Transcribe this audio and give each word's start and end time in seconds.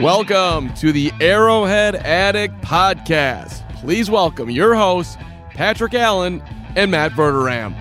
Welcome 0.02 0.72
to 0.76 0.92
the 0.92 1.12
Arrowhead 1.20 1.94
Addict 1.94 2.58
Podcast. 2.62 3.68
Please 3.80 4.10
welcome 4.10 4.48
your 4.48 4.74
hosts, 4.74 5.18
Patrick 5.50 5.92
Allen 5.92 6.42
and 6.74 6.90
Matt 6.90 7.12
Verderame. 7.12 7.74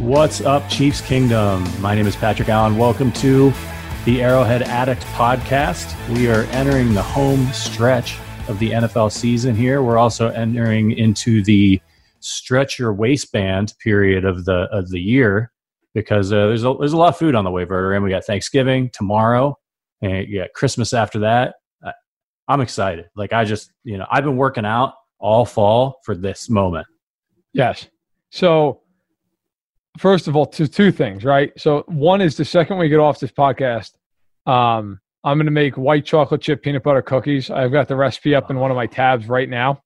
What's 0.00 0.40
up, 0.40 0.66
Chiefs 0.70 1.02
Kingdom? 1.02 1.68
My 1.82 1.94
name 1.94 2.06
is 2.06 2.16
Patrick 2.16 2.48
Allen. 2.48 2.78
Welcome 2.78 3.12
to 3.12 3.52
the 4.06 4.22
Arrowhead 4.22 4.62
Addict 4.62 5.02
Podcast. 5.08 5.94
We 6.16 6.30
are 6.30 6.44
entering 6.44 6.94
the 6.94 7.02
home 7.02 7.46
stretch 7.52 8.16
of 8.48 8.58
the 8.58 8.70
NFL 8.70 9.12
season 9.12 9.54
here. 9.54 9.82
We're 9.82 9.98
also 9.98 10.28
entering 10.30 10.92
into 10.92 11.44
the 11.44 11.78
stretch 12.20 12.78
your 12.78 12.94
waistband 12.94 13.74
period 13.84 14.24
of 14.24 14.46
the 14.46 14.66
of 14.72 14.88
the 14.88 15.00
year 15.00 15.52
because 15.94 16.32
uh, 16.32 16.46
there's 16.46 16.64
a, 16.64 16.74
there's 16.78 16.92
a 16.92 16.96
lot 16.96 17.08
of 17.08 17.16
food 17.16 17.34
on 17.34 17.44
the 17.44 17.50
way, 17.50 17.64
Verder, 17.64 17.94
and 17.94 18.04
we 18.04 18.10
got 18.10 18.24
Thanksgiving 18.24 18.90
tomorrow, 18.92 19.56
and 20.02 20.28
you 20.28 20.40
got 20.40 20.52
Christmas 20.54 20.92
after 20.92 21.20
that. 21.20 21.54
I, 21.84 21.92
I'm 22.48 22.60
excited. 22.60 23.06
Like 23.16 23.32
I 23.32 23.44
just 23.44 23.72
you 23.84 23.98
know 23.98 24.06
I've 24.10 24.24
been 24.24 24.36
working 24.36 24.64
out 24.64 24.94
all 25.18 25.44
fall 25.44 26.00
for 26.04 26.14
this 26.14 26.48
moment. 26.48 26.86
Yes. 27.52 27.86
So, 28.30 28.80
first 29.98 30.28
of 30.28 30.36
all, 30.36 30.46
two 30.46 30.66
two 30.66 30.92
things, 30.92 31.24
right? 31.24 31.52
So, 31.58 31.84
one 31.86 32.20
is 32.20 32.36
the 32.36 32.44
second 32.44 32.78
we 32.78 32.88
get 32.88 33.00
off 33.00 33.20
this 33.20 33.32
podcast, 33.32 33.92
um, 34.46 35.00
I'm 35.22 35.36
going 35.36 35.46
to 35.46 35.52
make 35.52 35.76
white 35.76 36.04
chocolate 36.04 36.40
chip 36.40 36.62
peanut 36.62 36.82
butter 36.82 37.02
cookies. 37.02 37.50
I've 37.50 37.72
got 37.72 37.88
the 37.88 37.96
recipe 37.96 38.34
up 38.34 38.50
in 38.50 38.58
one 38.58 38.70
of 38.70 38.76
my 38.76 38.86
tabs 38.86 39.28
right 39.28 39.48
now. 39.48 39.82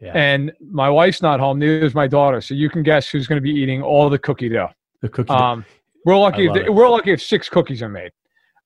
Yeah. 0.00 0.12
And 0.14 0.52
my 0.60 0.90
wife's 0.90 1.22
not 1.22 1.40
home, 1.40 1.58
neither 1.58 1.84
is 1.84 1.94
my 1.94 2.06
daughter. 2.06 2.40
So 2.40 2.54
you 2.54 2.70
can 2.70 2.82
guess 2.82 3.08
who's 3.08 3.26
going 3.26 3.38
to 3.38 3.42
be 3.42 3.50
eating 3.50 3.82
all 3.82 4.08
the 4.08 4.18
cookie 4.18 4.48
dough. 4.48 4.70
The 5.02 5.08
cookie. 5.08 5.30
Um, 5.30 5.64
we're 6.04 6.16
lucky. 6.18 6.46
If, 6.46 6.68
we're 6.68 6.88
lucky 6.88 7.12
if 7.12 7.22
six 7.22 7.48
cookies 7.48 7.82
are 7.82 7.88
made. 7.88 8.10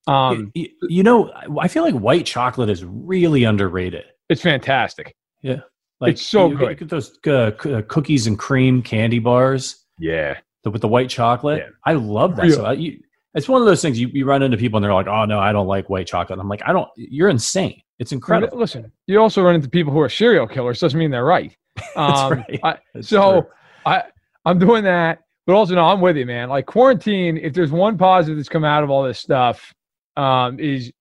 Um, 0.07 0.51
you, 0.55 0.69
you 0.89 1.03
know, 1.03 1.33
I 1.61 1.69
feel 1.69 1.83
like 1.85 1.95
white 1.95 2.27
chocolate 2.27 2.69
is 2.71 2.85
really 2.85 3.45
underrated. 3.45 4.05
it's 4.29 4.43
fantastic. 4.43 5.15
Yeah, 5.43 5.61
like 6.01 6.15
It's 6.15 6.23
so 6.23 6.51
you 6.51 6.57
good. 6.57 6.79
Get 6.79 6.89
those 6.89 7.19
uh, 7.27 7.31
uh, 7.31 7.83
cookies 7.83 8.27
and 8.27 8.39
cream 8.39 8.83
candy 8.83 9.19
bars 9.19 9.85
Yeah. 9.99 10.39
the, 10.65 10.71
with 10.71 10.81
the 10.83 10.89
white 10.89 11.09
chocolate. 11.09 11.59
Yeah. 11.59 11.71
I 11.87 11.95
love 11.95 12.37
that. 12.37 12.45
Real. 12.45 12.55
So 12.57 12.65
I, 12.65 12.73
you, 12.75 13.01
it's 13.35 13.49
one 13.49 13.61
of 13.63 13.67
those 13.67 13.81
things 13.83 13.99
you, 13.99 14.09
you 14.13 14.25
run 14.25 14.43
into 14.43 14.57
people 14.57 14.77
and 14.77 14.85
they're 14.85 14.93
like, 14.95 15.07
"Oh 15.07 15.25
no, 15.25 15.39
I 15.39 15.53
don't 15.53 15.67
like 15.67 15.89
white 15.89 16.07
chocolate." 16.07 16.39
I'm 16.39 16.49
like, 16.49 16.63
"I 16.67 16.73
don't." 16.73 16.89
You're 16.97 17.29
insane. 17.31 17.81
It's 17.99 18.13
incredible. 18.13 18.59
Listen, 18.59 18.91
you 19.07 19.21
also 19.21 19.43
run 19.43 19.55
into 19.55 19.69
people 19.69 19.93
who 19.93 20.01
are 20.01 20.09
serial 20.09 20.47
killers. 20.47 20.81
Doesn't 20.81 20.99
mean 20.99 21.11
they're 21.11 21.25
right. 21.25 21.57
That's 21.97 22.21
Um, 22.21 22.33
right. 22.33 22.61
I, 22.65 22.79
so 23.01 23.43
true. 23.43 23.51
I 23.87 24.03
I'm 24.45 24.59
doing 24.59 24.85
that, 24.85 25.21
but 25.47 25.55
also 25.55 25.75
no, 25.75 25.87
I'm 25.87 26.01
with 26.01 26.17
you, 26.17 26.27
man. 26.27 26.49
Like 26.49 26.67
quarantine, 26.67 27.37
if 27.37 27.53
there's 27.53 27.73
one 27.73 27.99
positive 27.99 28.37
that's 28.37 28.49
come 28.49 28.65
out 28.65 28.85
of 28.85 28.91
all 28.91 29.03
this 29.03 29.19
stuff, 29.19 29.73
um, 30.17 30.61
is 30.61 30.93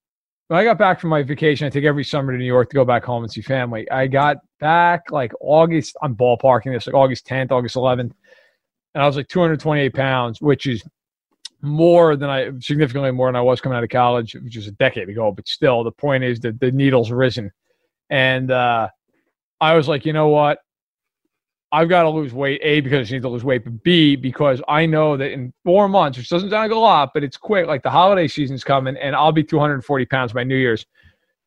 when 0.48 0.60
I 0.60 0.64
got 0.64 0.78
back 0.78 1.00
from 1.00 1.12
my 1.12 1.24
vacation, 1.24 1.68
I 1.68 1.70
take 1.70 1.86
every 1.86 2.04
summer 2.04 2.34
to 2.34 2.38
New 2.38 2.46
York 2.46 2.70
to 2.72 2.76
go 2.76 2.84
back 2.84 3.06
home 3.06 3.24
and 3.24 3.32
see 3.32 3.42
family. 3.42 3.90
I 3.90 4.08
got 4.08 4.38
back 4.60 5.12
like 5.12 5.32
August. 5.40 5.96
I'm 6.02 6.16
ballparking 6.16 6.74
this 6.74 6.88
like 6.88 6.96
August 6.96 7.26
10th, 7.28 7.52
August 7.52 7.76
11th, 7.76 8.12
and 8.94 9.04
I 9.04 9.06
was 9.06 9.16
like 9.16 9.28
228 9.28 9.94
pounds, 9.94 10.42
which 10.42 10.66
is 10.66 10.84
more 11.62 12.16
than 12.16 12.30
I 12.30 12.52
significantly 12.60 13.12
more 13.12 13.28
than 13.28 13.36
I 13.36 13.42
was 13.42 13.62
coming 13.62 13.78
out 13.78 13.84
of 13.84 13.90
college, 13.90 14.34
which 14.34 14.58
is 14.58 14.68
a 14.68 14.72
decade 14.72 15.08
ago. 15.08 15.32
But 15.32 15.48
still, 15.48 15.84
the 15.84 15.92
point 15.92 16.24
is 16.24 16.40
that 16.42 16.60
the 16.60 16.72
needle's 16.72 17.12
risen, 17.12 17.52
and 18.10 18.52
uh, 18.52 18.90
I 19.62 19.76
was 19.76 19.88
like, 19.88 20.06
you 20.06 20.14
know 20.14 20.30
what? 20.30 20.60
I've 21.74 21.88
got 21.90 22.04
to 22.04 22.10
lose 22.10 22.34
weight, 22.34 22.60
A, 22.64 22.82
because 22.82 23.10
I 23.10 23.16
need 23.16 23.22
to 23.22 23.30
lose 23.30 23.44
weight, 23.46 23.64
but 23.64 23.82
B, 23.84 24.16
because 24.16 24.62
I 24.68 24.86
know 24.86 25.16
that 25.16 25.32
in 25.32 25.54
four 25.64 25.88
months, 25.88 26.18
which 26.18 26.28
doesn't 26.30 26.50
sound 26.50 26.70
like 26.70 26.76
a 26.76 26.80
lot, 26.80 27.12
but 27.14 27.24
it's 27.24 27.38
quick, 27.38 27.66
like 27.68 27.82
the 27.82 27.90
holiday 27.90 28.28
season's 28.28 28.64
coming, 28.64 28.98
and 28.98 29.16
I'll 29.16 29.32
be 29.32 29.44
240 29.44 30.06
pounds 30.08 30.34
by 30.34 30.44
New 30.44 30.58
Year's. 30.58 30.86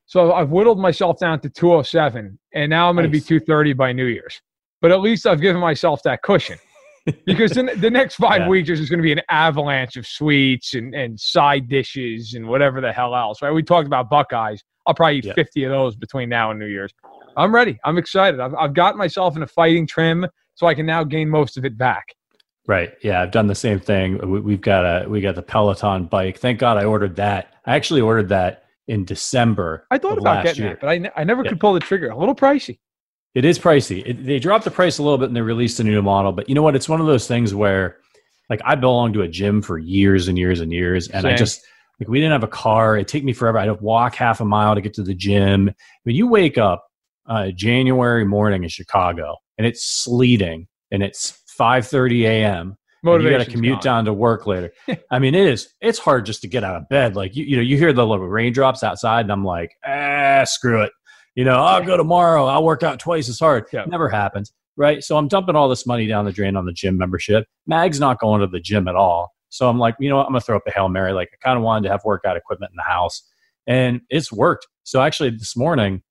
So 0.07 0.33
I've 0.33 0.51
whittled 0.51 0.79
myself 0.79 1.19
down 1.19 1.41
to 1.41 1.51
207, 1.51 2.39
and 2.55 2.71
now 2.71 2.89
I'm 2.89 2.95
going 2.95 3.05
to 3.05 3.11
be 3.11 3.21
230 3.21 3.75
by 3.75 3.93
New 3.93 4.07
Year's. 4.07 4.41
But 4.81 4.93
at 4.93 5.01
least 5.01 5.27
I've 5.27 5.41
given 5.41 5.61
myself 5.61 6.03
that 6.05 6.23
cushion. 6.23 6.59
because 7.27 7.53
the, 7.53 7.75
the 7.77 7.91
next 7.91 8.15
five 8.17 8.43
Yeah. 8.43 8.49
weeks, 8.49 8.71
is 8.71 8.89
going 8.89 8.99
to 8.99 9.03
be 9.03 9.13
an 9.13 9.21
avalanche 9.29 9.97
of 9.97 10.07
sweets 10.07 10.73
and, 10.75 10.95
and 10.95 11.21
side 11.21 11.69
dishes 11.69 12.33
and 12.35 12.47
whatever 12.49 12.81
the 12.81 12.93
hell 12.93 13.15
else, 13.15 13.43
right? 13.43 13.51
We 13.51 13.63
talked 13.63 13.87
about 13.87 14.09
Buckeyes. 14.09 14.63
I'll 14.87 14.95
probably 14.95 15.19
eat 15.19 15.27
Yeah. 15.27 15.35
50 15.35 15.65
of 15.65 15.71
those 15.71 15.97
between 15.97 16.31
now 16.31 16.51
and 16.51 16.59
New 16.59 16.67
Year's. 16.67 16.93
I'm 17.37 17.55
ready. 17.55 17.79
I'm 17.85 17.99
excited. 17.99 18.41
I've, 18.41 18.55
I've 18.55 18.75
got 18.75 18.97
myself 18.97 19.37
in 19.37 19.43
a 19.43 19.47
fighting 19.47 19.87
trim 19.87 20.27
so 20.55 20.67
I 20.67 20.75
can 20.75 20.87
now 20.87 21.05
gain 21.05 21.29
most 21.29 21.57
of 21.57 21.65
it 21.65 21.77
back. 21.77 22.15
Right. 22.67 22.93
Yeah, 23.03 23.21
I've 23.21 23.31
done 23.31 23.47
the 23.47 23.55
same 23.55 23.79
thing. 23.79 24.19
We, 24.19 24.41
we've 24.41 24.61
got 24.61 24.85
a 24.85 25.09
we 25.09 25.21
got 25.21 25.35
the 25.35 25.43
Peloton 25.43 26.05
bike. 26.07 26.39
Thank 26.39 26.59
God 26.59 26.79
I 26.79 26.85
ordered 26.85 27.17
that. 27.17 27.55
I 27.67 27.77
actually 27.77 28.01
ordered 28.01 28.29
that 28.31 28.65
in 28.89 29.05
December. 29.05 29.87
I 29.91 29.99
thought 29.99 30.19
about 30.19 30.45
getting 30.45 30.65
year. 30.65 30.73
it, 30.73 30.81
but 30.81 30.89
I, 30.89 30.99
ne- 30.99 31.11
I 31.17 31.25
never 31.25 31.43
Yeah. 31.45 31.51
could 31.51 31.61
pull 31.61 31.75
the 31.75 31.81
trigger. 31.81 32.09
A 32.11 32.17
little 32.17 32.35
pricey. 32.35 32.79
It 33.35 33.45
is 33.45 33.59
pricey. 33.59 34.03
It, 34.07 34.25
they 34.25 34.39
dropped 34.39 34.65
the 34.65 34.71
price 34.71 34.99
a 34.99 35.03
little 35.03 35.19
bit 35.19 35.29
and 35.29 35.37
they 35.37 35.41
released 35.43 35.81
a 35.81 35.85
new 35.85 36.01
model. 36.01 36.33
But 36.33 36.49
you 36.49 36.55
know 36.55 36.63
what? 36.63 36.77
It's 36.77 36.89
one 36.89 37.01
of 37.01 37.07
those 37.07 37.27
things 37.27 37.55
where, 37.55 37.99
like, 38.49 38.61
I 38.65 38.77
belonged 38.77 39.15
to 39.15 39.23
a 39.23 39.29
gym 39.29 39.61
for 39.61 39.79
years 39.79 40.29
and 40.29 40.39
years 40.39 40.61
and 40.61 40.73
years, 40.73 41.09
and 41.09 41.27
I 41.27 41.35
just 41.35 41.61
like 42.01 42.09
we 42.09 42.19
didn't 42.19 42.33
have 42.33 42.45
a 42.45 42.49
car. 42.49 42.97
It 42.97 43.09
took 43.09 43.25
me 43.25 43.33
forever. 43.33 43.59
I'd 43.59 43.81
walk 43.81 44.15
half 44.15 44.41
a 44.41 44.45
mile 44.45 44.75
to 44.75 44.81
get 44.81 44.95
to 44.95 45.03
the 45.03 45.15
gym. 45.15 45.71
When 46.05 46.15
you 46.15 46.29
wake 46.29 46.59
up 46.59 46.87
uh, 47.27 47.51
January 47.51 48.25
morning 48.25 48.63
in 48.63 48.69
Chicago 48.69 49.37
and 49.59 49.67
it's 49.67 49.85
sleeting 49.85 50.67
and 50.91 51.03
it's 51.03 51.43
five 51.47 51.87
thirty 51.87 52.27
a.m. 52.27 52.77
and 53.03 53.23
you 53.25 53.31
got 53.31 53.45
to 53.45 53.51
commute 53.51 53.77
gone. 53.77 53.83
down 53.83 54.05
to 54.07 54.13
work 54.13 54.47
later. 54.47 54.73
I 55.11 55.19
mean, 55.19 55.35
it 55.35 55.47
is. 55.47 55.73
It's 55.81 55.99
hard 55.99 56.27
just 56.27 56.43
to 56.43 56.49
get 56.49 56.65
out 56.65 56.77
of 56.77 56.89
bed. 56.89 57.17
Like 57.17 57.37
you, 57.37 57.45
you 57.45 57.57
know, 57.57 57.63
you 57.63 57.77
hear 57.77 57.93
the 57.93 58.07
little 58.07 58.27
raindrops 58.27 58.83
outside, 58.83 59.23
and 59.23 59.33
I'm 59.33 59.45
like, 59.45 59.73
ah, 59.87 60.45
screw 60.45 60.83
it. 60.83 60.93
You 61.35 61.45
know, 61.45 61.57
I'll 61.57 61.85
go 61.85 61.97
tomorrow. 61.97 62.47
I'll 62.47 62.65
work 62.65 62.83
out 62.83 63.01
twice 63.01 63.29
as 63.29 63.41
hard. 63.41 63.67
Yeah. 63.73 63.85
Never 63.87 64.09
happens, 64.09 64.53
right? 64.77 65.03
So 65.03 65.17
I'm 65.17 65.27
dumping 65.27 65.57
all 65.57 65.69
this 65.69 65.85
money 65.85 66.07
down 66.07 66.25
the 66.25 66.33
drain 66.33 66.57
on 66.57 66.65
the 66.65 66.73
gym 66.73 66.97
membership. 66.97 67.47
Mag's 67.67 67.99
not 67.99 68.21
going 68.21 68.41
to 68.41 68.47
the 68.47 68.61
gym 68.61 68.87
at 68.87 68.95
all. 68.95 69.33
So 69.49 69.69
I'm 69.69 69.79
like, 69.79 69.97
you 69.99 70.09
know 70.09 70.17
what? 70.17 70.27
I'm 70.27 70.33
gonna 70.33 70.41
throw 70.41 70.57
up 70.57 70.63
a 70.67 70.71
hail 70.71 70.89
mary. 70.89 71.13
Like 71.13 71.31
I 71.33 71.37
kind 71.45 71.57
of 71.57 71.63
wanted 71.63 71.87
to 71.87 71.93
have 71.93 72.03
workout 72.05 72.37
equipment 72.37 72.73
in 72.73 72.77
the 72.77 72.83
house, 72.83 73.23
and 73.67 74.01
it's 74.11 74.33
worked. 74.33 74.67
So 74.85 75.03
actually, 75.03 75.31
this 75.31 75.57
morning, 75.57 76.03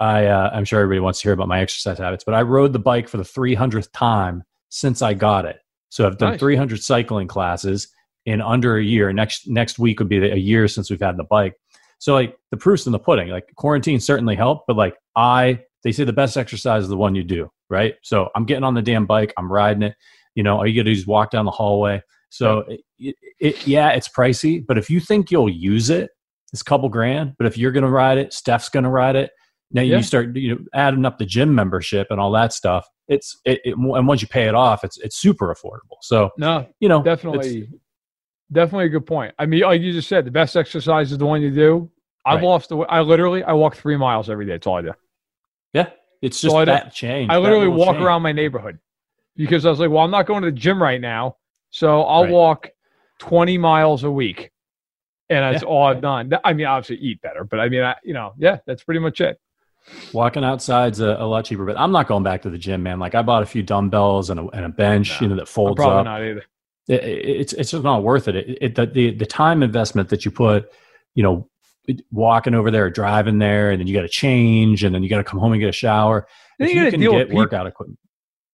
I 0.00 0.26
uh, 0.26 0.50
I'm 0.52 0.64
sure 0.64 0.80
everybody 0.80 1.00
wants 1.00 1.20
to 1.20 1.24
hear 1.24 1.32
about 1.32 1.48
my 1.48 1.60
exercise 1.60 1.98
habits, 1.98 2.24
but 2.24 2.34
I 2.34 2.42
rode 2.42 2.72
the 2.72 2.78
bike 2.78 3.08
for 3.08 3.16
the 3.16 3.24
300th 3.24 3.88
time 3.92 4.44
since 4.68 5.02
I 5.02 5.14
got 5.14 5.44
it. 5.44 5.58
So 5.90 6.06
I've 6.06 6.18
done 6.18 6.32
Nice. 6.32 6.40
300 6.40 6.82
cycling 6.82 7.26
classes 7.28 7.88
in 8.26 8.40
under 8.40 8.76
a 8.76 8.84
year. 8.84 9.12
Next 9.12 9.48
next 9.48 9.78
week 9.78 9.98
would 9.98 10.08
be 10.08 10.18
a 10.18 10.36
year 10.36 10.68
since 10.68 10.90
we've 10.90 11.00
had 11.00 11.16
the 11.16 11.24
bike. 11.24 11.54
So 11.98 12.14
like 12.14 12.36
the 12.50 12.56
proof's 12.56 12.86
in 12.86 12.92
the 12.92 12.98
pudding. 12.98 13.28
Like 13.28 13.52
quarantine 13.56 14.00
certainly 14.00 14.36
helped, 14.36 14.66
but 14.66 14.76
like 14.76 14.96
I 15.16 15.60
they 15.82 15.92
say 15.92 16.04
the 16.04 16.12
best 16.12 16.36
exercise 16.36 16.84
is 16.84 16.88
the 16.88 16.96
one 16.96 17.14
you 17.14 17.24
do, 17.24 17.50
right? 17.70 17.94
So 18.02 18.28
I'm 18.34 18.44
getting 18.44 18.64
on 18.64 18.74
the 18.74 18.82
damn 18.82 19.06
bike, 19.06 19.32
I'm 19.36 19.50
riding 19.50 19.82
it. 19.82 19.94
You 20.34 20.42
know, 20.42 20.58
all 20.58 20.66
you 20.66 20.74
gotta 20.74 20.92
do 20.92 20.98
is 20.98 21.06
walk 21.06 21.30
down 21.30 21.44
the 21.44 21.50
hallway. 21.50 22.02
So 22.30 22.58
it, 22.68 22.80
it, 22.98 23.14
it, 23.40 23.66
yeah, 23.66 23.88
it's 23.90 24.08
pricey, 24.08 24.64
but 24.64 24.76
if 24.76 24.90
you 24.90 25.00
think 25.00 25.30
you'll 25.30 25.48
use 25.48 25.88
it, 25.88 26.10
it's 26.52 26.60
a 26.60 26.64
couple 26.64 26.88
grand. 26.88 27.34
But 27.38 27.46
if 27.46 27.56
you're 27.56 27.72
gonna 27.72 27.90
ride 27.90 28.18
it, 28.18 28.32
Steph's 28.32 28.68
gonna 28.68 28.90
ride 28.90 29.16
it. 29.16 29.30
Now 29.70 29.82
Yeah. 29.82 29.96
you 29.98 30.02
start 30.02 30.34
you 30.36 30.54
know 30.54 30.60
adding 30.74 31.04
up 31.04 31.18
the 31.18 31.26
gym 31.26 31.54
membership 31.54 32.06
and 32.10 32.20
all 32.20 32.30
that 32.32 32.52
stuff. 32.52 32.86
It's 33.08 33.38
it, 33.44 33.60
it 33.64 33.76
and 33.76 34.06
once 34.08 34.22
you 34.22 34.28
pay 34.28 34.48
it 34.48 34.54
off, 34.54 34.84
it's 34.84 34.98
it's 34.98 35.16
super 35.16 35.54
affordable. 35.54 35.98
So 36.02 36.30
No, 36.38 36.66
you 36.80 36.88
know, 36.88 37.02
definitely, 37.02 37.68
definitely 38.52 38.86
a 38.86 38.90
good 38.90 39.06
point. 39.06 39.34
I 39.38 39.46
mean, 39.46 39.62
like 39.62 39.80
you 39.80 39.92
just 39.92 40.08
said, 40.08 40.24
the 40.24 40.30
best 40.30 40.56
exercise 40.56 41.12
is 41.12 41.18
the 41.18 41.26
one 41.26 41.42
you 41.42 41.50
do. 41.50 41.90
I've 42.24 42.36
Right. 42.36 42.44
lost 42.44 42.68
the. 42.70 42.78
I 42.78 43.00
literally, 43.00 43.42
I 43.44 43.52
walk 43.52 43.76
three 43.76 43.96
miles 43.96 44.28
every 44.28 44.44
day. 44.46 44.52
That's 44.52 44.66
all 44.66 44.76
I 44.76 44.82
do. 44.82 44.92
Yeah, 45.72 45.90
it's 46.22 46.40
just 46.40 46.52
So 46.54 46.58
I 46.58 46.64
that 46.64 46.92
change. 46.92 47.30
I 47.30 47.38
literally 47.38 47.68
walk 47.68 47.94
change. 47.96 48.04
around 48.04 48.22
my 48.22 48.32
neighborhood 48.32 48.78
because 49.36 49.64
I 49.66 49.70
was 49.70 49.80
like, 49.80 49.90
well, 49.90 50.04
I'm 50.04 50.10
not 50.10 50.26
going 50.26 50.42
to 50.42 50.50
the 50.50 50.56
gym 50.56 50.82
right 50.82 51.00
now, 51.00 51.36
so 51.70 52.02
I'll 52.02 52.22
Right. 52.24 52.30
walk 52.32 52.68
20 53.20 53.56
miles 53.58 54.04
a 54.04 54.10
week, 54.10 54.50
and 55.30 55.42
that's 55.42 55.62
Yeah. 55.62 55.68
all 55.68 55.84
I've 55.84 56.00
done. 56.02 56.30
I 56.44 56.52
mean, 56.52 56.66
obviously 56.66 56.96
eat 57.04 57.20
better, 57.22 57.44
but 57.44 57.60
I 57.60 57.68
mean, 57.68 57.82
I, 57.82 57.94
you 58.02 58.12
know, 58.14 58.32
yeah, 58.38 58.58
that's 58.66 58.82
pretty 58.84 59.00
much 59.00 59.20
it. 59.20 59.38
Walking 60.12 60.44
outside's 60.44 61.00
a, 61.00 61.16
a 61.18 61.26
lot 61.26 61.44
cheaper, 61.44 61.64
but 61.64 61.78
I'm 61.78 61.92
not 61.92 62.08
going 62.08 62.22
back 62.22 62.42
to 62.42 62.50
the 62.50 62.58
gym, 62.58 62.82
man. 62.82 62.98
Like 62.98 63.14
I 63.14 63.22
bought 63.22 63.42
a 63.42 63.46
few 63.46 63.62
dumbbells 63.62 64.30
and 64.30 64.40
a, 64.40 64.46
and 64.48 64.64
a 64.64 64.68
bench, 64.68 65.10
No, 65.10 65.24
you 65.24 65.28
know, 65.28 65.36
that 65.36 65.48
folds 65.48 65.76
probably 65.76 65.98
up. 65.98 66.04
not 66.04 66.22
either. 66.22 66.44
It- 66.88 67.04
it- 67.04 67.36
it's 67.40 67.52
it's 67.52 67.70
just 67.72 67.84
not 67.84 68.02
worth 68.02 68.28
it. 68.28 68.36
It, 68.36 68.74
the, 68.74 68.86
the 68.86 69.10
the 69.14 69.26
time 69.26 69.62
investment 69.62 70.08
that 70.08 70.24
you 70.24 70.30
put, 70.30 70.70
you 71.14 71.22
know, 71.22 71.48
walking 72.10 72.54
over 72.54 72.70
there, 72.70 72.86
or 72.86 72.90
driving 72.90 73.38
there, 73.38 73.70
and 73.70 73.80
then 73.80 73.86
you 73.86 73.94
got 73.94 74.02
to 74.02 74.08
change, 74.08 74.84
and 74.84 74.94
then 74.94 75.02
you 75.02 75.08
got 75.10 75.18
to 75.18 75.24
come 75.24 75.38
home 75.40 75.52
and 75.52 75.60
get 75.60 75.68
a 75.68 75.72
shower. 75.72 76.26
Then 76.58 76.68
If 76.68 76.74
you 76.74 76.84
you 76.84 76.90
can 76.90 77.00
deal 77.00 77.14
with 77.14 77.28
get 77.28 77.36
workout 77.36 77.66
equipment, 77.66 77.98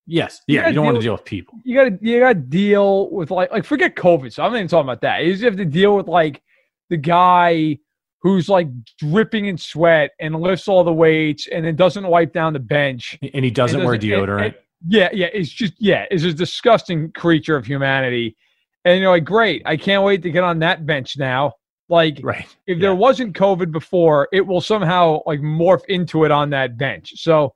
yes, 0.05 0.41
You 0.47 0.55
yeah, 0.55 0.61
gotta 0.61 0.71
you 0.71 0.75
don't 0.75 0.85
want 0.85 0.95
to 0.95 0.99
deal- 1.01 1.07
deal 1.07 1.13
with 1.13 1.25
people. 1.25 1.59
you 1.63 1.75
gotta 1.75 1.97
you 2.01 2.19
gotta 2.19 2.35
deal 2.35 3.09
with 3.11 3.31
like 3.31 3.51
like 3.51 3.63
forget 3.65 3.95
COVID. 3.95 4.31
So 4.33 4.43
I'm 4.43 4.51
not 4.51 4.57
even 4.57 4.67
talking 4.67 4.85
about 4.89 5.01
that. 5.01 5.23
You 5.23 5.31
just 5.31 5.43
have 5.43 5.55
to 5.57 5.65
deal 5.65 5.95
with 5.95 6.07
like 6.07 6.41
the 6.89 6.97
guy 6.97 7.79
who's 8.25 8.49
like 8.49 8.67
dripping 8.97 9.45
in 9.45 9.55
sweat 9.55 10.09
and 10.19 10.35
lifts 10.41 10.67
all 10.67 10.83
the 10.83 10.91
weights 10.91 11.47
and 11.47 11.63
then 11.63 11.75
doesn't 11.75 12.07
wipe 12.07 12.33
down 12.33 12.53
the 12.53 12.59
bench. 12.59 13.19
And 13.35 13.45
he 13.45 13.51
doesn't, 13.51 13.83
wear 13.83 13.95
doesn't- 13.97 14.11
and- 14.11 14.27
deodorant. 14.27 14.45
and- 14.45 14.55
yeah, 14.87 15.09
yeah. 15.13 15.27
It's 15.31 15.49
just 15.51 15.73
yeah, 15.77 16.05
it's 16.09 16.23
a 16.23 16.33
disgusting 16.33 17.11
creature 17.11 17.55
of 17.55 17.67
humanity. 17.67 18.35
And 18.83 18.99
you're 18.99 19.11
like, 19.11 19.25
great, 19.25 19.61
I 19.65 19.77
can't 19.77 20.03
wait 20.03 20.23
to 20.23 20.31
get 20.31 20.43
on 20.43 20.57
that 20.59 20.87
bench 20.87 21.17
now. 21.19 21.53
Like 21.87 22.19
right. 22.23 22.47
if 22.65 22.77
Yeah. 22.77 22.81
there 22.81 22.95
wasn't 22.95 23.35
COVID 23.37 23.71
before, 23.71 24.27
it 24.33 24.41
will 24.41 24.59
somehow 24.61 25.21
like 25.27 25.39
morph 25.41 25.85
into 25.87 26.23
it 26.25 26.31
on 26.31 26.49
that 26.49 26.77
bench. 26.79 27.13
So 27.17 27.53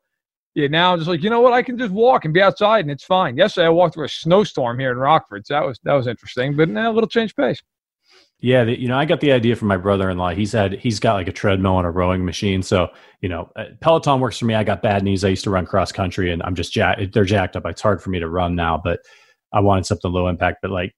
yeah, 0.53 0.67
now 0.67 0.93
I'm 0.93 0.99
just 0.99 1.09
like, 1.09 1.23
you 1.23 1.31
know 1.31 1.41
what? 1.41 1.53
I 1.53 1.63
can 1.63 1.79
just 1.79 1.91
walk 1.91 2.25
and 2.25 2.33
be 2.33 2.43
outside 2.43 2.81
and 2.81 2.91
it's 2.91 3.03
fine. 3.05 3.37
Yesterday 3.37 3.65
I 3.65 3.69
walked 3.69 3.95
through 3.95 4.05
a 4.05 4.09
snowstorm 4.09 4.77
here 4.77 4.91
in 4.91 4.97
Rockford. 4.99 5.47
So 5.47 5.55
that 5.55 5.65
was 5.65 5.79
that 5.83 5.93
was 5.93 6.05
interesting. 6.05 6.55
But 6.55 6.69
now 6.69 6.91
a 6.91 6.93
little 6.93 7.09
change 7.09 7.35
pace. 7.35 7.59
Yeah, 8.41 8.63
the, 8.63 8.79
you 8.79 8.87
know, 8.87 8.97
I 8.97 9.03
got 9.03 9.19
the 9.19 9.33
idea 9.33 9.57
from 9.57 9.67
my 9.67 9.75
brother-in-law. 9.75 10.29
He's 10.29 10.53
had 10.53 10.79
he's 10.79 10.99
got 10.99 11.15
like 11.15 11.27
a 11.27 11.31
treadmill 11.33 11.77
and 11.77 11.85
a 11.85 11.89
rowing 11.89 12.23
machine. 12.23 12.63
So, 12.63 12.87
you 13.19 13.27
know, 13.27 13.51
uh, 13.57 13.65
Peloton 13.81 14.21
works 14.21 14.37
for 14.37 14.45
me. 14.45 14.55
I 14.55 14.63
got 14.63 14.81
bad 14.81 15.03
knees. 15.03 15.25
I 15.25 15.27
used 15.27 15.43
to 15.43 15.49
run 15.49 15.65
cross 15.65 15.91
country, 15.91 16.31
and 16.31 16.41
I'm 16.43 16.55
just 16.55 16.71
jack- 16.71 16.99
they're 17.11 17.25
jacked 17.25 17.57
up. 17.57 17.65
It's 17.65 17.81
hard 17.81 18.01
for 18.01 18.11
me 18.11 18.19
to 18.19 18.29
run 18.29 18.55
now, 18.55 18.79
but 18.81 19.01
I 19.51 19.59
wanted 19.59 19.85
something 19.85 20.09
low 20.09 20.29
impact. 20.29 20.59
But 20.61 20.71
like 20.71 20.93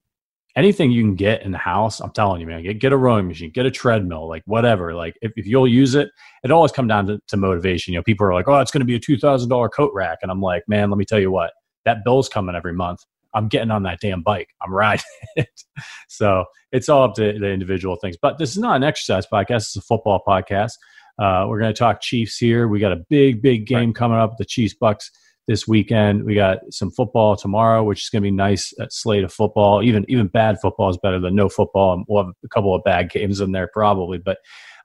anything 0.56 0.92
you 0.92 1.02
can 1.02 1.16
get 1.16 1.42
in 1.42 1.52
the 1.52 1.58
house, 1.58 2.00
I'm 2.00 2.12
telling 2.12 2.42
you, 2.42 2.48
man, 2.48 2.62
get, 2.62 2.80
get 2.80 2.92
a 2.92 2.98
rowing 2.98 3.28
machine, 3.28 3.50
get 3.52 3.66
a 3.66 3.72
treadmill, 3.72 4.28
like 4.28 4.44
whatever. 4.46 4.94
Like 4.94 5.16
if, 5.24 5.32
if 5.36 5.48
you'll 5.48 5.68
use 5.68 5.96
it, 5.96 6.10
it 6.44 6.52
always 6.52 6.72
come 6.72 6.88
down 6.88 7.08
to, 7.08 7.20
to 7.30 7.38
motivation. 7.38 7.94
You 7.94 8.00
know, 8.00 8.04
people 8.04 8.28
are 8.28 8.34
like, 8.36 8.48
oh, 8.48 8.60
it's 8.60 8.70
going 8.70 8.82
to 8.82 8.86
be 8.86 8.96
a 8.96 9.00
two 9.00 9.18
thousand 9.18 9.50
dollar 9.50 9.68
coat 9.68 9.92
rack, 9.96 10.20
and 10.22 10.30
I'm 10.30 10.42
like, 10.42 10.62
man, 10.68 10.92
let 10.92 10.98
me 11.00 11.06
tell 11.06 11.20
you 11.20 11.32
what, 11.32 11.54
that 11.86 12.04
bill's 12.06 12.30
coming 12.30 12.56
every 12.56 12.74
month. 12.74 13.00
I'm 13.34 13.48
getting 13.48 13.72
on 13.72 13.84
that 13.84 14.00
damn 14.00 14.22
bike. 14.22 14.50
I'm 14.62 14.74
riding 14.74 15.04
it. 15.36 15.64
So 16.08 16.46
it's 16.72 16.90
all 16.90 17.04
up 17.04 17.16
to 17.16 17.38
the 17.40 17.50
individual 17.50 17.96
things. 17.96 18.18
But 18.22 18.38
this 18.38 18.52
is 18.52 18.58
not 18.58 18.76
an 18.76 18.84
exercise 18.84 19.26
podcast. 19.26 19.58
It's 19.58 19.76
a 19.76 19.82
football 19.82 20.22
podcast. 20.28 20.74
Uh, 21.20 21.46
we're 21.48 21.60
going 21.60 21.74
to 21.74 21.78
talk 21.78 22.02
Chiefs 22.02 22.38
here. 22.38 22.68
We 22.68 22.80
got 22.80 22.92
a 22.92 23.04
big, 23.10 23.42
big 23.42 23.68
game 23.68 23.94
coming 23.94 24.18
up. 24.18 24.38
The 24.38 24.46
Chiefs 24.46 24.76
Bucs 24.82 25.10
this 25.48 25.68
weekend. 25.68 26.24
We 26.24 26.36
got 26.36 26.60
some 26.70 26.92
football 26.92 27.36
tomorrow, 27.36 27.84
which 27.84 28.04
is 28.04 28.10
going 28.10 28.24
to 28.24 28.28
be 28.28 28.32
nice. 28.32 28.74
At 28.80 28.94
slate 28.94 29.24
of 29.24 29.34
football. 29.34 29.84
Even 29.84 30.06
even 30.08 30.28
bad 30.28 30.60
football 30.62 30.90
is 30.90 30.98
better 30.98 31.20
than 31.20 31.36
no 31.36 31.50
football. 31.50 31.94
And 31.94 32.06
we'll 32.08 32.26
have 32.26 32.34
a 32.44 32.48
couple 32.48 32.74
of 32.74 32.84
bad 32.84 33.10
games 33.12 33.40
in 33.40 33.52
there 33.52 33.70
probably. 33.72 34.18
But 34.18 34.38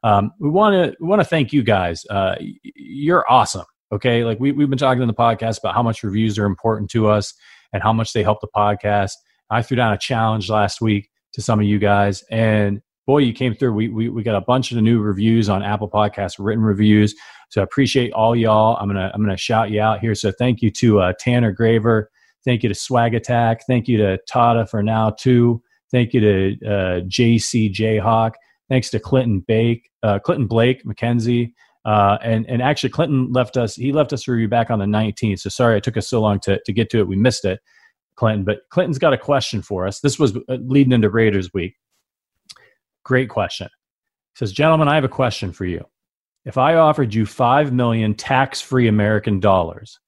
um, 0.03 0.33
we 0.39 0.49
want 0.49 0.75
to 0.75 0.97
we 1.01 1.07
want 1.07 1.21
to 1.21 1.25
thank 1.29 1.53
you 1.53 1.63
guys. 1.63 2.05
Uh, 2.11 2.37
you're 2.63 3.25
awesome. 3.31 3.65
Okay, 3.93 4.25
like 4.25 4.41
we 4.41 4.53
we've 4.53 4.69
been 4.69 4.79
talking 4.79 5.03
in 5.03 5.09
the 5.09 5.15
podcast 5.15 5.59
about 5.59 5.75
how 5.75 5.83
much 5.83 6.03
reviews 6.03 6.39
are 6.39 6.47
important 6.47 6.91
to 6.91 7.09
us 7.09 7.33
and 7.73 7.83
how 7.83 7.93
much 7.93 8.13
they 8.13 8.23
help 8.23 8.41
the 8.41 8.49
podcast. 8.55 9.13
I 9.51 9.63
threw 9.63 9.77
down 9.77 9.93
a 9.93 9.99
challenge 9.99 10.51
last 10.51 10.81
week 10.81 11.09
to 11.33 11.43
some 11.43 11.61
of 11.61 11.67
you 11.67 11.79
guys, 11.79 12.25
and 12.31 12.81
boy, 13.07 13.19
you 13.19 13.33
came 13.33 13.55
through. 13.55 13.73
We 13.73 13.89
we, 13.89 14.09
we 14.09 14.23
got 14.23 14.37
a 14.37 14.41
bunch 14.41 14.73
of 14.73 14.79
new 14.83 15.01
reviews 15.01 15.49
on 15.49 15.63
Apple 15.63 15.89
Podcasts, 15.89 16.37
written 16.39 16.65
reviews. 16.65 17.15
So 17.51 17.61
I 17.61 17.65
appreciate 17.65 18.13
all 18.13 18.35
y'all. 18.35 18.77
I'm 18.77 18.89
gonna 18.89 19.11
I'm 19.15 19.23
gonna 19.23 19.37
shout 19.37 19.71
you 19.71 19.81
out 19.81 20.01
here. 20.01 20.15
So 20.15 20.33
thank 20.39 20.63
you 20.63 20.71
to 20.73 21.01
uh, 21.01 21.13
Tanner 21.19 21.53
Graver. 21.53 22.11
Thank 22.45 22.63
you 22.63 22.69
to 22.69 22.75
Swag 22.75 23.15
Attack. 23.15 23.63
Thank 23.67 23.89
you 23.89 23.99
to 23.99 24.19
Tata 24.29 24.67
for 24.67 24.83
now 24.83 25.11
too. 25.11 25.63
Thank 25.91 26.15
you 26.15 26.21
to 26.21 26.67
uh, 26.67 27.01
JC 27.03 27.73
Jayhawk. 27.73 28.33
Thanks 28.69 28.91
to 28.91 28.99
Clinton 28.99 29.41
Bake, 29.47 29.91
uh, 30.03 30.19
Clinton 30.19 30.47
Blake, 30.47 30.85
Mackenzie. 30.85 31.55
Uh, 31.87 32.19
and 32.21 32.45
and 32.49 32.61
actually 32.61 32.91
Clinton 32.91 33.33
left 33.33 33.57
us. 33.57 33.77
He 33.77 33.93
left 33.93 34.13
us 34.13 34.27
a 34.27 34.33
review 34.33 34.49
back 34.49 34.71
on 34.73 34.81
the 34.81 34.87
19th. 34.87 35.39
So 35.39 35.49
sorry 35.49 35.79
it 35.79 35.85
took 35.85 35.97
us 35.97 36.09
so 36.09 36.21
long 36.21 36.41
to 36.41 36.61
to 36.67 36.73
get 36.73 36.91
to 36.91 36.99
it. 36.99 37.07
We 37.07 37.15
missed 37.15 37.45
it, 37.45 37.61
Clinton. 38.17 38.45
But 38.45 38.69
Clinton's 38.71 38.99
got 38.99 39.13
a 39.13 39.19
question 39.19 39.63
for 39.63 39.87
us. 39.87 40.01
This 40.01 40.19
was 40.19 40.37
uh, 40.37 40.57
leading 40.63 40.93
into 40.93 41.09
Raiders 41.09 41.55
week. 41.55 41.77
Great 43.05 43.29
question. 43.29 43.69
He 44.35 44.39
says, 44.39 44.53
gentlemen, 44.53 44.89
I 44.89 44.97
have 44.97 45.05
a 45.05 45.09
question 45.09 45.53
for 45.53 45.65
you. 45.65 45.85
If 46.45 46.59
I 46.59 46.75
offered 46.75 47.15
you 47.15 47.25
five 47.25 47.73
million 47.73 48.15
tax-free 48.15 48.89
American 48.89 49.39
dollars, 49.39 50.01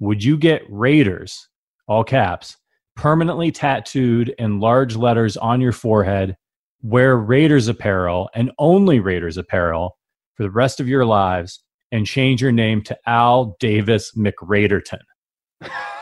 would 0.00 0.22
you 0.22 0.36
get 0.36 0.62
Raiders, 0.68 1.48
all 1.86 2.02
caps, 2.02 2.56
permanently 2.96 3.52
tattooed 3.52 4.34
in 4.38 4.58
large 4.58 4.96
letters 4.96 5.36
on 5.36 5.60
your 5.60 5.72
forehead, 5.72 6.36
wear 6.82 7.16
Raiders 7.16 7.68
apparel 7.68 8.30
and 8.34 8.50
only 8.58 8.98
Raiders 8.98 9.36
apparel 9.36 9.96
for 10.34 10.42
the 10.42 10.50
rest 10.50 10.80
of 10.80 10.88
your 10.88 11.04
lives, 11.04 11.60
and 11.92 12.06
change 12.06 12.42
your 12.42 12.52
name 12.52 12.82
to 12.82 12.98
Al 13.06 13.56
Davis 13.60 14.12
McRaiderton? 14.16 14.98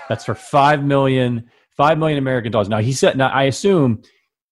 That's 0.09 0.25
for 0.25 0.35
five 0.35 0.83
million, 0.85 1.49
five 1.77 1.99
million 1.99 2.19
American 2.19 2.51
dollars. 2.53 2.69
Now 2.69 2.79
he 2.79 2.93
said. 2.93 3.17
Now 3.17 3.29
I 3.29 3.45
assume 3.45 4.03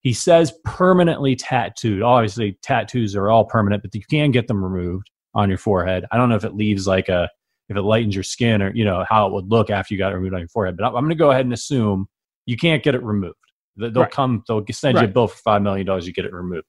he 0.00 0.12
says 0.12 0.53
permanently 0.65 1.37
tattooed. 1.37 2.03
Obviously, 2.03 2.59
tattoos 2.62 3.15
are 3.17 3.31
all 3.31 3.44
permanent, 3.44 3.82
but 3.82 3.94
you 3.94 4.03
can 4.09 4.31
get 4.31 4.49
them 4.49 4.62
removed 4.65 5.11
on 5.35 5.49
your 5.49 5.59
forehead. 5.59 6.05
I 6.11 6.17
don't 6.17 6.29
know 6.29 6.37
if 6.37 6.44
it 6.44 6.55
leaves 6.55 6.87
like 6.87 7.09
a 7.09 7.29
if 7.69 7.76
it 7.76 7.83
lightens 7.83 8.15
your 8.17 8.25
skin 8.25 8.62
or 8.62 8.73
you 8.75 8.85
know 8.85 9.05
how 9.09 9.26
it 9.26 9.33
would 9.33 9.49
look 9.50 9.71
after 9.71 9.94
you 9.94 9.99
got 9.99 10.12
it 10.12 10.17
removed 10.17 10.35
on 10.35 10.41
your 10.41 10.49
forehead. 10.49 10.76
But 10.76 10.87
I'm 10.87 10.93
going 10.93 11.09
to 11.11 11.15
go 11.15 11.31
ahead 11.31 11.44
and 11.44 11.53
assume 11.53 12.09
you 12.47 12.56
can't 12.56 12.83
get 12.83 12.94
it 12.94 13.03
removed. 13.03 13.35
They- 13.76 13.91
They'll 13.91 14.03
Right. 14.05 14.11
come. 14.12 14.43
They'll 14.49 14.65
send 14.73 14.99
you 14.99 15.05
a 15.05 15.09
bill 15.09 15.29
for 15.29 15.37
five 15.38 15.62
million 15.62 15.87
dollars. 15.87 16.06
You 16.06 16.12
get 16.12 16.25
it 16.25 16.33
removed. 16.33 16.67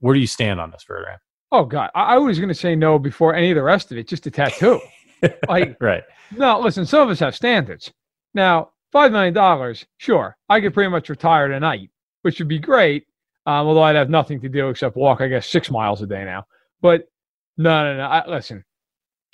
Where 0.00 0.14
do 0.14 0.20
you 0.20 0.26
stand 0.26 0.60
on 0.60 0.70
this, 0.70 0.82
Ferdinand? 0.82 1.18
Oh 1.52 1.64
God, 1.64 1.90
I, 1.94 2.14
I 2.14 2.18
was 2.18 2.38
going 2.38 2.48
to 2.48 2.54
say 2.54 2.74
no 2.76 2.98
before 2.98 3.34
any 3.34 3.50
of 3.50 3.56
the 3.56 3.62
rest 3.62 3.90
of 3.90 3.98
it. 3.98 4.06
Just 4.08 4.26
a 4.26 4.30
tattoo. 4.30 4.80
like 5.48 5.76
Right. 5.80 6.02
no, 6.36 6.60
listen. 6.60 6.86
Some 6.86 7.02
of 7.02 7.10
us 7.10 7.18
have 7.20 7.34
standards. 7.34 7.92
Now, 8.34 8.70
five 8.92 9.12
million 9.12 9.34
dollars, 9.34 9.84
sure, 9.98 10.36
I 10.48 10.60
could 10.60 10.74
pretty 10.74 10.90
much 10.90 11.08
retire 11.08 11.48
tonight, 11.48 11.90
which 12.22 12.38
would 12.38 12.48
be 12.48 12.58
great. 12.58 13.06
Um, 13.46 13.66
although 13.66 13.82
I'd 13.82 13.96
have 13.96 14.10
nothing 14.10 14.40
to 14.42 14.48
do 14.48 14.68
except 14.68 14.96
walk, 14.96 15.20
I 15.20 15.28
guess, 15.28 15.46
six 15.48 15.70
miles 15.70 16.02
a 16.02 16.06
day 16.06 16.24
now. 16.24 16.44
But 16.82 17.08
no, 17.56 17.84
no, 17.84 17.96
no. 17.96 18.02
I, 18.04 18.26
listen, 18.28 18.64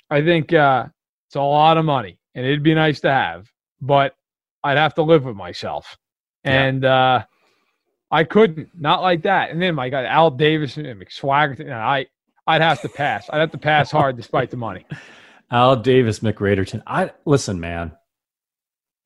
I 0.09 0.21
think 0.23 0.53
uh, 0.53 0.85
it's 1.27 1.35
a 1.35 1.41
lot 1.41 1.77
of 1.77 1.85
money, 1.85 2.17
and 2.33 2.45
it'd 2.45 2.63
be 2.63 2.73
nice 2.73 2.99
to 3.01 3.11
have, 3.11 3.47
but 3.81 4.15
I'd 4.63 4.77
have 4.77 4.95
to 4.95 5.03
live 5.03 5.25
with 5.25 5.35
myself, 5.35 5.97
Yeah. 6.43 6.63
and 6.63 6.85
uh, 6.85 7.25
I 8.09 8.23
couldn't, 8.23 8.69
not 8.79 9.01
like 9.01 9.23
that. 9.23 9.51
And 9.51 9.61
then 9.61 9.75
my 9.75 9.89
God, 9.89 10.05
uh, 10.05 10.09
Al 10.09 10.31
Davis 10.31 10.77
and 10.77 10.87
McSwagger, 10.87 11.71
I, 11.71 12.05
I'd 12.45 12.61
have 12.61 12.81
to 12.81 12.89
pass. 12.89 13.29
I'd 13.31 13.39
have 13.39 13.51
to 13.51 13.57
pass 13.57 13.91
hard 13.91 14.15
despite 14.15 14.49
the 14.49 14.57
money. 14.57 14.85
Al 15.51 15.75
Davis 15.75 16.19
McRaiderton. 16.19 16.83
I 16.87 17.11
listen, 17.25 17.59
man. 17.59 17.93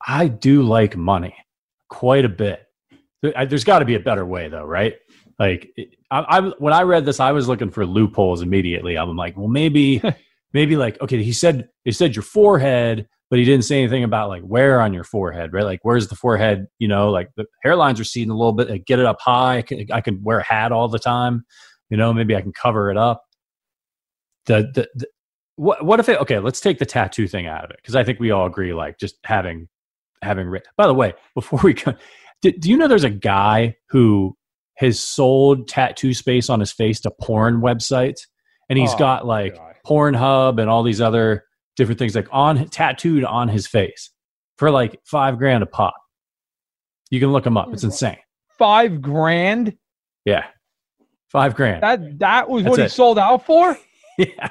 I 0.04 0.28
do 0.28 0.62
like 0.62 0.96
money 0.96 1.34
quite 1.88 2.24
a 2.24 2.28
bit. 2.28 2.66
There's 3.22 3.64
got 3.64 3.78
to 3.80 3.84
be 3.84 3.94
a 3.94 4.00
better 4.00 4.26
way, 4.26 4.48
though, 4.48 4.64
right? 4.64 4.94
Like, 5.38 5.70
I, 6.10 6.20
I 6.20 6.40
when 6.58 6.72
I 6.72 6.82
read 6.82 7.04
this, 7.04 7.20
I 7.20 7.30
was 7.32 7.46
looking 7.46 7.70
for 7.70 7.86
loopholes 7.86 8.42
immediately. 8.42 8.98
I'm 8.98 9.16
like, 9.16 9.36
well, 9.36 9.48
maybe, 9.48 10.02
maybe 10.52 10.76
like, 10.76 11.00
okay, 11.00 11.22
he 11.22 11.32
said 11.32 11.68
he 11.84 11.92
said 11.92 12.16
your 12.16 12.24
forehead, 12.24 13.08
but 13.32 13.38
he 13.38 13.46
didn't 13.46 13.64
say 13.64 13.78
anything 13.78 14.04
about 14.04 14.28
like 14.28 14.42
where 14.42 14.78
on 14.82 14.92
your 14.92 15.04
forehead, 15.04 15.54
right? 15.54 15.64
Like, 15.64 15.80
where's 15.84 16.08
the 16.08 16.14
forehead? 16.14 16.66
You 16.78 16.86
know, 16.86 17.10
like 17.10 17.30
the 17.34 17.46
hairline's 17.64 17.98
receding 17.98 18.28
a 18.28 18.36
little 18.36 18.52
bit. 18.52 18.68
Like, 18.68 18.84
get 18.84 18.98
it 18.98 19.06
up 19.06 19.22
high. 19.22 19.56
I 19.56 19.62
can, 19.62 19.86
I 19.90 20.02
can 20.02 20.22
wear 20.22 20.40
a 20.40 20.44
hat 20.44 20.70
all 20.70 20.86
the 20.86 20.98
time. 20.98 21.46
You 21.88 21.96
know, 21.96 22.12
maybe 22.12 22.36
I 22.36 22.42
can 22.42 22.52
cover 22.52 22.90
it 22.90 22.98
up. 22.98 23.22
The 24.44 24.70
the, 24.74 24.88
the 24.96 25.06
what 25.56 25.82
what 25.82 25.98
if 25.98 26.10
it 26.10 26.20
okay 26.20 26.40
let's 26.40 26.60
take 26.60 26.78
the 26.78 26.84
tattoo 26.84 27.26
thing 27.26 27.46
out 27.46 27.64
of 27.64 27.70
it 27.70 27.76
because 27.76 27.94
i 27.94 28.02
think 28.02 28.18
we 28.18 28.30
all 28.30 28.46
agree 28.46 28.72
like 28.74 28.98
just 28.98 29.16
having 29.24 29.68
having 30.22 30.52
by 30.76 30.86
the 30.86 30.94
way 30.94 31.12
before 31.34 31.60
we 31.62 31.72
go 31.74 31.94
do, 32.42 32.50
do 32.52 32.68
you 32.70 32.76
know 32.76 32.88
there's 32.88 33.04
a 33.04 33.10
guy 33.10 33.76
who 33.88 34.36
has 34.76 34.98
sold 34.98 35.68
tattoo 35.68 36.12
space 36.14 36.50
on 36.50 36.58
his 36.58 36.72
face 36.72 37.00
to 37.00 37.10
porn 37.20 37.60
websites 37.60 38.22
and 38.68 38.78
he's 38.78 38.94
Oh, 38.94 38.98
got 38.98 39.26
like 39.26 39.54
God. 39.56 39.74
pornhub 39.86 40.60
and 40.60 40.68
all 40.68 40.82
these 40.82 41.00
other 41.00 41.44
different 41.76 41.98
things 41.98 42.14
like 42.14 42.28
on 42.30 42.66
tattooed 42.68 43.24
on 43.24 43.48
his 43.48 43.66
face 43.66 44.10
for 44.58 44.70
like 44.70 44.98
five 45.04 45.38
grand 45.38 45.62
a 45.62 45.66
pop 45.66 45.94
you 47.10 47.18
can 47.20 47.30
look 47.32 47.46
him 47.46 47.56
up 47.56 47.68
it's 47.72 47.84
insane 47.84 48.16
Five 48.58 49.00
grand. 49.02 49.76
yeah 50.24 50.44
five 51.28 51.54
grand 51.54 51.82
That 51.82 52.18
that 52.20 52.48
was 52.48 52.62
That's 52.64 52.70
what 52.70 52.78
he 52.80 52.86
it. 52.86 52.90
sold 52.90 53.18
out 53.18 53.44
for. 53.46 53.76
yeah. 54.18 54.50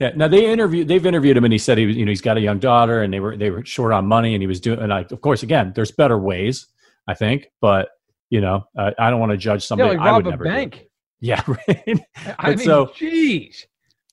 Yeah. 0.00 0.10
Now 0.16 0.26
they 0.26 0.50
interviewed. 0.50 0.88
They've 0.88 1.04
interviewed 1.06 1.36
him, 1.36 1.44
and 1.44 1.52
he 1.52 1.58
said 1.58 1.78
he 1.78 1.86
was, 1.86 1.96
you 1.96 2.04
know, 2.04 2.10
he's 2.10 2.22
got 2.22 2.36
a 2.36 2.40
young 2.40 2.58
daughter, 2.58 3.02
and 3.02 3.12
they 3.12 3.20
were 3.20 3.36
they 3.36 3.50
were 3.50 3.64
short 3.64 3.92
on 3.92 4.06
money, 4.06 4.34
and 4.34 4.42
he 4.42 4.46
was 4.48 4.58
doing. 4.58 4.80
And 4.80 4.92
I, 4.92 5.00
of 5.10 5.20
course, 5.20 5.42
again, 5.44 5.72
there's 5.76 5.92
better 5.92 6.18
ways, 6.18 6.66
I 7.06 7.14
think, 7.14 7.46
but 7.60 7.90
you 8.30 8.40
know, 8.40 8.64
uh, 8.76 8.90
I 8.98 9.10
don't 9.10 9.20
want 9.20 9.30
to 9.32 9.36
judge 9.38 9.62
Yeah, 9.62 9.66
somebody. 9.66 9.96
like 9.98 10.08
I 10.08 10.12
would 10.16 10.24
never 10.24 10.44
do 10.44 10.50
bank. 10.50 10.86
Yeah. 11.20 11.42
Right. 11.46 12.00
I 12.38 12.48
mean, 12.50 12.58
so- 12.58 12.86
jeez. 12.86 13.66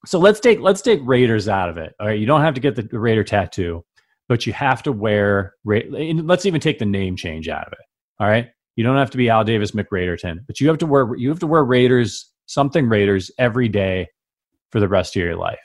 So 0.05 0.20
let's 0.20 0.39
take 0.39 0.60
let's 0.60 0.81
take 0.81 1.00
Raiders 1.03 1.48
out 1.48 1.70
of 1.70 1.77
it. 1.77 1.93
All 2.00 2.08
right, 2.08 2.20
you 2.20 2.25
don't 2.25 2.41
have 2.41 2.53
to 2.55 2.62
get 2.62 2.75
the 2.75 3.00
Raider 3.00 3.24
tattoo, 3.24 3.84
but 4.27 4.46
you 4.46 4.53
have 4.53 4.81
to 4.84 4.91
wear. 4.91 5.53
Let's 5.63 6.46
even 6.46 6.62
take 6.62 6.79
the 6.79 6.86
name 6.86 7.15
change 7.15 7.48
out 7.48 7.67
of 7.67 7.74
it. 7.74 7.86
All 8.20 8.27
right, 8.27 8.50
you 8.75 8.84
don't 8.84 8.98
have 8.98 9.12
to 9.12 9.17
be 9.17 9.29
Al 9.29 9.43
Davis 9.43 9.72
McRaiderton, 9.72 10.39
but 10.48 10.60
you 10.60 10.67
have 10.67 10.77
to 10.79 10.86
wear 10.86 11.15
you 11.15 11.29
have 11.29 11.39
to 11.39 11.48
wear 11.48 11.63
Raiders 11.63 12.31
something 12.48 12.89
Raiders 12.89 13.31
every 13.38 13.70
day 13.70 14.08
for 14.72 14.79
the 14.79 14.88
rest 14.88 15.15
of 15.15 15.22
your 15.22 15.36
life. 15.36 15.60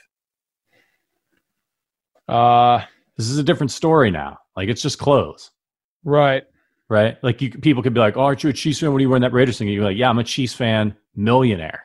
Uh, 2.29 2.83
this 3.17 3.29
is 3.29 3.39
a 3.39 3.43
different 3.43 3.71
story 3.71 4.11
now. 4.11 4.39
Like 4.57 4.69
it's 4.69 4.83
just 4.83 4.99
clothes, 4.99 5.51
right? 6.05 6.45
Right. 6.89 7.17
Like 7.23 7.43
you, 7.43 7.51
people 7.51 7.83
could 7.83 7.95
be 7.95 8.01
like, 8.01 8.17
"Oh, 8.17 8.23
aren't 8.23 8.45
you 8.45 8.51
a 8.51 8.53
Chiefs 8.53 8.81
fan? 8.81 8.93
What 8.93 8.99
are 8.99 9.01
you 9.01 9.09
wearing 9.09 9.23
that 9.23 9.33
Raiders 9.33 9.59
thing?" 9.59 9.67
And 9.69 9.75
you're 9.75 9.85
like, 9.85 9.97
"Yeah, 9.97 10.09
I'm 10.09 10.19
a 10.19 10.25
Chiefs 10.25 10.55
fan, 10.55 10.97
millionaire." 11.17 11.85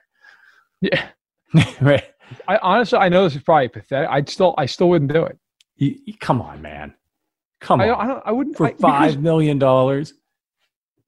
Yeah. 0.82 1.08
right. 1.82 2.04
I 2.48 2.58
honestly, 2.58 3.00
I 3.00 3.10
know 3.10 3.24
this 3.24 3.36
is 3.36 3.44
probably 3.44 3.70
pathetic. 3.70 4.10
I'd 4.10 4.30
still, 4.30 4.54
I 4.58 4.66
still 4.66 4.90
wouldn't 4.90 5.12
do 5.12 5.24
it. 5.24 5.38
You, 5.78 5.98
you, 6.06 6.14
come 6.20 6.42
on, 6.42 6.62
man. 6.62 6.94
Come 7.60 7.82
on. 7.82 7.90
I, 7.90 7.94
I, 7.94 8.08
don't, 8.08 8.24
I 8.26 8.32
wouldn't 8.32 8.58
for 8.58 8.68
I, 8.68 8.74
five 8.74 9.22
million 9.22 9.60
dollars. 9.60 10.14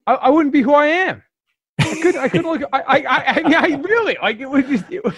I, 0.06 0.14
I, 0.14 0.30
wouldn't 0.30 0.54
be 0.54 0.62
who 0.62 0.74
I 0.74 0.88
am. 0.88 1.24
I 1.80 2.00
could, 2.02 2.16
I 2.16 2.28
could 2.28 2.44
look. 2.44 2.62
I, 2.72 2.82
I, 2.82 2.98
I, 2.98 3.54
I, 3.56 3.68
really 3.78 4.18
like 4.22 4.40
it. 4.40 4.50
Was 4.50 4.66
just, 4.66 4.86
it 4.92 5.04
was. 5.04 5.16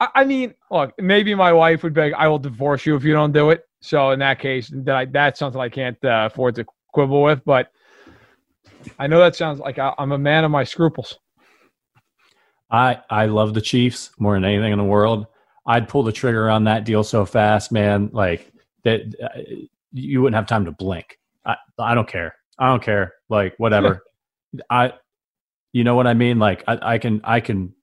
I, 0.00 0.08
I 0.14 0.24
mean, 0.24 0.54
look, 0.70 0.92
maybe 0.98 1.34
my 1.34 1.52
wife 1.52 1.82
would 1.82 1.94
beg, 1.94 2.14
"I 2.14 2.28
will 2.28 2.38
divorce 2.38 2.86
you 2.86 2.96
if 2.96 3.04
you 3.04 3.12
don't 3.12 3.32
do 3.32 3.50
it." 3.50 3.64
So 3.80 4.10
in 4.12 4.18
that 4.20 4.38
case, 4.38 4.70
that 4.72 4.94
I, 4.94 5.04
that's 5.04 5.38
something 5.38 5.60
I 5.60 5.68
can't 5.68 6.02
uh, 6.04 6.28
afford 6.30 6.54
to 6.56 6.64
quibble 6.92 7.22
with. 7.22 7.44
But 7.44 7.70
I 8.98 9.06
know 9.06 9.18
that 9.20 9.36
sounds 9.36 9.58
like 9.58 9.78
I, 9.78 9.92
I'm 9.98 10.12
a 10.12 10.18
man 10.18 10.44
of 10.44 10.50
my 10.50 10.64
scruples. 10.64 11.18
I 12.74 13.00
I 13.08 13.26
love 13.26 13.54
the 13.54 13.60
Chiefs 13.60 14.10
more 14.18 14.34
than 14.34 14.44
anything 14.44 14.72
in 14.72 14.78
the 14.78 14.84
world. 14.84 15.26
I'd 15.66 15.88
pull 15.88 16.02
the 16.02 16.12
trigger 16.12 16.50
on 16.50 16.64
that 16.64 16.84
deal 16.84 17.04
so 17.04 17.24
fast, 17.24 17.70
man. 17.70 18.10
Like 18.12 18.52
that, 18.82 19.02
uh, 19.22 19.40
you 19.92 20.20
wouldn't 20.20 20.34
have 20.34 20.46
time 20.46 20.64
to 20.64 20.72
blink. 20.72 21.18
I 21.46 21.56
I 21.78 21.94
don't 21.94 22.08
care. 22.08 22.34
I 22.58 22.68
don't 22.68 22.82
care. 22.82 23.14
Like 23.28 23.54
whatever. 23.58 24.02
I, 24.70 24.92
you 25.72 25.84
know 25.84 25.94
what 25.94 26.06
I 26.06 26.14
mean. 26.14 26.38
Like 26.38 26.64
I, 26.66 26.94
I 26.94 26.98
can 26.98 27.20
I 27.22 27.40
can. 27.40 27.74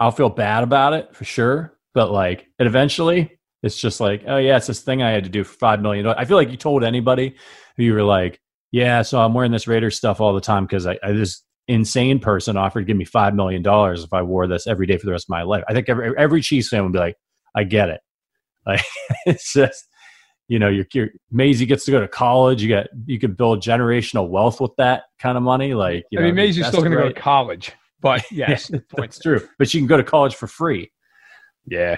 I'll 0.00 0.12
feel 0.12 0.28
bad 0.28 0.62
about 0.62 0.92
it 0.92 1.16
for 1.16 1.24
sure, 1.24 1.76
but 1.94 2.12
like 2.12 2.46
it 2.58 2.66
eventually, 2.66 3.38
it's 3.62 3.76
just 3.76 4.00
like, 4.00 4.22
oh 4.28 4.36
yeah, 4.36 4.58
it's 4.58 4.66
this 4.66 4.80
thing 4.80 5.02
I 5.02 5.10
had 5.10 5.24
to 5.24 5.30
do 5.30 5.44
for 5.44 5.54
five 5.54 5.80
million. 5.80 6.06
I 6.06 6.26
feel 6.26 6.36
like 6.36 6.50
you 6.50 6.56
told 6.58 6.84
anybody 6.84 7.36
who 7.76 7.84
you 7.84 7.94
were 7.94 8.04
like, 8.04 8.38
yeah, 8.70 9.00
so 9.02 9.18
I'm 9.18 9.34
wearing 9.34 9.50
this 9.50 9.66
Raiders 9.66 9.96
stuff 9.96 10.20
all 10.20 10.34
the 10.34 10.40
time 10.40 10.66
because 10.66 10.86
I, 10.86 10.98
I 11.02 11.14
just 11.14 11.44
insane 11.68 12.18
person 12.18 12.56
offered 12.56 12.80
to 12.80 12.86
give 12.86 12.96
me 12.96 13.04
five 13.04 13.34
million 13.34 13.62
dollars 13.62 14.02
if 14.02 14.12
I 14.12 14.22
wore 14.22 14.46
this 14.46 14.66
every 14.66 14.86
day 14.86 14.96
for 14.96 15.06
the 15.06 15.12
rest 15.12 15.26
of 15.26 15.30
my 15.30 15.42
life. 15.42 15.62
I 15.68 15.74
think 15.74 15.88
every 15.88 16.16
every 16.16 16.40
Chiefs 16.40 16.68
fan 16.68 16.82
would 16.82 16.92
be 16.92 16.98
like, 16.98 17.16
I 17.54 17.64
get 17.64 17.88
it. 17.88 18.00
Like 18.66 18.84
it's 19.24 19.54
just 19.54 19.88
you 20.48 20.58
know, 20.58 20.68
your, 20.68 20.86
your 20.92 21.08
Maisie 21.30 21.66
gets 21.66 21.84
to 21.84 21.90
go 21.90 22.00
to 22.00 22.08
college. 22.08 22.60
You 22.60 22.68
get 22.68 22.88
you 23.06 23.18
can 23.18 23.32
build 23.32 23.62
generational 23.62 24.28
wealth 24.28 24.60
with 24.60 24.72
that 24.76 25.04
kind 25.18 25.36
of 25.36 25.42
money. 25.42 25.72
Like 25.72 26.04
you 26.10 26.18
I 26.18 26.22
know, 26.22 26.26
mean, 26.28 26.34
Maisie's 26.34 26.66
still 26.66 26.80
going 26.80 26.92
to 26.92 26.98
go 26.98 27.08
to 27.08 27.14
college, 27.14 27.72
but 28.00 28.24
yes, 28.30 28.70
yeah, 28.70 28.80
that's 28.94 29.18
true. 29.18 29.46
But 29.58 29.70
she 29.70 29.78
can 29.78 29.86
go 29.86 29.96
to 29.96 30.04
college 30.04 30.34
for 30.34 30.46
free. 30.46 30.90
Yeah. 31.66 31.96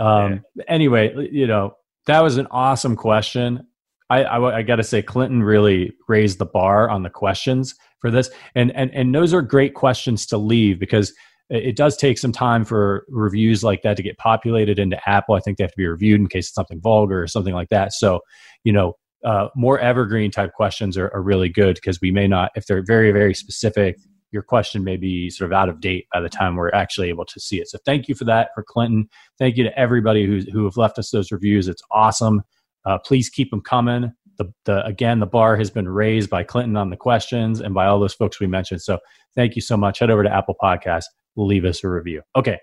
Um. 0.00 0.44
Yeah. 0.56 0.64
Anyway, 0.68 1.28
you 1.30 1.46
know 1.46 1.76
that 2.06 2.22
was 2.22 2.38
an 2.38 2.46
awesome 2.50 2.96
question. 2.96 3.66
I, 4.10 4.24
I, 4.24 4.58
I 4.58 4.62
got 4.62 4.76
to 4.76 4.82
say, 4.82 5.02
Clinton 5.02 5.42
really 5.42 5.92
raised 6.08 6.38
the 6.38 6.46
bar 6.46 6.90
on 6.90 7.02
the 7.02 7.10
questions 7.10 7.74
for 8.04 8.10
this, 8.10 8.28
and 8.54 8.70
and 8.76 8.90
and 8.92 9.14
those 9.14 9.32
are 9.32 9.40
great 9.40 9.72
questions 9.72 10.26
to 10.26 10.36
leave 10.36 10.78
because 10.78 11.10
it 11.48 11.74
does 11.74 11.96
take 11.96 12.18
some 12.18 12.32
time 12.32 12.62
for 12.62 13.06
reviews 13.08 13.64
like 13.64 13.80
that 13.80 13.96
to 13.96 14.02
get 14.02 14.18
populated 14.18 14.78
into 14.78 14.98
Apple. 15.08 15.36
I 15.36 15.40
think 15.40 15.56
they 15.56 15.64
have 15.64 15.70
to 15.70 15.78
be 15.78 15.86
reviewed 15.86 16.20
in 16.20 16.26
case 16.26 16.48
it's 16.48 16.54
something 16.54 16.82
vulgar 16.82 17.22
or 17.22 17.26
something 17.26 17.54
like 17.54 17.70
that. 17.70 17.94
So, 17.94 18.20
you 18.62 18.72
know, 18.72 18.92
uh, 19.24 19.48
more 19.56 19.78
evergreen 19.78 20.30
type 20.30 20.52
questions 20.52 20.98
are, 20.98 21.10
are 21.14 21.22
really 21.22 21.48
good 21.48 21.76
because 21.76 21.98
we 22.02 22.10
may 22.10 22.28
not, 22.28 22.50
if 22.56 22.66
they're 22.66 22.84
very, 22.86 23.10
very 23.10 23.32
specific, 23.32 23.96
your 24.32 24.42
question 24.42 24.84
may 24.84 24.98
be 24.98 25.30
sort 25.30 25.50
of 25.50 25.56
out 25.56 25.70
of 25.70 25.80
date 25.80 26.06
by 26.12 26.20
the 26.20 26.28
time 26.28 26.56
we're 26.56 26.74
actually 26.74 27.08
able 27.08 27.24
to 27.24 27.40
see 27.40 27.58
it. 27.58 27.68
So, 27.68 27.78
thank 27.86 28.06
you 28.06 28.14
for 28.14 28.24
that 28.24 28.50
for 28.54 28.62
Clinton. 28.62 29.08
Thank 29.38 29.56
you 29.56 29.64
to 29.64 29.78
everybody 29.78 30.26
who, 30.26 30.40
who 30.52 30.64
have 30.64 30.76
left 30.76 30.98
us 30.98 31.10
those 31.10 31.32
reviews. 31.32 31.68
It's 31.68 31.82
awesome. 31.90 32.42
Uh, 32.84 32.98
please 32.98 33.30
keep 33.30 33.50
them 33.50 33.62
coming. 33.62 34.12
The, 34.38 34.52
the 34.64 34.84
again, 34.84 35.20
the 35.20 35.26
bar 35.26 35.56
has 35.56 35.70
been 35.70 35.88
raised 35.88 36.30
by 36.30 36.42
Clinton 36.42 36.76
on 36.76 36.90
the 36.90 36.96
questions 36.96 37.60
and 37.60 37.74
by 37.74 37.86
all 37.86 38.00
those 38.00 38.14
folks 38.14 38.40
we 38.40 38.46
mentioned. 38.46 38.82
So, 38.82 38.98
thank 39.34 39.56
you 39.56 39.62
so 39.62 39.76
much. 39.76 39.98
Head 40.00 40.10
over 40.10 40.22
to 40.22 40.32
Apple 40.32 40.56
Podcast 40.60 41.04
leave 41.36 41.64
us 41.64 41.84
a 41.84 41.88
review. 41.88 42.22
Okay, 42.36 42.58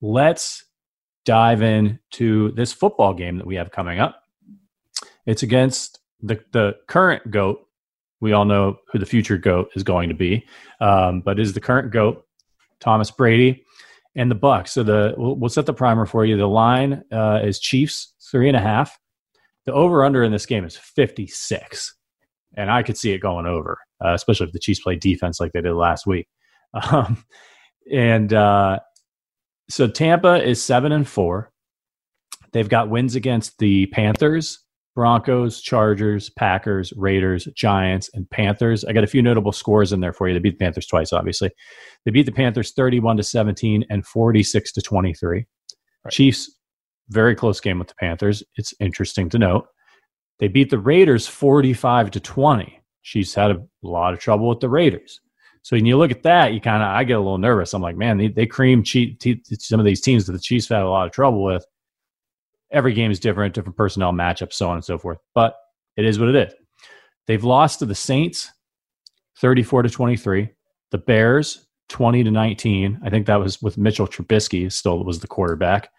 let's 0.00 0.64
dive 1.24 1.62
into 1.62 2.52
this 2.52 2.72
football 2.72 3.14
game 3.14 3.38
that 3.38 3.46
we 3.46 3.56
have 3.56 3.70
coming 3.70 4.00
up. 4.00 4.22
It's 5.26 5.42
against 5.42 6.00
the, 6.20 6.40
the 6.52 6.76
current 6.86 7.30
GOAT. 7.30 7.60
We 8.20 8.32
all 8.32 8.44
know 8.44 8.78
who 8.92 8.98
the 8.98 9.06
future 9.06 9.38
GOAT 9.38 9.70
is 9.74 9.82
going 9.82 10.08
to 10.08 10.14
be, 10.14 10.46
um, 10.80 11.20
but 11.20 11.38
is 11.38 11.52
the 11.52 11.60
current 11.60 11.90
GOAT, 11.90 12.24
Thomas 12.80 13.10
Brady, 13.10 13.64
and 14.14 14.30
the 14.30 14.36
Bucs. 14.36 14.68
So 14.68 14.82
the 14.82 15.14
we'll, 15.16 15.36
we'll 15.36 15.50
set 15.50 15.66
the 15.66 15.72
primer 15.74 16.04
for 16.04 16.24
you. 16.24 16.36
The 16.36 16.46
line 16.46 17.02
uh, 17.12 17.40
is 17.42 17.58
Chiefs 17.58 18.14
three 18.30 18.48
and 18.48 18.56
a 18.56 18.60
half. 18.60 18.98
The 19.66 19.72
over 19.72 20.04
under 20.04 20.22
in 20.22 20.32
this 20.32 20.46
game 20.46 20.64
is 20.64 20.76
56, 20.76 21.94
and 22.56 22.70
I 22.70 22.82
could 22.82 22.96
see 22.96 23.12
it 23.12 23.18
going 23.18 23.46
over, 23.46 23.78
uh, 24.04 24.14
especially 24.14 24.46
if 24.46 24.52
the 24.52 24.58
Chiefs 24.58 24.80
play 24.80 24.96
defense 24.96 25.38
like 25.40 25.52
they 25.52 25.60
did 25.60 25.74
last 25.74 26.06
week. 26.06 26.28
Um, 26.92 27.24
and 27.92 28.32
uh, 28.32 28.78
so 29.68 29.88
Tampa 29.88 30.40
is 30.40 30.62
seven 30.62 30.92
and 30.92 31.08
four. 31.08 31.50
They've 32.52 32.68
got 32.68 32.90
wins 32.90 33.14
against 33.16 33.58
the 33.58 33.86
Panthers, 33.86 34.60
Broncos, 34.94 35.60
Chargers, 35.60 36.30
Packers, 36.30 36.92
Raiders, 36.96 37.48
Giants, 37.54 38.10
and 38.12 38.28
Panthers. 38.30 38.84
I 38.84 38.92
got 38.92 39.04
a 39.04 39.08
few 39.08 39.22
notable 39.22 39.52
scores 39.52 39.92
in 39.92 40.00
there 40.00 40.12
for 40.12 40.28
you. 40.28 40.34
They 40.34 40.40
beat 40.40 40.58
the 40.58 40.64
Panthers 40.64 40.86
twice, 40.86 41.12
obviously. 41.12 41.50
They 42.04 42.10
beat 42.10 42.26
the 42.26 42.32
Panthers 42.32 42.72
31 42.72 43.16
to 43.18 43.22
17 43.22 43.84
and 43.88 44.04
46 44.04 44.72
to 44.72 44.82
23. 44.82 45.46
Right. 46.04 46.12
Chiefs, 46.12 46.50
very 47.10 47.34
close 47.34 47.60
game 47.60 47.78
with 47.78 47.88
the 47.88 47.94
Panthers. 47.94 48.42
It's 48.56 48.72
interesting 48.80 49.28
to 49.30 49.38
note. 49.38 49.66
They 50.38 50.48
beat 50.48 50.70
the 50.70 50.78
Raiders 50.78 51.26
45 51.26 52.12
to 52.12 52.20
20. 52.20 52.80
Chiefs 53.02 53.34
had 53.34 53.50
a 53.50 53.62
lot 53.82 54.14
of 54.14 54.20
trouble 54.20 54.48
with 54.48 54.60
the 54.60 54.68
Raiders. 54.68 55.20
So 55.62 55.76
when 55.76 55.84
you 55.84 55.98
look 55.98 56.10
at 56.10 56.22
that, 56.22 56.54
you 56.54 56.60
kind 56.60 56.82
of 56.82 56.88
I 56.88 57.04
get 57.04 57.18
a 57.18 57.20
little 57.20 57.38
nervous. 57.38 57.74
I'm 57.74 57.82
like, 57.82 57.96
man, 57.96 58.16
they, 58.16 58.28
they 58.28 58.46
cream 58.46 58.82
cheat 58.82 59.22
some 59.58 59.78
of 59.78 59.86
these 59.86 60.00
teams 60.00 60.26
that 60.26 60.32
the 60.32 60.38
Chiefs 60.38 60.68
had 60.68 60.82
a 60.82 60.88
lot 60.88 61.06
of 61.06 61.12
trouble 61.12 61.42
with. 61.42 61.64
Every 62.72 62.94
game 62.94 63.10
is 63.10 63.20
different, 63.20 63.54
different 63.54 63.76
personnel 63.76 64.12
matchups, 64.12 64.54
so 64.54 64.68
on 64.68 64.76
and 64.76 64.84
so 64.84 64.96
forth. 64.96 65.18
But 65.34 65.56
it 65.96 66.04
is 66.04 66.18
what 66.18 66.28
it 66.28 66.36
is. 66.36 66.54
They've 67.26 67.44
lost 67.44 67.80
to 67.80 67.86
the 67.86 67.94
Saints, 67.94 68.50
34 69.38 69.82
to 69.82 69.90
23. 69.90 70.50
The 70.92 70.98
Bears, 70.98 71.66
20 71.90 72.24
to 72.24 72.30
19. 72.30 73.00
I 73.04 73.10
think 73.10 73.26
that 73.26 73.40
was 73.40 73.60
with 73.60 73.76
Mitchell 73.76 74.08
Trubisky 74.08 74.72
still 74.72 75.04
was 75.04 75.20
the 75.20 75.26
quarterback. 75.26 75.90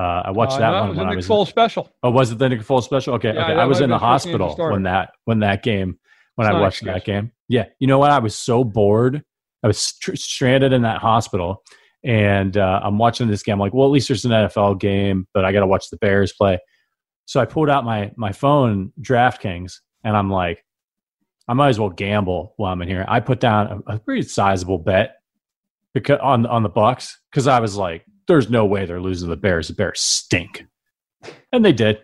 Uh, 0.00 0.22
I 0.24 0.30
watched 0.30 0.54
uh, 0.54 0.60
that 0.60 0.70
no, 0.70 0.80
one 0.86 0.96
when 0.96 1.08
I 1.08 1.14
was 1.14 1.28
Foles 1.28 1.48
special. 1.48 1.90
Oh, 2.02 2.10
was 2.10 2.32
it 2.32 2.38
the 2.38 2.48
Nick 2.48 2.60
Foles 2.60 2.84
special? 2.84 3.14
Okay, 3.14 3.34
yeah, 3.34 3.44
okay. 3.44 3.52
I 3.52 3.66
was 3.66 3.82
in 3.82 3.90
the 3.90 3.98
hospital 3.98 4.56
when 4.56 4.84
that 4.84 5.10
when 5.26 5.40
that 5.40 5.62
game 5.62 5.98
when 6.36 6.46
it's 6.48 6.56
I 6.56 6.58
watched 6.58 6.84
that 6.86 7.04
game. 7.04 7.32
Yeah, 7.48 7.66
you 7.80 7.86
know 7.86 7.98
what? 7.98 8.10
I 8.10 8.18
was 8.18 8.34
so 8.34 8.64
bored. 8.64 9.22
I 9.62 9.66
was 9.66 9.92
tr- 9.98 10.14
stranded 10.14 10.72
in 10.72 10.82
that 10.82 11.02
hospital, 11.02 11.62
and 12.02 12.56
uh, 12.56 12.80
I'm 12.82 12.96
watching 12.96 13.28
this 13.28 13.42
game. 13.42 13.54
I'm 13.54 13.60
like, 13.60 13.74
well, 13.74 13.86
at 13.86 13.90
least 13.90 14.08
there's 14.08 14.24
an 14.24 14.30
NFL 14.30 14.80
game, 14.80 15.26
but 15.34 15.44
I 15.44 15.52
got 15.52 15.60
to 15.60 15.66
watch 15.66 15.90
the 15.90 15.98
Bears 15.98 16.32
play. 16.32 16.58
So 17.26 17.38
I 17.38 17.44
pulled 17.44 17.68
out 17.68 17.84
my 17.84 18.10
my 18.16 18.32
phone, 18.32 18.94
DraftKings, 19.02 19.80
and 20.02 20.16
I'm 20.16 20.30
like, 20.30 20.64
I 21.46 21.52
might 21.52 21.68
as 21.68 21.78
well 21.78 21.90
gamble 21.90 22.54
while 22.56 22.72
I'm 22.72 22.80
in 22.80 22.88
here. 22.88 23.04
I 23.06 23.20
put 23.20 23.38
down 23.38 23.82
a, 23.86 23.96
a 23.96 23.98
pretty 23.98 24.22
sizable 24.22 24.78
bet 24.78 25.16
because 25.92 26.20
on 26.22 26.46
on 26.46 26.62
the 26.62 26.70
Bucs 26.70 27.12
because 27.30 27.46
I 27.46 27.60
was 27.60 27.76
like, 27.76 28.06
there's 28.30 28.48
no 28.48 28.64
way 28.64 28.86
they're 28.86 29.00
losing 29.00 29.28
the 29.28 29.36
Bears. 29.36 29.68
The 29.68 29.74
Bears 29.74 30.00
stink, 30.00 30.64
and 31.52 31.64
they 31.64 31.72
did. 31.72 31.98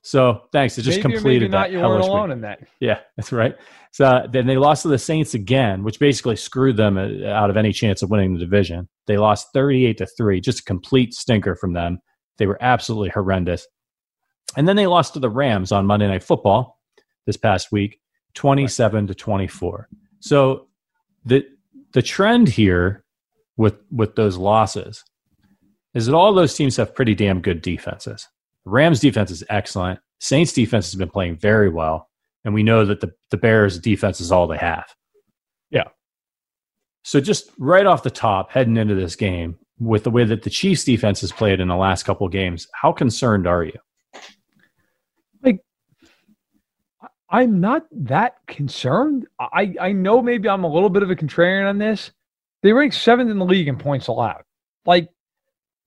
So 0.00 0.42
thanks. 0.50 0.78
It 0.78 0.82
just 0.82 0.98
maybe 0.98 1.14
completed 1.14 1.40
maybe 1.42 1.48
not, 1.50 1.62
that. 1.64 1.72
You 1.72 1.80
weren't 1.80 2.02
alone 2.02 2.30
week. 2.30 2.36
in 2.36 2.40
that. 2.42 2.60
Yeah, 2.80 3.00
that's 3.16 3.30
right. 3.30 3.54
So 3.92 4.26
then 4.30 4.46
they 4.46 4.56
lost 4.56 4.82
to 4.82 4.88
the 4.88 4.98
Saints 4.98 5.34
again, 5.34 5.82
which 5.82 5.98
basically 5.98 6.36
screwed 6.36 6.76
them 6.76 6.96
uh, 6.96 7.28
out 7.28 7.50
of 7.50 7.56
any 7.56 7.72
chance 7.72 8.02
of 8.02 8.10
winning 8.10 8.32
the 8.32 8.38
division. 8.38 8.88
They 9.06 9.18
lost 9.18 9.48
38 9.52 9.98
to 9.98 10.06
3, 10.06 10.40
just 10.40 10.60
a 10.60 10.64
complete 10.64 11.12
stinker 11.12 11.54
from 11.54 11.72
them. 11.72 11.98
They 12.38 12.46
were 12.46 12.58
absolutely 12.60 13.10
horrendous. 13.10 13.66
And 14.56 14.66
then 14.66 14.76
they 14.76 14.86
lost 14.86 15.14
to 15.14 15.20
the 15.20 15.30
Rams 15.30 15.72
on 15.72 15.86
Monday 15.86 16.06
Night 16.08 16.22
Football 16.22 16.78
this 17.26 17.36
past 17.36 17.72
week, 17.72 18.00
27 18.34 19.00
right. 19.00 19.08
to 19.08 19.14
24. 19.14 19.88
So 20.20 20.68
the 21.24 21.44
the 21.92 22.02
trend 22.02 22.48
here 22.48 23.04
with 23.56 23.76
with 23.90 24.14
those 24.16 24.36
losses 24.36 25.04
is 25.96 26.04
that 26.04 26.14
all 26.14 26.34
those 26.34 26.54
teams 26.54 26.76
have 26.76 26.94
pretty 26.94 27.14
damn 27.14 27.40
good 27.40 27.62
defenses. 27.62 28.28
Rams 28.66 29.00
defense 29.00 29.30
is 29.30 29.42
excellent. 29.48 29.98
Saints 30.20 30.52
defense 30.52 30.86
has 30.92 30.94
been 30.94 31.08
playing 31.08 31.38
very 31.38 31.70
well. 31.70 32.10
And 32.44 32.52
we 32.52 32.62
know 32.62 32.84
that 32.84 33.00
the, 33.00 33.12
the 33.30 33.38
Bears 33.38 33.78
defense 33.78 34.20
is 34.20 34.30
all 34.30 34.46
they 34.46 34.58
have. 34.58 34.84
Yeah. 35.70 35.88
So 37.02 37.18
just 37.18 37.50
right 37.58 37.86
off 37.86 38.02
the 38.02 38.10
top, 38.10 38.50
heading 38.50 38.76
into 38.76 38.94
this 38.94 39.16
game, 39.16 39.58
with 39.78 40.04
the 40.04 40.10
way 40.10 40.24
that 40.24 40.42
the 40.42 40.50
Chiefs 40.50 40.84
defense 40.84 41.22
has 41.22 41.32
played 41.32 41.60
in 41.60 41.68
the 41.68 41.76
last 41.76 42.02
couple 42.02 42.28
games, 42.28 42.68
how 42.74 42.92
concerned 42.92 43.46
are 43.46 43.64
you? 43.64 43.78
Like, 45.42 45.60
I'm 47.30 47.58
not 47.58 47.86
that 47.92 48.34
concerned. 48.46 49.26
I, 49.40 49.74
I 49.80 49.92
know 49.92 50.20
maybe 50.20 50.46
I'm 50.46 50.64
a 50.64 50.72
little 50.72 50.90
bit 50.90 51.02
of 51.02 51.10
a 51.10 51.16
contrarian 51.16 51.66
on 51.66 51.78
this. 51.78 52.10
They 52.62 52.74
rank 52.74 52.92
seventh 52.92 53.30
in 53.30 53.38
the 53.38 53.46
league 53.46 53.68
in 53.68 53.78
points 53.78 54.08
allowed. 54.08 54.42
Like, 54.84 55.08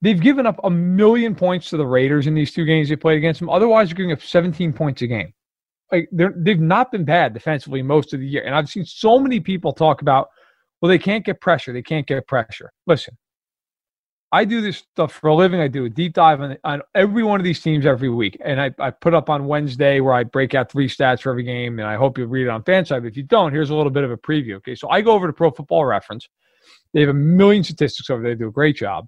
they've 0.01 0.19
given 0.19 0.45
up 0.45 0.59
a 0.63 0.69
million 0.69 1.35
points 1.35 1.69
to 1.69 1.77
the 1.77 1.85
Raiders 1.85 2.27
in 2.27 2.33
these 2.33 2.51
two 2.51 2.65
games 2.65 2.89
they 2.89 2.95
played 2.95 3.17
against 3.17 3.39
them. 3.39 3.49
Otherwise, 3.49 3.89
they're 3.89 3.95
giving 3.95 4.11
up 4.11 4.21
17 4.21 4.73
points 4.73 5.01
a 5.01 5.07
game. 5.07 5.33
Like, 5.91 6.07
they're, 6.11 6.33
they've 6.35 6.59
not 6.59 6.91
been 6.91 7.03
bad 7.05 7.33
defensively 7.33 7.81
most 7.81 8.13
of 8.13 8.19
the 8.19 8.27
year. 8.27 8.43
And 8.43 8.55
I've 8.55 8.69
seen 8.69 8.85
so 8.85 9.19
many 9.19 9.39
people 9.39 9.73
talk 9.73 10.01
about, 10.01 10.29
well, 10.81 10.89
they 10.89 10.99
can't 10.99 11.25
get 11.25 11.41
pressure. 11.41 11.73
They 11.73 11.81
can't 11.81 12.07
get 12.07 12.27
pressure. 12.27 12.71
Listen, 12.85 13.17
I 14.31 14.45
do 14.45 14.61
this 14.61 14.77
stuff 14.77 15.13
for 15.13 15.27
a 15.27 15.35
living. 15.35 15.59
I 15.59 15.67
do 15.67 15.85
a 15.85 15.89
deep 15.89 16.13
dive 16.13 16.41
on, 16.41 16.57
on 16.63 16.83
every 16.93 17.23
one 17.23 17.39
of 17.39 17.43
these 17.43 17.59
teams 17.59 17.87
every 17.87 18.09
week. 18.09 18.39
And 18.45 18.61
I, 18.61 18.71
I 18.77 18.91
put 18.91 19.15
up 19.15 19.29
on 19.29 19.47
Wednesday 19.47 19.99
where 19.99 20.13
I 20.13 20.23
break 20.23 20.53
out 20.53 20.71
three 20.71 20.87
stats 20.87 21.21
for 21.21 21.31
every 21.31 21.43
game. 21.43 21.79
And 21.79 21.87
I 21.87 21.95
hope 21.95 22.17
you 22.17 22.25
read 22.27 22.43
it 22.43 22.49
on 22.49 22.61
Fanside. 22.63 23.07
If 23.07 23.17
you 23.17 23.23
don't, 23.23 23.51
here's 23.51 23.71
a 23.71 23.75
little 23.75 23.91
bit 23.91 24.03
of 24.03 24.11
a 24.11 24.17
preview. 24.17 24.55
Okay. 24.57 24.75
So 24.75 24.87
I 24.89 25.01
go 25.01 25.13
over 25.13 25.25
to 25.25 25.33
Pro 25.33 25.49
Football 25.49 25.85
Reference. 25.85 26.29
They 26.93 26.99
have 26.99 27.09
a 27.09 27.13
million 27.13 27.63
statistics 27.63 28.09
over 28.11 28.21
there. 28.21 28.35
They 28.35 28.39
do 28.39 28.47
a 28.49 28.51
great 28.51 28.75
job. 28.75 29.07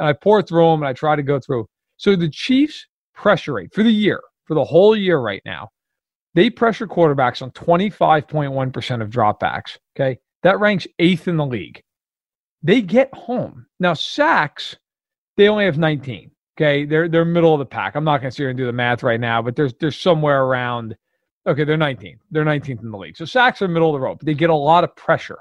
And 0.00 0.08
I 0.08 0.12
pour 0.12 0.42
through 0.42 0.72
them 0.72 0.80
and 0.80 0.88
I 0.88 0.92
try 0.92 1.14
to 1.14 1.22
go 1.22 1.38
through. 1.38 1.66
So 1.96 2.16
the 2.16 2.28
Chiefs' 2.28 2.86
pressure 3.14 3.52
rate 3.52 3.72
for 3.72 3.84
the 3.84 3.92
year, 3.92 4.20
for 4.46 4.54
the 4.54 4.64
whole 4.64 4.96
year 4.96 5.20
right 5.20 5.42
now, 5.44 5.68
they 6.34 6.50
pressure 6.50 6.88
quarterbacks 6.88 7.42
on 7.42 7.52
25.1% 7.52 9.02
of 9.02 9.10
dropbacks. 9.10 9.78
Okay. 9.96 10.18
That 10.42 10.58
ranks 10.58 10.88
eighth 10.98 11.28
in 11.28 11.36
the 11.36 11.46
league 11.46 11.82
they 12.62 12.82
get 12.82 13.12
home. 13.14 13.66
Now, 13.78 13.94
sacks, 13.94 14.76
they 15.36 15.48
only 15.48 15.64
have 15.64 15.78
19. 15.78 16.30
Okay. 16.58 16.84
They're 16.84 17.08
they're 17.08 17.24
middle 17.24 17.54
of 17.54 17.58
the 17.58 17.66
pack. 17.66 17.94
I'm 17.94 18.04
not 18.04 18.18
gonna 18.18 18.30
sit 18.30 18.42
here 18.42 18.50
and 18.50 18.58
do 18.58 18.66
the 18.66 18.72
math 18.72 19.02
right 19.02 19.20
now, 19.20 19.40
but 19.40 19.56
there's 19.56 19.72
there's 19.80 19.98
somewhere 19.98 20.42
around 20.44 20.96
okay, 21.46 21.64
they're 21.64 21.76
19. 21.76 22.18
They're 22.30 22.44
19th 22.44 22.82
in 22.82 22.90
the 22.90 22.98
league. 22.98 23.16
So 23.16 23.24
sacks 23.24 23.62
are 23.62 23.68
middle 23.68 23.88
of 23.88 23.94
the 23.94 24.04
road, 24.04 24.18
but 24.18 24.26
they 24.26 24.34
get 24.34 24.50
a 24.50 24.54
lot 24.54 24.84
of 24.84 24.94
pressure. 24.94 25.38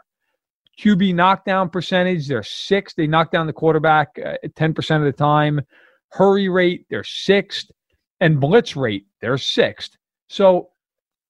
QB 0.79 1.13
knockdown 1.13 1.69
percentage, 1.69 2.27
they're 2.27 2.43
sixth. 2.43 2.95
They 2.95 3.07
knock 3.07 3.31
down 3.31 3.47
the 3.47 3.53
quarterback 3.53 4.17
uh, 4.23 4.35
10% 4.47 4.95
of 4.95 5.03
the 5.03 5.11
time. 5.11 5.61
Hurry 6.09 6.47
rate, 6.47 6.85
they're 6.89 7.03
sixth. 7.03 7.69
And 8.21 8.39
blitz 8.39 8.75
rate, 8.75 9.05
they're 9.21 9.37
sixth. 9.37 9.97
So 10.27 10.69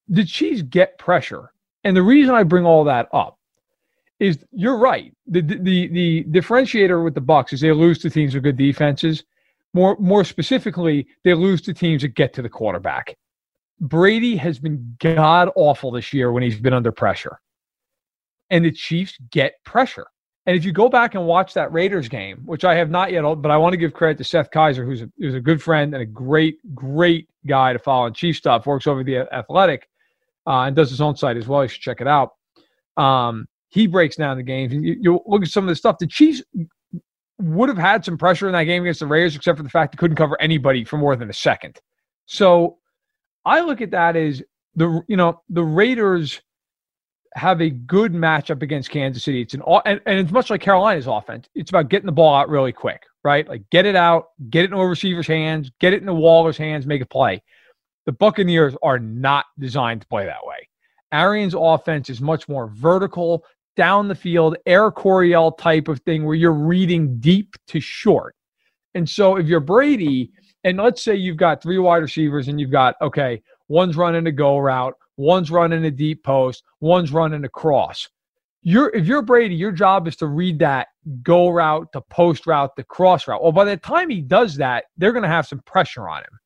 the 0.08 0.24
Chiefs 0.24 0.62
get 0.62 0.98
pressure. 1.00 1.52
And 1.84 1.96
the 1.96 2.02
reason 2.02 2.36
I 2.36 2.44
bring 2.44 2.66
all 2.66 2.84
that 2.86 3.08
up 3.12 3.40
is 4.20 4.38
you're 4.52 4.78
right. 4.78 5.14
The, 5.28 5.42
the 5.42 5.88
the 5.88 6.24
differentiator 6.26 7.04
with 7.04 7.16
the 7.16 7.22
Bucs 7.22 7.54
is 7.54 7.62
they 7.62 7.72
lose 7.72 8.00
to 8.00 8.10
teams 8.10 8.34
with 8.34 8.44
good 8.44 8.58
defenses. 8.58 9.24
More 9.74 9.96
more 10.00 10.26
specifically, 10.26 11.08
they 11.24 11.34
lose 11.34 11.62
to 11.64 11.74
teams 11.74 12.02
that 12.02 12.16
get 12.16 12.34
to 12.34 12.42
the 12.42 12.50
quarterback. 12.50 13.18
Brady 13.80 14.36
has 14.36 14.60
been 14.60 14.98
god 15.00 15.50
awful 15.56 15.92
this 15.92 16.12
year 16.12 16.32
when 16.32 16.44
he's 16.44 16.60
been 16.60 16.74
under 16.74 16.92
pressure. 16.92 17.40
And 18.50 18.66
the 18.66 18.72
Chiefs 18.72 19.18
get 19.32 19.64
pressure. 19.64 20.08
And 20.46 20.58
if 20.58 20.66
you 20.66 20.72
go 20.72 20.90
back 20.90 21.14
and 21.14 21.26
watch 21.26 21.54
that 21.54 21.72
Raiders 21.72 22.10
game, 22.10 22.42
which 22.46 22.64
I 22.64 22.76
have 22.76 22.90
not 22.90 23.12
yet, 23.12 23.22
but 23.22 23.52
I 23.52 23.58
want 23.58 23.74
to 23.74 23.78
give 23.78 23.94
credit 23.94 24.18
to 24.18 24.24
Seth 24.24 24.50
Keysor, 24.50 24.84
who's 24.84 25.04
a, 25.04 25.12
who's 25.20 25.36
a 25.36 25.40
good 25.40 25.62
friend 25.62 25.94
and 25.94 26.02
a 26.02 26.06
great, 26.08 26.58
great 26.74 27.30
guy 27.46 27.74
to 27.74 27.80
follow 27.80 28.06
on 28.06 28.14
Chief 28.14 28.36
stuff, 28.36 28.66
works 28.66 28.88
over 28.88 29.04
the 29.04 29.18
Athletic 29.32 29.88
uh, 30.48 30.62
and 30.62 30.76
does 30.76 30.90
his 30.90 31.02
own 31.02 31.16
site 31.16 31.38
as 31.38 31.48
well. 31.48 31.64
You 31.64 31.70
should 31.70 31.82
check 31.82 32.02
it 32.02 32.08
out. 32.08 32.32
Um, 32.98 33.48
he 33.70 33.86
breaks 33.86 34.16
down 34.16 34.38
the 34.38 34.44
games. 34.44 34.74
You, 34.74 34.98
you 35.00 35.22
look 35.28 35.44
at 35.44 35.50
some 35.50 35.66
of 35.66 35.70
the 35.70 35.76
stuff. 35.76 36.00
The 36.00 36.08
Chiefs 36.08 36.42
would 37.40 37.70
have 37.70 37.78
had 37.78 38.04
some 38.04 38.18
pressure 38.18 38.48
in 38.48 38.54
that 38.54 38.64
game 38.64 38.84
against 38.84 39.00
the 39.00 39.06
Raiders, 39.06 39.36
except 39.36 39.58
for 39.58 39.64
the 39.64 39.70
fact 39.70 39.94
they 39.94 39.98
couldn't 39.98 40.18
cover 40.18 40.40
anybody 40.42 40.84
for 40.84 40.98
more 40.98 41.16
than 41.16 41.30
a 41.30 41.34
second. 41.34 41.80
So 42.26 42.78
I 43.46 43.62
look 43.62 43.82
at 43.82 43.92
that 43.92 44.16
as 44.16 44.44
the 44.76 45.02
you 45.08 45.16
know 45.16 45.42
the 45.50 45.64
Raiders 45.64 46.42
have 47.34 47.62
a 47.62 47.70
good 47.70 48.14
matchup 48.14 48.62
against 48.62 48.90
Kansas 48.90 49.24
City. 49.24 49.42
It's 49.42 49.54
an 49.54 49.62
and, 49.86 50.02
and 50.06 50.20
it's 50.20 50.32
much 50.32 50.50
like 50.50 50.62
Carolina's 50.62 51.08
offense. 51.08 51.48
It's 51.56 51.70
about 51.70 51.90
getting 51.90 52.06
the 52.06 52.12
ball 52.12 52.36
out 52.36 52.50
really 52.50 52.72
quick, 52.72 53.04
right? 53.24 53.48
Like 53.48 53.70
get 53.70 53.86
it 53.86 53.96
out, 53.96 54.30
get 54.50 54.66
it 54.66 54.72
in 54.72 54.78
a 54.78 54.86
receiver's 54.86 55.28
hands, 55.28 55.72
get 55.80 55.94
it 55.94 56.00
in 56.00 56.06
the 56.06 56.14
Waller's 56.14 56.58
hands, 56.58 56.86
make 56.86 57.02
a 57.02 57.06
play. 57.06 57.42
The 58.06 58.12
Buccaneers 58.12 58.76
are 58.82 59.00
not 59.00 59.46
designed 59.60 60.02
to 60.02 60.08
play 60.08 60.26
that 60.26 60.46
way. 60.46 60.68
Arians' 61.12 61.56
offense 61.58 62.10
is 62.10 62.22
much 62.22 62.48
more 62.48 62.68
vertical, 62.68 63.44
down 63.76 64.08
the 64.08 64.16
field, 64.16 64.58
Air 64.66 64.92
Coryell 64.92 65.54
type 65.54 65.88
of 65.88 66.00
thing 66.02 66.26
where 66.26 66.36
you're 66.36 66.52
reading 66.52 67.20
deep 67.20 67.56
to 67.68 67.80
short. 67.80 68.36
And 68.94 69.08
so 69.08 69.38
if 69.38 69.48
you're 69.48 69.60
Brady, 69.60 70.32
and 70.64 70.78
let's 70.78 71.02
say 71.02 71.16
you've 71.16 71.38
got 71.38 71.62
three 71.62 71.78
wide 71.78 72.02
receivers 72.02 72.48
and 72.48 72.60
you've 72.60 72.72
got, 72.72 72.96
okay, 73.02 73.42
one's 73.70 73.96
running 73.96 74.28
a 74.28 74.32
go 74.32 74.58
route, 74.58 74.96
one's 75.20 75.52
running 75.52 75.84
a 75.84 75.92
deep 75.92 76.24
post, 76.24 76.64
one's 76.80 77.12
running 77.12 77.44
a 77.44 77.50
cross. 77.50 78.08
You're 78.62 78.90
if 78.96 79.06
you're 79.06 79.22
Brady, 79.22 79.54
your 79.54 79.72
job 79.72 80.08
is 80.08 80.16
to 80.18 80.28
read 80.28 80.60
that 80.60 80.88
go 81.22 81.50
route, 81.50 81.92
the 81.92 82.02
post 82.02 82.48
route, 82.48 82.76
the 82.78 82.84
cross 82.84 83.28
route. 83.28 83.44
Well, 83.44 83.52
by 83.52 83.66
the 83.66 83.78
time 83.78 84.10
he 84.10 84.22
does 84.22 84.56
that, 84.56 84.86
they're 84.98 85.12
going 85.12 85.24
to 85.24 85.30
have 85.30 85.46
some 85.46 85.62
pressure 85.66 86.08
on 86.08 86.20
him. 86.20 86.40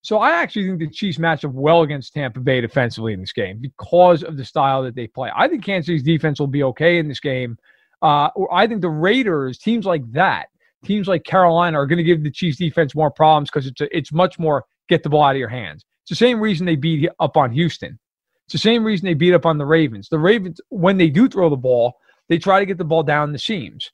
So 0.00 0.18
I 0.18 0.30
actually 0.30 0.66
think 0.66 0.78
the 0.78 0.88
Chiefs 0.88 1.18
match 1.18 1.44
up 1.44 1.52
well 1.52 1.82
against 1.82 2.14
Tampa 2.14 2.40
Bay 2.40 2.60
defensively 2.60 3.12
in 3.12 3.20
this 3.20 3.32
game 3.32 3.58
because 3.60 4.22
of 4.22 4.36
the 4.36 4.44
style 4.44 4.82
that 4.84 4.94
they 4.94 5.06
play. 5.06 5.30
I 5.34 5.48
think 5.48 5.64
Kansas 5.64 5.86
City's 5.86 6.02
defense 6.02 6.40
will 6.40 6.46
be 6.46 6.62
okay 6.62 6.98
in 6.98 7.08
this 7.08 7.20
game. 7.20 7.58
Uh, 8.02 8.28
I 8.52 8.66
think 8.66 8.82
the 8.82 8.88
Raiders, 8.88 9.58
teams 9.58 9.84
like 9.84 10.10
that, 10.12 10.46
teams 10.84 11.08
like 11.08 11.24
Carolina, 11.24 11.78
are 11.80 11.86
going 11.86 11.96
to 11.98 12.04
give 12.04 12.22
the 12.22 12.30
Chiefs 12.30 12.58
defense 12.58 12.94
more 12.94 13.10
problems 13.10 13.50
because 13.50 13.66
it's 13.66 13.80
it's 13.90 14.12
much 14.12 14.38
more 14.38 14.64
get 14.88 15.02
the 15.02 15.08
ball 15.08 15.24
out 15.24 15.34
of 15.34 15.38
your 15.38 15.48
hands. 15.48 15.84
It's 16.02 16.10
the 16.10 16.24
same 16.24 16.40
reason 16.40 16.66
they 16.66 16.76
beat 16.76 17.08
up 17.18 17.36
on 17.36 17.50
Houston. 17.50 17.98
It's 18.46 18.52
the 18.52 18.58
same 18.58 18.84
reason 18.84 19.06
they 19.06 19.14
beat 19.14 19.34
up 19.34 19.46
on 19.46 19.58
the 19.58 19.66
Ravens. 19.66 20.08
The 20.08 20.18
Ravens, 20.18 20.60
when 20.68 20.98
they 20.98 21.08
do 21.08 21.28
throw 21.28 21.50
the 21.50 21.56
ball, 21.56 21.94
they 22.28 22.38
try 22.38 22.60
to 22.60 22.66
get 22.66 22.78
the 22.78 22.84
ball 22.84 23.02
down 23.02 23.32
the 23.32 23.38
seams. 23.38 23.90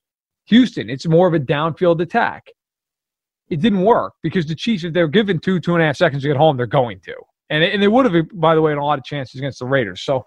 Houston, 0.47 0.91
it's 0.91 1.07
more 1.07 1.27
of 1.27 1.35
a 1.35 1.41
downfield 1.41 2.01
attack 2.01 2.49
it 3.53 3.61
didn't 3.61 3.83
work 3.83 4.15
because 4.23 4.47
the 4.47 4.55
Chiefs, 4.55 4.83
if 4.83 4.95
they're 4.95 5.07
given 5.07 5.39
two, 5.39 5.61
two 5.61 5.75
and 5.75 5.83
a 5.83 5.87
half 5.87 5.97
seconds 5.97 6.23
to 6.23 6.29
get 6.29 6.39
home, 6.39 6.57
they're 6.57 6.67
going 6.67 7.01
to. 7.01 7.15
And, 7.51 7.63
and 7.63 7.83
they 7.83 7.89
would 7.89 8.11
have, 8.11 8.27
by 8.33 8.55
the 8.55 8.63
way, 8.63 8.73
in 8.73 8.79
a 8.79 8.85
lot 8.85 8.99
of 8.99 9.05
chances 9.05 9.39
against 9.39 9.59
the 9.59 9.67
Raiders. 9.67 10.01
So 10.01 10.25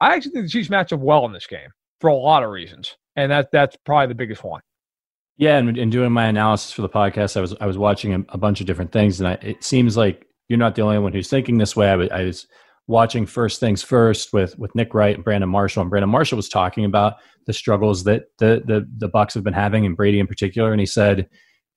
I 0.00 0.14
actually 0.14 0.30
think 0.30 0.44
the 0.44 0.50
Chiefs 0.50 0.70
match 0.70 0.92
up 0.92 1.00
well 1.00 1.26
in 1.26 1.32
this 1.32 1.48
game 1.48 1.68
for 2.00 2.08
a 2.08 2.14
lot 2.14 2.44
of 2.44 2.50
reasons. 2.50 2.96
And 3.16 3.32
that 3.32 3.48
that's 3.50 3.76
probably 3.84 4.06
the 4.06 4.14
biggest 4.14 4.44
one. 4.44 4.60
Yeah, 5.38 5.58
and 5.58 5.76
in 5.76 5.90
doing 5.90 6.12
my 6.12 6.26
analysis 6.26 6.70
for 6.70 6.82
the 6.82 6.88
podcast, 6.88 7.36
I 7.36 7.40
was 7.40 7.54
I 7.60 7.66
was 7.66 7.76
watching 7.76 8.26
a, 8.28 8.38
bunch 8.38 8.60
of 8.60 8.66
different 8.66 8.92
things, 8.92 9.20
and 9.20 9.28
I, 9.28 9.32
it 9.42 9.64
seems 9.64 9.96
like 9.96 10.24
you're 10.48 10.58
not 10.58 10.76
the 10.76 10.82
only 10.82 10.98
one 10.98 11.12
who's 11.12 11.28
thinking 11.28 11.58
this 11.58 11.74
way. 11.74 11.90
I 11.90 11.94
I 11.94 12.24
was 12.24 12.46
watching 12.88 13.26
First 13.26 13.60
Things 13.60 13.82
First 13.82 14.32
with 14.32 14.58
with 14.58 14.74
Nick 14.74 14.94
Wright 14.94 15.14
and 15.14 15.24
Brandon 15.24 15.50
Marshall, 15.50 15.82
and 15.82 15.90
Brandon 15.90 16.10
Marshall 16.10 16.36
was 16.36 16.48
talking 16.48 16.84
about 16.84 17.14
the 17.46 17.52
struggles 17.52 18.04
that 18.04 18.24
the 18.38 18.62
the 18.64 18.88
the 18.98 19.08
Bucs 19.08 19.34
have 19.34 19.44
been 19.44 19.54
having, 19.54 19.86
and 19.86 19.96
Brady 19.96 20.20
in 20.20 20.26
particular, 20.26 20.72
and 20.72 20.80
he 20.80 20.86
said 20.86 21.28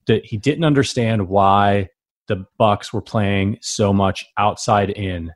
that 0.06 0.24
he 0.24 0.36
didn't 0.36 0.64
understand 0.64 1.28
why 1.28 1.88
the 2.28 2.44
Bucs 2.58 2.92
were 2.92 3.02
playing 3.02 3.58
so 3.60 3.92
much 3.92 4.24
outside 4.38 4.90
in 4.90 5.32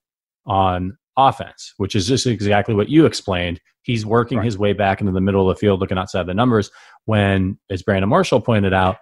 on 0.47 0.97
offense, 1.17 1.75
which 1.77 1.95
is 1.95 2.07
just 2.07 2.27
exactly 2.27 2.75
what 2.75 2.89
you 2.89 3.07
explained. 3.07 3.61
He's 3.83 4.07
working 4.07 4.39
right. 4.39 4.45
his 4.45 4.57
way 4.57 4.73
back 4.73 5.01
into 5.01 5.13
the 5.13 5.21
middle 5.21 5.49
of 5.49 5.55
the 5.55 5.61
field, 5.61 5.81
looking 5.81 5.99
outside 5.99 6.27
the 6.27 6.35
numbers. 6.35 6.71
When, 7.05 7.59
as 7.71 7.83
Brandon 7.83 8.09
Marshall 8.09 8.41
pointed 8.41 8.73
out, 8.73 8.97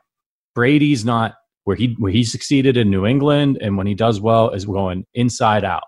Brady's 0.55 1.05
not 1.05 1.35
where 1.65 1.77
he 1.77 1.95
where 1.99 2.13
he 2.13 2.25
succeeded 2.25 2.77
in 2.77 2.91
New 2.91 3.07
England, 3.07 3.59
and 3.61 3.77
when 3.77 3.87
he 3.87 3.95
does 3.95 4.21
well, 4.21 4.51
is 4.51 4.65
going 4.65 5.07
inside 5.15 5.65
out, 5.65 5.85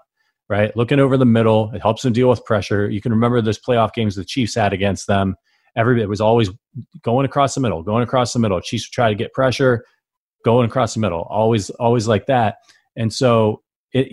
right? 0.49 0.77
Looking 0.77 1.01
over 1.01 1.17
the 1.17 1.25
middle, 1.25 1.71
it 1.75 1.83
helps 1.83 2.05
him 2.05 2.13
deal 2.13 2.29
with 2.29 2.45
pressure. 2.45 2.91
You 2.91 3.01
can 3.01 3.13
remember 3.13 3.41
those 3.41 3.59
playoff 3.59 3.93
games 3.93 4.15
the 4.15 4.25
Chiefs 4.25 4.55
had 4.55 4.73
against 4.73 5.07
them 5.07 5.37
every 5.77 5.97
bit 5.97 6.09
was 6.09 6.21
always 6.21 6.51
going 7.03 7.27
across 7.27 7.55
the 7.55 7.61
middle, 7.61 7.83
going 7.83 8.03
across 8.03 8.33
the 8.33 8.39
middle. 8.39 8.61
Chiefs 8.61 8.89
try 8.89 9.09
to 9.09 9.15
get 9.15 9.33
pressure, 9.33 9.85
going 10.45 10.67
across 10.67 10.95
the 10.95 11.01
middle, 11.01 11.23
always, 11.23 11.71
always 11.71 12.07
like 12.07 12.27
that. 12.27 12.57
And 12.97 13.13
so 13.13 13.63
it, 13.93 14.09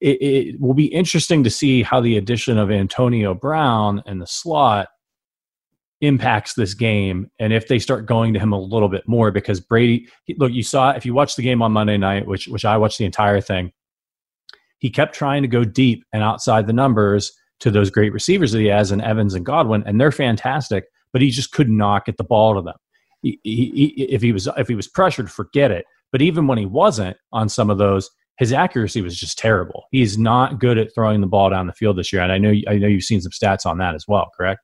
it, 0.00 0.22
it 0.22 0.60
will 0.60 0.74
be 0.74 0.86
interesting 0.86 1.44
to 1.44 1.50
see 1.50 1.82
how 1.82 2.00
the 2.00 2.16
addition 2.16 2.58
of 2.58 2.70
Antonio 2.70 3.34
Brown 3.34 4.02
and 4.06 4.20
the 4.20 4.26
slot 4.26 4.88
impacts 6.02 6.54
this 6.54 6.72
game 6.72 7.30
and 7.38 7.52
if 7.52 7.68
they 7.68 7.78
start 7.78 8.06
going 8.06 8.32
to 8.32 8.40
him 8.40 8.54
a 8.54 8.58
little 8.58 8.88
bit 8.88 9.06
more 9.06 9.30
because 9.30 9.60
Brady 9.60 10.08
look 10.38 10.50
you 10.50 10.62
saw 10.62 10.92
if 10.92 11.04
you 11.04 11.12
watched 11.12 11.36
the 11.36 11.42
game 11.42 11.60
on 11.60 11.72
Monday 11.72 11.98
night 11.98 12.26
which 12.26 12.48
which 12.48 12.64
I 12.64 12.78
watched 12.78 12.96
the 12.96 13.04
entire 13.04 13.38
thing 13.42 13.70
he 14.80 14.90
kept 14.90 15.14
trying 15.14 15.42
to 15.42 15.48
go 15.48 15.64
deep 15.64 16.04
and 16.12 16.22
outside 16.22 16.66
the 16.66 16.72
numbers 16.72 17.32
to 17.60 17.70
those 17.70 17.90
great 17.90 18.12
receivers 18.12 18.52
that 18.52 18.60
he 18.60 18.66
has 18.66 18.90
in 18.90 19.00
Evans 19.00 19.34
and 19.34 19.46
Godwin, 19.46 19.84
and 19.86 20.00
they're 20.00 20.10
fantastic. 20.10 20.84
But 21.12 21.22
he 21.22 21.30
just 21.30 21.52
could 21.52 21.68
not 21.68 22.04
get 22.06 22.16
the 22.16 22.24
ball 22.24 22.54
to 22.54 22.62
them. 22.62 22.76
He, 23.22 23.38
he, 23.42 23.70
he, 23.96 24.02
if 24.04 24.22
he 24.22 24.32
was 24.32 24.48
if 24.56 24.68
he 24.68 24.74
was 24.74 24.88
pressured, 24.88 25.30
forget 25.30 25.70
it. 25.70 25.84
But 26.12 26.22
even 26.22 26.46
when 26.46 26.58
he 26.58 26.66
wasn't 26.66 27.16
on 27.32 27.48
some 27.48 27.70
of 27.70 27.78
those, 27.78 28.10
his 28.38 28.52
accuracy 28.52 29.02
was 29.02 29.18
just 29.18 29.38
terrible. 29.38 29.84
He's 29.90 30.16
not 30.16 30.58
good 30.58 30.78
at 30.78 30.94
throwing 30.94 31.20
the 31.20 31.26
ball 31.26 31.50
down 31.50 31.66
the 31.66 31.72
field 31.72 31.98
this 31.98 32.12
year, 32.12 32.22
and 32.22 32.32
I 32.32 32.38
know 32.38 32.54
I 32.68 32.78
know 32.78 32.88
you've 32.88 33.04
seen 33.04 33.20
some 33.20 33.32
stats 33.32 33.66
on 33.66 33.78
that 33.78 33.94
as 33.94 34.06
well. 34.08 34.28
Correct? 34.36 34.60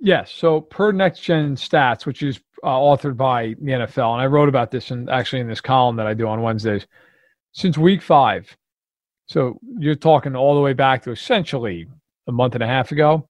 Yes. 0.00 0.32
So 0.32 0.62
per 0.62 0.92
Next 0.92 1.20
Gen 1.20 1.54
Stats, 1.54 2.06
which 2.06 2.22
is 2.22 2.40
uh, 2.64 2.68
authored 2.68 3.16
by 3.16 3.54
the 3.60 3.72
NFL, 3.72 4.14
and 4.14 4.22
I 4.22 4.26
wrote 4.26 4.48
about 4.48 4.70
this 4.70 4.90
in 4.90 5.08
actually 5.08 5.40
in 5.40 5.48
this 5.48 5.60
column 5.60 5.96
that 5.96 6.06
I 6.06 6.14
do 6.14 6.26
on 6.26 6.42
Wednesdays. 6.42 6.86
Since 7.52 7.76
week 7.76 8.00
five, 8.00 8.56
so 9.30 9.60
you're 9.78 9.94
talking 9.94 10.34
all 10.34 10.56
the 10.56 10.60
way 10.60 10.72
back 10.72 11.04
to 11.04 11.12
essentially 11.12 11.86
a 12.26 12.32
month 12.32 12.56
and 12.56 12.64
a 12.64 12.66
half 12.66 12.90
ago. 12.90 13.28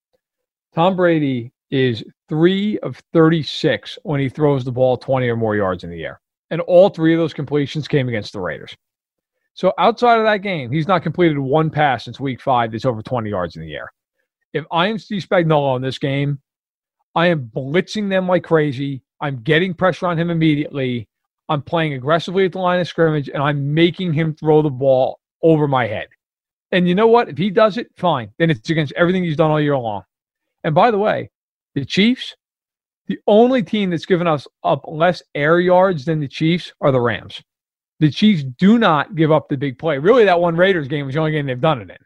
Tom 0.74 0.96
Brady 0.96 1.52
is 1.70 2.02
three 2.26 2.78
of 2.78 3.02
36 3.12 3.98
when 4.04 4.18
he 4.18 4.30
throws 4.30 4.64
the 4.64 4.72
ball 4.72 4.96
20 4.96 5.28
or 5.28 5.36
more 5.36 5.56
yards 5.56 5.84
in 5.84 5.90
the 5.90 6.02
air. 6.02 6.18
And 6.50 6.62
all 6.62 6.88
three 6.88 7.12
of 7.12 7.20
those 7.20 7.34
completions 7.34 7.86
came 7.86 8.08
against 8.08 8.32
the 8.32 8.40
Raiders. 8.40 8.74
So 9.52 9.74
outside 9.76 10.16
of 10.16 10.24
that 10.24 10.38
game, 10.38 10.72
he's 10.72 10.88
not 10.88 11.02
completed 11.02 11.38
one 11.38 11.68
pass 11.68 12.06
since 12.06 12.18
week 12.18 12.40
five 12.40 12.72
that's 12.72 12.86
over 12.86 13.02
20 13.02 13.28
yards 13.28 13.56
in 13.56 13.62
the 13.62 13.74
air. 13.74 13.92
If 14.54 14.64
I 14.72 14.86
am 14.86 14.98
Steve 14.98 15.26
Spagnuolo 15.28 15.76
in 15.76 15.82
this 15.82 15.98
game, 15.98 16.40
I 17.14 17.26
am 17.26 17.50
blitzing 17.54 18.08
them 18.08 18.26
like 18.26 18.44
crazy. 18.44 19.02
I'm 19.20 19.42
getting 19.42 19.74
pressure 19.74 20.06
on 20.06 20.18
him 20.18 20.30
immediately. 20.30 21.10
I'm 21.50 21.60
playing 21.60 21.92
aggressively 21.92 22.46
at 22.46 22.52
the 22.52 22.58
line 22.58 22.80
of 22.80 22.88
scrimmage, 22.88 23.28
and 23.28 23.42
I'm 23.42 23.74
making 23.74 24.14
him 24.14 24.34
throw 24.34 24.62
the 24.62 24.70
ball 24.70 25.19
over 25.42 25.68
my 25.68 25.86
head. 25.86 26.08
And 26.72 26.88
you 26.88 26.94
know 26.94 27.06
what? 27.06 27.28
If 27.28 27.38
he 27.38 27.50
does 27.50 27.76
it, 27.76 27.88
fine. 27.96 28.30
Then 28.38 28.50
it's 28.50 28.70
against 28.70 28.92
everything 28.96 29.24
he's 29.24 29.36
done 29.36 29.50
all 29.50 29.60
year 29.60 29.76
long. 29.76 30.02
And 30.62 30.74
by 30.74 30.90
the 30.90 30.98
way, 30.98 31.30
the 31.74 31.84
Chiefs, 31.84 32.36
the 33.06 33.18
only 33.26 33.62
team 33.62 33.90
that's 33.90 34.06
given 34.06 34.26
us 34.26 34.46
up 34.62 34.82
less 34.86 35.22
air 35.34 35.58
yards 35.58 36.04
than 36.04 36.20
the 36.20 36.28
Chiefs 36.28 36.72
are 36.80 36.92
the 36.92 37.00
Rams. 37.00 37.42
The 37.98 38.10
Chiefs 38.10 38.44
do 38.58 38.78
not 38.78 39.14
give 39.16 39.32
up 39.32 39.48
the 39.48 39.56
big 39.56 39.78
play. 39.78 39.98
Really, 39.98 40.24
that 40.24 40.40
one 40.40 40.56
Raiders 40.56 40.88
game 40.88 41.06
was 41.06 41.14
the 41.14 41.20
only 41.20 41.32
game 41.32 41.46
they've 41.46 41.60
done 41.60 41.82
it 41.82 41.90
in. 41.90 41.96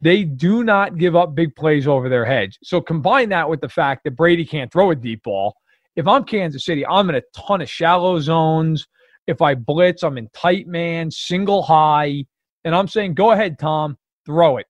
They 0.00 0.24
do 0.24 0.64
not 0.64 0.96
give 0.96 1.16
up 1.16 1.34
big 1.34 1.54
plays 1.56 1.86
over 1.86 2.08
their 2.08 2.24
heads. 2.24 2.58
So 2.62 2.80
combine 2.80 3.28
that 3.30 3.48
with 3.48 3.60
the 3.60 3.68
fact 3.68 4.04
that 4.04 4.16
Brady 4.16 4.44
can't 4.44 4.72
throw 4.72 4.90
a 4.90 4.96
deep 4.96 5.24
ball. 5.24 5.54
If 5.96 6.06
I'm 6.06 6.24
Kansas 6.24 6.64
City, 6.64 6.86
I'm 6.86 7.08
in 7.08 7.16
a 7.16 7.22
ton 7.36 7.60
of 7.60 7.68
shallow 7.68 8.20
zones. 8.20 8.86
If 9.26 9.42
I 9.42 9.54
blitz, 9.54 10.04
I'm 10.04 10.16
in 10.16 10.28
tight 10.32 10.68
man, 10.68 11.10
single 11.10 11.62
high. 11.62 12.24
And 12.64 12.74
I'm 12.74 12.88
saying, 12.88 13.14
go 13.14 13.32
ahead, 13.32 13.58
Tom, 13.58 13.96
throw 14.26 14.56
it. 14.58 14.66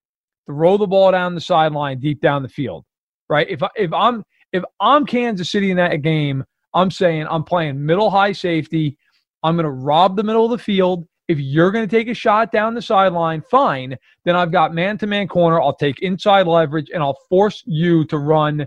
Throw 0.47 0.77
the 0.77 0.87
ball 0.87 1.13
down 1.13 1.35
the 1.35 1.41
sideline, 1.41 2.01
deep 2.01 2.21
down 2.21 2.43
the 2.43 2.49
field. 2.49 2.85
Right? 3.29 3.49
If 3.51 3.63
if 3.77 3.93
I'm 3.93 4.25
if 4.53 4.65
I'm 4.81 5.05
Kansas 5.05 5.51
City 5.51 5.71
in 5.71 5.77
that 5.77 6.01
game, 6.03 6.45
I'm 6.75 6.91
saying 6.91 7.27
I'm 7.29 7.45
playing 7.45 7.85
middle 7.85 8.11
high 8.11 8.33
safety. 8.33 8.97
I'm 9.43 9.57
going 9.57 9.65
to 9.65 9.71
rob 9.71 10.17
the 10.17 10.23
middle 10.23 10.45
of 10.45 10.51
the 10.51 10.59
field. 10.59 11.07
If 11.29 11.39
you're 11.39 11.71
going 11.71 11.87
to 11.87 11.97
take 11.97 12.09
a 12.09 12.15
shot 12.15 12.51
down 12.51 12.75
the 12.75 12.81
sideline, 12.81 13.43
fine. 13.51 13.97
Then 14.25 14.35
I've 14.35 14.51
got 14.51 14.75
man 14.75 14.97
to 14.99 15.07
man 15.07 15.29
corner. 15.29 15.61
I'll 15.61 15.77
take 15.77 16.01
inside 16.01 16.47
leverage 16.47 16.91
and 16.93 17.03
I'll 17.03 17.19
force 17.29 17.63
you 17.67 18.05
to 18.07 18.17
run 18.19 18.67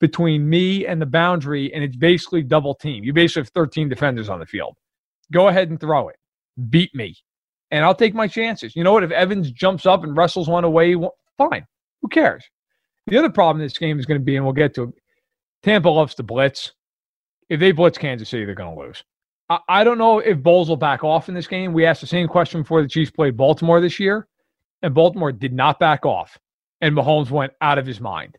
between 0.00 0.46
me 0.46 0.86
and 0.86 1.00
the 1.00 1.06
boundary. 1.06 1.72
And 1.72 1.82
it's 1.82 1.96
basically 1.96 2.42
double 2.42 2.74
team. 2.74 3.02
You 3.04 3.14
basically 3.14 3.42
have 3.42 3.48
13 3.50 3.88
defenders 3.88 4.28
on 4.28 4.38
the 4.38 4.46
field. 4.46 4.76
Go 5.32 5.48
ahead 5.48 5.70
and 5.70 5.80
throw 5.80 6.08
it. 6.08 6.16
Beat 6.68 6.94
me 6.94 7.16
and 7.74 7.84
I'll 7.84 7.94
take 7.94 8.14
my 8.14 8.28
chances. 8.28 8.76
You 8.76 8.84
know 8.84 8.92
what? 8.92 9.02
If 9.02 9.10
Evans 9.10 9.50
jumps 9.50 9.84
up 9.84 10.04
and 10.04 10.16
wrestles 10.16 10.48
one 10.48 10.62
away, 10.62 10.94
fine. 11.36 11.66
Who 12.02 12.08
cares? 12.08 12.44
The 13.08 13.18
other 13.18 13.30
problem 13.30 13.60
this 13.60 13.76
game 13.76 13.98
is 13.98 14.06
going 14.06 14.20
to 14.20 14.24
be, 14.24 14.36
and 14.36 14.44
we'll 14.44 14.54
get 14.54 14.74
to 14.74 14.84
it, 14.84 14.94
Tampa 15.64 15.88
loves 15.88 16.14
to 16.14 16.22
blitz. 16.22 16.72
If 17.48 17.58
they 17.58 17.72
blitz 17.72 17.98
Kansas 17.98 18.28
City, 18.28 18.44
they're 18.44 18.54
going 18.54 18.72
to 18.72 18.80
lose. 18.80 19.02
I, 19.50 19.58
I 19.68 19.84
don't 19.84 19.98
know 19.98 20.20
if 20.20 20.40
Bowles 20.40 20.68
will 20.68 20.76
back 20.76 21.02
off 21.02 21.28
in 21.28 21.34
this 21.34 21.48
game. 21.48 21.72
We 21.72 21.84
asked 21.84 22.00
the 22.00 22.06
same 22.06 22.28
question 22.28 22.62
before 22.62 22.80
the 22.80 22.88
Chiefs 22.88 23.10
played 23.10 23.36
Baltimore 23.36 23.80
this 23.80 23.98
year, 23.98 24.28
and 24.82 24.94
Baltimore 24.94 25.32
did 25.32 25.52
not 25.52 25.80
back 25.80 26.06
off, 26.06 26.38
and 26.80 26.94
Mahomes 26.94 27.32
went 27.32 27.54
out 27.60 27.78
of 27.78 27.86
his 27.86 28.00
mind. 28.00 28.38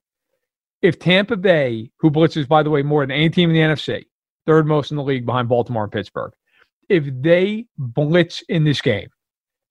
If 0.81 0.97
Tampa 0.97 1.35
Bay, 1.35 1.91
who 1.99 2.09
blitzes, 2.09 2.47
by 2.47 2.63
the 2.63 2.69
way, 2.69 2.83
more 2.83 3.03
than 3.03 3.11
any 3.11 3.29
team 3.29 3.49
in 3.49 3.55
the 3.55 3.75
NFC, 3.75 4.05
third 4.45 4.65
most 4.65 4.91
in 4.91 4.97
the 4.97 5.03
league 5.03 5.25
behind 5.25 5.49
Baltimore 5.49 5.83
and 5.83 5.91
Pittsburgh, 5.91 6.31
if 6.87 7.03
they 7.21 7.65
blitz 7.77 8.41
in 8.47 8.63
this 8.63 8.79
game, 8.79 9.09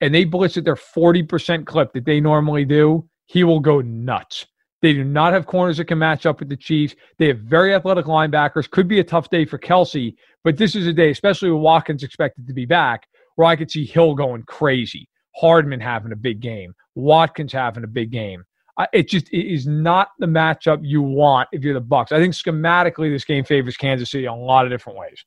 and 0.01 0.15
they 0.15 0.25
blitz 0.25 0.57
at 0.57 0.65
their 0.65 0.77
40% 0.77 1.67
clip 1.67 1.93
that 1.93 2.05
they 2.05 2.21
normally 2.21 2.65
do, 2.65 3.09
he 3.27 3.45
will 3.45 3.61
go 3.61 3.81
nuts. 3.81 4.47
They 4.83 4.93
do 4.93 5.03
not 5.03 5.33
have 5.33 5.47
corners 5.47 5.79
that 5.79 5.87
can 5.87 5.99
match 5.99 6.27
up 6.27 6.41
with 6.41 6.51
the 6.51 6.57
Chiefs. 6.59 6.95
They 7.19 7.29
have 7.29 7.39
very 7.39 7.75
athletic 7.75 8.05
linebackers. 8.05 8.71
Could 8.71 8.87
be 8.87 9.01
a 9.01 9.05
tough 9.05 9.31
day 9.31 9.47
for 9.47 9.59
Kelce, 9.59 10.15
but 10.43 10.59
this 10.59 10.77
is 10.77 10.87
a 10.87 10.93
day, 10.93 11.11
especially 11.11 11.51
with 11.51 11.63
Watkins 11.63 12.03
expected 12.03 12.47
to 12.47 12.53
be 12.53 12.67
back, 12.67 13.07
where 13.37 13.49
I 13.49 13.57
could 13.57 13.71
see 13.71 13.87
Hill 13.87 14.15
going 14.15 14.43
crazy, 14.43 15.09
Hardman 15.37 15.81
having 15.81 16.13
a 16.13 16.17
big 16.17 16.41
game, 16.41 16.75
Watkins 16.95 17.53
having 17.53 17.85
a 17.85 17.89
big 17.89 18.11
game. 18.11 18.45
It 18.93 19.09
just 19.09 19.29
it 19.33 19.47
is 19.51 19.67
not 19.67 20.09
the 20.19 20.27
matchup 20.27 20.81
you 20.83 21.01
want 21.01 21.49
if 21.53 21.63
you're 21.63 21.75
the 21.75 21.81
Bucs. 21.81 22.13
I 22.13 22.19
think 22.19 22.35
schematically 22.35 23.11
this 23.11 23.25
game 23.25 23.45
favors 23.45 23.77
Kansas 23.77 24.11
City 24.11 24.25
in 24.25 24.33
a 24.33 24.37
lot 24.37 24.67
of 24.67 24.71
different 24.71 24.99
ways. 24.99 25.25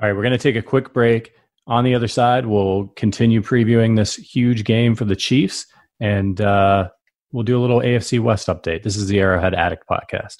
All 0.00 0.08
right, 0.08 0.16
we're 0.16 0.22
going 0.22 0.32
to 0.32 0.38
take 0.38 0.56
a 0.56 0.62
quick 0.62 0.94
break. 0.94 1.34
On 1.66 1.84
the 1.84 1.94
other 1.94 2.08
side, 2.08 2.46
we'll 2.46 2.88
continue 2.96 3.40
previewing 3.40 3.96
this 3.96 4.16
huge 4.16 4.64
game 4.64 4.96
for 4.96 5.04
the 5.04 5.14
Chiefs, 5.14 5.66
and 6.00 6.40
uh, 6.40 6.88
we'll 7.30 7.44
do 7.44 7.58
a 7.58 7.62
little 7.62 7.78
AFC 7.78 8.18
West 8.18 8.48
update. 8.48 8.82
This 8.82 8.96
is 8.96 9.06
the 9.06 9.20
Arrowhead 9.20 9.54
Addict 9.54 9.84
podcast. 9.88 10.38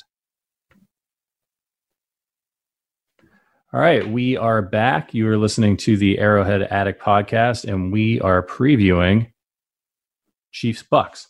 All 3.73 3.81
right, 3.81 4.07
we 4.07 4.37
are 4.37 4.61
back. 4.63 5.15
You 5.15 5.29
are 5.29 5.39
listening 5.39 5.77
to 5.79 5.97
the 5.97 6.19
Arrowhead 6.19 6.63
Addict 6.63 7.01
podcast, 7.01 7.71
and 7.71 7.93
we 7.93 8.21
are 8.21 8.45
previewing 8.45 9.33
Chiefs 10.51 10.85
Bucs. 10.93 11.29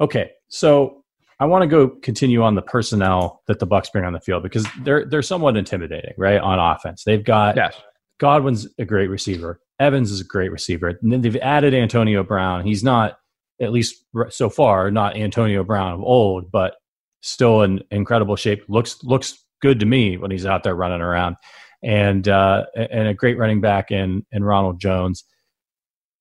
Okay, 0.00 0.30
so 0.48 1.04
I 1.38 1.44
want 1.44 1.62
to 1.62 1.68
go 1.68 1.88
continue 1.88 2.42
on 2.42 2.54
the 2.54 2.62
personnel 2.62 3.42
that 3.46 3.58
the 3.58 3.66
Bucs 3.66 3.92
bring 3.92 4.06
on 4.06 4.14
the 4.14 4.20
field 4.20 4.42
because 4.42 4.66
they're 4.80 5.04
they're 5.04 5.22
somewhat 5.22 5.58
intimidating, 5.58 6.14
right? 6.16 6.40
On 6.40 6.58
offense, 6.58 7.04
they've 7.04 7.22
got 7.22 7.54
yes. 7.54 7.78
Godwin's 8.18 8.66
a 8.78 8.84
great 8.84 9.08
receiver. 9.10 9.60
Evans 9.78 10.10
is 10.10 10.20
a 10.20 10.24
great 10.24 10.50
receiver. 10.50 10.88
And 10.88 11.12
then 11.12 11.20
they've 11.20 11.36
added 11.36 11.74
Antonio 11.74 12.22
Brown. 12.22 12.64
He's 12.64 12.82
not, 12.82 13.18
at 13.60 13.72
least 13.72 14.04
so 14.30 14.48
far, 14.48 14.90
not 14.90 15.16
Antonio 15.16 15.64
Brown 15.64 15.92
of 15.92 16.00
old, 16.00 16.50
but 16.50 16.76
still 17.22 17.62
in 17.62 17.82
incredible 17.90 18.36
shape. 18.36 18.62
Looks 18.68 19.02
looks 19.02 19.44
good 19.60 19.80
to 19.80 19.86
me 19.86 20.16
when 20.16 20.30
he's 20.30 20.46
out 20.46 20.62
there 20.62 20.76
running 20.76 21.00
around, 21.00 21.36
and 21.82 22.26
uh, 22.28 22.64
and 22.74 23.08
a 23.08 23.14
great 23.14 23.38
running 23.38 23.60
back 23.60 23.90
in 23.90 24.24
in 24.32 24.44
Ronald 24.44 24.80
Jones. 24.80 25.24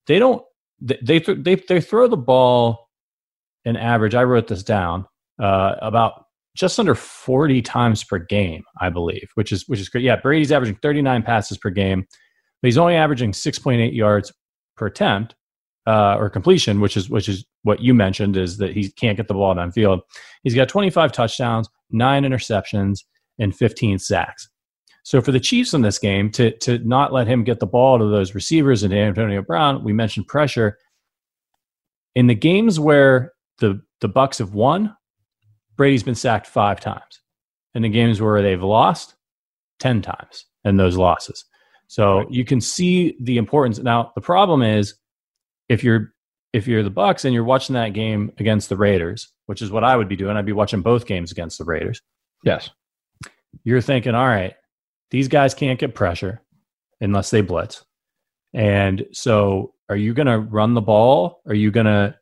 They 0.08 0.20
don't 0.20 0.44
they 0.82 1.20
they 1.20 1.56
they, 1.56 1.82
throw 1.82 2.08
the 2.08 2.18
ball 2.18 2.90
an 3.66 3.78
average. 3.78 4.16
I 4.16 4.24
wrote 4.24 4.48
this 4.48 4.64
down 4.64 5.06
uh, 5.42 5.76
about 5.82 6.25
just 6.56 6.80
under 6.80 6.96
40 6.96 7.62
times 7.62 8.04
per 8.04 8.18
game, 8.18 8.64
I 8.82 8.90
believe, 8.90 9.30
which 9.36 9.52
is 9.52 9.68
which 9.68 9.80
is 9.80 9.90
great. 9.90 10.04
Yeah, 10.04 10.16
Brady's 10.16 10.52
averaging 10.52 10.78
39 10.82 11.22
passes 11.22 11.58
per 11.58 11.70
game, 11.70 12.08
but 12.62 12.68
he's 12.68 12.78
only 12.78 12.96
averaging 12.96 13.34
6.8 13.34 13.94
yards 13.94 14.34
per 14.76 14.88
attempt 14.88 15.36
uh, 15.86 16.16
or 16.18 16.30
completion, 16.30 16.80
which 16.80 16.98
is 16.98 17.10
which 17.10 17.30
is 17.30 17.46
what 17.64 17.82
you 17.82 17.94
mentioned 17.94 18.38
is 18.38 18.58
that 18.58 18.72
he 18.72 18.90
can't 18.92 19.18
get 19.18 19.28
the 19.28 19.34
ball 19.34 19.54
downfield. 19.54 20.02
He's 20.44 20.56
got 20.56 20.70
25 20.70 21.12
touchdowns, 21.12 21.70
nine 21.92 22.24
interceptions, 22.24 23.00
and 23.38 23.56
15 23.56 24.00
sacks. 24.00 24.50
So 25.04 25.22
for 25.22 25.32
the 25.32 25.40
Chiefs 25.40 25.74
in 25.74 25.82
this 25.82 26.00
game, 26.00 26.32
to 26.32 26.58
to 26.60 26.80
not 26.80 27.14
let 27.14 27.28
him 27.28 27.44
get 27.44 27.60
the 27.60 27.68
ball 27.68 28.00
to 28.00 28.06
those 28.06 28.34
receivers 28.34 28.82
and 28.82 28.94
Antonio 28.94 29.42
Brown, 29.42 29.84
we 29.84 29.94
mentioned 29.94 30.28
pressure. 30.28 30.78
In 32.16 32.28
the 32.28 32.36
games 32.36 32.80
where 32.80 33.34
the 33.60 33.82
the 34.00 34.10
Bucs 34.10 34.40
have 34.40 34.54
won, 34.54 34.96
Brady's 35.76 36.04
been 36.04 36.16
sacked 36.16 36.48
five 36.48 36.80
times. 36.80 37.22
In 37.74 37.82
the 37.82 37.90
games 37.90 38.22
where 38.22 38.42
they've 38.42 38.64
lost, 38.64 39.16
10 39.80 40.02
times 40.02 40.46
in 40.64 40.78
those 40.78 40.96
losses. 40.96 41.44
So 41.88 42.26
you 42.30 42.46
can 42.46 42.62
see 42.62 43.18
the 43.20 43.38
importance. 43.38 43.80
Now, 43.80 44.12
the 44.16 44.22
problem 44.22 44.62
is 44.62 44.96
if 45.70 45.84
you're 45.84 46.14
if 46.54 46.68
you're 46.68 46.84
the 46.84 46.92
Bucs 46.92 47.26
and 47.26 47.34
you're 47.34 47.44
watching 47.44 47.74
that 47.74 47.92
game 47.92 48.32
against 48.38 48.70
the 48.70 48.78
Raiders, 48.78 49.30
which 49.46 49.62
is 49.62 49.72
what 49.72 49.84
I 49.84 49.98
would 49.98 50.08
be 50.08 50.16
doing, 50.16 50.38
I'd 50.38 50.46
be 50.46 50.54
watching 50.54 50.82
both 50.82 51.06
games 51.06 51.34
against 51.34 51.58
the 51.58 51.66
Raiders. 51.66 52.02
Yes. 52.46 52.70
You're 53.66 53.82
thinking, 53.82 54.16
all 54.16 54.26
right, 54.26 54.54
these 55.12 55.28
guys 55.28 55.54
can't 55.54 55.78
get 55.78 55.96
pressure 55.96 56.42
unless 57.02 57.30
they 57.30 57.42
blitz. 57.42 57.84
And 58.54 59.06
so 59.12 59.74
are 59.90 59.98
you 59.98 60.14
going 60.14 60.28
to 60.28 60.40
run 60.40 60.76
the 60.76 60.82
ball? 60.82 61.42
Are 61.46 61.54
you 61.54 61.72
going 61.72 61.88
to 61.88 62.16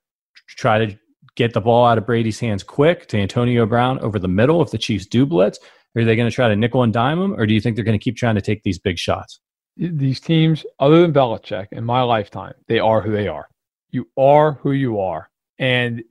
try 0.48 0.84
to 0.84 0.98
get 1.36 1.54
the 1.54 1.62
ball 1.62 1.86
out 1.86 1.98
of 1.98 2.06
Brady's 2.06 2.40
hands 2.40 2.64
quick 2.64 3.08
to 3.08 3.18
Antonio 3.18 3.66
Brown 3.66 4.00
over 4.00 4.20
the 4.20 4.28
middle 4.28 4.62
if 4.62 4.72
the 4.72 4.78
Chiefs 4.78 5.06
do 5.06 5.26
blitz? 5.26 5.60
Are 5.96 6.04
they 6.04 6.16
going 6.16 6.30
to 6.30 6.34
try 6.34 6.48
to 6.48 6.56
nickel 6.56 6.84
and 6.84 6.92
dime 6.92 7.20
him? 7.20 7.34
Or 7.40 7.46
do 7.46 7.54
you 7.54 7.62
think 7.62 7.76
they're 7.76 7.86
going 7.86 7.98
to 7.98 8.04
keep 8.04 8.18
trying 8.18 8.36
to 8.36 8.42
take 8.42 8.64
these 8.64 8.80
big 8.80 8.98
shots? 8.98 9.40
These 9.78 10.20
teams, 10.20 10.66
other 10.80 11.02
than 11.02 11.14
Belichick, 11.14 11.68
in 11.72 11.84
my 11.84 12.02
lifetime, 12.02 12.54
they 12.68 12.80
are 12.80 13.02
who 13.02 13.12
they 13.12 13.28
are. 13.28 13.48
You 13.90 14.08
are 14.18 14.54
who 14.54 14.72
you 14.72 15.00
are. 15.00 15.30
And 15.60 16.04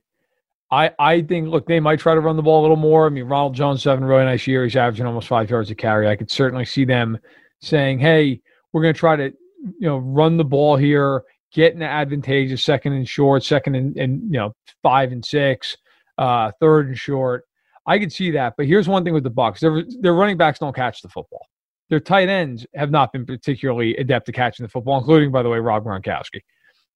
I, 0.71 0.91
I 0.99 1.21
think, 1.21 1.49
look, 1.49 1.67
they 1.67 1.79
might 1.79 1.99
try 1.99 2.15
to 2.15 2.19
run 2.21 2.35
the 2.35 2.41
ball 2.41 2.61
a 2.61 2.63
little 2.63 2.77
more. 2.77 3.05
I 3.05 3.09
mean, 3.09 3.25
Ronald 3.25 3.55
Jones, 3.55 3.83
seven 3.83 4.03
really 4.03 4.25
nice 4.25 4.47
year. 4.47 4.63
He's 4.63 4.75
averaging 4.75 5.05
almost 5.05 5.27
five 5.27 5.49
yards 5.49 5.69
a 5.69 5.75
carry. 5.75 6.07
I 6.07 6.15
could 6.15 6.31
certainly 6.31 6.65
see 6.65 6.85
them 6.85 7.17
saying, 7.61 7.99
hey, 7.99 8.41
we're 8.71 8.81
going 8.81 8.93
to 8.93 8.99
try 8.99 9.15
to, 9.15 9.25
you 9.25 9.87
know, 9.87 9.97
run 9.97 10.37
the 10.37 10.43
ball 10.43 10.75
here 10.75 11.23
getting 11.53 11.81
advantageous 11.81 12.63
second 12.63 12.93
and 12.93 13.07
short, 13.07 13.43
second 13.43 13.75
and, 13.75 13.97
and 13.97 14.23
you 14.23 14.39
know 14.39 14.53
five 14.81 15.11
and 15.11 15.23
six, 15.23 15.77
uh, 16.17 16.51
third 16.59 16.87
and 16.87 16.97
short. 16.97 17.45
I 17.85 17.99
could 17.99 18.11
see 18.11 18.31
that. 18.31 18.53
But 18.57 18.65
here's 18.65 18.87
one 18.87 19.03
thing 19.03 19.13
with 19.13 19.23
the 19.23 19.31
Bucs: 19.31 19.59
their 19.59 19.83
their 20.01 20.13
running 20.13 20.37
backs 20.37 20.59
don't 20.59 20.75
catch 20.75 21.01
the 21.01 21.09
football. 21.09 21.45
Their 21.89 21.99
tight 21.99 22.29
ends 22.29 22.65
have 22.75 22.91
not 22.91 23.11
been 23.13 23.25
particularly 23.25 23.95
adept 23.97 24.27
at 24.29 24.35
catching 24.35 24.63
the 24.63 24.69
football, 24.69 24.97
including, 24.97 25.31
by 25.31 25.43
the 25.43 25.49
way, 25.49 25.59
Rob 25.59 25.83
Gronkowski. 25.83 26.41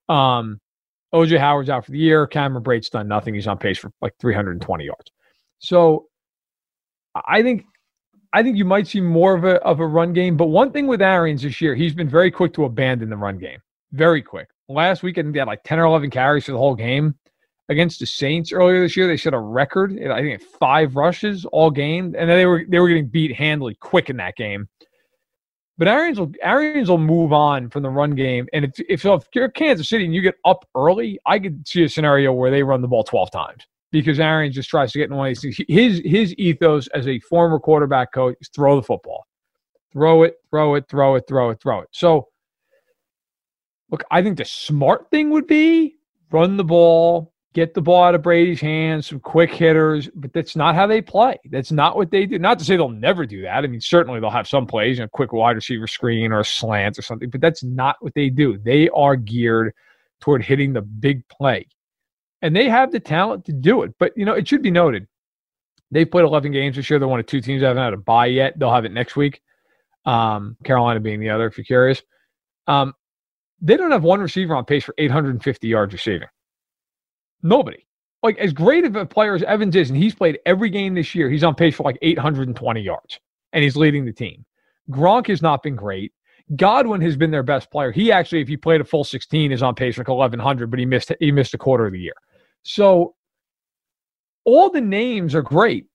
Um, 0.10 0.60
OJ 1.13 1.38
Howard's 1.39 1.70
out 1.70 1.86
for 1.86 1.91
the 1.91 2.00
year. 2.00 2.26
Cameron 2.26 2.63
Brate's 2.63 2.89
done 2.89 3.08
nothing. 3.08 3.36
He's 3.36 3.48
on 3.48 3.58
pace 3.58 3.78
for 3.78 3.91
like 4.02 4.13
320 4.20 4.86
yards. 4.86 5.12
So 5.60 6.08
I 7.28 7.41
think 7.41 7.65
I 8.34 8.43
think 8.43 8.58
you 8.58 8.65
might 8.65 8.88
see 8.88 9.02
more 9.02 9.36
of 9.36 9.43
a 9.43 9.56
of 9.63 9.80
a 9.80 9.88
run 9.88 10.13
game. 10.13 10.38
But 10.38 10.48
one 10.48 10.72
thing 10.72 10.88
with 10.88 11.02
Arians 11.02 11.43
this 11.43 11.62
year, 11.62 11.76
he's 11.76 11.93
been 11.93 12.10
very 12.10 12.32
quick 12.32 12.54
to 12.54 12.65
abandon 12.65 13.10
the 13.10 13.17
run 13.17 13.38
game. 13.38 13.60
Very 13.91 14.21
quick. 14.21 14.50
Last 14.69 15.04
week, 15.04 15.17
I 15.17 15.21
they 15.21 15.39
had 15.39 15.47
like 15.47 15.63
10 15.63 15.80
or 15.80 15.86
11 15.86 16.10
carries 16.10 16.45
for 16.45 16.52
the 16.52 16.58
whole 16.58 16.76
game. 16.76 17.15
Against 17.69 18.00
the 18.00 18.06
Saints 18.06 18.54
earlier 18.54 18.82
this 18.82 18.95
year, 18.95 19.08
they 19.08 19.17
set 19.17 19.34
a 19.34 19.39
record. 19.39 19.97
I 20.10 20.21
think 20.21 20.41
five 20.41 20.95
rushes 20.95 21.45
all 21.45 21.69
game, 21.69 22.15
and 22.17 22.30
they 22.30 22.45
were 22.45 22.63
they 22.67 22.80
were 22.80 22.88
getting 22.88 23.08
beat 23.08 23.36
handily 23.36 23.76
quick 23.76 24.10
in 24.10 24.17
that 24.17 24.38
game. 24.38 24.69
But 25.78 25.89
Arians 25.89 26.17
will 26.17 26.32
Arians 26.41 26.89
will 26.89 26.97
move 26.97 27.34
on 27.34 27.69
from 27.69 27.84
the 27.84 27.89
run 27.89 28.15
game, 28.15 28.47
and 28.54 28.65
if 28.65 28.80
if, 28.88 29.06
if 29.06 29.23
you're 29.36 29.50
Kansas 29.50 29.89
City 29.89 30.06
and 30.06 30.15
you 30.15 30.21
get 30.21 30.36
up 30.45 30.65
early, 30.76 31.19
I 31.26 31.39
could 31.39 31.67
see 31.67 31.84
a 31.84 31.89
scenario 31.89 32.32
where 32.32 32.50
they 32.50 32.63
run 32.63 32.82
the 32.82 32.88
ball 32.88 33.04
12 33.04 33.32
times 33.32 33.67
because 33.91 34.19
Arians 34.19 34.56
just 34.56 34.69
tries 34.69 34.91
to 34.91 35.00
get 35.00 35.10
in 35.10 35.15
one 35.15 35.28
of 35.28 35.32
these 35.32 35.41
things. 35.41 35.58
His 35.67 36.02
his 36.04 36.34
ethos 36.36 36.88
as 36.88 37.08
a 37.08 37.19
former 37.19 37.60
quarterback 37.60 38.12
coach 38.12 38.36
is 38.41 38.50
throw 38.50 38.76
the 38.76 38.84
football, 38.84 39.28
throw 39.93 40.23
it, 40.23 40.36
throw 40.50 40.76
it, 40.76 40.86
throw 40.89 41.15
it, 41.15 41.26
throw 41.28 41.52
it, 41.52 41.62
throw 41.62 41.82
it. 41.82 41.89
So, 41.91 42.28
look, 43.91 44.04
I 44.12 44.21
think 44.21 44.38
the 44.38 44.45
smart 44.45 45.10
thing 45.10 45.30
would 45.32 45.47
be 45.47 45.95
run 46.32 46.58
the 46.58 46.63
ball, 46.63 47.34
get 47.54 47.73
the 47.73 47.82
ball 47.82 48.04
out 48.04 48.15
of 48.15 48.21
Brady's 48.21 48.62
hands, 48.62 49.08
some 49.08 49.19
quick 49.19 49.52
hitters, 49.52 50.10
but 50.15 50.34
that's 50.34 50.56
not 50.56 50.76
how 50.76 50.88
they 50.88 51.02
play. 51.02 51.38
That's 51.50 51.71
not 51.71 51.95
what 51.95 52.12
they 52.12 52.26
do. 52.26 52.38
Not 52.38 52.60
to 52.60 52.65
say 52.65 52.76
they'll 52.76 52.89
never 52.89 53.26
do 53.26 53.41
that. 53.43 53.63
I 53.63 53.67
mean, 53.67 53.82
certainly 53.82 54.19
they'll 54.19 54.30
have 54.30 54.47
some 54.47 54.67
plays, 54.67 54.97
you 54.97 55.04
know, 55.04 55.10
quick 55.10 55.32
wide 55.32 55.56
receiver 55.56 55.88
screen 55.88 56.32
or 56.32 56.41
a 56.41 56.45
slant 56.45 57.00
or 57.00 57.02
something, 57.02 57.30
but 57.30 57.41
that's 57.41 57.63
not 57.63 57.95
what 58.02 58.13
they 58.13 58.30
do. 58.30 58.58
They 58.58 58.89
are 58.89 59.15
geared 59.15 59.73
toward 60.19 60.43
hitting 60.43 60.73
the 60.73 60.82
big 60.82 61.28
play 61.30 61.67
and 62.41 62.56
they 62.56 62.69
have 62.69 62.91
the 62.91 63.00
talent 63.00 63.45
to 63.45 63.54
do 63.54 63.84
it. 63.84 63.93
But 64.00 64.13
you 64.15 64.26
know, 64.26 64.34
it 64.34 64.47
should 64.47 64.62
be 64.62 64.71
noted 64.71 65.08
they've 65.91 66.10
played 66.10 66.26
11 66.26 66.52
games 66.52 66.76
this 66.76 66.89
year. 66.89 67.00
They're 67.00 67.08
one 67.08 67.19
of 67.19 67.26
two 67.26 67.41
teams 67.41 67.62
that 67.62 67.67
haven't 67.67 67.84
had 67.84 67.93
a 67.93 67.97
bye 67.97 68.28
yet. 68.28 68.58
They'll 68.58 68.73
have 68.73 68.86
it 68.86 68.91
next 68.91 69.15
week. 69.15 69.41
Um, 70.06 70.58
Carolina 70.63 71.00
being 71.00 71.19
the 71.19 71.30
other, 71.30 71.47
if 71.47 71.58
you're 71.58 71.65
curious. 71.65 72.02
Um, 72.67 72.93
they 73.62 73.78
don't 73.78 73.91
have 73.91 74.04
one 74.04 74.20
receiver 74.20 74.56
on 74.56 74.65
pace 74.65 74.84
for 74.84 74.93
850 74.98 75.67
yards 75.67 75.93
receiving. 75.93 76.28
Nobody. 77.41 77.86
Like 78.24 78.38
as 78.39 78.54
great 78.54 78.84
of 78.84 78.96
a 78.96 79.06
player 79.06 79.36
as 79.36 79.43
Evans 79.43 79.76
is, 79.76 79.89
and 79.89 79.98
he's 79.98 80.15
played 80.15 80.39
every 80.46 80.70
game 80.70 80.96
this 80.96 81.13
year, 81.13 81.30
he's 81.30 81.43
on 81.43 81.56
pace 81.56 81.76
for 81.76 81.84
like 81.84 81.98
820 82.02 82.82
yards, 82.82 83.20
and 83.54 83.63
he's 83.63 83.76
leading 83.76 84.06
the 84.06 84.13
team. 84.13 84.43
Gronk 84.89 85.28
has 85.28 85.41
not 85.41 85.63
been 85.63 85.76
great. 85.76 86.13
Godwin 86.56 87.02
has 87.02 87.17
been 87.17 87.32
their 87.32 87.43
best 87.43 87.70
player. 87.70 87.91
He 87.91 88.12
actually, 88.12 88.41
if 88.41 88.48
he 88.48 88.58
played 88.58 88.82
a 88.82 88.86
full 88.86 89.04
16, 89.04 89.52
is 89.52 89.62
on 89.62 89.76
pace 89.76 89.96
for 89.96 90.04
1100, 90.04 90.72
but 90.72 90.80
he 90.80 90.86
missed 90.86 91.12
he 91.20 91.32
missed 91.32 91.54
a 91.54 91.58
quarter 91.58 91.86
of 91.86 91.93
the 91.93 92.00
year. 92.00 92.15
So 92.63 93.15
all 94.46 94.70
the 94.70 94.82
names 94.82 95.36
are 95.36 95.41
great. 95.41 95.86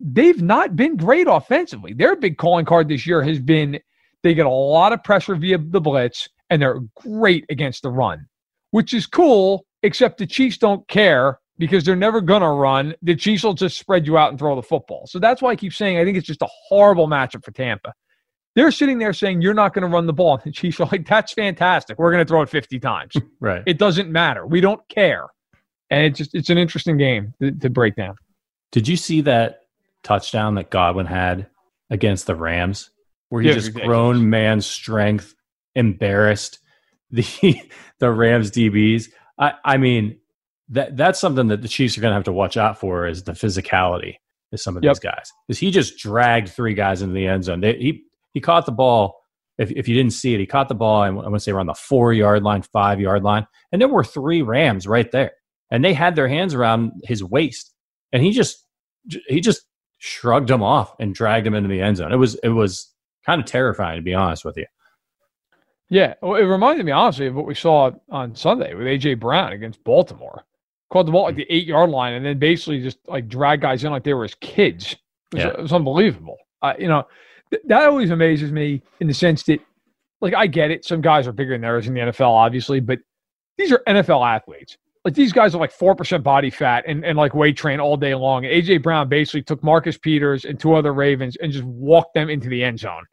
They've 0.00 0.40
not 0.40 0.76
been 0.76 0.96
great 0.96 1.26
offensively. 1.28 1.92
Their 1.92 2.14
big 2.14 2.38
calling 2.38 2.64
card 2.64 2.88
this 2.88 3.06
year 3.06 3.22
has 3.22 3.40
been 3.40 3.80
they 4.22 4.34
get 4.34 4.46
a 4.46 4.50
lot 4.50 4.92
of 4.92 5.02
pressure 5.02 5.34
via 5.34 5.58
the 5.58 5.80
blitz, 5.80 6.28
and 6.50 6.60
they're 6.60 6.80
great 6.96 7.44
against 7.50 7.82
the 7.82 7.90
run, 7.90 8.26
which 8.70 8.94
is 8.94 9.06
cool, 9.06 9.64
except 9.82 10.18
the 10.18 10.26
Chiefs 10.26 10.58
don't 10.58 10.86
care 10.88 11.38
because 11.58 11.84
they're 11.84 11.96
never 11.96 12.20
going 12.20 12.42
to 12.42 12.48
run. 12.48 12.94
The 13.02 13.16
Chiefs 13.16 13.44
will 13.44 13.54
just 13.54 13.78
spread 13.78 14.06
you 14.06 14.16
out 14.16 14.30
and 14.30 14.38
throw 14.38 14.54
the 14.56 14.62
football. 14.62 15.06
So 15.06 15.18
that's 15.18 15.42
why 15.42 15.50
I 15.50 15.56
keep 15.56 15.72
saying 15.72 15.98
I 15.98 16.04
think 16.04 16.16
it's 16.16 16.26
just 16.26 16.42
a 16.42 16.48
horrible 16.68 17.08
matchup 17.08 17.44
for 17.44 17.50
Tampa. 17.50 17.92
They're 18.54 18.70
sitting 18.70 18.98
there 18.98 19.12
saying, 19.12 19.42
You're 19.42 19.54
not 19.54 19.74
going 19.74 19.82
to 19.82 19.88
run 19.88 20.06
the 20.06 20.12
ball. 20.12 20.34
And 20.34 20.42
the 20.44 20.52
Chiefs 20.52 20.80
are 20.80 20.88
like, 20.90 21.06
That's 21.06 21.32
fantastic. 21.32 21.98
We're 21.98 22.12
going 22.12 22.24
to 22.24 22.28
throw 22.28 22.42
it 22.42 22.48
50 22.48 22.78
times. 22.80 23.14
right. 23.40 23.62
It 23.66 23.78
doesn't 23.78 24.10
matter. 24.10 24.46
We 24.46 24.60
don't 24.60 24.80
care 24.88 25.28
and 25.90 26.04
it's 26.04 26.18
just 26.18 26.34
it's 26.34 26.50
an 26.50 26.58
interesting 26.58 26.96
game 26.96 27.34
to, 27.40 27.52
to 27.52 27.70
break 27.70 27.96
down. 27.96 28.16
Did 28.72 28.88
you 28.88 28.96
see 28.96 29.22
that 29.22 29.60
touchdown 30.02 30.54
that 30.56 30.70
Godwin 30.70 31.06
had 31.06 31.46
against 31.90 32.26
the 32.26 32.34
Rams, 32.34 32.90
where 33.28 33.42
he 33.42 33.48
yeah, 33.48 33.54
just 33.54 33.74
grown 33.74 34.28
man 34.28 34.60
strength 34.60 35.34
embarrassed 35.74 36.58
the 37.10 37.24
the 37.98 38.10
Rams 38.10 38.50
DBs? 38.50 39.10
I 39.38 39.54
I 39.64 39.76
mean 39.76 40.18
that 40.70 40.96
that's 40.96 41.18
something 41.18 41.48
that 41.48 41.62
the 41.62 41.68
Chiefs 41.68 41.96
are 41.96 42.00
going 42.00 42.10
to 42.10 42.16
have 42.16 42.24
to 42.24 42.32
watch 42.32 42.56
out 42.56 42.78
for 42.78 43.06
is 43.06 43.22
the 43.22 43.32
physicality 43.32 44.16
of 44.52 44.60
some 44.60 44.76
of 44.76 44.84
yep. 44.84 44.94
these 44.94 45.00
guys 45.00 45.32
because 45.46 45.58
he 45.58 45.70
just 45.70 45.98
dragged 45.98 46.48
three 46.48 46.74
guys 46.74 47.02
into 47.02 47.14
the 47.14 47.26
end 47.26 47.44
zone. 47.44 47.60
They, 47.60 47.76
he 47.78 48.04
he 48.34 48.40
caught 48.40 48.66
the 48.66 48.72
ball. 48.72 49.18
If, 49.58 49.72
if 49.72 49.88
you 49.88 49.96
didn't 49.96 50.12
see 50.12 50.34
it, 50.34 50.40
he 50.40 50.46
caught 50.46 50.68
the 50.68 50.76
ball. 50.76 51.02
I 51.02 51.10
want 51.10 51.34
to 51.34 51.40
say 51.40 51.50
around 51.50 51.66
the 51.66 51.74
four 51.74 52.12
yard 52.12 52.44
line, 52.44 52.62
five 52.62 53.00
yard 53.00 53.24
line, 53.24 53.46
and 53.72 53.80
there 53.80 53.88
were 53.88 54.04
three 54.04 54.42
Rams 54.42 54.86
right 54.86 55.10
there 55.10 55.32
and 55.70 55.84
they 55.84 55.94
had 55.94 56.16
their 56.16 56.28
hands 56.28 56.54
around 56.54 56.92
his 57.04 57.22
waist, 57.22 57.72
and 58.12 58.22
he 58.22 58.30
just 58.30 58.64
he 59.28 59.40
just 59.40 59.62
shrugged 59.98 60.50
him 60.50 60.62
off 60.62 60.94
and 60.98 61.14
dragged 61.14 61.46
him 61.46 61.54
into 61.54 61.68
the 61.68 61.80
end 61.80 61.96
zone. 61.96 62.12
It 62.12 62.16
was 62.16 62.34
it 62.36 62.50
was 62.50 62.92
kind 63.26 63.40
of 63.40 63.46
terrifying 63.46 63.96
to 63.96 64.02
be 64.02 64.14
honest 64.14 64.44
with 64.44 64.56
you. 64.56 64.66
Yeah, 65.90 66.14
well, 66.20 66.34
it 66.34 66.44
reminded 66.44 66.84
me 66.84 66.92
honestly 66.92 67.26
of 67.26 67.34
what 67.34 67.46
we 67.46 67.54
saw 67.54 67.90
on 68.10 68.34
Sunday 68.34 68.74
with 68.74 68.86
AJ 68.86 69.20
Brown 69.20 69.52
against 69.52 69.82
Baltimore. 69.84 70.44
Caught 70.90 71.06
the 71.06 71.12
ball 71.12 71.28
at 71.28 71.36
the 71.36 71.46
eight 71.50 71.66
yard 71.66 71.90
line 71.90 72.14
and 72.14 72.24
then 72.24 72.38
basically 72.38 72.80
just 72.80 72.98
like 73.06 73.28
drag 73.28 73.60
guys 73.60 73.84
in 73.84 73.90
like 73.90 74.04
they 74.04 74.14
were 74.14 74.22
his 74.22 74.34
kids. 74.36 74.92
It 75.32 75.36
was, 75.36 75.44
yeah. 75.44 75.50
it 75.50 75.58
was 75.58 75.72
unbelievable. 75.72 76.36
Uh, 76.62 76.74
you 76.78 76.88
know, 76.88 77.06
th- 77.50 77.62
that 77.66 77.88
always 77.88 78.10
amazes 78.10 78.52
me 78.52 78.82
in 79.00 79.06
the 79.06 79.14
sense 79.14 79.42
that, 79.44 79.60
like, 80.20 80.34
I 80.34 80.46
get 80.46 80.70
it. 80.70 80.84
Some 80.84 81.00
guys 81.00 81.26
are 81.26 81.32
bigger 81.32 81.52
than 81.52 81.60
theirs 81.60 81.86
in 81.86 81.94
the 81.94 82.00
NFL, 82.00 82.30
obviously, 82.30 82.80
but 82.80 82.98
these 83.56 83.70
are 83.70 83.82
NFL 83.86 84.26
athletes 84.26 84.78
like 85.08 85.14
these 85.14 85.32
guys 85.32 85.54
are 85.54 85.58
like 85.58 85.72
four 85.72 85.94
percent 85.94 86.22
body 86.22 86.50
fat 86.50 86.84
and, 86.86 87.02
and 87.02 87.16
like 87.16 87.34
weight 87.34 87.56
train 87.56 87.80
all 87.80 87.96
day 87.96 88.14
long. 88.14 88.44
And 88.44 88.52
AJ 88.52 88.82
Brown 88.82 89.08
basically 89.08 89.42
took 89.42 89.62
Marcus 89.62 89.96
Peters 89.96 90.44
and 90.44 90.60
two 90.60 90.74
other 90.74 90.92
Ravens 90.92 91.36
and 91.36 91.50
just 91.50 91.64
walked 91.64 92.12
them 92.12 92.28
into 92.28 92.50
the 92.50 92.62
end 92.62 92.78
zone. 92.78 93.04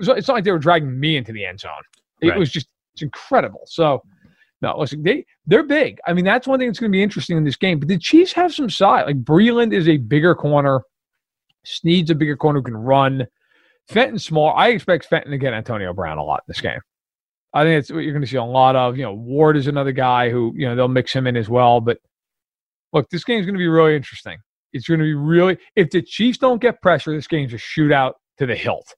It's 0.00 0.28
not 0.28 0.34
like 0.34 0.44
they 0.44 0.52
were 0.52 0.58
dragging 0.58 0.98
me 0.98 1.16
into 1.16 1.32
the 1.32 1.44
end 1.44 1.60
zone. 1.60 1.70
It 2.20 2.28
right. 2.28 2.38
was 2.38 2.50
just 2.50 2.68
it's 2.94 3.02
incredible. 3.02 3.62
So 3.66 4.02
no, 4.62 4.78
listen, 4.78 5.02
they 5.02 5.24
they're 5.46 5.62
big. 5.62 5.98
I 6.06 6.12
mean, 6.12 6.24
that's 6.24 6.46
one 6.46 6.58
thing 6.58 6.68
that's 6.68 6.78
going 6.78 6.90
to 6.92 6.96
be 6.96 7.02
interesting 7.02 7.36
in 7.36 7.44
this 7.44 7.56
game. 7.56 7.78
But 7.78 7.88
the 7.88 7.98
Chiefs 7.98 8.32
have 8.34 8.54
some 8.54 8.68
size. 8.68 9.04
Like 9.06 9.22
Breeland 9.22 9.72
is 9.72 9.88
a 9.88 9.96
bigger 9.96 10.34
corner. 10.34 10.82
Sneed's 11.64 12.10
a 12.10 12.14
bigger 12.14 12.36
corner 12.36 12.60
who 12.60 12.64
can 12.64 12.76
run. 12.76 13.26
Fenton 13.88 14.18
small. 14.18 14.52
I 14.54 14.68
expect 14.68 15.06
Fenton 15.06 15.32
to 15.32 15.38
get 15.38 15.52
Antonio 15.52 15.92
Brown 15.92 16.18
a 16.18 16.24
lot 16.24 16.42
in 16.46 16.48
this 16.48 16.60
game. 16.60 16.80
I 17.52 17.64
think 17.64 17.80
it's 17.80 17.90
what 17.90 18.00
you're 18.00 18.12
going 18.12 18.22
to 18.24 18.28
see 18.28 18.36
a 18.36 18.44
lot 18.44 18.76
of. 18.76 18.96
You 18.96 19.04
know, 19.04 19.14
Ward 19.14 19.56
is 19.56 19.66
another 19.66 19.92
guy 19.92 20.30
who 20.30 20.52
you 20.54 20.68
know 20.68 20.76
they'll 20.76 20.88
mix 20.88 21.12
him 21.12 21.26
in 21.26 21.36
as 21.36 21.48
well. 21.48 21.80
But 21.80 21.98
look, 22.92 23.08
this 23.10 23.24
game's 23.24 23.46
going 23.46 23.54
to 23.54 23.58
be 23.58 23.68
really 23.68 23.96
interesting. 23.96 24.38
It's 24.72 24.86
going 24.86 25.00
to 25.00 25.04
be 25.04 25.14
really 25.14 25.58
if 25.74 25.90
the 25.90 26.02
Chiefs 26.02 26.38
don't 26.38 26.60
get 26.60 26.82
pressure, 26.82 27.14
this 27.14 27.26
game's 27.26 27.54
a 27.54 27.56
shootout 27.56 28.12
to 28.38 28.46
the 28.46 28.54
hilt. 28.54 28.94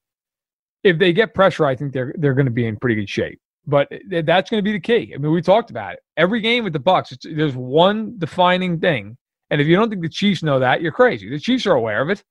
If 0.85 0.99
they 0.99 1.13
get 1.13 1.35
pressure, 1.35 1.65
I 1.67 1.77
think 1.77 1.93
they're 1.93 2.15
they're 2.19 2.35
going 2.35 2.47
to 2.47 2.53
be 2.53 2.67
in 2.67 2.77
pretty 2.77 2.97
good 2.97 3.09
shape. 3.09 3.41
But 3.67 3.93
that's 4.11 4.51
going 4.51 4.59
to 4.59 4.63
be 4.63 4.73
the 4.73 4.81
key. 4.81 5.13
I 5.15 5.19
mean, 5.19 5.31
we 5.31 5.41
talked 5.41 5.71
about 5.71 5.95
it. 5.95 6.01
Every 6.17 6.41
game 6.41 6.65
with 6.65 6.73
the 6.73 6.81
Bucs, 6.81 7.17
there's 7.23 7.55
one 7.55 8.19
defining 8.19 8.81
thing, 8.81 9.17
and 9.51 9.61
if 9.61 9.67
you 9.69 9.77
don't 9.77 9.89
think 9.89 10.03
the 10.03 10.09
Chiefs 10.09 10.43
know 10.43 10.59
that, 10.59 10.83
you're 10.83 10.93
crazy. 10.93 11.31
The 11.31 11.39
Chiefs 11.39 11.67
are 11.67 11.75
aware 11.75 12.03
of 12.03 12.11
it. 12.11 12.25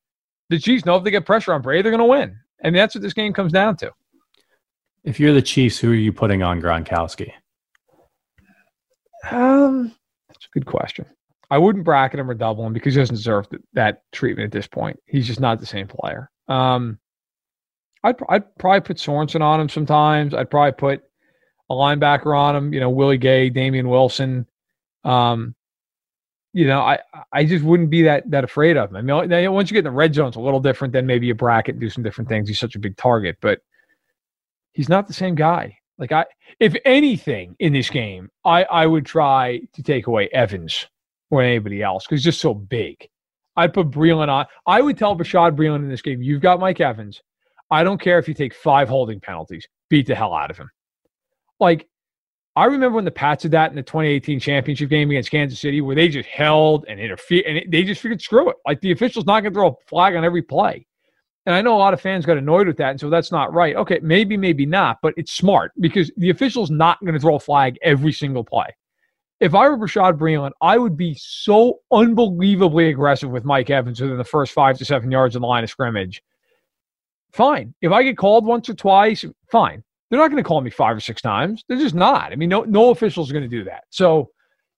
The 0.50 0.60
Chiefs 0.60 0.86
know 0.86 0.98
if 0.98 1.06
they 1.06 1.12
get 1.12 1.26
pressure 1.26 1.54
on 1.54 1.62
Brady, 1.62 1.84
they're 1.84 1.92
going 1.92 2.00
to 2.00 2.06
win, 2.06 2.36
and 2.62 2.76
that's 2.76 2.94
what 2.94 3.02
this 3.02 3.14
game 3.14 3.32
comes 3.32 3.54
down 3.54 3.78
to. 3.78 3.92
If 5.04 5.20
you're 5.20 5.34
the 5.34 5.42
Chiefs, 5.42 5.80
who 5.80 5.92
are 5.92 5.96
you 5.96 6.12
putting 6.12 6.44
on 6.44 6.62
Gronkowski? 6.62 7.32
Um, 9.30 9.96
that's 10.28 10.46
a 10.46 10.50
good 10.54 10.66
question. 10.66 11.06
I 11.50 11.58
wouldn't 11.58 11.86
bracket 11.86 12.20
him 12.20 12.30
or 12.30 12.34
double 12.34 12.66
him 12.66 12.74
because 12.74 12.94
he 12.94 13.02
doesn't 13.02 13.16
deserve 13.16 13.48
that 13.74 14.04
treatment 14.12 14.46
at 14.46 14.52
this 14.52 14.68
point. 14.68 14.98
He's 15.06 15.28
just 15.28 15.40
not 15.40 15.60
the 15.60 15.66
same 15.66 15.88
player. 15.88 16.30
Um, 16.48 17.00
I'd, 18.04 18.16
I'd 18.30 18.56
probably 18.58 18.82
put 18.82 18.98
Sorensen 18.98 19.42
on 19.42 19.62
him 19.62 19.70
sometimes. 19.70 20.34
I'd 20.34 20.50
probably 20.50 20.74
put 20.74 21.04
a 21.70 21.74
linebacker 21.74 22.38
on 22.38 22.56
him. 22.56 22.74
You 22.74 22.80
know, 22.80 22.90
Willie 22.90 23.18
Gay, 23.18 23.50
Damien 23.50 23.90
Wilson. 23.90 24.48
Um, 25.04 25.56
you 26.54 26.68
know, 26.68 26.82
I 26.82 27.00
I 27.32 27.46
just 27.46 27.64
wouldn't 27.64 27.90
be 27.90 28.04
that 28.04 28.30
that 28.30 28.44
afraid 28.44 28.76
of 28.76 28.90
him. 28.94 28.98
I 28.98 29.02
mean, 29.02 29.54
once 29.54 29.70
you 29.70 29.76
get 29.76 29.80
in 29.80 29.86
the 29.86 29.92
red 29.92 30.14
zone, 30.14 30.28
it's 30.28 30.38
a 30.38 30.42
little 30.42 30.60
different. 30.60 30.94
Then 30.94 31.06
maybe 31.06 31.28
you 31.28 31.34
bracket, 31.34 31.76
and 31.76 31.82
do 31.82 31.90
some 31.90 32.04
different 32.04 32.28
things. 32.28 32.48
He's 32.48 32.60
such 32.60 32.76
a 32.76 32.80
big 32.80 32.98
target, 32.98 33.38
but 33.42 33.60
he's 34.74 34.90
not 34.90 35.08
the 35.08 35.14
same 35.14 35.36
guy. 35.36 35.78
Like 35.98 36.12
I, 36.12 36.26
if 36.60 36.76
anything 36.84 37.56
in 37.60 37.74
this 37.74 37.90
game, 37.90 38.30
I 38.44 38.64
I 38.64 38.86
would 38.86 39.06
try 39.06 39.62
to 39.74 39.84
take 39.84 40.08
away 40.08 40.28
Evans 40.34 40.88
or 41.30 41.42
anybody 41.42 41.82
else 41.82 42.06
because 42.06 42.20
he's 42.20 42.26
just 42.26 42.42
so 42.42 42.54
big. 42.54 43.08
I'd 43.56 43.74
put 43.74 43.90
Breeland 43.90 44.30
on. 44.30 44.46
I 44.66 44.82
would 44.82 44.98
tell 44.98 45.16
Bashaud 45.16 45.56
Breeland 45.56 45.78
in 45.78 45.90
this 45.90 46.02
game, 46.02 46.22
you've 46.22 46.42
got 46.42 46.60
Mike 46.60 46.82
Evans. 46.82 47.22
I 47.72 47.84
don't 47.84 48.00
care 48.00 48.20
if 48.20 48.28
you 48.28 48.34
take 48.34 48.54
five 48.54 48.90
holding 48.90 49.20
penalties. 49.20 49.68
Beat 49.90 50.08
the 50.08 50.16
hell 50.16 50.34
out 50.34 50.52
of 50.52 50.58
him. 50.58 50.70
Like 51.60 51.88
I 52.56 52.66
remember 52.66 52.98
when 52.98 53.06
the 53.06 53.12
Pats 53.12 53.44
did 53.44 53.52
that 53.52 53.70
in 53.70 53.78
the 53.78 53.84
2018 53.84 54.40
championship 54.40 54.90
game 54.90 55.10
against 55.10 55.32
Kansas 55.32 55.60
City, 55.60 55.80
where 55.80 55.96
they 55.96 56.10
just 56.10 56.28
held 56.28 56.86
and 56.90 57.00
interfered, 57.00 57.46
and 57.46 57.58
it, 57.58 57.72
they 57.72 57.84
just 57.84 58.02
figured, 58.02 58.22
screw 58.22 58.50
it. 58.50 58.58
Like 58.66 58.82
the 58.82 58.92
official's 58.92 59.26
not 59.26 59.42
going 59.42 59.54
to 59.54 59.58
throw 59.58 59.70
a 59.70 59.88
flag 59.88 60.16
on 60.16 60.26
every 60.26 60.42
play. 60.42 60.86
And 61.46 61.56
I 61.56 61.62
know 61.62 61.76
a 61.76 61.80
lot 61.80 61.94
of 61.94 62.02
fans 62.02 62.26
got 62.26 62.38
annoyed 62.38 62.68
with 62.68 62.78
that, 62.78 62.92
and 62.92 63.00
so 63.00 63.10
that's 63.10 63.32
not 63.32 63.54
right. 63.54 63.76
Okay, 63.76 64.00
maybe, 64.04 64.36
maybe 64.36 64.66
not, 64.66 64.98
but 65.02 65.14
it's 65.18 65.32
smart 65.32 65.72
because 65.80 66.12
the 66.18 66.30
official's 66.30 66.70
not 66.70 67.00
going 67.00 67.14
to 67.14 67.20
throw 67.20 67.36
a 67.36 67.40
flag 67.40 67.80
every 67.82 68.12
single 68.12 68.44
play. 68.44 68.68
If 69.40 69.56
I 69.56 69.68
were 69.70 69.78
Rashad 69.78 70.20
Breeland, 70.20 70.52
I 70.62 70.78
would 70.78 70.96
be 70.96 71.16
so 71.16 71.80
unbelievably 71.92 72.90
aggressive 72.90 73.32
with 73.32 73.46
Mike 73.46 73.72
Evans 73.72 74.02
within 74.02 74.18
the 74.18 74.24
first 74.24 74.52
five 74.52 74.78
to 74.78 74.86
seven 74.86 75.10
yards 75.10 75.36
of 75.36 75.42
the 75.42 75.48
line 75.48 75.64
of 75.64 75.70
scrimmage. 75.70 76.22
Fine. 77.34 77.74
If 77.82 77.92
I 77.92 78.04
get 78.04 78.18
called 78.18 78.46
once 78.46 78.70
or 78.70 78.74
twice, 78.74 79.26
fine. 79.52 79.84
They're 80.10 80.20
not 80.20 80.30
going 80.30 80.44
to 80.44 80.48
call 80.48 80.60
me 80.62 80.70
five 80.70 80.98
or 80.98 81.00
six 81.00 81.22
times. 81.22 81.64
They're 81.68 81.78
just 81.78 81.96
not. 81.96 82.34
I 82.34 82.36
mean, 82.36 82.50
no, 82.50 82.64
no 82.64 82.90
official 82.90 83.24
is 83.24 83.32
going 83.32 83.44
to 83.44 83.48
do 83.48 83.64
that. 83.64 83.86
So 83.90 84.30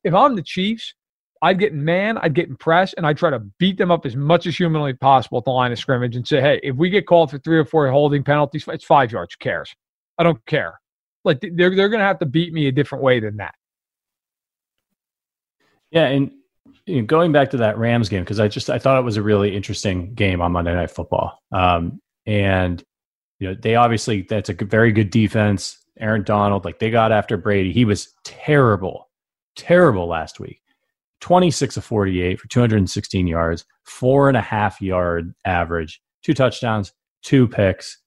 if 0.03 0.13
I'm 0.13 0.35
the 0.35 0.43
Chiefs, 0.43 0.93
I'd 1.41 1.59
get 1.59 1.73
in 1.73 1.83
man, 1.83 2.17
I'd 2.19 2.35
get 2.35 2.47
in 2.47 2.55
press, 2.55 2.93
and 2.93 3.05
I'd 3.05 3.17
try 3.17 3.29
to 3.31 3.39
beat 3.39 3.77
them 3.77 3.91
up 3.91 4.05
as 4.05 4.15
much 4.15 4.45
as 4.45 4.55
humanly 4.55 4.93
possible 4.93 5.39
at 5.39 5.43
the 5.43 5.51
line 5.51 5.71
of 5.71 5.79
scrimmage 5.79 6.15
and 6.15 6.25
say, 6.25 6.39
hey, 6.39 6.59
if 6.63 6.75
we 6.75 6.89
get 6.89 7.07
called 7.07 7.31
for 7.31 7.39
three 7.39 7.57
or 7.57 7.65
four 7.65 7.89
holding 7.89 8.23
penalties, 8.23 8.63
it's 8.67 8.85
five 8.85 9.11
yards. 9.11 9.33
Who 9.33 9.43
cares? 9.43 9.75
I 10.17 10.23
don't 10.23 10.43
care. 10.45 10.79
Like 11.25 11.39
they're 11.41 11.75
they're 11.75 11.89
going 11.89 11.99
to 11.99 12.05
have 12.05 12.19
to 12.19 12.25
beat 12.25 12.53
me 12.53 12.67
a 12.67 12.71
different 12.71 13.03
way 13.03 13.19
than 13.19 13.37
that. 13.37 13.55
Yeah, 15.91 16.05
and 16.05 16.31
you 16.85 16.97
know, 16.97 17.05
going 17.05 17.31
back 17.31 17.51
to 17.51 17.57
that 17.57 17.77
Rams 17.77 18.09
game 18.09 18.23
because 18.23 18.39
I 18.39 18.47
just 18.47 18.69
I 18.69 18.79
thought 18.79 18.99
it 18.99 19.03
was 19.05 19.17
a 19.17 19.21
really 19.21 19.55
interesting 19.55 20.13
game 20.13 20.41
on 20.41 20.51
Monday 20.51 20.73
Night 20.73 20.91
Football. 20.91 21.39
Um, 21.51 22.01
and 22.25 22.83
you 23.39 23.49
know, 23.49 23.55
they 23.59 23.75
obviously 23.75 24.25
that's 24.27 24.49
a 24.49 24.53
very 24.53 24.91
good 24.91 25.09
defense. 25.09 25.77
Aaron 25.99 26.23
Donald, 26.23 26.65
like 26.65 26.79
they 26.79 26.89
got 26.89 27.11
after 27.11 27.37
Brady. 27.37 27.71
He 27.71 27.85
was 27.85 28.09
terrible, 28.23 29.09
terrible 29.55 30.07
last 30.07 30.39
week. 30.39 30.59
26 31.21 31.77
of 31.77 31.85
48 31.85 32.39
for 32.39 32.47
216 32.47 33.27
yards, 33.27 33.65
four 33.85 34.27
and 34.27 34.35
a 34.35 34.41
half 34.41 34.81
yard 34.81 35.33
average, 35.45 36.01
two 36.21 36.33
touchdowns, 36.33 36.91
two 37.21 37.47
picks, 37.47 37.97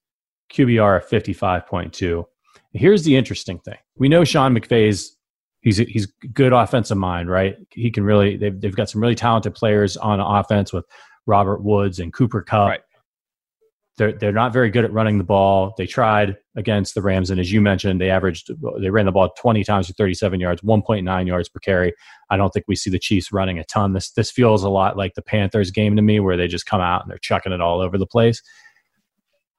QBR 0.53 0.99
of 0.99 1.09
55.2. 1.09 2.25
Here's 2.73 3.05
the 3.05 3.17
interesting 3.17 3.59
thing. 3.61 3.79
We 3.97 4.09
know 4.09 4.25
Sean 4.25 4.55
McVay's 4.55 5.17
he's 5.63 5.79
he's 5.79 6.07
good 6.33 6.53
offensive 6.53 6.99
mind, 6.99 7.31
right? 7.31 7.57
He 7.71 7.91
can 7.91 8.05
really 8.05 8.37
they've 8.37 8.59
they've 8.61 8.77
got 8.77 8.91
some 8.91 9.01
really 9.01 9.15
talented 9.15 9.55
players 9.55 9.97
on 9.97 10.21
offense 10.21 10.73
with 10.73 10.85
Robert 11.27 11.63
Woods 11.63 11.99
and 11.99 12.13
Cooper 12.13 12.43
Kupp. 12.43 12.69
Right. 12.69 12.81
They're 13.99 14.13
they're 14.13 14.33
not 14.33 14.53
very 14.53 14.71
good 14.71 14.85
at 14.85 14.93
running 14.93 15.17
the 15.17 15.25
ball. 15.25 15.75
They 15.79 15.87
tried 15.87 16.37
against 16.55 16.95
the 16.95 17.01
Rams, 17.01 17.31
and 17.31 17.41
as 17.41 17.51
you 17.51 17.63
mentioned, 17.63 17.99
they 17.99 18.11
averaged 18.11 18.51
they 18.81 18.91
ran 18.91 19.07
the 19.07 19.13
ball 19.13 19.31
20 19.39 19.65
times 19.65 19.87
for 19.87 19.95
37 19.95 20.39
yards, 20.39 20.61
1.9 20.61 21.27
yards 21.27 21.49
per 21.49 21.61
carry. 21.61 21.95
I 22.29 22.37
don't 22.37 22.51
think 22.51 22.67
we 22.69 22.77
see 22.77 22.91
the 22.91 22.99
Chiefs 22.99 23.33
running 23.33 23.59
a 23.59 23.65
ton. 23.65 23.95
This 23.95 24.11
this 24.11 24.31
feels 24.31 24.63
a 24.65 24.69
lot 24.69 24.99
like 24.99 25.15
the 25.15 25.23
Panthers 25.23 25.71
game 25.71 25.97
to 25.97 26.03
me, 26.03 26.21
where 26.21 26.37
they 26.37 26.47
just 26.47 26.67
come 26.67 26.83
out 26.83 27.03
and 27.03 27.11
they're 27.11 27.19
chucking 27.19 27.53
it 27.53 27.63
all 27.63 27.81
over 27.81 27.97
the 27.97 28.07
place. 28.07 28.43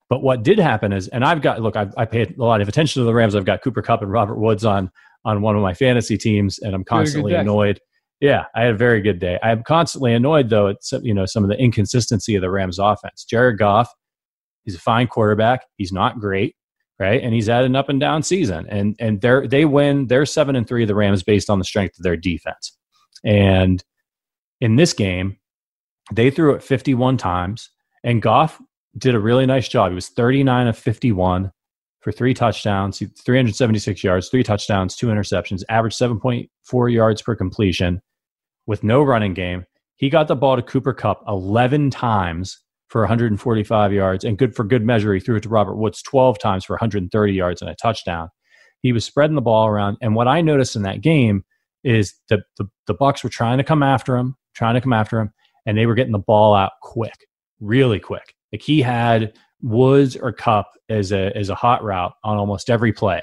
But 0.10 0.22
what 0.22 0.44
did 0.44 0.60
happen 0.60 0.94
is, 0.94 1.08
and 1.08 1.26
I've 1.26 1.42
got 1.42 1.62
look, 1.62 1.76
I've, 1.76 1.94
I 1.98 2.06
paid 2.06 2.38
a 2.38 2.44
lot 2.44 2.62
of 2.62 2.68
attention 2.68 3.02
to 3.02 3.06
the 3.06 3.14
Rams. 3.16 3.36
I've 3.36 3.44
got 3.46 3.64
Cooper 3.64 3.82
Kupp 3.82 4.04
and 4.04 4.12
Robert 4.12 4.38
Woods 4.38 4.64
on 4.64 4.92
on 5.26 5.42
one 5.42 5.56
of 5.56 5.64
my 5.64 5.74
fantasy 5.74 6.18
teams, 6.18 6.60
and 6.60 6.76
I'm 6.76 6.84
constantly 6.84 7.34
annoyed. 7.34 7.80
Yeah, 8.20 8.46
I 8.56 8.62
had 8.62 8.76
a 8.76 8.78
very 8.78 9.02
good 9.02 9.20
day. 9.20 9.40
I'm 9.42 9.64
constantly 9.64 10.14
annoyed 10.14 10.50
though 10.50 10.68
at 10.68 10.84
some, 10.84 11.04
you 11.04 11.14
know 11.14 11.26
some 11.26 11.44
of 11.44 11.50
the 11.50 11.58
inconsistency 11.58 12.36
of 12.36 12.42
the 12.42 12.52
Rams 12.52 12.78
offense. 12.78 13.26
Jared 13.26 13.58
Goff 13.58 13.92
He's 14.68 14.76
a 14.76 14.80
fine 14.80 15.08
quarterback. 15.08 15.66
He's 15.78 15.94
not 15.94 16.20
great, 16.20 16.58
right? 17.00 17.24
And 17.24 17.34
he's 17.34 17.48
had 17.48 17.64
an 17.64 17.78
up 17.78 17.88
and 17.88 18.02
down 18.02 18.22
season. 18.22 18.68
And 18.68 18.98
and 19.00 19.22
they 19.22 19.48
they 19.48 19.64
win. 19.64 20.08
They're 20.08 20.26
seven 20.26 20.58
and 20.58 20.68
three. 20.68 20.84
of 20.84 20.90
The 20.90 20.96
Rams 20.96 21.24
based 21.24 21.50
on 21.50 21.58
the 21.58 21.64
strength 21.64 21.98
of 21.98 22.04
their 22.04 22.18
defense. 22.18 22.78
And 23.24 23.82
in 24.60 24.76
this 24.76 24.92
game, 24.92 25.38
they 26.12 26.30
threw 26.30 26.54
it 26.54 26.62
51 26.64 27.16
times, 27.16 27.70
and 28.04 28.22
Goff 28.22 28.62
did 28.98 29.16
a 29.16 29.20
really 29.20 29.46
nice 29.46 29.70
job. 29.70 29.92
He 29.92 29.96
was 29.96 30.10
39 30.10 30.68
of 30.68 30.78
51 30.78 31.50
for 32.02 32.12
three 32.12 32.34
touchdowns, 32.34 33.00
376 33.00 34.04
yards, 34.04 34.28
three 34.28 34.44
touchdowns, 34.44 34.98
two 34.98 35.08
interceptions, 35.08 35.64
averaged 35.70 35.98
7.4 35.98 36.94
yards 36.94 37.22
per 37.22 37.36
completion 37.36 38.02
with 38.66 38.84
no 38.84 39.02
running 39.02 39.34
game. 39.34 39.66
He 39.96 40.10
got 40.10 40.28
the 40.28 40.36
ball 40.36 40.58
to 40.58 40.62
Cooper 40.62 40.94
Kupp 40.94 41.24
11 41.26 41.90
times 41.90 42.60
for 42.88 43.02
145 43.02 43.94
yards, 43.94 44.24
and 44.24 44.38
good 44.38 44.56
for 44.56 44.64
good 44.64 44.86
measure, 44.86 45.14
he 45.14 45.20
threw 45.20 45.36
it 45.36 45.44
to 45.44 45.50
Robert 45.50 45.76
Woods 45.76 46.02
12 46.02 46.40
times 46.40 46.66
for 46.66 46.74
130 46.74 47.34
yards 47.34 47.62
and 47.62 47.70
a 47.70 47.76
touchdown. 47.76 48.30
He 48.82 48.94
was 48.94 49.04
spreading 49.04 49.36
the 49.36 49.42
ball 49.42 49.68
around, 49.68 49.98
and 50.02 50.16
what 50.16 50.28
I 50.28 50.42
noticed 50.42 50.76
in 50.76 50.84
that 50.84 51.02
game 51.02 51.44
is 51.84 52.14
the 52.30 52.42
the, 52.58 52.66
the 52.86 52.96
Bucs 52.96 53.24
were 53.24 53.30
trying 53.30 53.58
to 53.58 53.64
come 53.64 53.84
after 53.84 54.16
him, 54.16 54.36
trying 54.54 54.76
to 54.76 54.82
come 54.82 54.94
after 54.94 55.20
him, 55.20 55.32
and 55.66 55.78
they 55.78 55.86
were 55.86 55.96
getting 55.96 56.14
the 56.14 56.20
ball 56.20 56.54
out 56.54 56.72
quick, 56.82 57.28
really 57.60 58.00
quick. 58.00 58.36
Like 58.52 58.62
he 58.62 58.82
had 58.82 59.34
Woods 59.62 60.16
or 60.16 60.32
Kupp 60.32 60.68
as 60.90 61.12
a 61.12 61.36
as 61.36 61.50
a 61.50 61.56
hot 61.56 61.84
route 61.84 62.14
on 62.24 62.38
almost 62.38 62.70
every 62.70 62.94
play. 62.94 63.22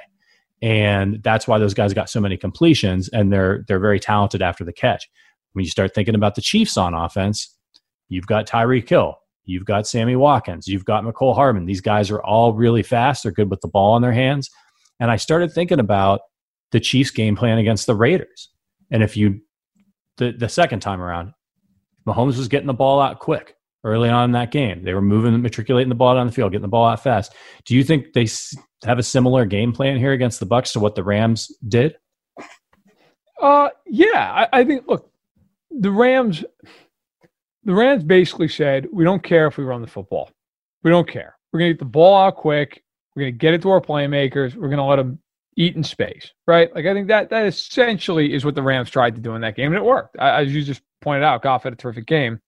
And 0.62 1.22
that's 1.22 1.46
why 1.46 1.59
those 1.59 1.74
guys 1.74 1.92
got 1.92 2.09
so 2.09 2.20
many 2.20 2.37
completions 2.37 3.09
and 3.09 3.33
they're 3.33 3.64
they're 3.68 3.81
very 3.81 4.00
talented 4.00 4.42
after 4.42 4.64
the 4.64 4.72
catch. 4.72 5.09
When 5.53 5.64
you 5.64 5.70
start 5.70 5.94
thinking 5.94 6.14
about 6.14 6.35
the 6.35 6.40
Chiefs 6.40 6.77
on 6.77 6.94
offense, 6.94 7.55
you've 8.09 8.27
got 8.27 8.46
Tyreek 8.46 8.88
Hill, 8.88 9.16
You've 9.44 9.64
got 9.64 9.87
Sammy 9.87 10.16
Watkins. 10.16 10.66
You've 10.66 10.85
got 10.85 11.04
Mecole 11.04 11.35
Hardman. 11.35 11.66
These 11.66 11.80
guys 11.80 12.11
are 12.11 12.22
all 12.22 12.52
really 12.52 12.83
fast. 12.83 13.22
They're 13.22 13.33
good 13.33 13.50
with 13.50 13.61
the 13.61 13.68
ball 13.68 13.96
in 13.96 14.02
their 14.02 14.12
hands. 14.12 14.50
And 15.00 15.11
I 15.11 15.16
started 15.16 15.52
thinking 15.52 15.80
about 15.80 16.20
the 16.72 16.80
Chiefs' 16.80 17.11
game 17.11 17.37
plan 17.37 17.59
against 17.59 17.87
the 17.87 17.94
Raiders. 17.94 18.50
And 18.90 19.02
if 19.02 19.16
you, 19.16 19.40
the, 20.16 20.33
the 20.33 20.48
second 20.48 20.80
time 20.80 21.00
around, 21.00 21.33
Mahomes 22.07 22.37
was 22.37 22.48
getting 22.48 22.66
the 22.66 22.74
ball 22.74 23.00
out 23.00 23.18
quick 23.18 23.57
early 23.83 24.09
on 24.09 24.24
in 24.24 24.33
that 24.33 24.50
game. 24.50 24.83
They 24.83 24.94
were 24.94 25.02
moving, 25.02 25.40
matriculating 25.42 25.88
the 25.88 25.94
ball 25.94 26.14
down 26.14 26.26
the 26.26 26.33
field, 26.33 26.52
getting 26.52 26.62
the 26.62 26.68
ball 26.68 26.87
out 26.87 27.02
fast. 27.02 27.35
Do 27.66 27.74
you 27.74 27.85
think 27.85 28.12
they 28.14 28.26
have 28.85 28.98
a 28.98 29.02
similar 29.02 29.44
game 29.44 29.72
plan 29.72 29.98
here 29.98 30.12
against 30.12 30.40
the 30.40 30.46
Bucs 30.46 30.72
to 30.72 30.80
what 30.80 30.94
the 30.94 31.04
Rams 31.04 31.52
did? 31.68 31.96
Uh, 33.40 33.68
yeah, 33.87 34.46
I, 34.52 34.61
I 34.61 34.64
think. 34.64 34.87
Look, 34.87 35.11
the 35.70 35.90
Rams 35.90 36.44
the 37.64 37.74
Rams 37.74 38.05
basically 38.05 38.48
said, 38.48 38.87
we 38.92 39.05
don't 39.05 39.22
care 39.22 39.46
if 39.46 39.57
we 39.57 39.64
run 39.64 39.81
the 39.81 39.87
football. 39.87 40.31
We 40.83 40.90
don't 40.90 41.09
care. 41.09 41.37
We're 41.53 41.61
going 41.61 41.70
to 41.70 41.74
get 41.74 41.79
the 41.79 41.87
ball 41.87 42.16
out 42.16 42.37
quick. 42.37 42.83
We're 43.14 43.22
going 43.22 43.33
to 43.35 43.38
get 43.38 43.55
it 43.55 43.62
to 43.62 43.70
our 43.70 43.81
playmakers. 43.81 44.55
We're 44.55 44.68
going 44.68 44.79
to 44.79 44.85
let 44.85 44.96
them 44.96 45.18
eat 45.57 45.77
in 45.77 45.85
space, 45.85 46.33
right? 46.46 46.74
Like 46.74 46.87
I 46.87 46.92
think 46.92 47.09
that 47.09 47.31
that 47.31 47.46
essentially 47.46 48.35
is 48.35 48.44
what 48.44 48.55
the 48.55 48.62
Rams 48.62 48.90
tried 48.90 49.14
to 49.14 49.20
do 49.20 49.35
in 49.35 49.40
that 49.42 49.57
game, 49.57 49.72
and 49.72 49.77
it 49.77 49.85
worked. 49.85 50.16
As 50.16 50.53
you 50.53 50.62
just 50.62 50.83
pointed 51.00 51.22
out, 51.22 51.42
Goff 51.42 51.62
had 51.62 51.72
a 51.72 51.77
terrific 51.77 52.07
game, 52.07 52.40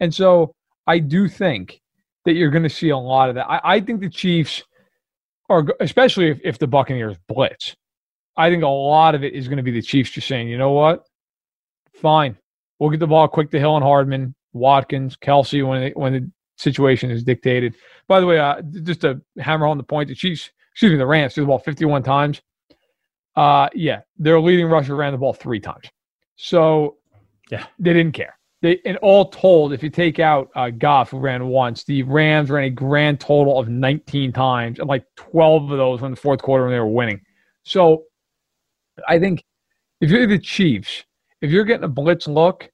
and 0.00 0.14
so 0.14 0.54
I 0.86 1.00
do 1.00 1.28
think 1.28 1.80
that 2.24 2.34
you're 2.34 2.50
going 2.50 2.62
to 2.62 2.70
see 2.70 2.90
a 2.90 2.96
lot 2.96 3.28
of 3.28 3.34
that. 3.36 3.50
I, 3.50 3.60
I 3.64 3.80
think 3.80 4.00
the 4.00 4.10
Chiefs 4.10 4.62
are, 5.48 5.66
especially 5.80 6.30
if, 6.30 6.38
if 6.44 6.58
the 6.58 6.66
Buccaneers 6.66 7.16
blitz. 7.28 7.74
I 8.36 8.50
think 8.50 8.62
a 8.62 8.68
lot 8.68 9.16
of 9.16 9.24
it 9.24 9.32
is 9.32 9.48
going 9.48 9.56
to 9.56 9.64
be 9.64 9.72
the 9.72 9.82
Chiefs 9.82 10.10
just 10.10 10.28
saying, 10.28 10.48
you 10.48 10.58
know 10.58 10.70
what, 10.70 11.04
fine, 11.94 12.38
we'll 12.78 12.90
get 12.90 13.00
the 13.00 13.06
ball 13.06 13.26
quick 13.26 13.50
to 13.50 13.58
Hill 13.58 13.74
and 13.74 13.84
Hardman. 13.84 14.34
Watkins, 14.52 15.16
Kelce 15.16 15.66
when 15.66 15.82
it, 15.82 15.96
when 15.96 16.12
the 16.12 16.30
situation 16.56 17.10
is 17.10 17.24
dictated. 17.24 17.74
By 18.06 18.20
the 18.20 18.26
way, 18.26 18.38
uh, 18.38 18.62
just 18.82 19.02
to 19.02 19.20
hammer 19.38 19.66
on 19.66 19.78
the 19.78 19.84
point, 19.84 20.08
the 20.08 20.14
Chiefs, 20.14 20.50
excuse 20.72 20.92
me, 20.92 20.98
the 20.98 21.06
Rams 21.06 21.34
threw 21.34 21.44
the 21.44 21.48
ball 21.48 21.58
51 21.58 22.02
times. 22.02 22.40
Uh, 23.36 23.68
yeah, 23.74 24.00
their 24.16 24.40
leading 24.40 24.66
rusher 24.66 24.96
ran 24.96 25.12
the 25.12 25.18
ball 25.18 25.32
three 25.32 25.60
times. 25.60 25.88
So 26.36 26.96
yeah, 27.50 27.66
they 27.78 27.92
didn't 27.92 28.12
care. 28.12 28.38
They 28.60 28.80
and 28.84 28.96
all 28.98 29.26
told, 29.26 29.72
if 29.72 29.84
you 29.84 29.90
take 29.90 30.18
out 30.18 30.50
uh, 30.56 30.70
Goff, 30.70 31.10
who 31.10 31.20
ran 31.20 31.46
once, 31.46 31.84
the 31.84 32.02
Rams 32.02 32.50
ran 32.50 32.64
a 32.64 32.70
grand 32.70 33.20
total 33.20 33.58
of 33.58 33.68
19 33.68 34.32
times, 34.32 34.80
and 34.80 34.88
like 34.88 35.04
12 35.16 35.70
of 35.70 35.78
those 35.78 36.02
in 36.02 36.10
the 36.10 36.16
fourth 36.16 36.42
quarter 36.42 36.64
when 36.64 36.72
they 36.72 36.80
were 36.80 36.86
winning. 36.88 37.20
So 37.62 38.04
I 39.06 39.20
think 39.20 39.44
if 40.00 40.10
you're 40.10 40.26
the 40.26 40.38
Chiefs, 40.38 41.04
if 41.40 41.52
you're 41.52 41.64
getting 41.64 41.84
a 41.84 41.88
blitz 41.88 42.26
look, 42.26 42.68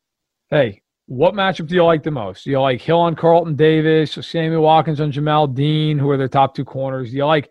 hey, 0.48 0.80
what 1.06 1.34
matchup 1.34 1.66
do 1.66 1.74
you 1.74 1.84
like 1.84 2.02
the 2.02 2.10
most? 2.10 2.44
Do 2.44 2.50
you 2.50 2.60
like 2.60 2.80
Hill 2.80 3.00
on 3.00 3.14
Carlton 3.14 3.56
Davis, 3.56 4.16
or 4.16 4.22
Sammy 4.22 4.56
Watkins 4.56 5.00
on 5.00 5.12
Jamel 5.12 5.54
Dean, 5.54 5.98
who 5.98 6.08
are 6.10 6.16
their 6.16 6.28
top 6.28 6.54
two 6.54 6.64
corners? 6.64 7.10
Do 7.10 7.16
you 7.16 7.26
like 7.26 7.50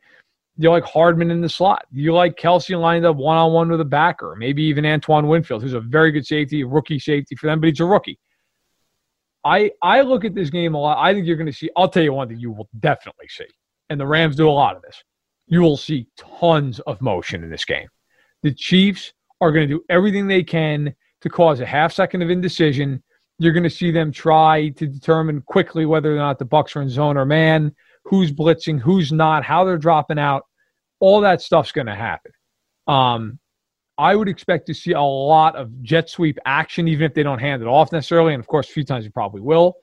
do 0.59 0.65
you 0.65 0.69
like 0.69 0.83
Hardman 0.83 1.31
in 1.31 1.41
the 1.41 1.49
slot? 1.49 1.85
Do 1.91 1.99
you 1.99 2.13
like 2.13 2.35
Kelce 2.35 2.79
lined 2.79 3.05
up 3.07 3.15
one 3.15 3.37
on 3.37 3.53
one 3.53 3.69
with 3.69 3.81
a 3.81 3.85
backer? 3.85 4.35
Maybe 4.37 4.61
even 4.63 4.85
Antoine 4.85 5.27
Winfield, 5.27 5.63
who's 5.63 5.73
a 5.73 5.79
very 5.79 6.11
good 6.11 6.27
safety, 6.27 6.63
rookie 6.63 6.99
safety 6.99 7.35
for 7.35 7.47
them, 7.47 7.59
but 7.59 7.69
he's 7.69 7.79
a 7.79 7.85
rookie. 7.85 8.19
I 9.43 9.71
I 9.81 10.01
look 10.01 10.25
at 10.25 10.35
this 10.35 10.51
game 10.51 10.75
a 10.75 10.79
lot. 10.79 11.03
I 11.03 11.13
think 11.13 11.25
you're 11.25 11.37
going 11.37 11.47
to 11.47 11.53
see. 11.53 11.69
I'll 11.75 11.89
tell 11.89 12.03
you 12.03 12.13
one 12.13 12.27
thing 12.27 12.39
you 12.39 12.51
will 12.51 12.69
definitely 12.79 13.27
see, 13.29 13.47
and 13.89 13.99
the 13.99 14.05
Rams 14.05 14.35
do 14.35 14.47
a 14.47 14.51
lot 14.51 14.75
of 14.75 14.83
this. 14.83 15.03
You 15.47 15.61
will 15.61 15.77
see 15.77 16.07
tons 16.17 16.79
of 16.81 17.01
motion 17.01 17.43
in 17.43 17.49
this 17.49 17.65
game. 17.65 17.87
The 18.43 18.53
Chiefs 18.53 19.13
are 19.41 19.51
going 19.51 19.67
to 19.67 19.73
do 19.73 19.83
everything 19.89 20.27
they 20.27 20.43
can 20.43 20.93
to 21.21 21.29
cause 21.29 21.59
a 21.59 21.65
half 21.65 21.91
second 21.91 22.21
of 22.21 22.29
indecision 22.29 23.03
you're 23.39 23.53
going 23.53 23.63
to 23.63 23.69
see 23.69 23.91
them 23.91 24.11
try 24.11 24.69
to 24.69 24.87
determine 24.87 25.41
quickly 25.41 25.85
whether 25.85 26.13
or 26.13 26.17
not 26.17 26.39
the 26.39 26.45
Bucs 26.45 26.75
are 26.75 26.81
in 26.81 26.89
zone 26.89 27.17
or 27.17 27.25
man, 27.25 27.75
who's 28.05 28.31
blitzing, 28.31 28.79
who's 28.79 29.11
not, 29.11 29.43
how 29.43 29.63
they're 29.63 29.77
dropping 29.77 30.19
out. 30.19 30.43
All 30.99 31.21
that 31.21 31.41
stuff's 31.41 31.71
going 31.71 31.87
to 31.87 31.95
happen. 31.95 32.31
Um, 32.87 33.39
I 33.97 34.15
would 34.15 34.27
expect 34.27 34.67
to 34.67 34.73
see 34.73 34.93
a 34.93 35.01
lot 35.01 35.55
of 35.55 35.81
jet 35.83 36.09
sweep 36.09 36.37
action, 36.45 36.87
even 36.87 37.05
if 37.05 37.13
they 37.13 37.23
don't 37.23 37.39
hand 37.39 37.61
it 37.61 37.67
off 37.67 37.91
necessarily. 37.91 38.33
And 38.33 38.39
of 38.39 38.47
course, 38.47 38.69
a 38.69 38.73
few 38.73 38.83
times 38.83 39.05
you 39.05 39.11
probably 39.11 39.41
will. 39.41 39.75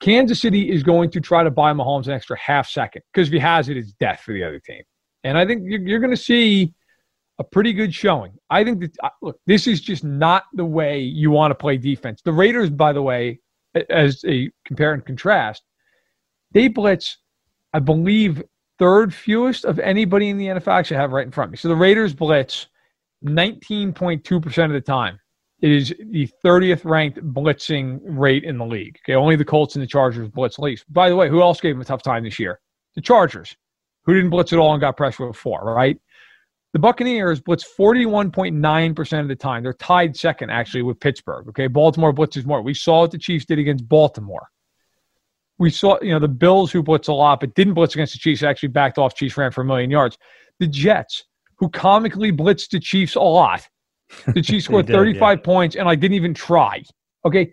Kansas 0.00 0.40
City 0.40 0.70
is 0.70 0.82
going 0.82 1.10
to 1.10 1.20
try 1.20 1.44
to 1.44 1.50
buy 1.50 1.72
Mahomes 1.72 2.06
an 2.06 2.12
extra 2.12 2.36
half 2.36 2.68
second 2.68 3.02
because 3.12 3.28
if 3.28 3.32
he 3.32 3.38
has 3.38 3.68
it, 3.68 3.76
it's 3.76 3.92
death 3.92 4.20
for 4.24 4.34
the 4.34 4.42
other 4.42 4.58
team. 4.58 4.82
And 5.22 5.38
I 5.38 5.46
think 5.46 5.62
you're, 5.64 5.80
you're 5.80 6.00
going 6.00 6.10
to 6.10 6.16
see 6.16 6.74
a 7.38 7.44
pretty 7.44 7.72
good 7.72 7.94
showing. 7.94 8.32
I 8.50 8.64
think 8.64 8.80
that, 8.80 8.96
uh, 9.02 9.10
look, 9.20 9.38
this 9.46 9.66
is 9.66 9.80
just 9.80 10.04
not 10.04 10.44
the 10.52 10.64
way 10.64 11.00
you 11.00 11.30
want 11.30 11.50
to 11.50 11.54
play 11.54 11.76
defense. 11.76 12.20
The 12.22 12.32
Raiders, 12.32 12.70
by 12.70 12.92
the 12.92 13.02
way, 13.02 13.40
as 13.90 14.24
a 14.26 14.50
compare 14.64 14.92
and 14.92 15.04
contrast, 15.04 15.62
they 16.52 16.68
blitz, 16.68 17.18
I 17.72 17.78
believe, 17.78 18.42
third 18.78 19.14
fewest 19.14 19.64
of 19.64 19.78
anybody 19.78 20.28
in 20.28 20.38
the 20.38 20.46
NFL. 20.46 20.92
I 20.92 20.96
have 20.96 21.12
right 21.12 21.26
in 21.26 21.32
front 21.32 21.48
of 21.48 21.52
me. 21.52 21.56
So 21.56 21.68
the 21.68 21.76
Raiders 21.76 22.14
blitz 22.14 22.66
19.2% 23.24 24.64
of 24.64 24.72
the 24.72 24.80
time. 24.80 25.18
It 25.60 25.70
is 25.70 25.94
the 26.10 26.28
30th 26.44 26.84
ranked 26.84 27.18
blitzing 27.32 28.00
rate 28.02 28.42
in 28.42 28.58
the 28.58 28.66
league. 28.66 28.98
Okay, 29.04 29.14
only 29.14 29.36
the 29.36 29.44
Colts 29.44 29.76
and 29.76 29.82
the 29.82 29.86
Chargers 29.86 30.28
blitz 30.28 30.58
least. 30.58 30.92
By 30.92 31.08
the 31.08 31.14
way, 31.14 31.28
who 31.28 31.40
else 31.40 31.60
gave 31.60 31.76
them 31.76 31.80
a 31.82 31.84
tough 31.84 32.02
time 32.02 32.24
this 32.24 32.38
year? 32.38 32.60
The 32.96 33.00
Chargers, 33.00 33.56
who 34.04 34.12
didn't 34.12 34.30
blitz 34.30 34.52
at 34.52 34.58
all 34.58 34.72
and 34.72 34.80
got 34.80 34.96
pressure 34.96 35.26
before, 35.26 35.62
right? 35.64 35.96
The 36.72 36.78
Buccaneers 36.78 37.40
blitz 37.40 37.64
41.9% 37.78 39.20
of 39.20 39.28
the 39.28 39.36
time. 39.36 39.62
They're 39.62 39.74
tied 39.74 40.16
second, 40.16 40.50
actually, 40.50 40.82
with 40.82 40.98
Pittsburgh. 41.00 41.48
Okay, 41.48 41.66
Baltimore 41.66 42.14
blitzes 42.14 42.46
more. 42.46 42.62
We 42.62 42.72
saw 42.72 43.00
what 43.00 43.10
the 43.10 43.18
Chiefs 43.18 43.44
did 43.44 43.58
against 43.58 43.86
Baltimore. 43.86 44.48
We 45.58 45.70
saw, 45.70 45.98
you 46.00 46.12
know, 46.12 46.18
the 46.18 46.28
Bills 46.28 46.72
who 46.72 46.82
blitz 46.82 47.08
a 47.08 47.12
lot 47.12 47.40
but 47.40 47.54
didn't 47.54 47.74
blitz 47.74 47.94
against 47.94 48.14
the 48.14 48.18
Chiefs 48.18 48.42
actually 48.42 48.70
backed 48.70 48.96
off. 48.96 49.14
Chiefs 49.14 49.36
ran 49.36 49.52
for 49.52 49.60
a 49.60 49.64
million 49.66 49.90
yards. 49.90 50.16
The 50.60 50.66
Jets, 50.66 51.24
who 51.56 51.68
comically 51.68 52.32
blitzed 52.32 52.70
the 52.70 52.80
Chiefs 52.80 53.16
a 53.16 53.20
lot, 53.20 53.68
the 54.34 54.42
Chiefs 54.42 54.64
scored 54.64 54.86
did, 54.86 54.94
35 54.94 55.38
yeah. 55.38 55.44
points, 55.44 55.76
and 55.76 55.88
I 55.88 55.94
didn't 55.94 56.14
even 56.14 56.32
try. 56.32 56.82
Okay. 57.26 57.52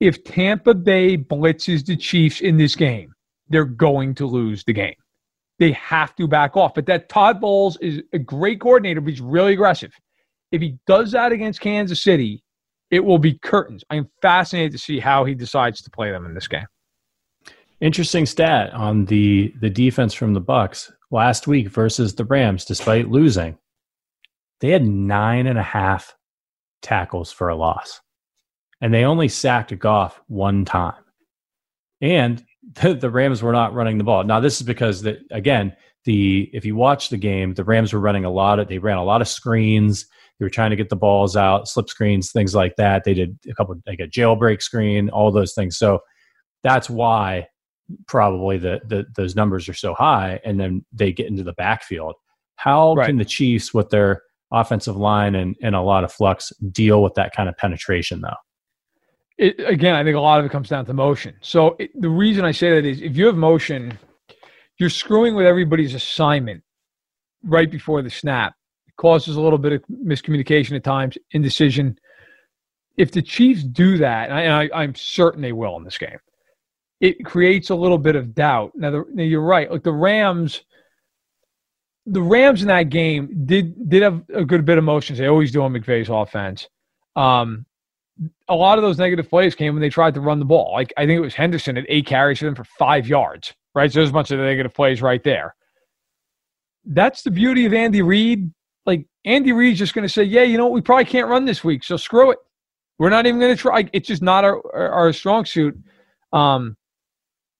If 0.00 0.22
Tampa 0.22 0.74
Bay 0.74 1.16
blitzes 1.16 1.86
the 1.86 1.96
Chiefs 1.96 2.42
in 2.42 2.58
this 2.58 2.76
game, 2.76 3.14
they're 3.48 3.64
going 3.64 4.14
to 4.16 4.26
lose 4.26 4.64
the 4.64 4.74
game. 4.74 4.94
They 5.58 5.72
have 5.72 6.14
to 6.16 6.26
back 6.26 6.56
off. 6.56 6.74
But 6.74 6.86
that 6.86 7.08
Todd 7.08 7.40
Bowles 7.40 7.76
is 7.80 8.02
a 8.12 8.18
great 8.18 8.60
coordinator, 8.60 9.00
but 9.00 9.10
he's 9.10 9.20
really 9.20 9.52
aggressive. 9.52 9.92
If 10.50 10.60
he 10.60 10.78
does 10.86 11.12
that 11.12 11.32
against 11.32 11.60
Kansas 11.60 12.02
City, 12.02 12.42
it 12.90 13.04
will 13.04 13.18
be 13.18 13.38
curtains. 13.38 13.82
I 13.90 13.96
am 13.96 14.08
fascinated 14.22 14.72
to 14.72 14.78
see 14.78 15.00
how 15.00 15.24
he 15.24 15.34
decides 15.34 15.82
to 15.82 15.90
play 15.90 16.10
them 16.10 16.26
in 16.26 16.34
this 16.34 16.48
game. 16.48 16.66
Interesting 17.80 18.24
stat 18.24 18.72
on 18.72 19.04
the 19.06 19.52
the 19.60 19.70
defense 19.70 20.14
from 20.14 20.32
the 20.32 20.40
Bucs 20.40 20.90
last 21.10 21.46
week 21.46 21.68
versus 21.68 22.14
the 22.14 22.24
Rams, 22.24 22.64
despite 22.64 23.10
losing. 23.10 23.58
They 24.60 24.70
had 24.70 24.86
nine 24.86 25.46
and 25.46 25.58
a 25.58 25.62
half 25.62 26.14
tackles 26.82 27.32
for 27.32 27.48
a 27.48 27.56
loss, 27.56 28.00
and 28.80 28.94
they 28.94 29.04
only 29.04 29.28
sacked 29.28 29.76
Goff 29.78 30.20
one 30.28 30.64
time. 30.64 31.02
And 32.00 32.44
the, 32.72 32.94
the 32.94 33.10
Rams 33.10 33.42
were 33.42 33.52
not 33.52 33.74
running 33.74 33.98
the 33.98 34.04
ball. 34.04 34.24
Now, 34.24 34.40
this 34.40 34.60
is 34.60 34.66
because 34.66 35.02
that 35.02 35.18
again, 35.30 35.74
the 36.04 36.50
if 36.52 36.64
you 36.64 36.76
watch 36.76 37.08
the 37.08 37.16
game, 37.16 37.54
the 37.54 37.64
Rams 37.64 37.92
were 37.92 38.00
running 38.00 38.24
a 38.24 38.30
lot 38.30 38.58
of 38.58 38.68
they 38.68 38.78
ran 38.78 38.98
a 38.98 39.04
lot 39.04 39.20
of 39.20 39.28
screens. 39.28 40.06
They 40.38 40.44
were 40.44 40.50
trying 40.50 40.70
to 40.70 40.76
get 40.76 40.88
the 40.88 40.96
balls 40.96 41.36
out, 41.36 41.68
slip 41.68 41.88
screens, 41.88 42.32
things 42.32 42.54
like 42.54 42.76
that. 42.76 43.04
They 43.04 43.14
did 43.14 43.38
a 43.48 43.54
couple 43.54 43.76
like 43.86 44.00
a 44.00 44.08
jailbreak 44.08 44.62
screen, 44.62 45.08
all 45.10 45.30
those 45.30 45.54
things. 45.54 45.78
So 45.78 46.00
that's 46.62 46.90
why 46.90 47.46
probably 48.06 48.58
the, 48.58 48.80
the 48.86 49.06
those 49.14 49.36
numbers 49.36 49.68
are 49.68 49.74
so 49.74 49.94
high. 49.94 50.40
And 50.44 50.58
then 50.58 50.84
they 50.92 51.12
get 51.12 51.28
into 51.28 51.44
the 51.44 51.52
backfield. 51.52 52.14
How 52.56 52.94
right. 52.94 53.06
can 53.06 53.18
the 53.18 53.24
Chiefs 53.24 53.72
with 53.72 53.90
their 53.90 54.22
offensive 54.50 54.96
line 54.96 55.34
and, 55.34 55.56
and 55.62 55.74
a 55.74 55.80
lot 55.80 56.04
of 56.04 56.12
flux 56.12 56.52
deal 56.70 57.02
with 57.02 57.14
that 57.14 57.34
kind 57.34 57.48
of 57.48 57.56
penetration 57.56 58.20
though? 58.20 58.34
It, 59.36 59.56
again, 59.58 59.94
I 59.94 60.04
think 60.04 60.16
a 60.16 60.20
lot 60.20 60.40
of 60.40 60.46
it 60.46 60.52
comes 60.52 60.68
down 60.68 60.86
to 60.86 60.94
motion. 60.94 61.34
So 61.40 61.76
it, 61.78 61.90
the 62.00 62.08
reason 62.08 62.44
I 62.44 62.52
say 62.52 62.70
that 62.70 62.84
is 62.84 63.00
if 63.02 63.16
you 63.16 63.26
have 63.26 63.36
motion, 63.36 63.98
you're 64.78 64.90
screwing 64.90 65.34
with 65.34 65.46
everybody's 65.46 65.94
assignment 65.94 66.62
right 67.42 67.70
before 67.70 68.02
the 68.02 68.10
snap. 68.10 68.54
It 68.86 68.94
causes 68.96 69.36
a 69.36 69.40
little 69.40 69.58
bit 69.58 69.72
of 69.72 69.84
miscommunication 69.90 70.76
at 70.76 70.84
times, 70.84 71.18
indecision. 71.32 71.98
If 72.96 73.10
the 73.10 73.22
Chiefs 73.22 73.64
do 73.64 73.98
that, 73.98 74.30
and, 74.30 74.52
I, 74.52 74.70
I'm 74.72 74.94
certain 74.94 75.42
they 75.42 75.52
will 75.52 75.76
in 75.76 75.84
this 75.84 75.98
game, 75.98 76.18
it 77.00 77.24
creates 77.24 77.70
a 77.70 77.74
little 77.74 77.98
bit 77.98 78.14
of 78.16 78.34
doubt. 78.34 78.72
Now, 78.76 78.90
the, 78.90 79.04
now 79.12 79.24
you're 79.24 79.42
right. 79.42 79.70
Like 79.70 79.82
the 79.82 79.92
Rams– 79.92 80.62
the 82.06 82.20
Rams 82.20 82.60
in 82.60 82.68
that 82.68 82.90
game 82.90 83.44
did 83.46 83.88
did 83.88 84.02
have 84.02 84.22
a 84.34 84.44
good 84.44 84.66
bit 84.66 84.76
of 84.76 84.84
motion. 84.84 85.16
They 85.16 85.26
always 85.26 85.50
do 85.50 85.62
on 85.62 85.72
McVay's 85.72 86.10
offense. 86.10 86.68
Um, 87.16 87.64
a 88.48 88.54
lot 88.54 88.78
of 88.78 88.82
those 88.82 88.98
negative 88.98 89.28
plays 89.28 89.54
came 89.54 89.74
when 89.74 89.80
they 89.80 89.88
tried 89.88 90.14
to 90.14 90.20
run 90.20 90.38
the 90.38 90.44
ball. 90.44 90.72
Like 90.72 90.92
I 90.96 91.06
think 91.06 91.18
it 91.18 91.20
was 91.20 91.34
Henderson 91.34 91.76
at 91.76 91.84
eight 91.88 92.06
carries 92.06 92.38
for 92.38 92.44
them 92.44 92.54
for 92.54 92.64
five 92.64 93.08
yards. 93.08 93.52
Right, 93.74 93.90
so 93.90 93.98
there's 93.98 94.10
a 94.10 94.12
bunch 94.12 94.30
of 94.30 94.38
negative 94.38 94.72
plays 94.72 95.02
right 95.02 95.22
there. 95.24 95.56
That's 96.84 97.22
the 97.22 97.30
beauty 97.32 97.66
of 97.66 97.74
Andy 97.74 98.02
Reid. 98.02 98.52
Like 98.86 99.06
Andy 99.24 99.50
Reid's 99.50 99.80
just 99.80 99.94
going 99.94 100.06
to 100.06 100.12
say, 100.12 100.22
"Yeah, 100.22 100.42
you 100.42 100.58
know, 100.58 100.66
what? 100.66 100.74
we 100.74 100.80
probably 100.80 101.06
can't 101.06 101.28
run 101.28 101.44
this 101.44 101.64
week, 101.64 101.82
so 101.82 101.96
screw 101.96 102.30
it. 102.30 102.38
We're 102.98 103.10
not 103.10 103.26
even 103.26 103.40
going 103.40 103.54
to 103.54 103.60
try. 103.60 103.88
It's 103.92 104.06
just 104.06 104.22
not 104.22 104.44
our, 104.44 104.62
our, 104.74 104.90
our 104.90 105.12
strong 105.12 105.44
suit." 105.44 105.76
Um, 106.32 106.76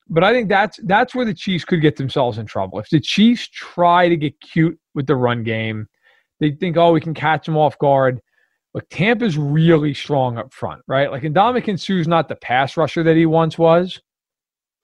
but 0.09 0.23
I 0.23 0.33
think 0.33 0.49
that's 0.49 0.79
that's 0.85 1.15
where 1.15 1.25
the 1.25 1.35
Chiefs 1.35 1.65
could 1.65 1.81
get 1.81 1.97
themselves 1.97 2.39
in 2.39 2.47
trouble. 2.47 2.79
If 2.79 2.91
the 2.91 3.01
Chiefs 3.01 3.49
try 3.49 4.09
to 4.09 4.17
get 4.17 4.41
cute 4.41 4.79
with 4.95 5.07
the 5.07 5.17
run 5.17 5.43
game, 5.43 5.89
they 6.41 6.53
think, 6.53 6.77
oh, 6.77 6.93
we 6.93 7.01
can 7.01 7.15
catch 7.15 7.47
them 7.47 7.57
off 7.57 7.79
guard. 7.79 8.21
Look, 8.75 8.89
Tampa's 8.91 9.39
really 9.39 9.95
strong 9.95 10.37
up 10.37 10.53
front, 10.53 10.83
right? 10.89 11.11
Like 11.11 11.23
Ndamukong 11.23 11.79
Suh's 11.79 12.09
not 12.09 12.29
the 12.29 12.35
pass 12.35 12.77
rusher 12.77 13.05
that 13.05 13.17
he 13.17 13.25
once 13.25 13.57
was, 13.57 14.01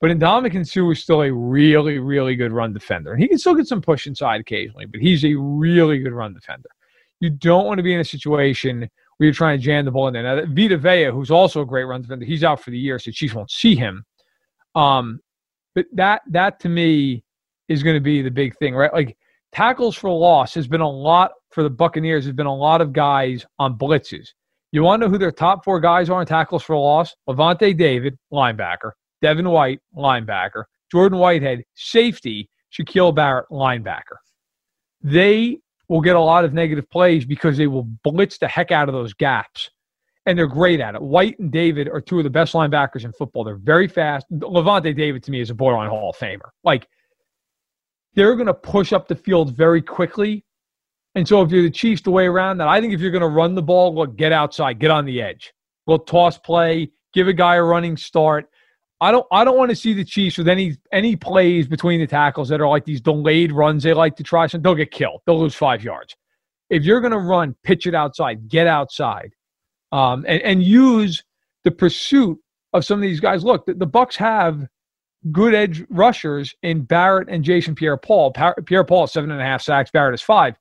but 0.00 0.10
Ndamukong 0.12 0.66
Suh 0.66 0.90
is 0.90 1.02
still 1.02 1.22
a 1.22 1.32
really, 1.32 1.98
really 1.98 2.36
good 2.36 2.52
run 2.52 2.72
defender. 2.72 3.12
And 3.12 3.20
he 3.20 3.28
can 3.28 3.38
still 3.38 3.56
get 3.56 3.66
some 3.66 3.82
push 3.82 4.06
inside 4.06 4.40
occasionally, 4.40 4.86
but 4.86 5.00
he's 5.00 5.24
a 5.24 5.34
really 5.34 5.98
good 5.98 6.12
run 6.12 6.34
defender. 6.34 6.68
You 7.18 7.30
don't 7.30 7.66
want 7.66 7.78
to 7.78 7.82
be 7.82 7.92
in 7.92 8.00
a 8.00 8.04
situation 8.04 8.88
where 9.16 9.26
you're 9.26 9.34
trying 9.34 9.58
to 9.58 9.64
jam 9.64 9.84
the 9.84 9.90
ball 9.90 10.06
in 10.06 10.14
there. 10.14 10.22
Now, 10.22 10.46
Vita 10.46 10.78
Vea, 10.78 11.10
who's 11.10 11.30
also 11.30 11.60
a 11.60 11.66
great 11.66 11.84
run 11.84 12.00
defender, 12.00 12.24
he's 12.24 12.44
out 12.44 12.62
for 12.62 12.70
the 12.70 12.78
year, 12.78 12.98
so 12.98 13.10
Chiefs 13.10 13.34
won't 13.34 13.50
see 13.50 13.74
him. 13.74 14.04
Um, 14.74 15.20
but 15.74 15.86
that 15.92 16.22
that 16.30 16.60
to 16.60 16.68
me 16.68 17.24
is 17.68 17.82
going 17.82 17.96
to 17.96 18.00
be 18.00 18.22
the 18.22 18.30
big 18.30 18.56
thing, 18.56 18.74
right? 18.74 18.92
Like 18.92 19.16
tackles 19.52 19.96
for 19.96 20.10
loss 20.10 20.54
has 20.54 20.66
been 20.66 20.80
a 20.80 20.88
lot 20.88 21.32
for 21.50 21.62
the 21.62 21.70
Buccaneers. 21.70 22.24
Has 22.24 22.34
been 22.34 22.46
a 22.46 22.54
lot 22.54 22.80
of 22.80 22.92
guys 22.92 23.44
on 23.58 23.76
blitzes. 23.78 24.28
You 24.72 24.82
want 24.82 25.00
to 25.00 25.06
know 25.06 25.10
who 25.12 25.18
their 25.18 25.32
top 25.32 25.64
four 25.64 25.80
guys 25.80 26.08
are 26.10 26.20
in 26.20 26.26
tackles 26.26 26.62
for 26.62 26.76
loss? 26.76 27.14
Lavonte 27.28 27.76
David, 27.76 28.18
linebacker. 28.32 28.92
Devin 29.20 29.48
White, 29.48 29.80
linebacker. 29.96 30.64
Jordan 30.90 31.18
Whitehead, 31.18 31.62
safety. 31.74 32.48
Shaquille 32.72 33.14
Barrett, 33.14 33.46
linebacker. 33.50 34.16
They 35.02 35.58
will 35.88 36.00
get 36.00 36.14
a 36.14 36.20
lot 36.20 36.44
of 36.44 36.52
negative 36.54 36.88
plays 36.88 37.24
because 37.24 37.56
they 37.56 37.66
will 37.66 37.88
blitz 38.04 38.38
the 38.38 38.46
heck 38.46 38.70
out 38.70 38.88
of 38.88 38.94
those 38.94 39.12
gaps 39.12 39.70
and 40.26 40.38
they're 40.38 40.46
great 40.46 40.80
at 40.80 40.94
it. 40.94 41.02
White 41.02 41.38
and 41.38 41.50
David 41.50 41.88
are 41.88 42.00
two 42.00 42.18
of 42.18 42.24
the 42.24 42.30
best 42.30 42.52
linebackers 42.54 43.04
in 43.04 43.12
football. 43.12 43.44
They're 43.44 43.56
very 43.56 43.88
fast. 43.88 44.26
Lavonte 44.30 44.94
David 44.96 45.22
to 45.24 45.30
me 45.30 45.40
is 45.40 45.50
a 45.50 45.54
borderline 45.54 45.88
Hall 45.88 46.10
of 46.10 46.16
Famer. 46.16 46.50
Like 46.62 46.86
they're 48.14 48.34
going 48.34 48.46
to 48.46 48.54
push 48.54 48.92
up 48.92 49.08
the 49.08 49.16
field 49.16 49.56
very 49.56 49.82
quickly. 49.82 50.44
And 51.14 51.26
so 51.26 51.42
if 51.42 51.50
you're 51.50 51.62
the 51.62 51.70
Chiefs, 51.70 52.02
the 52.02 52.10
way 52.10 52.26
around 52.26 52.58
that, 52.58 52.68
I 52.68 52.80
think 52.80 52.92
if 52.92 53.00
you're 53.00 53.10
going 53.10 53.22
to 53.22 53.28
run 53.28 53.54
the 53.54 53.62
ball, 53.62 53.94
look, 53.94 54.16
get 54.16 54.32
outside, 54.32 54.78
get 54.78 54.90
on 54.90 55.04
the 55.04 55.20
edge. 55.20 55.52
We'll 55.86 55.98
toss 55.98 56.38
play, 56.38 56.90
give 57.12 57.26
a 57.26 57.32
guy 57.32 57.56
a 57.56 57.62
running 57.62 57.96
start. 57.96 58.48
I 59.00 59.10
don't 59.10 59.26
I 59.32 59.44
don't 59.44 59.56
want 59.56 59.70
to 59.70 59.76
see 59.76 59.94
the 59.94 60.04
Chiefs 60.04 60.36
with 60.38 60.46
any 60.46 60.76
any 60.92 61.16
plays 61.16 61.66
between 61.66 62.00
the 62.00 62.06
tackles 62.06 62.50
that 62.50 62.60
are 62.60 62.68
like 62.68 62.84
these 62.84 63.00
delayed 63.00 63.50
runs 63.50 63.82
they 63.82 63.94
like 63.94 64.14
to 64.16 64.22
try. 64.22 64.46
So 64.46 64.58
they'll 64.58 64.74
get 64.74 64.90
killed. 64.90 65.22
They'll 65.26 65.40
lose 65.40 65.54
five 65.54 65.82
yards. 65.82 66.14
If 66.68 66.84
you're 66.84 67.00
going 67.00 67.12
to 67.12 67.18
run, 67.18 67.56
pitch 67.62 67.86
it 67.86 67.94
outside, 67.94 68.48
get 68.48 68.66
outside 68.66 69.32
um, 69.90 70.24
and, 70.28 70.40
and 70.42 70.62
use 70.62 71.24
the 71.64 71.70
pursuit 71.70 72.38
of 72.72 72.84
some 72.84 72.98
of 72.98 73.02
these 73.02 73.20
guys. 73.20 73.42
Look, 73.42 73.66
the, 73.66 73.74
the 73.74 73.86
Bucs 73.86 74.14
have 74.16 74.66
good 75.32 75.54
edge 75.54 75.84
rushers 75.90 76.54
in 76.62 76.82
Barrett 76.82 77.28
and 77.28 77.42
Jason 77.42 77.74
Pierre-Paul. 77.74 78.34
Pierre-Paul 78.66 79.06
seven 79.06 79.30
and 79.30 79.40
a 79.40 79.44
half 79.44 79.62
sacks, 79.62 79.90
Barrett 79.90 80.14
is 80.14 80.22
five, 80.22 80.54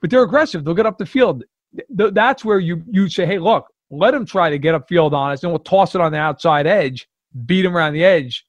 but 0.00 0.10
they're 0.10 0.22
aggressive. 0.22 0.64
They'll 0.64 0.74
get 0.74 0.86
up 0.86 0.98
the 0.98 1.06
field. 1.06 1.44
That's 1.88 2.44
where 2.44 2.58
you 2.58 2.82
you 2.90 3.08
say, 3.08 3.26
hey, 3.26 3.38
look, 3.38 3.66
let 3.90 4.12
them 4.12 4.26
try 4.26 4.50
to 4.50 4.58
get 4.58 4.74
upfield 4.74 5.12
on 5.12 5.32
us, 5.32 5.42
and 5.42 5.52
we'll 5.52 5.60
toss 5.60 5.94
it 5.94 6.00
on 6.00 6.12
the 6.12 6.18
outside 6.18 6.66
edge, 6.66 7.08
beat 7.46 7.62
them 7.62 7.76
around 7.76 7.92
the 7.92 8.04
edge. 8.04 8.46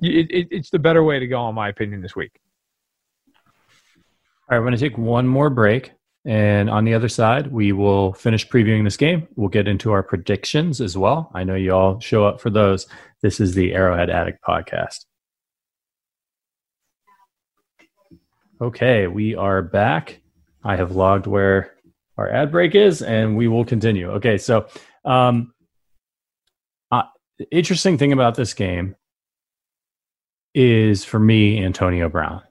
It, 0.00 0.30
it, 0.30 0.48
it's 0.50 0.70
the 0.70 0.78
better 0.78 1.04
way 1.04 1.18
to 1.18 1.26
go, 1.26 1.48
in 1.48 1.54
my 1.54 1.68
opinion, 1.68 2.02
this 2.02 2.16
week. 2.16 2.40
All 3.26 4.50
right, 4.50 4.58
we're 4.58 4.64
going 4.64 4.76
to 4.76 4.78
take 4.78 4.98
one 4.98 5.26
more 5.26 5.50
break. 5.50 5.92
And 6.26 6.70
on 6.70 6.84
the 6.84 6.94
other 6.94 7.08
side, 7.08 7.52
we 7.52 7.72
will 7.72 8.14
finish 8.14 8.48
previewing 8.48 8.84
this 8.84 8.96
game. 8.96 9.28
We'll 9.36 9.48
get 9.48 9.68
into 9.68 9.92
our 9.92 10.02
predictions 10.02 10.80
as 10.80 10.96
well. 10.96 11.30
I 11.34 11.44
know 11.44 11.54
you 11.54 11.72
all 11.72 12.00
show 12.00 12.26
up 12.26 12.40
for 12.40 12.50
those. 12.50 12.86
This 13.20 13.40
is 13.40 13.54
the 13.54 13.74
Arrowhead 13.74 14.10
Addict 14.10 14.42
podcast. 14.42 15.04
Okay, 18.60 19.06
we 19.06 19.34
are 19.34 19.60
back 19.62 20.20
I 20.64 20.76
have 20.76 20.96
logged 20.96 21.26
where 21.26 21.74
our 22.16 22.28
ad 22.28 22.50
break 22.50 22.74
is, 22.74 23.02
and 23.02 23.36
we 23.36 23.48
will 23.48 23.64
continue. 23.64 24.10
Okay, 24.12 24.38
so 24.38 24.66
um, 25.04 25.52
uh, 26.90 27.02
interesting 27.50 27.98
thing 27.98 28.12
about 28.12 28.34
this 28.34 28.54
game 28.54 28.96
is 30.54 31.04
for 31.04 31.18
me 31.18 31.62
Antonio 31.62 32.08
Brown. 32.08 32.42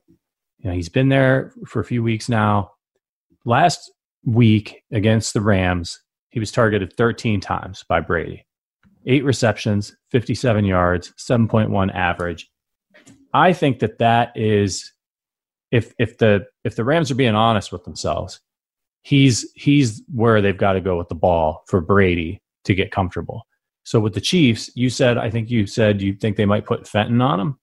You 0.60 0.70
know, 0.70 0.76
he's 0.76 0.90
been 0.90 1.10
there 1.10 1.54
for 1.66 1.80
a 1.80 1.86
few 1.86 2.04
weeks 2.04 2.30
now. 2.30 2.72
Last 3.46 3.92
week 4.26 4.84
against 4.92 5.34
the 5.34 5.42
Rams, 5.42 6.00
he 6.30 6.40
was 6.40 6.52
targeted 6.52 6.94
13 6.96 7.42
times 7.42 7.84
by 7.88 8.00
Brady. 8.00 8.46
Eight 9.06 9.26
receptions, 9.26 9.96
57 10.12 10.64
yards, 10.64 11.14
7.1 11.18 11.94
average. 11.94 12.50
I 13.34 13.52
think 13.52 13.80
that 13.80 13.98
that 13.98 14.32
is 14.36 14.93
if 15.74 15.92
if 15.98 16.20
the 16.20 16.46
if 16.64 16.76
the 16.76 16.84
Rams 16.86 17.10
are 17.10 17.16
being 17.16 17.34
honest 17.34 17.72
with 17.72 17.84
themselves, 17.84 18.40
he's 19.02 19.52
he's 19.56 20.04
where 20.14 20.40
they've 20.40 20.58
got 20.58 20.74
to 20.74 20.82
go 20.82 20.98
with 20.98 21.10
the 21.10 21.16
ball 21.16 21.64
for 21.68 21.82
Brady 21.82 22.42
to 22.66 22.76
get 22.76 22.92
comfortable. 22.92 23.48
So 23.84 24.00
with 24.00 24.14
the 24.14 24.22
Chiefs, 24.22 24.70
you 24.76 24.92
said 24.92 25.18
I 25.18 25.32
think 25.32 25.50
you 25.50 25.66
said 25.66 26.00
you 26.00 26.14
think 26.14 26.38
they 26.38 26.46
might 26.46 26.66
put 26.66 26.88
Fenton 26.88 27.20
on 27.22 27.40
him. 27.40 27.60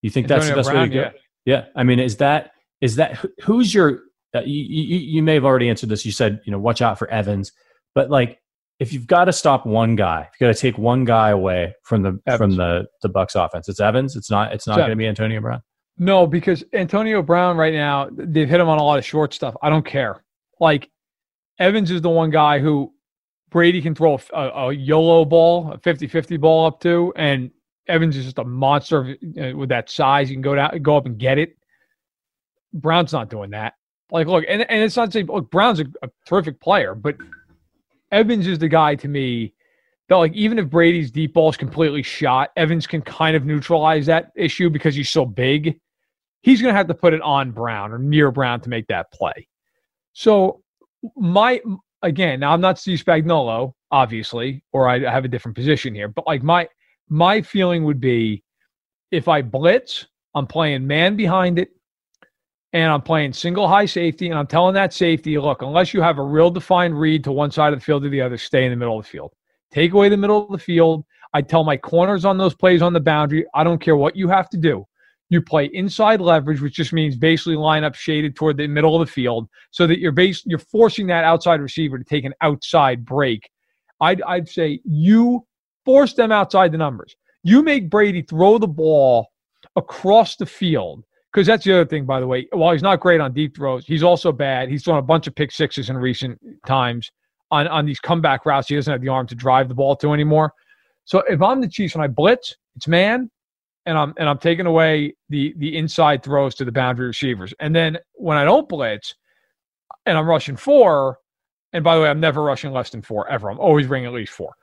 You 0.00 0.08
think 0.08 0.26
that's 0.26 0.48
the 0.48 0.54
best 0.54 0.70
Brown, 0.70 0.84
way 0.84 0.88
to 0.88 0.94
go? 0.94 1.00
Yeah. 1.00 1.10
yeah. 1.44 1.64
I 1.76 1.84
mean, 1.84 2.00
is 2.00 2.16
that 2.16 2.52
is 2.80 2.96
that 2.96 3.24
who's 3.42 3.72
your? 3.72 4.00
Uh, 4.34 4.40
you, 4.40 4.62
you 4.62 4.98
you 4.98 5.22
may 5.22 5.34
have 5.34 5.44
already 5.44 5.68
answered 5.68 5.90
this. 5.90 6.06
You 6.06 6.12
said 6.12 6.40
you 6.46 6.50
know 6.50 6.58
watch 6.58 6.80
out 6.80 6.98
for 6.98 7.08
Evans, 7.08 7.52
but 7.94 8.10
like 8.10 8.40
if 8.80 8.94
you've 8.94 9.06
got 9.06 9.26
to 9.26 9.34
stop 9.34 9.66
one 9.66 9.96
guy, 9.96 10.20
you've 10.32 10.48
got 10.48 10.54
to 10.54 10.58
take 10.58 10.78
one 10.78 11.04
guy 11.04 11.28
away 11.28 11.74
from 11.82 12.02
the 12.02 12.18
Evans. 12.26 12.38
from 12.38 12.56
the 12.56 12.86
the 13.02 13.10
Bucs 13.10 13.36
offense. 13.36 13.68
It's 13.68 13.80
Evans. 13.80 14.16
It's 14.16 14.30
not. 14.30 14.54
It's 14.54 14.66
not 14.66 14.78
going 14.78 14.90
to 14.90 14.96
be 14.96 15.06
Antonio 15.06 15.42
Brown. 15.42 15.60
No, 15.98 16.26
because 16.26 16.64
Antonio 16.72 17.22
Brown 17.22 17.56
right 17.56 17.74
now 17.74 18.08
they've 18.10 18.48
hit 18.48 18.60
him 18.60 18.68
on 18.68 18.78
a 18.78 18.82
lot 18.82 18.98
of 18.98 19.04
short 19.04 19.34
stuff. 19.34 19.54
I 19.62 19.70
don't 19.70 19.84
care. 19.84 20.24
Like 20.58 20.90
Evans 21.58 21.90
is 21.90 22.00
the 22.00 22.10
one 22.10 22.30
guy 22.30 22.58
who 22.58 22.92
Brady 23.50 23.82
can 23.82 23.94
throw 23.94 24.18
a, 24.32 24.38
a 24.38 24.72
YOLO 24.72 25.24
ball, 25.24 25.72
a 25.72 25.78
50-50 25.78 26.40
ball 26.40 26.66
up 26.66 26.80
to, 26.80 27.12
and 27.16 27.50
Evans 27.86 28.16
is 28.16 28.24
just 28.24 28.38
a 28.38 28.44
monster 28.44 29.16
uh, 29.40 29.56
with 29.56 29.68
that 29.68 29.90
size. 29.90 30.30
You 30.30 30.36
can 30.36 30.42
go 30.42 30.54
down, 30.54 30.82
go 30.82 30.96
up 30.96 31.06
and 31.06 31.18
get 31.18 31.38
it. 31.38 31.56
Brown's 32.72 33.12
not 33.12 33.28
doing 33.28 33.50
that. 33.50 33.74
Like, 34.10 34.26
look, 34.26 34.44
and, 34.48 34.62
and 34.70 34.82
it's 34.82 34.96
not 34.96 35.12
saying 35.12 35.26
look, 35.26 35.50
Brown's 35.50 35.80
a, 35.80 35.86
a 36.02 36.08
terrific 36.26 36.60
player, 36.60 36.94
but 36.94 37.16
Evans 38.10 38.46
is 38.46 38.58
the 38.58 38.68
guy 38.68 38.94
to 38.94 39.08
me 39.08 39.52
that 40.12 40.18
like 40.18 40.34
even 40.34 40.58
if 40.58 40.68
Brady's 40.68 41.10
deep 41.10 41.32
ball 41.32 41.48
is 41.48 41.56
completely 41.56 42.02
shot, 42.02 42.50
Evans 42.56 42.86
can 42.86 43.00
kind 43.00 43.34
of 43.34 43.46
neutralize 43.46 44.04
that 44.06 44.30
issue 44.36 44.68
because 44.68 44.94
he's 44.94 45.08
so 45.08 45.24
big. 45.24 45.80
He's 46.42 46.60
going 46.60 46.72
to 46.72 46.76
have 46.76 46.88
to 46.88 46.94
put 46.94 47.14
it 47.14 47.22
on 47.22 47.50
Brown 47.50 47.92
or 47.92 47.98
near 47.98 48.30
Brown 48.30 48.60
to 48.60 48.68
make 48.68 48.86
that 48.88 49.10
play. 49.10 49.48
So 50.12 50.62
my 51.16 51.62
again, 52.02 52.40
now 52.40 52.52
I'm 52.52 52.60
not 52.60 52.78
Steve 52.78 53.02
Spagnuolo, 53.02 53.72
obviously, 53.90 54.62
or 54.72 54.86
I 54.86 54.98
have 54.98 55.24
a 55.24 55.28
different 55.28 55.56
position 55.56 55.94
here, 55.94 56.08
but 56.08 56.26
like 56.26 56.42
my 56.42 56.68
my 57.08 57.40
feeling 57.40 57.84
would 57.84 58.00
be 58.00 58.44
if 59.10 59.28
I 59.28 59.40
blitz, 59.40 60.06
I'm 60.34 60.46
playing 60.46 60.86
man 60.86 61.16
behind 61.16 61.58
it, 61.58 61.70
and 62.74 62.92
I'm 62.92 63.02
playing 63.02 63.32
single 63.32 63.66
high 63.66 63.86
safety, 63.86 64.28
and 64.28 64.38
I'm 64.38 64.46
telling 64.46 64.74
that 64.74 64.92
safety, 64.92 65.38
look, 65.38 65.62
unless 65.62 65.94
you 65.94 66.02
have 66.02 66.18
a 66.18 66.22
real 66.22 66.50
defined 66.50 67.00
read 67.00 67.24
to 67.24 67.32
one 67.32 67.50
side 67.50 67.72
of 67.72 67.78
the 67.78 67.84
field 67.84 68.04
or 68.04 68.10
the 68.10 68.20
other, 68.20 68.36
stay 68.36 68.66
in 68.66 68.70
the 68.70 68.76
middle 68.76 68.98
of 68.98 69.06
the 69.06 69.10
field. 69.10 69.32
Take 69.72 69.92
away 69.92 70.08
the 70.08 70.16
middle 70.16 70.44
of 70.44 70.50
the 70.50 70.58
field. 70.58 71.04
I 71.34 71.40
tell 71.40 71.64
my 71.64 71.76
corners 71.76 72.24
on 72.24 72.36
those 72.36 72.54
plays 72.54 72.82
on 72.82 72.92
the 72.92 73.00
boundary, 73.00 73.46
I 73.54 73.64
don't 73.64 73.80
care 73.80 73.96
what 73.96 74.16
you 74.16 74.28
have 74.28 74.50
to 74.50 74.58
do. 74.58 74.86
You 75.30 75.40
play 75.40 75.70
inside 75.72 76.20
leverage, 76.20 76.60
which 76.60 76.74
just 76.74 76.92
means 76.92 77.16
basically 77.16 77.56
line 77.56 77.84
up 77.84 77.94
shaded 77.94 78.36
toward 78.36 78.58
the 78.58 78.66
middle 78.66 79.00
of 79.00 79.06
the 79.06 79.10
field, 79.10 79.48
so 79.70 79.86
that 79.86 79.98
you're 79.98 80.12
base 80.12 80.42
you're 80.44 80.58
forcing 80.58 81.06
that 81.06 81.24
outside 81.24 81.62
receiver 81.62 81.96
to 81.98 82.04
take 82.04 82.26
an 82.26 82.34
outside 82.42 83.06
break. 83.06 83.48
I'd 84.02 84.20
I'd 84.22 84.46
say 84.46 84.80
you 84.84 85.46
force 85.86 86.12
them 86.12 86.32
outside 86.32 86.70
the 86.70 86.76
numbers. 86.78 87.16
You 87.42 87.62
make 87.62 87.88
Brady 87.88 88.20
throw 88.20 88.58
the 88.58 88.68
ball 88.68 89.28
across 89.74 90.36
the 90.36 90.44
field 90.44 91.02
because 91.32 91.46
that's 91.46 91.64
the 91.64 91.72
other 91.72 91.86
thing, 91.86 92.04
by 92.04 92.20
the 92.20 92.26
way. 92.26 92.46
While 92.52 92.72
he's 92.72 92.82
not 92.82 93.00
great 93.00 93.22
on 93.22 93.32
deep 93.32 93.56
throws, 93.56 93.86
he's 93.86 94.02
also 94.02 94.32
bad. 94.32 94.68
He's 94.68 94.84
thrown 94.84 94.98
a 94.98 95.02
bunch 95.02 95.26
of 95.26 95.34
pick 95.34 95.50
sixes 95.50 95.88
in 95.88 95.96
recent 95.96 96.38
times 96.66 97.10
on, 97.52 97.68
on 97.68 97.84
these 97.86 98.00
comeback 98.00 98.44
routes. 98.44 98.66
He 98.68 98.74
doesn't 98.74 98.90
have 98.90 99.02
the 99.02 99.08
arm 99.08 99.28
to 99.28 99.36
drive 99.36 99.68
the 99.68 99.74
ball 99.74 99.94
to 99.96 100.12
anymore. 100.12 100.52
So 101.04 101.22
if 101.28 101.40
I'm 101.40 101.60
the 101.60 101.68
Chiefs 101.68 101.94
and 101.94 102.02
I 102.02 102.08
blitz, 102.08 102.56
it's 102.74 102.88
man, 102.88 103.30
and 103.86 103.98
I'm 103.98 104.14
and 104.16 104.28
I'm 104.28 104.38
taking 104.38 104.66
away 104.66 105.14
the 105.28 105.54
the 105.58 105.76
inside 105.76 106.22
throws 106.22 106.54
to 106.56 106.64
the 106.64 106.72
boundary 106.72 107.06
receivers. 107.06 107.52
And 107.60 107.76
then 107.76 107.98
when 108.14 108.38
I 108.38 108.44
don't 108.44 108.68
blitz, 108.68 109.14
and 110.06 110.16
I'm 110.16 110.26
rushing 110.26 110.56
four, 110.56 111.18
and 111.72 111.84
by 111.84 111.94
the 111.94 112.02
way, 112.02 112.08
I'm 112.08 112.20
never 112.20 112.42
rushing 112.42 112.72
less 112.72 112.90
than 112.90 113.02
four 113.02 113.28
ever. 113.28 113.50
I'm 113.50 113.60
always 113.60 113.86
bringing 113.86 114.06
at 114.06 114.14
least 114.14 114.32
four. 114.32 114.54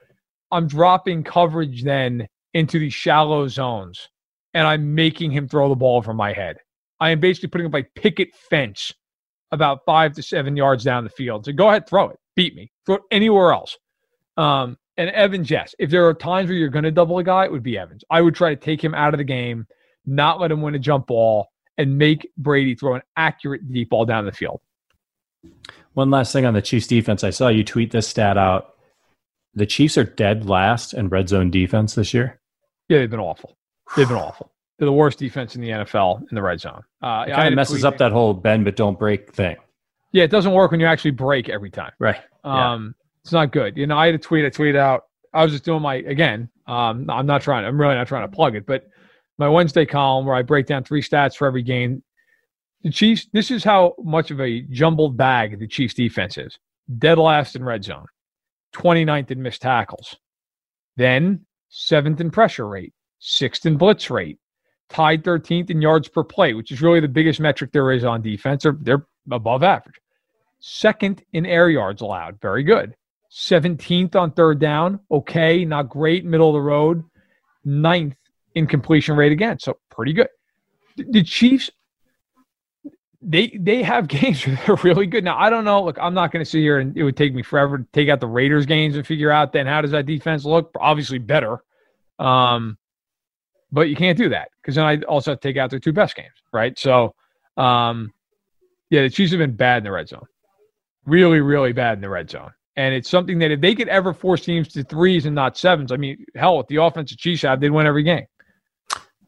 I'm 0.51 0.67
dropping 0.67 1.23
coverage 1.23 1.83
then 1.83 2.27
into 2.55 2.79
these 2.79 2.93
shallow 2.93 3.47
zones, 3.47 4.09
and 4.55 4.65
I'm 4.65 4.95
making 4.95 5.31
him 5.31 5.47
throw 5.47 5.69
the 5.69 5.75
ball 5.75 6.01
from 6.01 6.17
my 6.17 6.33
head. 6.33 6.57
I 6.99 7.11
am 7.11 7.19
basically 7.19 7.49
putting 7.49 7.67
up 7.67 7.75
a 7.75 7.83
picket 7.99 8.29
fence 8.49 8.91
about 9.51 9.79
five 9.85 10.13
to 10.13 10.23
seven 10.23 10.55
yards 10.55 10.83
down 10.83 11.03
the 11.03 11.09
field. 11.09 11.45
So 11.45 11.51
go 11.51 11.69
ahead, 11.69 11.87
throw 11.87 12.09
it 12.09 12.19
beat 12.39 12.55
me. 12.55 12.71
Throw 12.85 12.95
it 12.95 13.01
anywhere 13.11 13.51
else. 13.51 13.77
Um, 14.37 14.77
and 14.95 15.09
Evans, 15.09 15.51
yes. 15.51 15.75
If 15.77 15.89
there 15.89 16.07
are 16.07 16.13
times 16.13 16.47
where 16.47 16.57
you're 16.57 16.69
going 16.69 16.85
to 16.85 16.91
double 16.91 17.17
a 17.17 17.23
guy, 17.23 17.43
it 17.43 17.51
would 17.51 17.63
be 17.63 17.77
Evans. 17.77 18.05
I 18.09 18.21
would 18.21 18.33
try 18.33 18.55
to 18.55 18.55
take 18.55 18.81
him 18.81 18.95
out 18.95 19.13
of 19.13 19.17
the 19.17 19.25
game, 19.25 19.67
not 20.05 20.39
let 20.39 20.49
him 20.49 20.61
win 20.61 20.73
a 20.73 20.79
jump 20.79 21.07
ball, 21.07 21.49
and 21.77 21.97
make 21.97 22.29
Brady 22.37 22.75
throw 22.75 22.95
an 22.95 23.01
accurate 23.17 23.69
deep 23.69 23.89
ball 23.89 24.05
down 24.05 24.25
the 24.25 24.31
field. 24.31 24.61
One 25.95 26.09
last 26.09 26.31
thing 26.31 26.45
on 26.45 26.53
the 26.53 26.61
Chiefs 26.61 26.87
defense. 26.87 27.25
I 27.25 27.29
saw 27.29 27.49
you 27.49 27.65
tweet 27.65 27.91
this 27.91 28.07
stat 28.07 28.37
out. 28.37 28.75
The 29.53 29.65
Chiefs 29.65 29.97
are 29.97 30.05
dead 30.05 30.47
last 30.47 30.93
in 30.93 31.09
red 31.09 31.27
zone 31.27 31.51
defense 31.51 31.95
this 31.95 32.13
year. 32.13 32.39
Yeah, 32.87 32.99
they've 32.99 33.09
been 33.09 33.19
awful. 33.19 33.57
They've 33.97 34.07
been 34.07 34.17
awful. 34.17 34.53
They're 34.80 34.86
the 34.86 34.93
worst 34.93 35.19
defense 35.19 35.55
in 35.55 35.61
the 35.61 35.69
NFL 35.69 36.21
in 36.32 36.36
the 36.36 36.41
red 36.41 36.61
zone. 36.61 36.82
Uh, 37.01 37.25
it 37.27 37.32
kind 37.32 37.49
of 37.49 37.53
messes 37.53 37.84
up 37.84 37.97
that 37.97 38.13
whole 38.13 38.34
bend 38.34 38.63
but 38.63 38.77
don't 38.77 38.97
break 38.97 39.34
thing. 39.34 39.57
Yeah, 40.13 40.23
it 40.23 40.32
doesn't 40.32 40.53
work 40.53 40.71
when 40.71 40.80
you 40.80 40.86
actually 40.86 41.11
break 41.11 41.49
every 41.49 41.69
time. 41.69 41.91
Right. 41.99 42.17
Um, 42.45 42.95
yeah. 42.95 43.05
It's 43.23 43.34
not 43.34 43.51
good. 43.51 43.77
You 43.77 43.88
know, 43.88 43.97
I 43.97 44.05
had 44.07 44.15
a 44.15 44.17
tweet. 44.17 44.45
I 44.45 44.49
tweeted 44.49 44.77
out. 44.77 45.03
I 45.34 45.43
was 45.43 45.51
just 45.51 45.65
doing 45.65 45.82
my 45.82 45.95
again. 45.95 46.49
Um, 46.65 47.09
I'm 47.09 47.25
not 47.25 47.41
trying. 47.41 47.65
I'm 47.65 47.80
really 47.80 47.95
not 47.95 48.07
trying 48.07 48.27
to 48.27 48.34
plug 48.34 48.55
it, 48.55 48.65
but 48.65 48.88
my 49.38 49.49
Wednesday 49.49 49.86
column 49.86 50.25
where 50.25 50.36
I 50.36 50.41
break 50.41 50.65
down 50.65 50.86
three 50.86 51.01
stats 51.01 51.36
for 51.36 51.45
every 51.45 51.61
game. 51.61 52.01
The 52.84 52.89
Chiefs. 52.89 53.27
This 53.34 53.51
is 53.51 53.65
how 53.65 53.95
much 53.99 54.32
of 54.32 54.39
a 54.39 54.61
jumbled 54.61 55.17
bag 55.17 55.59
the 55.59 55.67
Chiefs 55.67 55.93
defense 55.93 56.38
is. 56.38 56.57
Dead 56.97 57.19
last 57.19 57.57
in 57.57 57.63
red 57.63 57.84
zone, 57.84 58.05
29th 58.75 59.30
in 59.30 59.41
missed 59.41 59.61
tackles, 59.61 60.15
then 60.95 61.45
seventh 61.67 62.21
in 62.21 62.32
pressure 62.32 62.67
rate, 62.67 62.93
sixth 63.19 63.65
in 63.65 63.77
blitz 63.77 64.09
rate, 64.09 64.39
tied 64.89 65.23
13th 65.23 65.69
in 65.69 65.81
yards 65.81 66.07
per 66.07 66.23
play, 66.23 66.53
which 66.53 66.71
is 66.71 66.81
really 66.81 66.99
the 66.99 67.07
biggest 67.07 67.39
metric 67.39 67.71
there 67.71 67.91
is 67.91 68.03
on 68.03 68.21
defense. 68.21 68.63
They're, 68.63 68.77
they're 68.79 69.05
above 69.31 69.63
average. 69.63 70.01
Second 70.59 71.23
in 71.31 71.45
air 71.45 71.69
yards 71.69 72.01
allowed. 72.01 72.41
Very 72.41 72.63
good. 72.63 72.95
17th 73.31 74.15
on 74.15 74.31
third 74.31 74.59
down. 74.59 74.99
Okay, 75.11 75.63
not 75.63 75.89
great. 75.89 76.25
Middle 76.25 76.49
of 76.49 76.53
the 76.53 76.61
road. 76.61 77.03
Ninth 77.63 78.15
in 78.55 78.67
completion 78.67 79.15
rate 79.15 79.31
again. 79.31 79.59
So 79.59 79.77
pretty 79.89 80.13
good. 80.13 80.27
The 80.97 81.23
Chiefs, 81.23 81.69
they 83.21 83.55
they 83.59 83.83
have 83.83 84.07
games 84.07 84.45
where 84.45 84.59
they're 84.65 84.75
really 84.77 85.05
good. 85.05 85.23
Now 85.23 85.37
I 85.37 85.49
don't 85.49 85.63
know. 85.63 85.83
Look, 85.83 85.97
I'm 86.01 86.13
not 86.13 86.31
going 86.31 86.43
to 86.43 86.49
sit 86.49 86.59
here 86.59 86.79
and 86.79 86.97
it 86.97 87.03
would 87.03 87.15
take 87.15 87.33
me 87.33 87.43
forever 87.43 87.77
to 87.77 87.85
take 87.93 88.09
out 88.09 88.19
the 88.19 88.27
Raiders 88.27 88.65
games 88.65 88.95
and 88.95 89.05
figure 89.05 89.31
out 89.31 89.53
then 89.53 89.67
how 89.67 89.81
does 89.81 89.91
that 89.91 90.05
defense 90.05 90.43
look. 90.43 90.71
Obviously 90.79 91.19
better, 91.19 91.63
um, 92.17 92.77
but 93.72 93.89
you 93.89 93.95
can't 93.95 94.17
do 94.17 94.30
that 94.30 94.49
because 94.61 94.76
then 94.76 94.86
I 94.86 94.97
also 95.01 95.32
have 95.32 95.39
to 95.39 95.47
take 95.47 95.57
out 95.57 95.70
their 95.70 95.80
two 95.80 95.93
best 95.93 96.15
games, 96.15 96.34
right? 96.51 96.78
So, 96.78 97.13
um, 97.57 98.11
yeah, 98.89 99.03
the 99.03 99.09
Chiefs 99.09 99.32
have 99.32 99.39
been 99.39 99.55
bad 99.55 99.80
in 99.80 99.84
the 99.84 99.91
red 99.91 100.09
zone. 100.09 100.26
Really, 101.05 101.39
really 101.39 101.74
bad 101.74 101.97
in 101.97 102.01
the 102.01 102.09
red 102.09 102.30
zone. 102.30 102.51
And 102.76 102.95
it's 102.95 103.09
something 103.09 103.39
that 103.39 103.51
if 103.51 103.61
they 103.61 103.76
could 103.76 103.89
ever 103.89 104.13
force 104.13 104.45
teams 104.45 104.70
to 104.70 104.84
threes 104.84 105.26
and 105.26 105.36
not 105.36 105.57
sevens, 105.57 105.91
I 105.91 105.97
mean, 105.97 106.26
hell, 106.36 106.57
with 106.57 106.67
the 106.67 106.78
offensive 106.78 107.17
Chiefs 107.17 107.41
have, 107.41 107.59
they'd 107.59 107.70
win 107.70 107.86
every 107.86 108.03
game. 108.03 108.26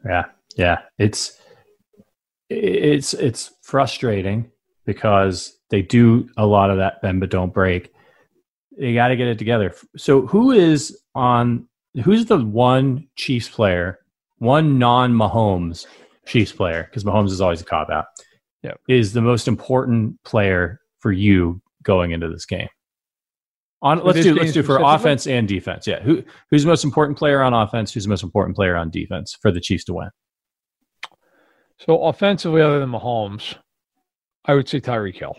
Yeah, 0.05 0.25
yeah. 0.55 0.79
It's 0.97 1.37
it's 2.49 3.13
it's 3.13 3.51
frustrating 3.61 4.51
because 4.85 5.57
they 5.69 5.81
do 5.81 6.29
a 6.37 6.45
lot 6.45 6.69
of 6.69 6.77
that 6.77 7.01
bend 7.01 7.19
but 7.19 7.29
don't 7.29 7.53
break. 7.53 7.93
They 8.77 8.93
got 8.93 9.09
to 9.09 9.15
get 9.15 9.27
it 9.27 9.37
together. 9.37 9.75
So 9.97 10.25
who 10.27 10.51
is 10.51 10.97
on? 11.13 11.67
Who's 12.03 12.25
the 12.25 12.37
one 12.37 13.09
Chiefs 13.15 13.49
player, 13.49 13.99
one 14.41 14.79
non 14.79 15.13
Mahomes 15.13 15.85
Chiefs 16.25 16.51
player? 16.51 16.83
Because 16.83 17.03
Mahomes 17.03 17.29
is 17.29 17.41
always 17.41 17.61
a 17.61 17.65
cop 17.65 17.89
out 17.89 18.05
yep. 18.63 18.79
is 18.87 19.13
the 19.13 19.21
most 19.21 19.47
important 19.47 20.21
player 20.23 20.79
for 20.99 21.11
you 21.11 21.61
going 21.83 22.11
into 22.11 22.29
this 22.29 22.45
game? 22.45 22.67
On 23.83 23.99
for 23.99 24.05
let's 24.05 24.21
do 24.21 24.35
let's 24.35 24.51
do 24.51 24.61
for 24.61 24.79
offense 24.79 25.25
and 25.25 25.47
defense. 25.47 25.87
Yeah, 25.87 26.01
who 26.01 26.23
who's 26.49 26.63
the 26.63 26.69
most 26.69 26.83
important 26.83 27.17
player 27.17 27.41
on 27.41 27.53
offense? 27.53 27.91
Who's 27.91 28.03
the 28.03 28.09
most 28.09 28.23
important 28.23 28.55
player 28.55 28.75
on 28.75 28.91
defense 28.91 29.35
for 29.41 29.51
the 29.51 29.59
Chiefs 29.59 29.85
to 29.85 29.93
win? 29.93 30.09
So 31.79 32.03
offensively, 32.03 32.61
other 32.61 32.79
than 32.79 32.91
Mahomes, 32.91 33.55
I 34.45 34.53
would 34.53 34.69
say 34.69 34.79
Tyreek 34.79 35.17
Hill. 35.17 35.35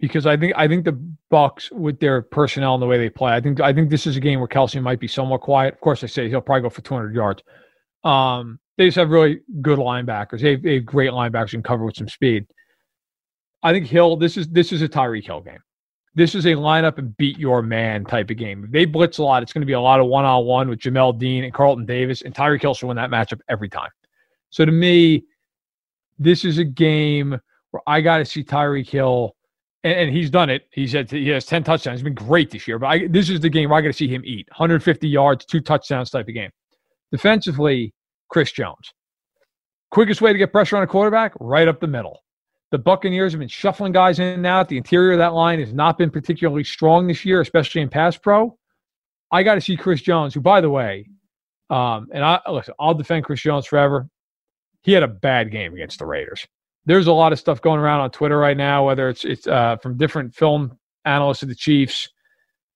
because 0.00 0.24
I 0.24 0.34
think 0.34 0.54
I 0.56 0.66
think 0.66 0.86
the 0.86 0.98
Bucs 1.30 1.70
with 1.72 2.00
their 2.00 2.22
personnel 2.22 2.74
and 2.74 2.82
the 2.82 2.86
way 2.86 2.96
they 2.96 3.10
play, 3.10 3.34
I 3.34 3.40
think 3.40 3.60
I 3.60 3.74
think 3.74 3.90
this 3.90 4.06
is 4.06 4.16
a 4.16 4.20
game 4.20 4.38
where 4.38 4.48
Kelce 4.48 4.82
might 4.82 5.00
be 5.00 5.08
somewhat 5.08 5.42
quiet. 5.42 5.74
Of 5.74 5.80
course, 5.80 6.02
I 6.02 6.06
say 6.06 6.30
he'll 6.30 6.40
probably 6.40 6.62
go 6.62 6.70
for 6.70 6.80
200 6.80 7.14
yards. 7.14 7.42
Um, 8.04 8.58
they 8.76 8.86
just 8.86 8.96
have 8.96 9.10
really 9.10 9.40
good 9.62 9.78
linebackers. 9.78 10.40
They 10.40 10.52
have, 10.52 10.62
they 10.62 10.74
have 10.74 10.86
great 10.86 11.10
linebackers 11.10 11.54
and 11.54 11.64
cover 11.64 11.84
with 11.84 11.96
some 11.96 12.08
speed. 12.08 12.46
I 13.62 13.72
think 13.72 13.86
Hill. 13.86 14.16
This 14.16 14.36
is 14.36 14.48
this 14.48 14.72
is 14.72 14.82
a 14.82 14.88
Tyreek 14.88 15.24
Hill 15.24 15.40
game. 15.40 15.60
This 16.14 16.34
is 16.34 16.44
a 16.46 16.50
lineup 16.50 16.98
and 16.98 17.16
beat 17.16 17.38
your 17.38 17.62
man 17.62 18.04
type 18.04 18.30
of 18.30 18.36
game. 18.36 18.64
If 18.64 18.70
they 18.70 18.84
blitz 18.84 19.18
a 19.18 19.24
lot, 19.24 19.42
it's 19.42 19.52
going 19.52 19.62
to 19.62 19.66
be 19.66 19.72
a 19.72 19.80
lot 19.80 19.98
of 19.98 20.06
one 20.06 20.24
on 20.24 20.44
one 20.44 20.68
with 20.68 20.78
Jamel 20.78 21.18
Dean 21.18 21.44
and 21.44 21.52
Carlton 21.52 21.86
Davis, 21.86 22.22
and 22.22 22.34
Tyreek 22.34 22.62
Hill 22.62 22.74
should 22.74 22.86
win 22.86 22.96
that 22.98 23.10
matchup 23.10 23.40
every 23.48 23.68
time. 23.68 23.90
So 24.50 24.64
to 24.64 24.70
me, 24.70 25.24
this 26.18 26.44
is 26.44 26.58
a 26.58 26.64
game 26.64 27.36
where 27.70 27.82
I 27.88 28.00
got 28.00 28.18
to 28.18 28.24
see 28.24 28.44
Tyreek 28.44 28.88
Hill, 28.88 29.34
and, 29.82 29.94
and, 29.94 30.16
he's 30.16 30.30
done 30.30 30.50
it. 30.50 30.68
He 30.70 30.86
said 30.86 31.10
he 31.10 31.28
has 31.30 31.46
10 31.46 31.64
touchdowns. 31.64 31.98
He's 31.98 32.04
been 32.04 32.14
great 32.14 32.50
this 32.50 32.68
year, 32.68 32.78
but 32.78 32.86
I, 32.86 33.06
this 33.08 33.30
is 33.30 33.40
the 33.40 33.48
game 33.48 33.70
where 33.70 33.78
I 33.78 33.82
got 33.82 33.88
to 33.88 33.92
see 33.92 34.06
him 34.06 34.22
eat 34.24 34.46
150 34.50 35.08
yards, 35.08 35.44
two 35.44 35.60
touchdowns 35.60 36.10
type 36.10 36.28
of 36.28 36.34
game. 36.34 36.50
Defensively, 37.14 37.92
Chris 38.28 38.52
Jones. 38.52 38.92
Quickest 39.90 40.20
way 40.20 40.32
to 40.32 40.38
get 40.38 40.52
pressure 40.52 40.76
on 40.76 40.82
a 40.82 40.86
quarterback, 40.86 41.32
right 41.38 41.68
up 41.68 41.80
the 41.80 41.86
middle. 41.86 42.24
The 42.72 42.78
Buccaneers 42.78 43.32
have 43.32 43.38
been 43.38 43.48
shuffling 43.48 43.92
guys 43.92 44.18
in 44.18 44.26
and 44.26 44.46
out. 44.46 44.68
The 44.68 44.76
interior 44.76 45.12
of 45.12 45.18
that 45.18 45.34
line 45.34 45.60
has 45.60 45.72
not 45.72 45.96
been 45.96 46.10
particularly 46.10 46.64
strong 46.64 47.06
this 47.06 47.24
year, 47.24 47.40
especially 47.40 47.82
in 47.82 47.88
pass 47.88 48.16
pro. 48.16 48.58
I 49.30 49.42
got 49.42 49.54
to 49.54 49.60
see 49.60 49.76
Chris 49.76 50.02
Jones, 50.02 50.34
who, 50.34 50.40
by 50.40 50.60
the 50.60 50.70
way, 50.70 51.06
um, 51.70 52.08
and 52.12 52.24
I 52.24 52.40
listen, 52.50 52.74
I'll 52.78 52.94
defend 52.94 53.24
Chris 53.24 53.40
Jones 53.40 53.66
forever 53.66 54.08
he 54.84 54.92
had 54.92 55.02
a 55.02 55.08
bad 55.08 55.50
game 55.50 55.72
against 55.72 55.98
the 55.98 56.06
Raiders. 56.06 56.46
There's 56.86 57.06
a 57.06 57.12
lot 57.12 57.32
of 57.32 57.38
stuff 57.38 57.62
going 57.62 57.80
around 57.80 58.00
on 58.00 58.10
Twitter 58.10 58.38
right 58.38 58.56
now, 58.56 58.86
whether 58.86 59.08
it's 59.08 59.24
it's 59.24 59.46
uh, 59.46 59.78
from 59.78 59.96
different 59.96 60.34
film 60.34 60.78
analysts 61.06 61.42
of 61.42 61.48
the 61.48 61.54
Chiefs, 61.54 62.10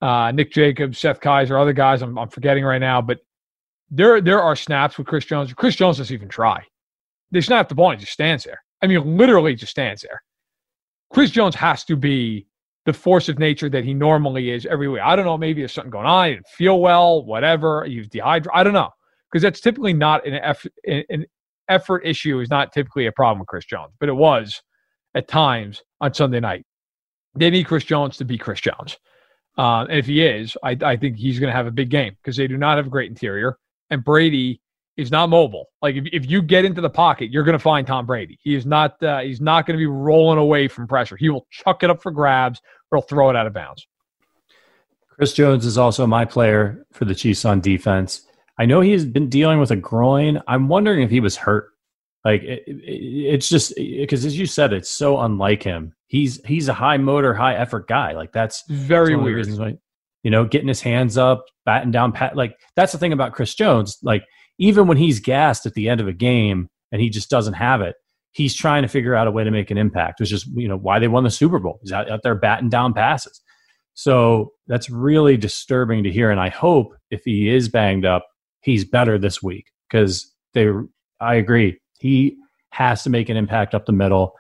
uh, 0.01 0.33
Nick 0.33 0.51
Jacobs, 0.51 0.99
Seth 0.99 1.21
Keysor, 1.21 1.61
other 1.61 1.75
guys 1.75 2.01
I'm, 2.01 2.19
I'm 2.19 2.31
forgetting 2.31 2.65
right 2.65 2.81
now, 2.81 3.03
but 3.03 3.19
there 3.91 4.21
there 4.21 4.43
are 4.43 4.57
snaps 4.57 4.99
with 4.99 5.07
Chris 5.07 5.25
Jones. 5.25 5.53
Chris 5.55 5.77
Jones 5.77 5.99
doesn't 5.99 6.15
even 6.15 6.29
try. 6.29 6.63
They 7.31 7.41
snap 7.41 7.69
the 7.69 7.75
ball 7.75 7.91
and 7.91 8.01
he 8.01 8.05
just 8.05 8.13
stands 8.13 8.45
there. 8.45 8.61
I 8.83 8.87
mean, 8.87 9.17
literally 9.17 9.55
just 9.55 9.71
stands 9.71 10.03
there. 10.03 10.23
Chris 11.11 11.31
Jones 11.31 11.55
has 11.55 11.85
to 11.85 11.97
be 11.97 12.47
the 12.87 12.93
force 12.93 13.29
of 13.29 13.39
nature 13.39 13.69
that 13.69 13.85
he 13.85 13.93
normally 13.93 14.51
is 14.51 14.67
every 14.67 14.89
week. 14.89 15.03
I 15.03 15.17
don't 15.17 15.25
know, 15.25 15.37
maybe 15.37 15.61
there's 15.61 15.73
something 15.73 15.91
going 15.91 16.07
on. 16.07 16.29
He 16.29 16.35
didn't 16.35 16.49
feel 16.49 16.81
well, 16.81 17.25
whatever. 17.25 17.85
He's 17.85 18.09
dehydrated. 18.09 18.53
I 18.55 18.63
don't 18.63 18.73
know. 18.73 18.91
Because 19.31 19.43
that's 19.43 19.61
typically 19.61 19.93
not 19.93 20.27
an, 20.27 20.55
an, 21.11 21.27
effort 21.69 22.01
issue 22.07 22.41
is 22.41 22.49
not 22.49 22.73
typically 22.73 23.05
a 23.05 23.13
problem 23.13 23.41
with 23.41 23.49
Chris 23.49 23.67
Jones, 23.67 23.93
but 24.01 24.09
it 24.09 24.15
was 24.15 24.63
at 25.15 25.29
times 25.29 25.83
on 26.01 26.15
Sunday 26.15 26.41
night. 26.41 26.65
They 27.35 27.51
need 27.51 27.65
Chris 27.65 27.85
Jones 27.85 28.17
to 28.17 28.25
be 28.25 28.39
Chris 28.39 28.61
Jones. 28.63 28.97
Uh, 29.59 29.83
and 29.83 29.99
if 29.99 30.07
he 30.07 30.25
is, 30.25 30.57
I, 30.63 30.79
I 30.83 30.97
think 30.97 31.17
he's 31.17 31.39
going 31.39 31.51
to 31.51 31.57
have 31.57 31.67
a 31.67 31.71
big 31.71 31.91
game 31.91 32.17
because 32.23 32.39
they 32.39 32.47
do 32.47 32.57
not 32.57 32.79
have 32.79 32.87
a 32.87 32.91
great 32.91 33.11
interior. 33.11 33.59
And 33.91 34.05
Brady 34.05 34.61
is 34.97 35.11
not 35.11 35.29
mobile. 35.29 35.67
Like 35.81 35.95
if, 35.95 36.05
if 36.13 36.31
you 36.31 36.43
get 36.43 36.65
into 36.65 36.81
the 36.81 36.91
pocket, 36.91 37.31
you're 37.31 37.45
going 37.45 37.55
to 37.55 37.59
find 37.59 37.87
Tom 37.87 38.05
Brady. 38.05 38.39
He 38.43 38.55
is 38.55 38.67
not 38.67 39.03
uh, 39.03 39.21
he's 39.21 39.41
not 39.41 39.67
going 39.67 39.77
to 39.77 39.81
be 39.81 39.87
rolling 39.87 40.39
away 40.39 40.69
from 40.69 40.87
pressure. 40.87 41.17
He 41.17 41.31
will 41.31 41.47
chuck 41.51 41.83
it 41.83 41.91
up 41.91 42.03
for 42.03 42.11
grabs 42.11 42.61
or 42.91 42.99
he'll 42.99 43.07
throw 43.07 43.31
it 43.31 43.37
out 43.37 43.47
of 43.47 43.53
bounds. 43.53 43.87
Chris 45.09 45.33
Jones 45.33 45.65
is 45.65 45.79
also 45.79 46.07
my 46.07 46.25
player 46.25 46.87
for 46.93 47.05
the 47.05 47.15
Chiefs 47.15 47.45
on 47.45 47.61
defense. 47.61 48.27
I 48.59 48.67
know 48.67 48.81
he's 48.81 49.05
been 49.05 49.29
dealing 49.29 49.61
with 49.61 49.71
a 49.71 49.77
groin. 49.77 50.41
I'm 50.47 50.69
wondering 50.69 51.03
if 51.03 51.11
he 51.11 51.21
was 51.21 51.37
hurt. 51.37 51.71
Like 52.25 52.43
it, 52.43 52.65
it, 52.67 52.73
it's 52.85 53.49
just 53.49 53.75
because, 53.77 54.25
as 54.25 54.37
you 54.39 54.47
said, 54.47 54.73
it's 54.73 54.91
so 54.91 55.21
unlike 55.21 55.63
him. 55.63 55.95
He's 56.09 56.45
he's 56.45 56.69
a 56.69 56.75
high 56.75 56.97
motor, 56.97 57.35
high 57.35 57.55
effort 57.55 57.87
guy. 57.87 58.13
Like 58.13 58.33
that's 58.33 58.65
very 58.69 59.15
that's 59.15 59.49
weird. 59.57 59.79
You 60.23 60.31
know, 60.31 60.45
getting 60.45 60.69
his 60.69 60.81
hands 60.81 61.17
up, 61.17 61.45
batting 61.65 61.91
down, 61.91 62.13
pat. 62.13 62.37
Like 62.37 62.59
that's 62.77 62.93
the 62.93 62.99
thing 62.99 63.13
about 63.13 63.33
Chris 63.33 63.55
Jones. 63.55 63.99
Like 64.03 64.25
even 64.59 64.87
when 64.87 64.97
he's 64.97 65.21
gassed 65.21 65.67
at 65.67 65.75
the 65.75 65.89
end 65.89 66.01
of 66.01 66.09
a 66.09 66.13
game 66.13 66.69
and 66.91 67.01
he 67.01 67.09
just 67.09 67.31
doesn't 67.31 67.55
have 67.55 67.81
it, 67.81 67.95
he's 68.33 68.55
trying 68.55 68.83
to 68.83 68.89
figure 68.89 69.15
out 69.15 69.27
a 69.27 69.31
way 69.31 69.45
to 69.45 69.51
make 69.51 69.71
an 69.71 69.79
impact. 69.79 70.21
Which 70.21 70.33
is 70.33 70.47
you 70.55 70.69
know 70.69 70.77
why 70.77 70.99
they 70.99 71.09
won 71.09 71.25
the 71.25 71.31
Super 71.31 71.59
Bowl. 71.59 71.79
He's 71.83 71.93
out, 71.93 72.11
out 72.11 72.23
there 72.23 72.35
batting 72.35 72.69
down 72.69 72.95
passes. 72.95 73.41
So 73.95 74.53
that's 74.69 74.89
really 74.89 75.37
disturbing 75.37 76.05
to 76.05 76.11
hear. 76.13 76.31
And 76.31 76.39
I 76.39 76.51
hope 76.51 76.95
if 77.11 77.23
he 77.25 77.49
is 77.49 77.69
banged 77.69 78.05
up, 78.05 78.25
he's 78.61 78.85
better 78.85 79.19
this 79.19 79.43
week 79.43 79.67
because 79.89 80.33
they. 80.55 80.69
I 81.21 81.35
agree. 81.35 81.81
He 81.99 82.37
has 82.71 83.03
to 83.03 83.11
make 83.11 83.29
an 83.29 83.37
impact 83.37 83.75
up 83.75 83.87
the 83.87 83.93
middle. 83.93 84.35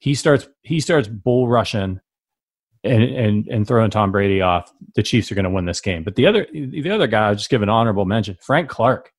He 0.00 0.14
starts. 0.14 0.48
He 0.62 0.80
starts 0.80 1.06
bull 1.06 1.48
rushing. 1.48 2.00
And, 2.84 3.02
and 3.02 3.48
and 3.48 3.66
throwing 3.66 3.90
Tom 3.90 4.12
Brady 4.12 4.42
off, 4.42 4.70
the 4.94 5.02
Chiefs 5.02 5.32
are 5.32 5.34
going 5.34 5.46
to 5.46 5.50
win 5.50 5.64
this 5.64 5.80
game. 5.80 6.04
But 6.04 6.16
the 6.16 6.26
other 6.26 6.46
the 6.52 6.90
other 6.90 7.06
guy, 7.06 7.28
I'll 7.28 7.34
just 7.34 7.48
give 7.48 7.62
an 7.62 7.70
honorable 7.70 8.04
mention, 8.04 8.36
Frank 8.42 8.68
Clark. 8.68 9.10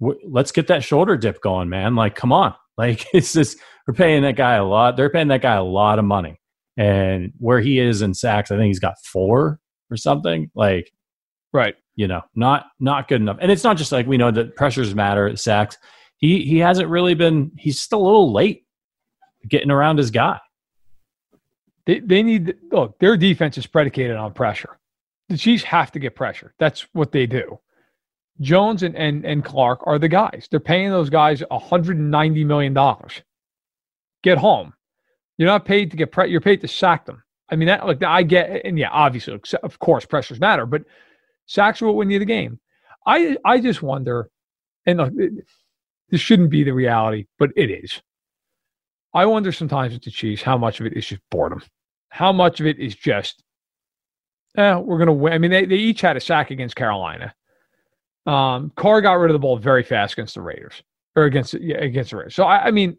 Let's 0.00 0.52
get 0.52 0.68
that 0.68 0.84
shoulder 0.84 1.16
dip 1.16 1.40
going, 1.40 1.68
man. 1.68 1.94
Like, 1.94 2.14
come 2.14 2.32
on. 2.32 2.54
Like, 2.78 3.04
it's 3.12 3.34
just 3.34 3.58
we're 3.86 3.92
paying 3.92 4.22
that 4.22 4.34
guy 4.34 4.54
a 4.54 4.64
lot. 4.64 4.96
They're 4.96 5.10
paying 5.10 5.28
that 5.28 5.42
guy 5.42 5.56
a 5.56 5.62
lot 5.62 5.98
of 5.98 6.06
money, 6.06 6.40
and 6.78 7.30
where 7.36 7.60
he 7.60 7.78
is 7.78 8.00
in 8.00 8.14
sacks, 8.14 8.50
I 8.50 8.56
think 8.56 8.68
he's 8.68 8.80
got 8.80 8.94
four 9.04 9.60
or 9.90 9.96
something. 9.98 10.50
Like, 10.54 10.90
right 11.52 11.74
you 11.94 12.08
know, 12.08 12.22
not 12.34 12.66
not 12.80 13.08
good 13.08 13.20
enough. 13.20 13.38
And 13.40 13.50
it's 13.50 13.64
not 13.64 13.76
just 13.76 13.92
like 13.92 14.06
we 14.06 14.16
know 14.16 14.30
that 14.30 14.56
pressures 14.56 14.94
matter 14.94 15.26
at 15.26 15.38
sacks. 15.38 15.76
He 16.16 16.42
he 16.44 16.58
hasn't 16.58 16.88
really 16.88 17.14
been. 17.14 17.52
He's 17.58 17.80
still 17.80 18.00
a 18.00 18.04
little 18.04 18.32
late 18.32 18.64
getting 19.48 19.70
around 19.70 19.98
his 19.98 20.10
guy. 20.10 20.38
They 21.86 22.00
they 22.00 22.22
need 22.22 22.54
look. 22.70 22.98
Their 22.98 23.16
defense 23.16 23.58
is 23.58 23.66
predicated 23.66 24.16
on 24.16 24.32
pressure. 24.32 24.78
The 25.28 25.36
Chiefs 25.36 25.64
have 25.64 25.92
to 25.92 25.98
get 25.98 26.14
pressure. 26.14 26.54
That's 26.58 26.86
what 26.92 27.12
they 27.12 27.26
do. 27.26 27.58
Jones 28.40 28.82
and 28.82 28.96
and, 28.96 29.24
and 29.24 29.44
Clark 29.44 29.80
are 29.86 29.98
the 29.98 30.08
guys. 30.08 30.48
They're 30.50 30.60
paying 30.60 30.90
those 30.90 31.10
guys 31.10 31.42
190 31.48 32.44
million 32.44 32.74
dollars. 32.74 33.22
Get 34.22 34.38
home. 34.38 34.74
You're 35.38 35.48
not 35.48 35.64
paid 35.64 35.90
to 35.90 35.96
get 35.96 36.12
pre- 36.12 36.30
you're 36.30 36.40
paid 36.40 36.60
to 36.60 36.68
sack 36.68 37.06
them. 37.06 37.22
I 37.50 37.56
mean 37.56 37.66
that 37.68 37.86
like 37.86 38.02
I 38.02 38.22
get 38.22 38.64
and 38.64 38.78
yeah, 38.78 38.90
obviously 38.90 39.40
of 39.62 39.78
course 39.78 40.04
pressures 40.04 40.40
matter, 40.40 40.66
but 40.66 40.84
Sacks 41.46 41.82
are 41.82 41.86
what 41.86 41.96
win 41.96 42.10
you 42.10 42.18
the 42.18 42.24
game. 42.24 42.58
I 43.06 43.36
I 43.44 43.60
just 43.60 43.82
wonder, 43.82 44.30
and 44.86 45.00
uh, 45.00 45.10
look, 45.12 45.32
this 46.08 46.20
shouldn't 46.20 46.50
be 46.50 46.62
the 46.62 46.72
reality, 46.72 47.26
but 47.38 47.50
it 47.56 47.70
is. 47.70 48.00
I 49.14 49.26
wonder 49.26 49.52
sometimes 49.52 49.92
with 49.92 50.02
the 50.02 50.10
Chiefs 50.10 50.42
how 50.42 50.56
much 50.56 50.80
of 50.80 50.86
it 50.86 50.96
is 50.96 51.06
just 51.06 51.22
boredom, 51.30 51.62
how 52.08 52.32
much 52.32 52.60
of 52.60 52.66
it 52.66 52.78
is 52.78 52.94
just, 52.94 53.42
eh, 54.56 54.74
we're 54.76 54.98
going 54.98 55.06
to 55.06 55.12
win. 55.12 55.32
I 55.32 55.38
mean, 55.38 55.50
they, 55.50 55.66
they 55.66 55.76
each 55.76 56.00
had 56.00 56.16
a 56.16 56.20
sack 56.20 56.50
against 56.50 56.76
Carolina. 56.76 57.34
Um, 58.26 58.72
Carr 58.76 59.00
got 59.00 59.14
rid 59.14 59.30
of 59.30 59.34
the 59.34 59.38
ball 59.40 59.56
very 59.56 59.82
fast 59.82 60.14
against 60.14 60.34
the 60.34 60.42
Raiders 60.42 60.82
or 61.16 61.24
against 61.24 61.54
yeah, 61.54 61.76
against 61.76 62.10
the 62.10 62.18
Raiders. 62.18 62.34
So 62.34 62.44
I, 62.44 62.66
I 62.66 62.70
mean, 62.70 62.96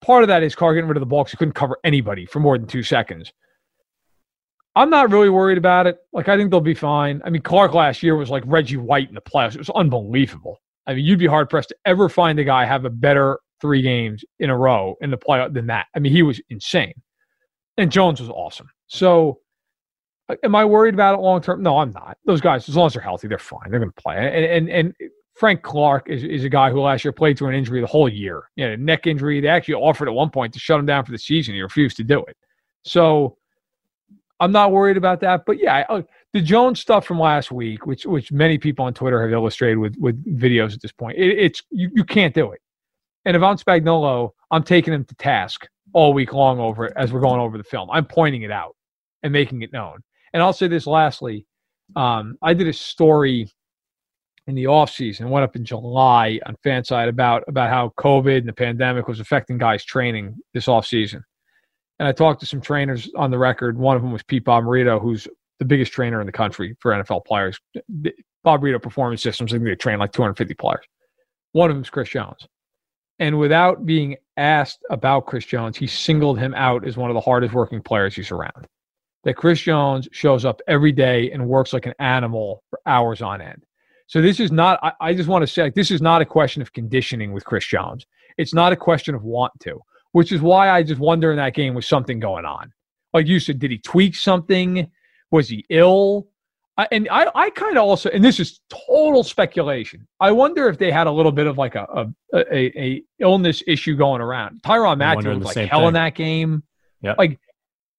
part 0.00 0.22
of 0.22 0.28
that 0.28 0.42
is 0.42 0.54
Carr 0.54 0.74
getting 0.74 0.88
rid 0.88 0.96
of 0.96 1.00
the 1.00 1.06
ball 1.06 1.24
because 1.24 1.32
he 1.32 1.36
couldn't 1.38 1.54
cover 1.54 1.78
anybody 1.84 2.26
for 2.26 2.40
more 2.40 2.56
than 2.58 2.68
two 2.68 2.82
seconds. 2.82 3.32
I'm 4.76 4.90
not 4.90 5.10
really 5.10 5.30
worried 5.30 5.58
about 5.58 5.88
it. 5.88 5.98
Like, 6.12 6.28
I 6.28 6.36
think 6.36 6.52
they'll 6.52 6.60
be 6.60 6.74
fine. 6.74 7.20
I 7.24 7.30
mean, 7.30 7.42
Clark 7.42 7.74
last 7.74 8.00
year 8.00 8.14
was 8.14 8.30
like 8.30 8.44
Reggie 8.46 8.76
White 8.76 9.08
in 9.08 9.14
the 9.16 9.20
playoffs. 9.20 9.54
It 9.54 9.58
was 9.58 9.70
unbelievable. 9.70 10.60
I 10.86 10.94
mean, 10.94 11.04
you'd 11.04 11.18
be 11.18 11.26
hard 11.26 11.50
pressed 11.50 11.70
to 11.70 11.76
ever 11.84 12.08
find 12.08 12.38
a 12.38 12.44
guy 12.44 12.64
have 12.64 12.84
a 12.84 12.90
better 12.90 13.40
three 13.60 13.82
games 13.82 14.24
in 14.38 14.50
a 14.50 14.56
row 14.56 14.96
in 15.00 15.10
the 15.10 15.18
playoff 15.18 15.52
than 15.52 15.66
that. 15.66 15.86
I 15.94 15.98
mean, 15.98 16.12
he 16.12 16.22
was 16.22 16.40
insane. 16.50 16.94
And 17.76 17.90
Jones 17.90 18.20
was 18.20 18.28
awesome. 18.28 18.68
So, 18.86 19.40
uh, 20.28 20.36
am 20.42 20.54
I 20.54 20.64
worried 20.64 20.94
about 20.94 21.14
it 21.14 21.22
long 21.22 21.40
term? 21.40 21.62
No, 21.62 21.78
I'm 21.78 21.92
not. 21.92 22.18
Those 22.24 22.40
guys, 22.40 22.68
as 22.68 22.76
long 22.76 22.86
as 22.86 22.94
they're 22.94 23.02
healthy, 23.02 23.28
they're 23.28 23.38
fine. 23.38 23.70
They're 23.70 23.80
going 23.80 23.92
to 23.92 24.02
play. 24.02 24.16
And, 24.16 24.68
and 24.68 24.68
and 24.70 25.10
Frank 25.34 25.62
Clark 25.62 26.10
is, 26.10 26.24
is 26.24 26.44
a 26.44 26.48
guy 26.48 26.70
who 26.70 26.80
last 26.80 27.04
year 27.04 27.12
played 27.12 27.38
through 27.38 27.48
an 27.48 27.54
injury 27.54 27.80
the 27.80 27.86
whole 27.86 28.08
year. 28.08 28.50
You 28.56 28.68
know, 28.68 28.76
neck 28.76 29.06
injury. 29.06 29.40
They 29.40 29.48
actually 29.48 29.74
offered 29.74 30.08
at 30.08 30.14
one 30.14 30.30
point 30.30 30.52
to 30.54 30.58
shut 30.58 30.80
him 30.80 30.86
down 30.86 31.04
for 31.04 31.12
the 31.12 31.18
season. 31.18 31.54
He 31.54 31.62
refused 31.62 31.96
to 31.98 32.04
do 32.04 32.24
it. 32.24 32.36
So 32.82 33.36
I'm 34.40 34.52
not 34.52 34.72
worried 34.72 34.96
about 34.96 35.20
that. 35.20 35.44
But 35.46 35.60
yeah, 35.60 35.84
I, 35.88 36.04
the 36.32 36.40
Jones 36.40 36.80
stuff 36.80 37.06
from 37.06 37.18
last 37.18 37.50
week, 37.50 37.86
which 37.86 38.04
which 38.04 38.32
many 38.32 38.58
people 38.58 38.84
on 38.84 38.94
Twitter 38.94 39.22
have 39.22 39.32
illustrated 39.32 39.78
with 39.78 39.96
with 39.98 40.22
videos 40.24 40.74
at 40.74 40.82
this 40.82 40.92
point, 40.92 41.16
it, 41.18 41.38
it's 41.38 41.62
you, 41.70 41.90
you 41.94 42.04
can't 42.04 42.34
do 42.34 42.52
it. 42.52 42.60
And 43.28 43.36
if 43.36 43.42
I'm 43.42 43.58
Spagnuolo, 43.58 44.30
I'm 44.50 44.62
taking 44.62 44.94
him 44.94 45.04
to 45.04 45.14
task 45.16 45.68
all 45.92 46.14
week 46.14 46.32
long 46.32 46.58
over 46.58 46.86
it 46.86 46.94
as 46.96 47.12
we're 47.12 47.20
going 47.20 47.40
over 47.40 47.58
the 47.58 47.64
film. 47.64 47.90
I'm 47.90 48.06
pointing 48.06 48.40
it 48.40 48.50
out 48.50 48.74
and 49.22 49.30
making 49.30 49.60
it 49.60 49.70
known. 49.70 49.98
And 50.32 50.42
I'll 50.42 50.54
say 50.54 50.66
this 50.66 50.86
lastly. 50.86 51.44
Um, 51.94 52.38
I 52.40 52.54
did 52.54 52.68
a 52.68 52.72
story 52.72 53.50
in 54.46 54.54
the 54.54 54.66
off 54.66 54.88
season, 54.88 55.28
went 55.28 55.44
up 55.44 55.56
in 55.56 55.64
July 55.66 56.40
on 56.46 56.56
Fanside 56.64 57.10
about 57.10 57.44
about 57.48 57.68
how 57.68 57.92
COVID 57.98 58.38
and 58.38 58.48
the 58.48 58.52
pandemic 58.54 59.06
was 59.06 59.20
affecting 59.20 59.58
guys 59.58 59.84
training 59.84 60.34
this 60.54 60.66
off 60.66 60.86
season. 60.86 61.22
And 61.98 62.08
I 62.08 62.12
talked 62.12 62.40
to 62.40 62.46
some 62.46 62.62
trainers 62.62 63.10
on 63.14 63.30
the 63.30 63.36
record. 63.36 63.76
One 63.76 63.94
of 63.94 64.00
them 64.00 64.10
was 64.10 64.22
Pete 64.22 64.46
Bommarito, 64.46 65.02
who's 65.02 65.28
the 65.58 65.66
biggest 65.66 65.92
trainer 65.92 66.22
in 66.22 66.26
the 66.26 66.32
country 66.32 66.74
for 66.80 66.92
NFL 66.92 67.26
players. 67.26 67.60
Bommarito 68.46 68.82
Performance 68.82 69.22
Systems, 69.22 69.52
I 69.52 69.56
think 69.56 69.66
they 69.66 69.74
train 69.74 69.98
like 69.98 70.12
250 70.12 70.54
players. 70.54 70.86
One 71.52 71.68
of 71.68 71.76
them 71.76 71.82
is 71.82 71.90
Chris 71.90 72.08
Jones. 72.08 72.48
And 73.18 73.38
without 73.38 73.84
being 73.84 74.16
asked 74.36 74.78
about 74.90 75.26
Chris 75.26 75.44
Jones, 75.44 75.76
he 75.76 75.86
singled 75.86 76.38
him 76.38 76.54
out 76.54 76.86
as 76.86 76.96
one 76.96 77.10
of 77.10 77.14
the 77.14 77.20
hardest 77.20 77.52
working 77.52 77.82
players 77.82 78.14
he's 78.14 78.30
around. 78.30 78.66
That 79.24 79.34
Chris 79.34 79.60
Jones 79.60 80.08
shows 80.12 80.44
up 80.44 80.60
every 80.68 80.92
day 80.92 81.32
and 81.32 81.48
works 81.48 81.72
like 81.72 81.86
an 81.86 81.94
animal 81.98 82.62
for 82.70 82.80
hours 82.86 83.20
on 83.20 83.40
end. 83.40 83.64
So 84.06 84.22
this 84.22 84.40
is 84.40 84.52
not, 84.52 84.78
I, 84.82 84.92
I 85.00 85.14
just 85.14 85.28
want 85.28 85.42
to 85.42 85.46
say, 85.46 85.62
like, 85.64 85.74
this 85.74 85.90
is 85.90 86.00
not 86.00 86.22
a 86.22 86.24
question 86.24 86.62
of 86.62 86.72
conditioning 86.72 87.32
with 87.32 87.44
Chris 87.44 87.66
Jones. 87.66 88.06
It's 88.38 88.54
not 88.54 88.72
a 88.72 88.76
question 88.76 89.14
of 89.14 89.24
want 89.24 89.52
to, 89.60 89.80
which 90.12 90.32
is 90.32 90.40
why 90.40 90.70
I 90.70 90.82
just 90.82 91.00
wonder 91.00 91.30
in 91.32 91.36
that 91.38 91.54
game 91.54 91.74
was 91.74 91.86
something 91.86 92.20
going 92.20 92.44
on. 92.44 92.72
Like 93.12 93.26
you 93.26 93.40
said, 93.40 93.58
did 93.58 93.70
he 93.70 93.78
tweak 93.78 94.14
something? 94.14 94.90
Was 95.30 95.48
he 95.48 95.66
ill? 95.68 96.28
I, 96.78 96.86
and 96.92 97.08
I, 97.10 97.26
I 97.34 97.50
kind 97.50 97.76
of 97.76 97.84
also, 97.84 98.08
and 98.10 98.24
this 98.24 98.38
is 98.38 98.60
total 98.70 99.24
speculation. 99.24 100.06
I 100.20 100.30
wonder 100.30 100.68
if 100.68 100.78
they 100.78 100.92
had 100.92 101.08
a 101.08 101.10
little 101.10 101.32
bit 101.32 101.48
of 101.48 101.58
like 101.58 101.74
a 101.74 102.12
a, 102.32 102.38
a, 102.38 102.80
a 102.80 103.02
illness 103.18 103.62
issue 103.66 103.96
going 103.96 104.20
around. 104.20 104.62
Tyrann 104.62 104.98
Mathieu 104.98 105.36
was 105.36 105.56
like 105.56 105.68
hell 105.68 105.80
thing. 105.80 105.88
in 105.88 105.94
that 105.94 106.14
game. 106.14 106.62
Yeah, 107.02 107.16
like 107.18 107.40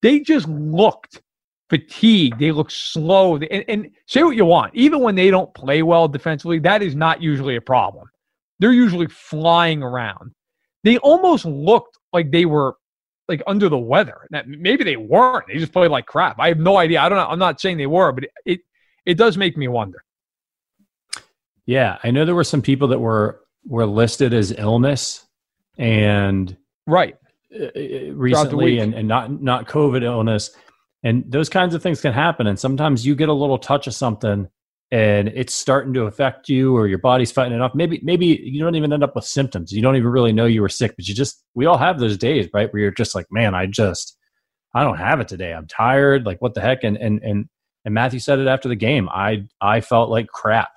they 0.00 0.20
just 0.20 0.48
looked 0.48 1.20
fatigued. 1.68 2.38
They 2.38 2.52
looked 2.52 2.72
slow. 2.72 3.36
And, 3.36 3.64
and 3.68 3.90
say 4.06 4.22
what 4.22 4.36
you 4.36 4.46
want, 4.46 4.74
even 4.74 5.00
when 5.00 5.14
they 5.14 5.30
don't 5.30 5.52
play 5.54 5.82
well 5.82 6.08
defensively, 6.08 6.58
that 6.60 6.82
is 6.82 6.94
not 6.94 7.22
usually 7.22 7.56
a 7.56 7.60
problem. 7.60 8.08
They're 8.58 8.72
usually 8.72 9.06
flying 9.06 9.82
around. 9.82 10.32
They 10.84 10.98
almost 10.98 11.44
looked 11.44 11.98
like 12.12 12.30
they 12.30 12.46
were 12.46 12.76
like 13.28 13.42
under 13.46 13.68
the 13.68 13.78
weather. 13.78 14.26
That 14.30 14.48
maybe 14.48 14.84
they 14.84 14.96
weren't. 14.96 15.46
They 15.46 15.58
just 15.58 15.72
played 15.72 15.90
like 15.90 16.06
crap. 16.06 16.38
I 16.38 16.48
have 16.48 16.58
no 16.58 16.76
idea. 16.76 17.00
I 17.00 17.08
don't 17.08 17.16
know. 17.16 17.26
I'm 17.26 17.38
not 17.38 17.60
saying 17.60 17.76
they 17.76 17.86
were, 17.86 18.12
but 18.12 18.24
it, 18.24 18.30
it 18.44 18.60
it 19.10 19.18
does 19.18 19.36
make 19.36 19.56
me 19.56 19.66
wonder. 19.66 20.04
Yeah, 21.66 21.98
I 22.02 22.10
know 22.10 22.24
there 22.24 22.34
were 22.34 22.44
some 22.44 22.62
people 22.62 22.88
that 22.88 23.00
were 23.00 23.40
were 23.66 23.86
listed 23.86 24.32
as 24.32 24.52
illness 24.56 25.26
and 25.76 26.56
right 26.86 27.16
uh, 27.54 27.64
uh 27.64 28.12
recently 28.14 28.78
and, 28.78 28.94
and 28.94 29.06
not 29.08 29.42
not 29.42 29.66
COVID 29.66 30.02
illness. 30.02 30.50
And 31.02 31.24
those 31.26 31.48
kinds 31.48 31.74
of 31.74 31.82
things 31.82 32.00
can 32.00 32.12
happen. 32.12 32.46
And 32.46 32.58
sometimes 32.58 33.06
you 33.06 33.14
get 33.14 33.28
a 33.28 33.32
little 33.32 33.58
touch 33.58 33.86
of 33.86 33.94
something 33.94 34.48
and 34.92 35.28
it's 35.28 35.54
starting 35.54 35.94
to 35.94 36.02
affect 36.02 36.48
you 36.48 36.76
or 36.76 36.86
your 36.86 36.98
body's 36.98 37.32
fighting 37.32 37.54
it 37.54 37.60
off. 37.60 37.74
Maybe 37.74 38.00
maybe 38.02 38.26
you 38.26 38.62
don't 38.62 38.74
even 38.76 38.92
end 38.92 39.02
up 39.02 39.16
with 39.16 39.24
symptoms. 39.24 39.72
You 39.72 39.82
don't 39.82 39.96
even 39.96 40.10
really 40.10 40.32
know 40.32 40.46
you 40.46 40.62
were 40.62 40.68
sick, 40.68 40.94
but 40.96 41.08
you 41.08 41.14
just 41.14 41.42
we 41.54 41.66
all 41.66 41.78
have 41.78 41.98
those 41.98 42.16
days, 42.16 42.48
right? 42.52 42.72
Where 42.72 42.82
you're 42.82 42.90
just 42.92 43.14
like, 43.14 43.26
man, 43.30 43.54
I 43.54 43.66
just 43.66 44.16
I 44.74 44.84
don't 44.84 44.98
have 44.98 45.20
it 45.20 45.28
today. 45.28 45.52
I'm 45.52 45.66
tired. 45.66 46.26
Like 46.26 46.40
what 46.42 46.54
the 46.54 46.60
heck? 46.60 46.84
And 46.84 46.96
and 46.96 47.22
and 47.22 47.48
and 47.84 47.94
Mathieu 47.94 48.20
said 48.20 48.38
it 48.38 48.46
after 48.46 48.68
the 48.68 48.76
game. 48.76 49.08
I 49.08 49.46
I 49.60 49.80
felt 49.80 50.10
like 50.10 50.28
crap. 50.28 50.70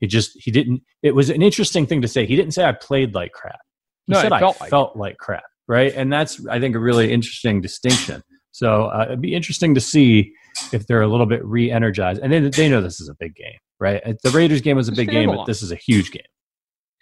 He 0.00 0.06
just 0.06 0.32
he 0.34 0.50
didn't. 0.50 0.82
It 1.02 1.14
was 1.14 1.30
an 1.30 1.42
interesting 1.42 1.86
thing 1.86 2.02
to 2.02 2.08
say. 2.08 2.26
He 2.26 2.36
didn't 2.36 2.52
say 2.52 2.64
I 2.64 2.72
played 2.72 3.14
like 3.14 3.32
crap. 3.32 3.60
He 4.06 4.14
no, 4.14 4.20
said 4.20 4.32
I 4.32 4.40
felt, 4.40 4.60
like, 4.60 4.70
felt 4.70 4.96
like 4.96 5.18
crap. 5.18 5.44
Right, 5.66 5.92
and 5.94 6.12
that's 6.12 6.46
I 6.46 6.60
think 6.60 6.74
a 6.76 6.78
really 6.78 7.12
interesting 7.12 7.60
distinction. 7.60 8.22
So 8.52 8.86
uh, 8.86 9.04
it'd 9.06 9.20
be 9.20 9.34
interesting 9.34 9.74
to 9.74 9.80
see 9.80 10.32
if 10.72 10.86
they're 10.86 11.02
a 11.02 11.08
little 11.08 11.26
bit 11.26 11.44
re-energized, 11.44 12.22
and 12.22 12.32
they 12.32 12.40
they 12.40 12.68
know 12.68 12.80
this 12.80 13.00
is 13.00 13.08
a 13.08 13.14
big 13.20 13.34
game, 13.34 13.58
right? 13.78 14.02
The 14.22 14.30
Raiders 14.30 14.62
game 14.62 14.76
was 14.76 14.88
a 14.88 14.92
big 14.92 15.10
game, 15.10 15.28
but 15.28 15.44
this 15.44 15.62
is 15.62 15.72
a 15.72 15.76
huge 15.76 16.10
game. 16.10 16.22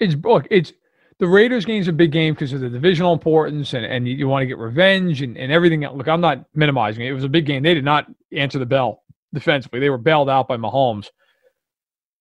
It's 0.01 0.15
look, 0.17 0.47
it's 0.51 0.73
the 1.19 1.27
Raiders 1.27 1.65
game 1.65 1.81
is 1.81 1.89
a 1.89 1.93
big 1.93 2.13
game 2.13 2.35
because 2.35 2.53
of 2.53 2.61
the 2.61 2.69
divisional 2.69 3.13
importance 3.13 3.73
and, 3.73 3.87
and 3.87 4.07
you, 4.07 4.15
you 4.17 4.29
want 4.29 4.43
to 4.43 4.47
get 4.47 4.59
revenge 4.59 5.23
and, 5.23 5.37
and 5.39 5.51
everything. 5.51 5.81
Look, 5.81 6.09
I'm 6.09 6.21
not 6.21 6.45
minimizing 6.55 7.05
it. 7.05 7.09
It 7.09 7.15
was 7.15 7.25
a 7.25 7.29
big 7.29 7.47
game. 7.47 7.63
They 7.63 7.73
did 7.73 7.85
not 7.85 8.07
answer 8.33 8.59
the 8.59 8.67
bell 8.67 9.03
defensively. 9.33 9.81
They 9.81 9.91
were 9.91 9.99
bailed 9.99 10.31
out 10.31 10.49
by 10.49 10.57
Mahomes. 10.57 11.09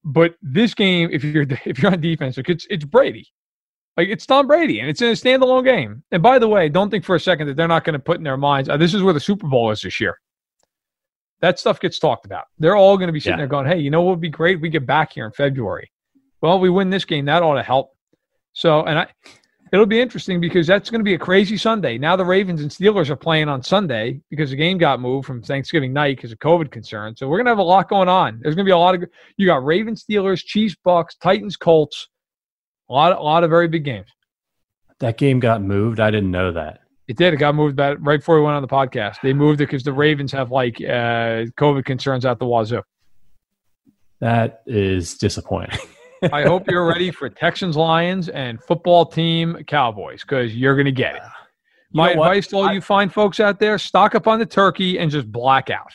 But 0.03 0.35
this 0.41 0.73
game, 0.73 1.09
if 1.11 1.23
you're 1.23 1.45
if 1.65 1.81
you're 1.81 1.91
on 1.91 2.01
defense, 2.01 2.37
it's 2.37 2.67
it's 2.69 2.85
Brady. 2.85 3.27
Like 3.97 4.09
it's 4.09 4.25
Tom 4.25 4.47
Brady, 4.47 4.79
and 4.81 4.89
it's 4.89 5.01
in 5.01 5.09
a 5.09 5.13
standalone 5.13 5.63
game. 5.63 6.03
And 6.11 6.21
by 6.21 6.37
the 6.37 6.47
way, 6.47 6.67
don't 6.67 6.89
think 6.89 7.05
for 7.05 7.15
a 7.15 7.19
second 7.19 7.47
that 7.47 7.55
they're 7.55 7.67
not 7.67 7.85
going 7.85 7.93
to 7.93 7.99
put 7.99 8.17
in 8.17 8.23
their 8.23 8.37
minds, 8.37 8.69
oh, 8.69 8.77
this 8.77 8.93
is 8.93 9.01
where 9.01 9.13
the 9.13 9.19
Super 9.19 9.47
Bowl 9.47 9.71
is 9.71 9.81
this 9.81 10.01
year. 10.01 10.19
That 11.39 11.59
stuff 11.59 11.79
gets 11.79 11.97
talked 11.97 12.25
about. 12.25 12.45
They're 12.59 12.75
all 12.75 12.97
going 12.97 13.07
to 13.07 13.13
be 13.13 13.19
sitting 13.19 13.33
yeah. 13.33 13.37
there 13.43 13.47
going, 13.47 13.67
"Hey, 13.67 13.79
you 13.79 13.89
know 13.89 14.01
what 14.01 14.11
would 14.11 14.21
be 14.21 14.29
great? 14.29 14.59
We 14.59 14.69
get 14.69 14.85
back 14.85 15.13
here 15.13 15.25
in 15.25 15.31
February. 15.31 15.91
Well, 16.41 16.59
we 16.59 16.69
win 16.69 16.89
this 16.89 17.05
game. 17.05 17.25
That 17.25 17.43
ought 17.43 17.55
to 17.55 17.63
help." 17.63 17.91
So, 18.53 18.83
and 18.83 18.99
I, 18.99 19.07
it'll 19.71 19.85
be 19.85 19.99
interesting 19.99 20.39
because 20.39 20.67
that's 20.67 20.89
going 20.89 20.99
to 20.99 21.03
be 21.03 21.13
a 21.13 21.19
crazy 21.19 21.57
Sunday. 21.57 21.97
Now 21.97 22.15
the 22.15 22.25
Ravens 22.25 22.61
and 22.61 22.69
Steelers 22.69 23.09
are 23.09 23.15
playing 23.15 23.49
on 23.49 23.61
Sunday 23.63 24.21
because 24.29 24.49
the 24.49 24.55
game 24.55 24.77
got 24.77 24.99
moved 24.99 25.25
from 25.25 25.41
Thanksgiving 25.41 25.93
night 25.93 26.17
because 26.17 26.31
of 26.31 26.39
COVID 26.39 26.71
concerns. 26.71 27.19
So 27.19 27.27
we're 27.27 27.37
going 27.37 27.45
to 27.45 27.51
have 27.51 27.59
a 27.59 27.63
lot 27.63 27.89
going 27.89 28.09
on. 28.09 28.39
There's 28.41 28.55
going 28.55 28.65
to 28.65 28.69
be 28.69 28.73
a 28.73 28.77
lot 28.77 28.95
of 28.95 29.03
you 29.37 29.45
got 29.45 29.65
Ravens, 29.65 30.03
Steelers, 30.03 30.43
Chiefs, 30.43 30.75
Bucs, 30.85 31.17
Titans, 31.21 31.57
Colts. 31.57 32.07
A 32.89 32.93
lot, 32.93 33.17
a 33.17 33.21
lot 33.21 33.43
of 33.43 33.49
very 33.49 33.67
big 33.67 33.83
games. 33.83 34.07
That 34.99 35.17
game 35.17 35.39
got 35.39 35.61
moved. 35.61 35.99
I 35.99 36.11
didn't 36.11 36.31
know 36.31 36.51
that. 36.51 36.81
It 37.07 37.17
did. 37.17 37.33
It 37.33 37.37
got 37.37 37.55
moved 37.55 37.75
back 37.75 37.97
right 37.99 38.19
before 38.19 38.37
we 38.37 38.43
went 38.43 38.55
on 38.55 38.61
the 38.61 38.67
podcast. 38.67 39.17
They 39.21 39.33
moved 39.33 39.61
it 39.61 39.67
because 39.67 39.83
the 39.83 39.93
Ravens 39.93 40.31
have 40.31 40.51
like 40.51 40.77
uh, 40.77 41.45
COVID 41.57 41.85
concerns 41.85 42.25
at 42.25 42.39
the 42.39 42.45
wazoo. 42.45 42.81
That 44.21 44.61
is 44.65 45.17
disappointing. 45.17 45.79
I 46.31 46.43
hope 46.43 46.69
you're 46.69 46.85
ready 46.85 47.11
for 47.11 47.29
Texans, 47.29 47.75
Lions, 47.75 48.29
and 48.29 48.61
football 48.63 49.05
team 49.05 49.63
Cowboys 49.67 50.21
because 50.21 50.55
you're 50.55 50.75
going 50.75 50.85
to 50.85 50.91
get 50.91 51.15
it. 51.15 51.21
You 51.91 52.01
My 52.01 52.11
advice 52.11 52.47
to 52.47 52.57
all 52.57 52.65
I, 52.65 52.73
you 52.73 52.81
fine 52.81 53.09
folks 53.09 53.39
out 53.39 53.59
there: 53.59 53.77
stock 53.77 54.15
up 54.15 54.27
on 54.27 54.39
the 54.39 54.45
turkey 54.45 54.99
and 54.99 55.11
just 55.11 55.31
black 55.31 55.69
out. 55.69 55.91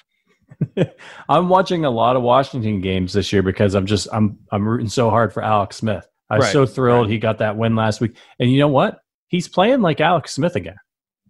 I'm 1.29 1.49
watching 1.49 1.85
a 1.85 1.91
lot 1.91 2.17
of 2.17 2.23
Washington 2.23 2.81
games 2.81 3.13
this 3.13 3.33
year 3.33 3.43
because 3.43 3.75
I'm 3.75 3.87
just 3.87 4.09
I'm 4.13 4.39
I'm 4.51 4.67
rooting 4.67 4.89
so 4.89 5.11
hard 5.11 5.33
for 5.33 5.43
Alex 5.43 5.77
Smith. 5.77 6.07
I 6.29 6.37
was 6.37 6.45
right, 6.47 6.53
so 6.53 6.67
thrilled 6.67 7.07
right. 7.07 7.13
he 7.13 7.19
got 7.19 7.39
that 7.39 7.57
win 7.57 7.75
last 7.75 8.01
week. 8.01 8.17
And 8.39 8.53
you 8.53 8.59
know 8.59 8.69
what? 8.69 9.01
He's 9.29 9.49
playing 9.49 9.81
like 9.81 10.01
Alex 10.01 10.33
Smith 10.33 10.57
again. 10.57 10.77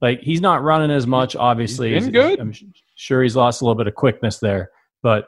Like 0.01 0.21
he's 0.21 0.41
not 0.41 0.63
running 0.63 0.91
as 0.91 1.07
much, 1.07 1.37
obviously. 1.37 1.95
He's 1.95 2.09
good. 2.09 2.39
I'm 2.39 2.53
sure 2.97 3.23
he's 3.23 3.37
lost 3.37 3.61
a 3.61 3.65
little 3.65 3.77
bit 3.77 3.87
of 3.87 3.95
quickness 3.95 4.39
there, 4.39 4.71
but 5.03 5.27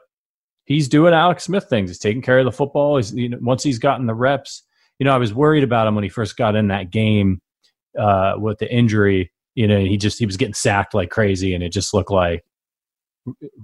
he's 0.64 0.88
doing 0.88 1.14
Alex 1.14 1.44
Smith 1.44 1.66
things. 1.68 1.90
He's 1.90 1.98
taking 1.98 2.22
care 2.22 2.38
of 2.38 2.44
the 2.44 2.52
football. 2.52 2.96
He's 2.96 3.12
you 3.12 3.28
know 3.28 3.38
once 3.40 3.62
he's 3.62 3.78
gotten 3.78 4.06
the 4.06 4.14
reps. 4.14 4.62
You 4.98 5.04
know, 5.04 5.14
I 5.14 5.18
was 5.18 5.34
worried 5.34 5.64
about 5.64 5.86
him 5.86 5.94
when 5.94 6.04
he 6.04 6.10
first 6.10 6.36
got 6.36 6.54
in 6.54 6.68
that 6.68 6.90
game 6.90 7.40
uh, 7.98 8.34
with 8.36 8.58
the 8.58 8.72
injury. 8.72 9.32
You 9.54 9.66
know, 9.66 9.80
he 9.80 9.96
just 9.96 10.18
he 10.18 10.26
was 10.26 10.36
getting 10.36 10.54
sacked 10.54 10.94
like 10.94 11.10
crazy, 11.10 11.54
and 11.54 11.62
it 11.62 11.72
just 11.72 11.92
looked 11.92 12.10
like 12.10 12.44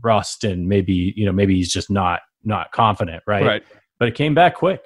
rust 0.02 0.44
and 0.44 0.68
maybe 0.68 1.12
you 1.16 1.26
know 1.26 1.32
maybe 1.32 1.56
he's 1.56 1.72
just 1.72 1.90
not 1.90 2.20
not 2.44 2.72
confident, 2.72 3.22
right? 3.26 3.44
Right. 3.44 3.62
But 3.98 4.08
it 4.08 4.14
came 4.14 4.34
back 4.34 4.56
quick. 4.56 4.80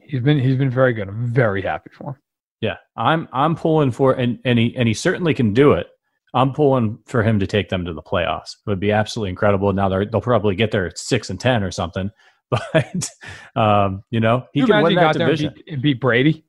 He's 0.00 0.20
been 0.20 0.38
he's 0.38 0.56
been 0.56 0.70
very 0.70 0.92
good. 0.92 1.08
I'm 1.08 1.32
very 1.32 1.62
happy 1.62 1.90
for 1.92 2.10
him. 2.10 2.16
Yeah, 2.60 2.76
I'm 2.96 3.28
I'm 3.32 3.54
pulling 3.54 3.90
for 3.90 4.12
and 4.12 4.38
and 4.44 4.58
he 4.58 4.74
and 4.76 4.88
he 4.88 4.94
certainly 4.94 5.34
can 5.34 5.52
do 5.52 5.72
it. 5.72 5.86
I'm 6.34 6.52
pulling 6.52 6.98
for 7.06 7.22
him 7.22 7.40
to 7.40 7.46
take 7.46 7.68
them 7.68 7.84
to 7.84 7.94
the 7.94 8.02
playoffs. 8.02 8.52
It 8.66 8.70
would 8.70 8.80
be 8.80 8.92
absolutely 8.92 9.30
incredible. 9.30 9.72
Now 9.72 9.88
they 9.88 10.06
will 10.12 10.20
probably 10.20 10.54
get 10.54 10.70
there 10.70 10.86
at 10.86 10.98
six 10.98 11.30
and 11.30 11.40
ten 11.40 11.62
or 11.62 11.70
something, 11.70 12.10
but 12.50 13.08
um, 13.56 14.02
you 14.10 14.20
know 14.20 14.46
he 14.52 14.64
can 14.64 14.82
win 14.82 14.94
that 14.96 15.14
division. 15.14 15.54
And 15.66 15.82
beat, 15.82 15.94
beat, 15.94 16.00
Brady. 16.00 16.44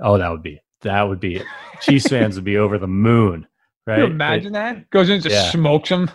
Oh, 0.00 0.18
that 0.18 0.30
would 0.30 0.42
be 0.42 0.60
that 0.82 1.02
would 1.02 1.20
be 1.20 1.42
Chiefs 1.80 2.08
fans 2.08 2.36
would 2.36 2.44
be 2.44 2.56
over 2.56 2.78
the 2.78 2.86
moon, 2.86 3.46
right? 3.86 3.96
Can 3.96 4.06
you 4.06 4.12
imagine 4.12 4.52
that 4.52 4.90
goes 4.90 5.08
in 5.08 5.14
and 5.14 5.22
just 5.22 5.34
yeah. 5.34 5.50
smokes 5.50 5.88
them. 5.88 6.10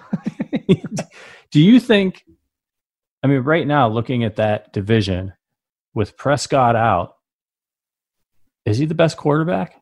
Do 1.51 1.61
you 1.61 1.79
think? 1.79 2.23
I 3.23 3.27
mean, 3.27 3.41
right 3.41 3.65
now, 3.65 3.87
looking 3.87 4.23
at 4.23 4.35
that 4.35 4.71
division 4.73 5.33
with 5.93 6.17
Prescott 6.17 6.75
out, 6.75 7.15
is 8.65 8.77
he 8.77 8.85
the 8.85 8.95
best 8.95 9.17
quarterback? 9.17 9.81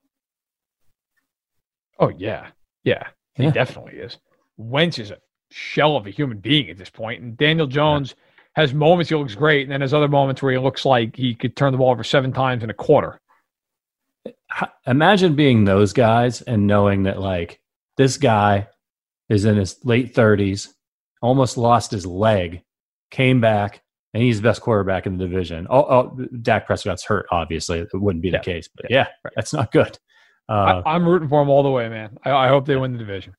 Oh 1.99 2.09
yeah, 2.09 2.49
yeah, 2.83 3.07
he 3.35 3.43
yeah. 3.43 3.51
definitely 3.51 3.93
is. 3.93 4.17
Wentz 4.57 4.99
is 4.99 5.11
a 5.11 5.17
shell 5.51 5.95
of 5.95 6.07
a 6.07 6.09
human 6.11 6.39
being 6.39 6.69
at 6.69 6.77
this 6.77 6.89
point, 6.89 7.21
and 7.21 7.37
Daniel 7.37 7.67
Jones 7.67 8.15
yeah. 8.17 8.61
has 8.61 8.73
moments 8.73 9.09
he 9.09 9.15
looks 9.15 9.35
great, 9.35 9.63
and 9.63 9.71
then 9.71 9.79
there's 9.79 9.93
other 9.93 10.07
moments 10.07 10.41
where 10.41 10.51
he 10.51 10.57
looks 10.57 10.85
like 10.85 11.15
he 11.15 11.35
could 11.35 11.55
turn 11.55 11.71
the 11.71 11.77
ball 11.77 11.91
over 11.91 12.03
seven 12.03 12.31
times 12.31 12.63
in 12.63 12.69
a 12.69 12.73
quarter. 12.73 13.19
Imagine 14.87 15.35
being 15.35 15.65
those 15.65 15.93
guys 15.93 16.41
and 16.41 16.67
knowing 16.67 17.03
that 17.03 17.19
like 17.19 17.59
this 17.97 18.17
guy 18.17 18.67
is 19.29 19.45
in 19.45 19.57
his 19.57 19.83
late 19.83 20.13
30s, 20.13 20.69
almost 21.21 21.57
lost 21.57 21.91
his 21.91 22.05
leg, 22.05 22.61
came 23.11 23.41
back, 23.41 23.81
and 24.13 24.23
he's 24.23 24.37
the 24.37 24.47
best 24.47 24.61
quarterback 24.61 25.05
in 25.05 25.17
the 25.17 25.27
division. 25.27 25.67
Oh, 25.69 25.83
oh 25.83 26.25
Dak 26.41 26.67
Prescott's 26.67 27.03
hurt, 27.03 27.25
obviously. 27.31 27.79
It 27.79 27.89
wouldn't 27.93 28.21
be 28.21 28.29
yeah. 28.29 28.37
the 28.37 28.43
case, 28.43 28.69
but 28.73 28.85
yeah, 28.89 29.07
yeah, 29.25 29.31
that's 29.35 29.53
not 29.53 29.71
good. 29.71 29.97
Uh, 30.47 30.81
I, 30.85 30.95
am 30.95 31.07
rooting 31.07 31.27
for 31.27 31.41
them 31.41 31.49
all 31.49 31.63
the 31.63 31.71
way, 31.71 31.89
man. 31.89 32.17
I, 32.23 32.31
I 32.31 32.47
hope 32.47 32.65
they 32.65 32.75
win 32.75 32.91
the 32.91 32.99
division. 32.99 33.35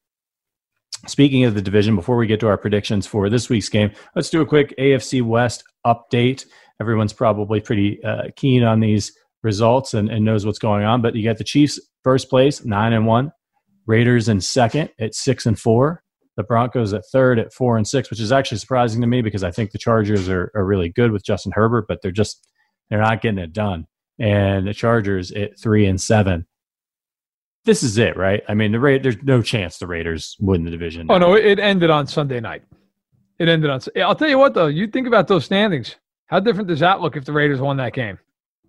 Speaking 1.07 1.45
of 1.45 1.55
the 1.55 1.63
division, 1.63 1.95
before 1.95 2.17
we 2.17 2.27
get 2.27 2.41
to 2.41 2.49
our 2.49 2.59
predictions 2.59 3.07
for 3.07 3.29
this 3.29 3.49
week's 3.49 3.69
game, 3.69 3.93
let's 4.17 4.31
do 4.31 4.41
a 4.41 4.47
quick 4.47 4.75
AFC 4.79 5.23
West 5.23 5.63
update. 5.87 6.47
Everyone's 6.81 7.13
probably 7.13 7.61
pretty 7.61 8.03
uh, 8.03 8.25
keen 8.35 8.65
on 8.65 8.81
these 8.81 9.13
results 9.43 9.95
and, 9.95 10.11
and 10.11 10.25
knows 10.25 10.45
what's 10.45 10.59
going 10.59 10.85
on. 10.85 11.03
But 11.03 11.15
you 11.15 11.25
got 11.25 11.39
the 11.39 11.45
Chiefs 11.45 11.81
first 12.03 12.29
place, 12.29 12.65
nine 12.65 12.93
and 12.93 13.07
one. 13.07 13.31
Raiders 13.87 14.29
in 14.29 14.41
second 14.41 14.91
at 14.99 15.15
six 15.15 15.47
and 15.47 15.59
four. 15.59 16.03
The 16.37 16.43
Broncos 16.43 16.93
at 16.93 17.05
third 17.13 17.39
at 17.39 17.53
four 17.53 17.77
and 17.77 17.87
six, 17.87 18.11
which 18.11 18.21
is 18.21 18.33
actually 18.33 18.59
surprising 18.59 19.01
to 19.01 19.07
me 19.07 19.23
because 19.23 19.45
I 19.45 19.53
think 19.53 19.71
the 19.71 19.79
Chargers 19.79 20.29
are, 20.29 20.51
are 20.55 20.67
really 20.67 20.91
good 20.91 21.13
with 21.13 21.25
Justin 21.25 21.53
Herbert, 21.55 21.87
but 21.89 22.03
they're 22.03 22.11
just 22.11 22.47
they're 22.91 23.01
not 23.01 23.23
getting 23.23 23.39
it 23.39 23.53
done. 23.53 23.87
and 24.19 24.67
the 24.67 24.75
Chargers 24.75 25.31
at 25.33 25.59
three 25.59 25.87
and 25.87 26.01
seven. 26.01 26.47
This 27.67 27.83
is 27.83 27.99
it, 27.99 28.17
right? 28.17 28.43
I 28.49 28.55
mean, 28.55 28.73
the 28.73 28.81
Ra- 28.81 28.99
there's 29.03 29.23
no 29.23 29.43
chance 29.43 29.77
the 29.79 29.87
Raiders 29.87 30.37
win 30.41 30.65
the 30.65 30.71
division. 30.71 31.09
Oh 31.11 31.19
no, 31.19 31.35
it 31.35 31.59
ended 31.59 31.91
on 31.91 32.07
Sunday 32.07 32.41
night. 32.41 32.63
It 33.39 33.49
ended 33.49 33.69
on. 33.69 33.81
I'll 34.03 34.15
tell 34.15 34.29
you 34.29 34.39
what, 34.39 34.55
though. 34.55 34.69
You 34.69 34.87
think 34.87 35.07
about 35.07 35.29
those 35.29 35.45
standings. 35.45 35.97
How 36.27 36.41
different 36.41 36.69
does 36.69 36.81
that 36.81 37.01
look 37.03 37.17
if 37.17 37.25
the 37.27 37.33
Raiders 37.33 37.61
won 37.61 37.77
that 37.77 37.93
game? 37.93 38.19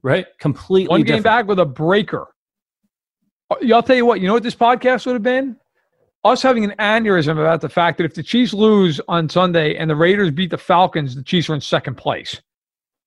Right, 0.03 0.25
completely. 0.39 0.89
One 0.89 1.01
different. 1.01 1.17
game 1.19 1.23
back 1.23 1.47
with 1.47 1.59
a 1.59 1.65
breaker. 1.65 2.27
Uh, 3.49 3.55
I'll 3.73 3.81
tell 3.83 3.95
you 3.95 4.05
what. 4.05 4.19
You 4.19 4.27
know 4.27 4.33
what 4.33 4.43
this 4.43 4.55
podcast 4.55 5.05
would 5.05 5.13
have 5.13 5.23
been? 5.23 5.55
Us 6.23 6.41
having 6.41 6.63
an 6.65 6.73
aneurysm 6.79 7.33
about 7.39 7.61
the 7.61 7.69
fact 7.69 7.97
that 7.99 8.03
if 8.03 8.13
the 8.13 8.23
Chiefs 8.23 8.53
lose 8.53 8.99
on 9.07 9.29
Sunday 9.29 9.75
and 9.77 9.89
the 9.89 9.95
Raiders 9.95 10.31
beat 10.31 10.49
the 10.49 10.57
Falcons, 10.57 11.15
the 11.15 11.23
Chiefs 11.23 11.49
are 11.49 11.55
in 11.55 11.61
second 11.61 11.95
place. 11.95 12.41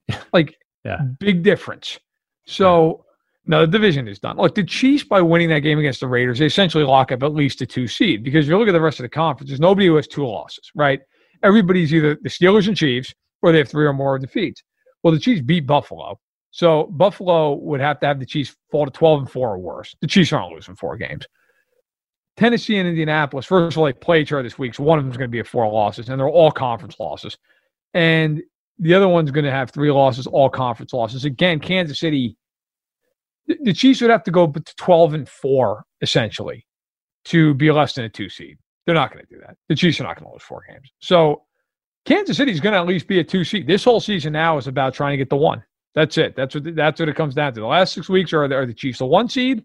Like, 0.32 0.56
Yeah. 0.84 0.98
big 1.18 1.42
difference. 1.42 1.98
So, 2.46 3.04
no, 3.46 3.62
the 3.62 3.72
division 3.72 4.06
is 4.06 4.18
done. 4.18 4.36
Look, 4.36 4.54
the 4.54 4.64
Chiefs, 4.64 5.04
by 5.04 5.20
winning 5.20 5.48
that 5.48 5.60
game 5.60 5.78
against 5.78 6.00
the 6.00 6.06
Raiders, 6.06 6.38
they 6.38 6.46
essentially 6.46 6.84
lock 6.84 7.10
up 7.10 7.22
at 7.22 7.34
least 7.34 7.62
a 7.62 7.66
two 7.66 7.88
seed 7.88 8.22
because 8.22 8.46
if 8.46 8.50
you 8.50 8.58
look 8.58 8.68
at 8.68 8.72
the 8.72 8.80
rest 8.80 9.00
of 9.00 9.04
the 9.04 9.08
conference, 9.08 9.50
there's 9.50 9.60
nobody 9.60 9.86
who 9.86 9.96
has 9.96 10.06
two 10.06 10.26
losses, 10.26 10.70
right? 10.74 11.00
Everybody's 11.42 11.92
either 11.94 12.16
the 12.20 12.28
Steelers 12.28 12.68
and 12.68 12.76
Chiefs 12.76 13.14
or 13.42 13.52
they 13.52 13.58
have 13.58 13.68
three 13.68 13.86
or 13.86 13.92
more 13.92 14.18
defeats. 14.18 14.62
Well, 15.02 15.14
the 15.14 15.20
Chiefs 15.20 15.40
beat 15.40 15.66
Buffalo. 15.66 16.20
So 16.50 16.84
Buffalo 16.84 17.54
would 17.54 17.80
have 17.80 18.00
to 18.00 18.06
have 18.06 18.18
the 18.18 18.26
Chiefs 18.26 18.56
fall 18.70 18.84
to 18.84 18.90
12 18.90 19.20
and 19.20 19.30
4 19.30 19.48
or 19.48 19.58
worse. 19.58 19.94
The 20.00 20.06
Chiefs 20.06 20.32
aren't 20.32 20.52
losing 20.52 20.76
four 20.76 20.96
games. 20.96 21.26
Tennessee 22.36 22.78
and 22.78 22.88
Indianapolis, 22.88 23.46
first 23.46 23.76
of 23.76 23.78
all, 23.78 23.84
they 23.84 23.92
play 23.92 24.20
each 24.20 24.32
other 24.32 24.42
this 24.42 24.58
week. 24.58 24.74
So 24.74 24.82
one 24.82 24.98
of 24.98 25.04
them 25.04 25.10
is 25.10 25.16
going 25.16 25.28
to 25.28 25.32
be 25.32 25.40
a 25.40 25.44
four 25.44 25.70
losses, 25.70 26.08
and 26.08 26.18
they're 26.18 26.28
all 26.28 26.50
conference 26.50 26.98
losses. 26.98 27.36
And 27.92 28.42
the 28.78 28.94
other 28.94 29.08
one's 29.08 29.30
going 29.30 29.44
to 29.44 29.50
have 29.50 29.70
three 29.70 29.90
losses, 29.90 30.26
all 30.26 30.48
conference 30.48 30.92
losses. 30.92 31.24
Again, 31.24 31.60
Kansas 31.60 32.00
City, 32.00 32.36
the, 33.62 33.72
Chiefs 33.72 34.00
would 34.00 34.10
have 34.10 34.24
to 34.24 34.30
go 34.30 34.46
to 34.46 34.74
12 34.76 35.14
and 35.14 35.28
4, 35.28 35.84
essentially, 36.00 36.66
to 37.26 37.54
be 37.54 37.70
less 37.70 37.94
than 37.94 38.04
a 38.04 38.08
two 38.08 38.28
seed. 38.28 38.58
They're 38.86 38.94
not 38.94 39.12
going 39.12 39.24
to 39.24 39.34
do 39.34 39.40
that. 39.40 39.56
The 39.68 39.74
Chiefs 39.74 40.00
are 40.00 40.04
not 40.04 40.16
going 40.16 40.26
to 40.26 40.32
lose 40.32 40.42
four 40.42 40.64
games. 40.68 40.90
So 41.00 41.42
Kansas 42.06 42.36
City 42.36 42.52
is 42.52 42.60
going 42.60 42.72
to 42.72 42.78
at 42.78 42.86
least 42.86 43.06
be 43.06 43.20
a 43.20 43.24
two 43.24 43.44
seed. 43.44 43.66
This 43.66 43.84
whole 43.84 44.00
season 44.00 44.32
now 44.32 44.58
is 44.58 44.66
about 44.66 44.94
trying 44.94 45.12
to 45.12 45.16
get 45.16 45.30
the 45.30 45.36
one. 45.36 45.62
That's 45.94 46.18
it. 46.18 46.36
That's 46.36 46.54
what 46.54 46.74
that's 46.74 47.00
what 47.00 47.08
it 47.08 47.16
comes 47.16 47.34
down 47.34 47.52
to. 47.54 47.60
The 47.60 47.66
last 47.66 47.94
six 47.94 48.08
weeks 48.08 48.32
are 48.32 48.46
the, 48.48 48.54
are 48.54 48.66
the 48.66 48.74
Chiefs 48.74 49.00
a 49.00 49.06
one 49.06 49.28
seed 49.28 49.64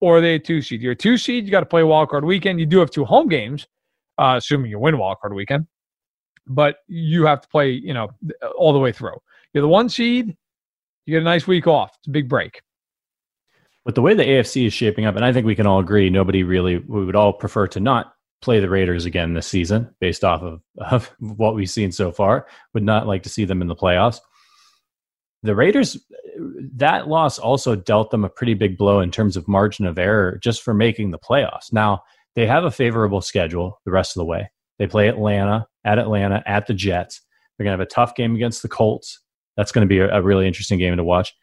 or 0.00 0.18
are 0.18 0.20
they 0.20 0.34
a 0.34 0.38
two 0.38 0.60
seed? 0.60 0.82
You're 0.82 0.92
a 0.92 0.96
two 0.96 1.16
seed. 1.16 1.44
You 1.44 1.50
got 1.50 1.60
to 1.60 1.66
play 1.66 1.82
wild 1.82 2.08
card 2.08 2.24
weekend. 2.24 2.58
You 2.60 2.66
do 2.66 2.78
have 2.80 2.90
two 2.90 3.04
home 3.04 3.28
games, 3.28 3.66
uh, 4.18 4.34
assuming 4.36 4.70
you 4.70 4.78
win 4.78 4.98
wild 4.98 5.18
card 5.20 5.34
weekend, 5.34 5.66
but 6.46 6.76
you 6.88 7.24
have 7.26 7.40
to 7.40 7.48
play 7.48 7.70
you 7.70 7.94
know 7.94 8.08
all 8.56 8.72
the 8.72 8.78
way 8.78 8.92
through. 8.92 9.16
You're 9.54 9.62
the 9.62 9.68
one 9.68 9.88
seed. 9.88 10.36
You 11.06 11.14
get 11.14 11.22
a 11.22 11.24
nice 11.24 11.46
week 11.46 11.66
off. 11.66 11.92
It's 11.98 12.08
a 12.08 12.10
big 12.10 12.28
break. 12.28 12.60
With 13.84 13.94
the 13.94 14.02
way 14.02 14.14
the 14.14 14.24
AFC 14.24 14.66
is 14.66 14.72
shaping 14.72 15.06
up, 15.06 15.16
and 15.16 15.24
I 15.24 15.32
think 15.32 15.46
we 15.46 15.56
can 15.56 15.66
all 15.66 15.80
agree, 15.80 16.08
nobody 16.08 16.44
really, 16.44 16.78
we 16.78 17.04
would 17.04 17.16
all 17.16 17.32
prefer 17.32 17.66
to 17.68 17.80
not 17.80 18.14
play 18.40 18.60
the 18.60 18.70
Raiders 18.70 19.04
again 19.04 19.34
this 19.34 19.46
season 19.46 19.92
based 20.00 20.24
off 20.24 20.42
of, 20.42 20.60
of 20.78 21.10
what 21.18 21.54
we've 21.54 21.70
seen 21.70 21.92
so 21.92 22.12
far. 22.12 22.46
Would 22.74 22.84
not 22.84 23.06
like 23.06 23.22
to 23.24 23.28
see 23.28 23.44
them 23.44 23.62
in 23.62 23.68
the 23.68 23.76
playoffs. 23.76 24.18
The 25.44 25.56
Raiders, 25.56 25.98
that 26.76 27.08
loss 27.08 27.38
also 27.38 27.74
dealt 27.74 28.10
them 28.12 28.24
a 28.24 28.28
pretty 28.28 28.54
big 28.54 28.78
blow 28.78 29.00
in 29.00 29.10
terms 29.10 29.36
of 29.36 29.48
margin 29.48 29.86
of 29.86 29.98
error 29.98 30.38
just 30.40 30.62
for 30.62 30.72
making 30.72 31.10
the 31.10 31.18
playoffs. 31.18 31.72
Now, 31.72 32.02
they 32.36 32.46
have 32.46 32.64
a 32.64 32.70
favorable 32.70 33.20
schedule 33.20 33.80
the 33.84 33.90
rest 33.90 34.16
of 34.16 34.20
the 34.20 34.24
way. 34.24 34.50
They 34.78 34.86
play 34.86 35.08
Atlanta, 35.08 35.66
at 35.84 35.98
Atlanta, 35.98 36.42
at 36.46 36.66
the 36.66 36.74
Jets. 36.74 37.20
They're 37.56 37.64
going 37.64 37.76
to 37.76 37.82
have 37.82 37.86
a 37.86 37.90
tough 37.90 38.14
game 38.14 38.34
against 38.34 38.62
the 38.62 38.68
Colts. 38.68 39.20
That's 39.56 39.72
going 39.72 39.86
to 39.86 39.88
be 39.88 39.98
a, 39.98 40.16
a 40.16 40.22
really 40.22 40.46
interesting 40.46 40.78
game 40.78 40.96
to 40.96 41.04
watch. 41.04 41.34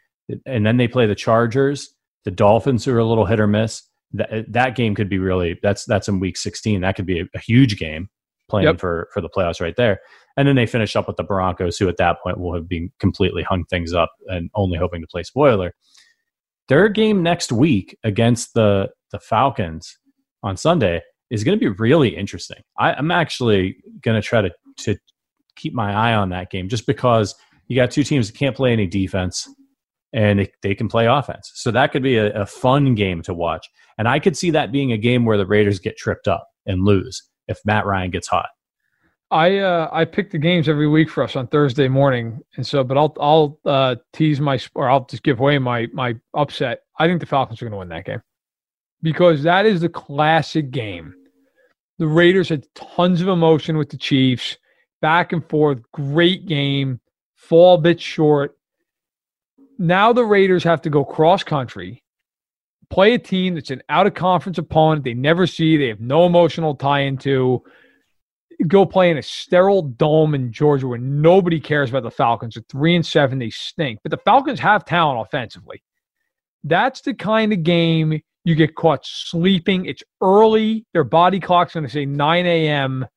And 0.45 0.65
then 0.65 0.77
they 0.77 0.87
play 0.87 1.05
the 1.05 1.15
Chargers, 1.15 1.93
the 2.25 2.31
Dolphins, 2.31 2.87
are 2.87 2.99
a 2.99 3.05
little 3.05 3.25
hit 3.25 3.39
or 3.39 3.47
miss. 3.47 3.83
That, 4.13 4.51
that 4.51 4.75
game 4.75 4.95
could 4.95 5.09
be 5.09 5.19
really 5.19 5.59
that's 5.61 5.85
that's 5.85 6.07
in 6.07 6.19
week 6.19 6.37
16. 6.37 6.81
That 6.81 6.95
could 6.95 7.05
be 7.05 7.19
a, 7.19 7.25
a 7.35 7.39
huge 7.39 7.77
game 7.77 8.09
playing 8.49 8.65
Yep. 8.67 8.79
for 8.79 9.07
for 9.13 9.21
the 9.21 9.29
playoffs 9.29 9.61
right 9.61 9.75
there. 9.75 9.99
And 10.35 10.47
then 10.47 10.55
they 10.55 10.65
finish 10.65 10.95
up 10.95 11.07
with 11.07 11.17
the 11.17 11.23
Broncos, 11.23 11.77
who 11.77 11.87
at 11.89 11.97
that 11.97 12.21
point 12.23 12.39
will 12.39 12.53
have 12.55 12.67
been 12.67 12.91
completely 12.99 13.43
hung 13.43 13.65
things 13.65 13.93
up 13.93 14.11
and 14.27 14.49
only 14.55 14.77
hoping 14.77 15.01
to 15.01 15.07
play 15.07 15.23
spoiler. 15.23 15.73
Their 16.69 16.89
game 16.89 17.23
next 17.23 17.51
week 17.51 17.97
against 18.03 18.53
the 18.53 18.89
the 19.11 19.19
Falcons 19.19 19.97
on 20.43 20.57
Sunday 20.57 21.01
is 21.29 21.43
going 21.43 21.57
to 21.57 21.59
be 21.59 21.75
really 21.79 22.15
interesting. 22.15 22.61
I, 22.77 22.93
I'm 22.93 23.11
actually 23.11 23.77
going 24.01 24.19
to 24.19 24.27
try 24.27 24.41
to 24.41 24.51
to 24.77 24.95
keep 25.55 25.73
my 25.73 25.93
eye 25.93 26.15
on 26.15 26.29
that 26.29 26.49
game 26.49 26.69
just 26.69 26.87
because 26.87 27.35
you 27.67 27.75
got 27.75 27.91
two 27.91 28.03
teams 28.03 28.31
that 28.31 28.37
can't 28.37 28.55
play 28.55 28.71
any 28.71 28.87
defense 28.87 29.47
and 30.13 30.47
they, 30.63 30.75
can 30.75 30.87
play 30.87 31.05
offense. 31.05 31.51
So 31.55 31.71
that 31.71 31.91
could 31.91 32.03
be 32.03 32.17
a, 32.17 32.41
a 32.41 32.45
fun 32.45 32.95
game 32.95 33.21
to 33.23 33.33
watch. 33.33 33.67
And 33.97 34.07
I 34.07 34.19
could 34.19 34.35
see 34.35 34.49
that 34.51 34.71
being 34.71 34.91
a 34.91 34.97
game 34.97 35.25
where 35.25 35.37
the 35.37 35.45
Raiders 35.45 35.79
get 35.79 35.97
tripped 35.97 36.27
up 36.27 36.47
and 36.65 36.83
lose 36.83 37.21
if 37.47 37.59
Matt 37.65 37.85
Ryan 37.85 38.11
gets 38.11 38.27
hot. 38.27 38.47
I 39.31 39.59
uh, 39.59 39.89
I 39.91 40.05
pick 40.05 40.31
the 40.31 40.39
games 40.39 40.67
every 40.67 40.87
week 40.87 41.09
for 41.09 41.23
us 41.23 41.35
on 41.35 41.47
Thursday 41.47 41.87
morning, 41.87 42.39
and 42.57 42.65
so 42.65 42.83
but 42.83 42.97
I'll 42.97 43.15
I'll 43.19 43.59
uh, 43.63 43.95
tease 44.11 44.41
my 44.41 44.59
or 44.73 44.89
I'll 44.89 45.05
just 45.05 45.21
give 45.21 45.39
away 45.39 45.59
my 45.59 45.87
my 45.93 46.15
upset. 46.33 46.81
I 46.97 47.05
think 47.05 47.19
the 47.19 47.27
Falcons 47.27 47.61
are 47.61 47.65
going 47.65 47.73
to 47.73 47.77
win 47.77 47.89
that 47.89 48.05
game 48.05 48.23
because 49.03 49.43
that 49.43 49.67
is 49.67 49.81
the 49.81 49.89
classic 49.89 50.71
game. 50.71 51.13
The 51.99 52.07
Raiders 52.07 52.49
had 52.49 52.65
tons 52.73 53.21
of 53.21 53.27
emotion 53.27 53.77
with 53.77 53.89
the 53.89 53.97
Chiefs, 53.97 54.57
back 55.01 55.31
and 55.31 55.47
forth, 55.47 55.79
great 55.91 56.47
game, 56.47 56.99
fall 57.35 57.75
a 57.75 57.81
bit 57.81 58.01
short. 58.01 58.57
Now 59.79 60.11
the 60.11 60.25
Raiders 60.25 60.63
have 60.65 60.81
to 60.81 60.89
go 60.89 61.05
cross 61.05 61.41
country, 61.43 62.03
play 62.89 63.13
a 63.13 63.19
team 63.19 63.55
that's 63.55 63.71
an 63.71 63.81
out 63.87 64.07
of 64.07 64.13
conference 64.13 64.57
opponent 64.57 65.05
they 65.05 65.13
never 65.13 65.47
see, 65.47 65.77
they 65.77 65.87
have 65.87 66.01
no 66.01 66.25
emotional 66.25 66.75
tie 66.75 67.01
into 67.01 67.63
go 68.67 68.85
play 68.85 69.09
in 69.09 69.17
a 69.17 69.23
sterile 69.23 69.81
dome 69.81 70.35
in 70.35 70.51
Georgia 70.51 70.87
where 70.87 70.99
nobody 70.99 71.59
cares 71.59 71.89
about 71.89 72.03
the 72.03 72.11
Falcons. 72.11 72.57
At 72.57 72.67
three 72.67 72.95
and 72.95 73.05
seven, 73.05 73.39
they 73.39 73.49
stink. 73.49 73.99
But 74.03 74.11
the 74.11 74.17
Falcons 74.17 74.59
have 74.59 74.83
talent 74.83 75.25
offensively. 75.25 75.81
That's 76.65 76.99
the 77.01 77.13
kind 77.13 77.53
of 77.53 77.63
game 77.63 78.21
you 78.43 78.55
get 78.55 78.75
caught 78.75 79.05
sleeping. 79.05 79.85
It's 79.85 80.03
early. 80.21 80.85
Their 80.93 81.05
body 81.05 81.39
clock's 81.39 81.73
going 81.73 81.85
to 81.85 81.91
say 81.91 82.05
9 82.05 82.45
a.m. 82.45 83.07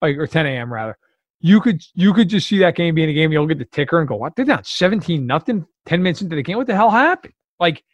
or 0.00 0.26
10 0.26 0.46
a.m. 0.46 0.72
rather. 0.72 0.96
You 1.40 1.60
could 1.60 1.82
you 1.94 2.12
could 2.14 2.28
just 2.28 2.48
see 2.48 2.58
that 2.58 2.76
game 2.76 2.94
being 2.94 3.10
a 3.10 3.12
game. 3.12 3.30
You'll 3.30 3.46
get 3.46 3.58
the 3.58 3.66
ticker 3.66 3.98
and 3.98 4.08
go, 4.08 4.16
"What? 4.16 4.36
They're 4.36 4.44
down 4.44 4.64
17 4.64 5.26
nothing. 5.26 5.66
10 5.84 6.02
minutes 6.02 6.22
into 6.22 6.34
the 6.34 6.42
game. 6.42 6.56
What 6.56 6.66
the 6.66 6.74
hell 6.74 6.90
happened?" 6.90 7.34
Like, 7.60 7.84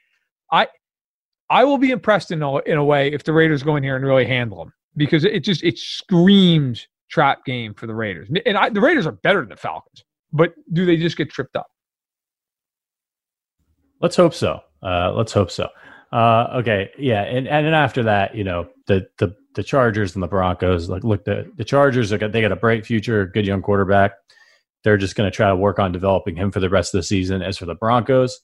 I 0.50 0.68
I 1.50 1.64
will 1.64 1.78
be 1.78 1.90
impressed 1.90 2.30
in 2.30 2.42
a, 2.42 2.58
in 2.60 2.78
a 2.78 2.84
way 2.84 3.12
if 3.12 3.24
the 3.24 3.32
Raiders 3.32 3.62
go 3.62 3.76
in 3.76 3.82
here 3.82 3.96
and 3.96 4.04
really 4.04 4.24
handle 4.24 4.58
them 4.58 4.72
because 4.96 5.24
it 5.24 5.40
just 5.40 5.62
it 5.62 5.78
screams 5.78 6.86
trap 7.10 7.44
game 7.44 7.74
for 7.74 7.86
the 7.86 7.94
Raiders. 7.94 8.28
And 8.46 8.56
I, 8.56 8.70
the 8.70 8.80
Raiders 8.80 9.06
are 9.06 9.12
better 9.12 9.40
than 9.40 9.50
the 9.50 9.56
Falcons, 9.56 10.02
but 10.32 10.54
do 10.72 10.86
they 10.86 10.96
just 10.96 11.16
get 11.16 11.30
tripped 11.30 11.56
up? 11.56 11.66
Let's 14.00 14.16
hope 14.16 14.34
so. 14.34 14.60
Uh, 14.82 15.12
let's 15.12 15.32
hope 15.32 15.50
so. 15.50 15.68
Uh, 16.10 16.48
okay, 16.54 16.90
yeah, 16.98 17.22
and 17.22 17.46
and 17.48 17.66
then 17.66 17.74
after 17.74 18.02
that, 18.02 18.34
you 18.34 18.44
know, 18.44 18.68
the 18.86 19.06
the 19.18 19.34
the 19.54 19.62
Chargers 19.62 20.14
and 20.14 20.22
the 20.22 20.28
Broncos. 20.28 20.88
Like, 20.88 21.04
look, 21.04 21.24
the 21.24 21.50
the 21.56 21.64
Chargers 21.64 22.12
are 22.12 22.18
got, 22.18 22.32
they 22.32 22.40
got 22.40 22.52
a 22.52 22.56
bright 22.56 22.86
future, 22.86 23.26
good 23.26 23.46
young 23.46 23.62
quarterback. 23.62 24.12
They're 24.84 24.96
just 24.96 25.14
going 25.14 25.30
to 25.30 25.34
try 25.34 25.48
to 25.48 25.56
work 25.56 25.78
on 25.78 25.92
developing 25.92 26.36
him 26.36 26.50
for 26.50 26.60
the 26.60 26.70
rest 26.70 26.94
of 26.94 26.98
the 26.98 27.04
season. 27.04 27.42
As 27.42 27.58
for 27.58 27.66
the 27.66 27.74
Broncos, 27.74 28.40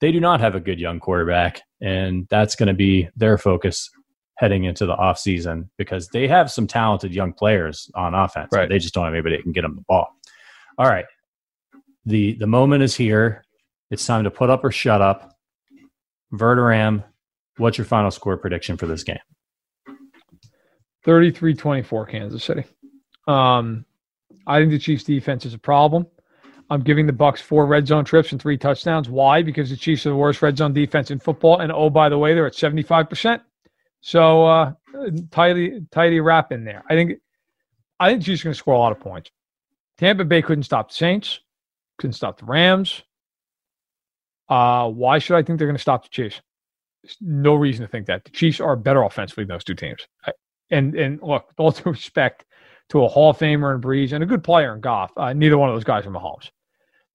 they 0.00 0.10
do 0.12 0.20
not 0.20 0.40
have 0.40 0.54
a 0.54 0.60
good 0.60 0.80
young 0.80 1.00
quarterback, 1.00 1.62
and 1.80 2.26
that's 2.30 2.56
going 2.56 2.68
to 2.68 2.74
be 2.74 3.08
their 3.16 3.36
focus 3.36 3.90
heading 4.36 4.64
into 4.64 4.86
the 4.86 4.96
offseason 4.96 5.68
because 5.76 6.08
they 6.08 6.26
have 6.26 6.50
some 6.50 6.66
talented 6.66 7.14
young 7.14 7.32
players 7.32 7.90
on 7.94 8.14
offense. 8.14 8.48
Right. 8.50 8.70
They 8.70 8.78
just 8.78 8.94
don't 8.94 9.04
have 9.04 9.12
anybody 9.12 9.36
that 9.36 9.42
can 9.42 9.52
get 9.52 9.62
them 9.62 9.76
the 9.76 9.82
ball. 9.82 10.08
All 10.78 10.86
right. 10.86 11.04
The 12.06 12.34
the 12.34 12.46
moment 12.46 12.82
is 12.82 12.96
here. 12.96 13.44
It's 13.90 14.06
time 14.06 14.24
to 14.24 14.30
put 14.30 14.48
up 14.48 14.64
or 14.64 14.70
shut 14.70 15.02
up. 15.02 15.36
Verderame, 16.32 17.04
what's 17.58 17.76
your 17.76 17.84
final 17.84 18.10
score 18.10 18.36
prediction 18.38 18.76
for 18.76 18.86
this 18.86 19.02
game? 19.02 19.18
33-24 21.06 22.08
Kansas 22.08 22.44
City. 22.44 22.64
Um, 23.26 23.84
I 24.46 24.58
think 24.58 24.70
the 24.70 24.78
Chiefs 24.78 25.04
defense 25.04 25.46
is 25.46 25.54
a 25.54 25.58
problem. 25.58 26.06
I'm 26.70 26.82
giving 26.82 27.06
the 27.06 27.12
Bucs 27.12 27.40
four 27.40 27.66
red 27.66 27.86
zone 27.86 28.04
trips 28.04 28.32
and 28.32 28.40
three 28.40 28.56
touchdowns. 28.56 29.08
Why? 29.08 29.42
Because 29.42 29.70
the 29.70 29.76
Chiefs 29.76 30.06
are 30.06 30.10
the 30.10 30.16
worst 30.16 30.40
red 30.40 30.56
zone 30.56 30.72
defense 30.72 31.10
in 31.10 31.18
football. 31.18 31.60
And 31.60 31.72
oh, 31.72 31.90
by 31.90 32.08
the 32.08 32.18
way, 32.18 32.34
they're 32.34 32.46
at 32.46 32.52
75%. 32.52 33.40
So 34.02 34.46
uh 34.46 34.72
tidy 35.30 35.80
tidy 35.90 36.20
wrap 36.20 36.52
in 36.52 36.64
there. 36.64 36.82
I 36.88 36.94
think 36.94 37.20
I 37.98 38.10
think 38.10 38.24
Chiefs 38.24 38.42
are 38.42 38.44
going 38.44 38.54
to 38.54 38.58
score 38.58 38.74
a 38.74 38.78
lot 38.78 38.92
of 38.92 39.00
points. 39.00 39.30
Tampa 39.98 40.24
Bay 40.24 40.40
couldn't 40.40 40.64
stop 40.64 40.88
the 40.88 40.94
Saints, 40.94 41.40
couldn't 41.98 42.14
stop 42.14 42.38
the 42.38 42.46
Rams. 42.46 43.02
Uh, 44.48 44.88
why 44.88 45.18
should 45.18 45.36
I 45.36 45.42
think 45.42 45.58
they're 45.58 45.68
going 45.68 45.76
to 45.76 45.82
stop 45.82 46.04
the 46.04 46.08
Chiefs? 46.08 46.40
There's 47.02 47.16
no 47.20 47.54
reason 47.54 47.84
to 47.84 47.90
think 47.90 48.06
that. 48.06 48.24
The 48.24 48.30
Chiefs 48.30 48.58
are 48.60 48.74
better 48.74 49.02
offensively 49.02 49.44
than 49.44 49.54
those 49.54 49.64
two 49.64 49.74
teams. 49.74 50.06
And 50.70 50.94
and 50.94 51.20
look, 51.22 51.48
with 51.48 51.58
all 51.60 51.70
due 51.72 51.90
respect 51.90 52.44
to 52.90 53.04
a 53.04 53.08
Hall 53.08 53.30
of 53.30 53.38
Famer 53.38 53.74
in 53.74 53.80
Brees 53.80 54.12
and 54.12 54.22
a 54.22 54.26
good 54.26 54.42
player 54.44 54.74
in 54.74 54.80
Goff, 54.80 55.10
uh, 55.16 55.32
neither 55.32 55.56
one 55.58 55.68
of 55.68 55.74
those 55.76 55.84
guys 55.84 56.06
are 56.06 56.10
Mahomes. 56.10 56.50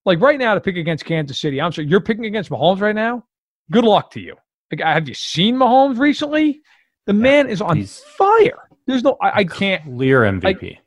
like 0.05 0.21
right 0.21 0.39
now 0.39 0.53
to 0.53 0.61
pick 0.61 0.77
against 0.77 1.05
Kansas 1.05 1.39
City. 1.39 1.59
I'm 1.61 1.71
sorry, 1.71 1.87
you're 1.87 2.01
picking 2.01 2.25
against 2.25 2.49
Mahomes 2.49 2.79
right 2.81 2.95
now. 2.95 3.25
Good 3.71 3.83
luck 3.83 4.11
to 4.11 4.19
you. 4.19 4.35
Like, 4.71 4.81
have 4.81 5.07
you 5.07 5.13
seen 5.13 5.55
Mahomes 5.55 5.97
recently? 5.99 6.61
The 7.05 7.13
man 7.13 7.49
is 7.49 7.61
on 7.61 7.83
fire. 7.85 8.69
There's 8.87 9.03
no, 9.03 9.17
I, 9.21 9.39
I 9.39 9.43
can't. 9.43 9.83
Clear 9.83 10.21
MVP. 10.21 10.77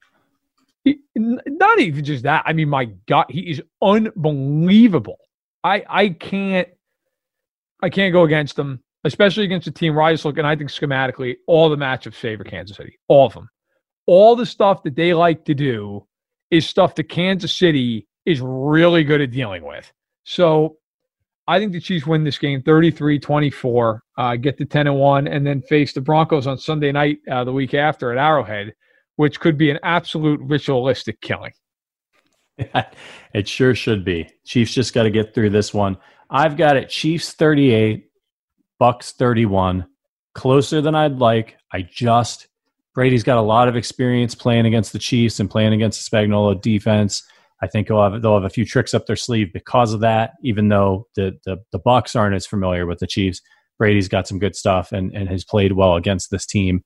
he- 0.84 1.00
not 1.16 1.78
even 1.80 2.04
just 2.04 2.22
that. 2.22 2.44
I 2.46 2.52
mean, 2.52 2.68
my 2.68 2.86
God, 3.06 3.26
he 3.28 3.40
is 3.50 3.60
unbelievable. 3.82 5.18
I 5.64 5.84
I 5.88 6.08
can't 6.10 6.68
I 7.82 7.90
can't 7.90 8.12
go 8.12 8.22
against 8.24 8.56
them, 8.56 8.82
especially 9.08 9.44
against 9.44 9.66
a 9.66 9.72
team 9.72 9.94
where 9.94 10.04
I 10.04 10.12
just 10.12 10.24
look 10.26 10.36
and 10.36 10.46
I 10.46 10.54
think 10.54 10.70
schematically 10.70 11.36
all 11.46 11.70
the 11.70 11.76
matchups 11.76 12.14
favor 12.14 12.44
Kansas 12.44 12.76
City, 12.76 12.98
all 13.08 13.26
of 13.26 13.32
them. 13.32 13.48
All 14.06 14.36
the 14.36 14.46
stuff 14.46 14.82
that 14.82 14.96
they 14.96 15.14
like 15.14 15.46
to 15.46 15.54
do 15.54 16.06
is 16.50 16.66
stuff 16.66 16.94
that 16.96 17.04
Kansas 17.04 17.56
City 17.56 18.06
is 18.26 18.40
really 18.42 19.04
good 19.04 19.22
at 19.22 19.30
dealing 19.30 19.64
with. 19.64 19.90
So 20.24 20.76
I 21.46 21.58
think 21.58 21.72
the 21.72 21.80
Chiefs 21.80 22.06
win 22.06 22.24
this 22.24 22.36
game 22.36 22.62
33 22.62 23.18
24, 23.18 24.02
uh, 24.18 24.36
get 24.36 24.58
to 24.58 24.66
10 24.66 24.86
and 24.86 24.96
1, 24.96 25.26
and 25.26 25.46
then 25.46 25.62
face 25.62 25.94
the 25.94 26.02
Broncos 26.02 26.46
on 26.46 26.58
Sunday 26.58 26.92
night 26.92 27.18
uh, 27.30 27.44
the 27.44 27.52
week 27.52 27.72
after 27.72 28.12
at 28.12 28.18
Arrowhead, 28.18 28.74
which 29.16 29.40
could 29.40 29.56
be 29.56 29.70
an 29.70 29.78
absolute 29.82 30.40
ritualistic 30.42 31.18
killing. 31.22 31.52
it 33.34 33.48
sure 33.48 33.74
should 33.74 34.04
be. 34.04 34.28
Chiefs 34.44 34.74
just 34.74 34.92
got 34.92 35.04
to 35.04 35.10
get 35.10 35.34
through 35.34 35.50
this 35.50 35.72
one. 35.72 35.96
I've 36.30 36.56
got 36.56 36.76
it 36.76 36.90
Chiefs 36.90 37.32
38, 37.32 38.07
Bucs 38.80 39.12
31. 39.12 39.86
Closer 40.34 40.80
than 40.80 40.94
I'd 40.94 41.18
like. 41.18 41.56
I 41.72 41.82
just 41.82 42.48
Brady's 42.94 43.22
got 43.22 43.38
a 43.38 43.42
lot 43.42 43.68
of 43.68 43.76
experience 43.76 44.34
playing 44.34 44.66
against 44.66 44.92
the 44.92 44.98
Chiefs 44.98 45.38
and 45.38 45.48
playing 45.48 45.72
against 45.72 46.10
the 46.10 46.16
Spagnuolo 46.16 46.60
defense. 46.60 47.22
I 47.62 47.66
think 47.66 47.88
he'll 47.88 48.02
have, 48.02 48.22
they'll 48.22 48.34
have 48.34 48.44
a 48.44 48.50
few 48.50 48.64
tricks 48.64 48.94
up 48.94 49.06
their 49.06 49.16
sleeve 49.16 49.52
because 49.52 49.92
of 49.92 50.00
that. 50.00 50.32
Even 50.42 50.68
though 50.68 51.06
the 51.14 51.38
the, 51.44 51.58
the 51.72 51.80
Bucs 51.80 52.16
aren't 52.16 52.34
as 52.34 52.46
familiar 52.46 52.86
with 52.86 52.98
the 52.98 53.06
Chiefs, 53.06 53.40
Brady's 53.78 54.08
got 54.08 54.26
some 54.26 54.38
good 54.38 54.56
stuff 54.56 54.92
and 54.92 55.14
and 55.14 55.28
has 55.28 55.44
played 55.44 55.72
well 55.72 55.96
against 55.96 56.30
this 56.30 56.46
team 56.46 56.82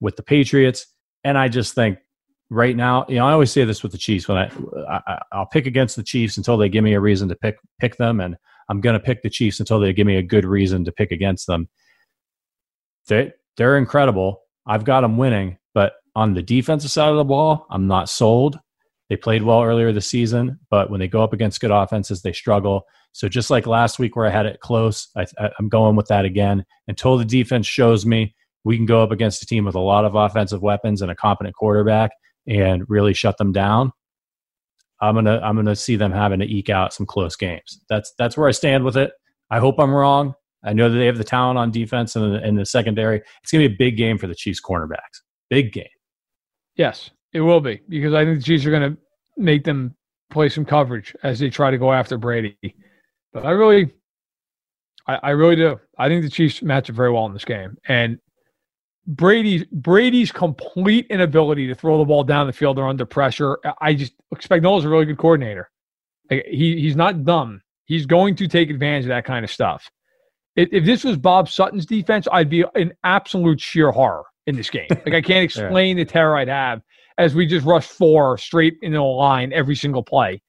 with 0.00 0.16
the 0.16 0.22
Patriots. 0.22 0.86
And 1.24 1.38
I 1.38 1.48
just 1.48 1.74
think 1.74 1.98
right 2.50 2.76
now, 2.76 3.06
you 3.08 3.16
know, 3.16 3.26
I 3.26 3.32
always 3.32 3.50
say 3.50 3.64
this 3.64 3.82
with 3.82 3.92
the 3.92 3.98
Chiefs 3.98 4.28
when 4.28 4.38
I, 4.38 4.50
I 4.88 5.20
I'll 5.32 5.46
pick 5.46 5.66
against 5.66 5.96
the 5.96 6.02
Chiefs 6.02 6.36
until 6.36 6.56
they 6.56 6.68
give 6.68 6.84
me 6.84 6.94
a 6.94 7.00
reason 7.00 7.28
to 7.28 7.34
pick 7.34 7.56
pick 7.80 7.96
them, 7.96 8.20
and 8.20 8.36
I'm 8.68 8.80
going 8.80 8.94
to 8.94 9.04
pick 9.04 9.22
the 9.22 9.30
Chiefs 9.30 9.60
until 9.60 9.80
they 9.80 9.92
give 9.92 10.06
me 10.06 10.16
a 10.16 10.22
good 10.22 10.44
reason 10.44 10.84
to 10.84 10.92
pick 10.92 11.12
against 11.12 11.46
them. 11.46 11.68
They 13.08 13.32
they're 13.56 13.78
incredible. 13.78 14.42
I've 14.66 14.84
got 14.84 15.02
them 15.02 15.16
winning, 15.16 15.58
but 15.74 15.94
on 16.14 16.34
the 16.34 16.42
defensive 16.42 16.90
side 16.90 17.10
of 17.10 17.16
the 17.16 17.24
ball, 17.24 17.66
I'm 17.70 17.86
not 17.86 18.08
sold. 18.08 18.58
They 19.08 19.16
played 19.16 19.42
well 19.42 19.62
earlier 19.62 19.92
this 19.92 20.08
season, 20.08 20.58
but 20.68 20.90
when 20.90 20.98
they 20.98 21.08
go 21.08 21.22
up 21.22 21.32
against 21.32 21.60
good 21.60 21.70
offenses, 21.70 22.22
they 22.22 22.32
struggle. 22.32 22.86
So 23.12 23.28
just 23.28 23.50
like 23.50 23.66
last 23.66 23.98
week 23.98 24.16
where 24.16 24.26
I 24.26 24.30
had 24.30 24.46
it 24.46 24.60
close, 24.60 25.08
I, 25.16 25.26
I'm 25.58 25.68
going 25.68 25.94
with 25.94 26.08
that 26.08 26.24
again 26.24 26.64
until 26.88 27.16
the 27.16 27.24
defense 27.24 27.66
shows 27.66 28.04
me 28.04 28.34
we 28.64 28.76
can 28.76 28.84
go 28.84 29.02
up 29.02 29.12
against 29.12 29.42
a 29.42 29.46
team 29.46 29.64
with 29.64 29.76
a 29.76 29.80
lot 29.80 30.04
of 30.04 30.16
offensive 30.16 30.60
weapons 30.60 31.00
and 31.00 31.10
a 31.10 31.14
competent 31.14 31.54
quarterback 31.54 32.10
and 32.48 32.84
really 32.88 33.14
shut 33.14 33.38
them 33.38 33.52
down. 33.52 33.92
I'm 35.00 35.14
gonna 35.14 35.40
I'm 35.42 35.56
gonna 35.56 35.76
see 35.76 35.96
them 35.96 36.12
having 36.12 36.40
to 36.40 36.46
eke 36.46 36.70
out 36.70 36.92
some 36.92 37.06
close 37.06 37.36
games. 37.36 37.80
That's 37.88 38.12
that's 38.18 38.36
where 38.36 38.48
I 38.48 38.52
stand 38.52 38.84
with 38.84 38.96
it. 38.96 39.12
I 39.50 39.58
hope 39.58 39.78
I'm 39.78 39.94
wrong. 39.94 40.34
I 40.64 40.72
know 40.72 40.88
that 40.88 40.96
they 40.96 41.06
have 41.06 41.18
the 41.18 41.24
talent 41.24 41.58
on 41.58 41.70
defense 41.70 42.16
and 42.16 42.36
in 42.44 42.56
the 42.56 42.66
secondary. 42.66 43.22
It's 43.42 43.52
gonna 43.52 43.68
be 43.68 43.74
a 43.74 43.76
big 43.76 43.96
game 43.96 44.18
for 44.18 44.26
the 44.26 44.34
Chiefs 44.34 44.60
cornerbacks. 44.60 45.22
Big 45.50 45.72
game. 45.72 45.84
Yes, 46.76 47.10
it 47.32 47.40
will 47.40 47.60
be 47.60 47.80
because 47.88 48.14
I 48.14 48.24
think 48.24 48.38
the 48.38 48.44
Chiefs 48.44 48.66
are 48.66 48.70
to 48.70 48.96
make 49.36 49.64
them 49.64 49.94
play 50.30 50.48
some 50.48 50.64
coverage 50.64 51.14
as 51.22 51.38
they 51.38 51.50
try 51.50 51.70
to 51.70 51.78
go 51.78 51.92
after 51.92 52.18
Brady. 52.18 52.56
But 53.32 53.44
I 53.44 53.50
really, 53.50 53.92
I, 55.06 55.16
I 55.22 55.30
really 55.30 55.56
do. 55.56 55.78
I 55.98 56.08
think 56.08 56.22
the 56.22 56.30
Chiefs 56.30 56.62
match 56.62 56.88
up 56.90 56.96
very 56.96 57.12
well 57.12 57.26
in 57.26 57.32
this 57.32 57.44
game, 57.44 57.76
and 57.88 58.18
Brady's 59.06 59.64
Brady's 59.72 60.32
complete 60.32 61.06
inability 61.10 61.66
to 61.68 61.74
throw 61.74 61.98
the 61.98 62.04
ball 62.04 62.24
down 62.24 62.46
the 62.46 62.52
field 62.52 62.78
or 62.78 62.88
under 62.88 63.06
pressure. 63.06 63.58
I 63.80 63.94
just 63.94 64.14
expect 64.32 64.62
Noel's 64.62 64.84
a 64.84 64.88
really 64.88 65.04
good 65.04 65.18
coordinator. 65.18 65.70
Like, 66.30 66.44
he 66.46 66.80
he's 66.80 66.96
not 66.96 67.24
dumb. 67.24 67.62
He's 67.84 68.04
going 68.04 68.34
to 68.36 68.48
take 68.48 68.68
advantage 68.68 69.04
of 69.04 69.10
that 69.10 69.24
kind 69.24 69.44
of 69.44 69.50
stuff. 69.50 69.88
If, 70.56 70.70
if 70.72 70.84
this 70.84 71.04
was 71.04 71.16
Bob 71.16 71.48
Sutton's 71.48 71.86
defense, 71.86 72.26
I'd 72.32 72.50
be 72.50 72.64
in 72.74 72.92
absolute 73.04 73.60
sheer 73.60 73.92
horror 73.92 74.24
in 74.46 74.56
this 74.56 74.70
game. 74.70 74.88
Like 74.90 75.14
I 75.14 75.22
can't 75.22 75.44
explain 75.44 75.96
the 75.96 76.04
terror 76.04 76.36
I'd 76.36 76.48
have 76.48 76.82
as 77.18 77.34
we 77.34 77.46
just 77.46 77.64
rush 77.64 77.86
four 77.86 78.36
straight 78.38 78.76
into 78.82 78.98
a 78.98 79.02
line 79.02 79.52
every 79.52 79.76
single 79.76 80.02
play. 80.02 80.42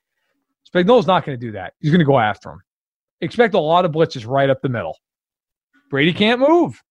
Spagnuolo's 0.68 1.08
not 1.08 1.26
going 1.26 1.40
to 1.40 1.46
do 1.46 1.52
that. 1.54 1.74
He's 1.80 1.92
going 1.92 2.00
to 2.00 2.06
go 2.06 2.20
after 2.20 2.50
him. 2.50 2.62
Expect 3.22 3.54
a 3.54 3.60
lot 3.60 3.86
of 3.86 3.92
blitzes 3.92 4.28
right 4.28 4.50
up 4.50 4.62
the 4.62 4.70
middle. 4.70 4.98
Brady 5.90 6.14
can't 6.14 6.40
move. 6.40 6.82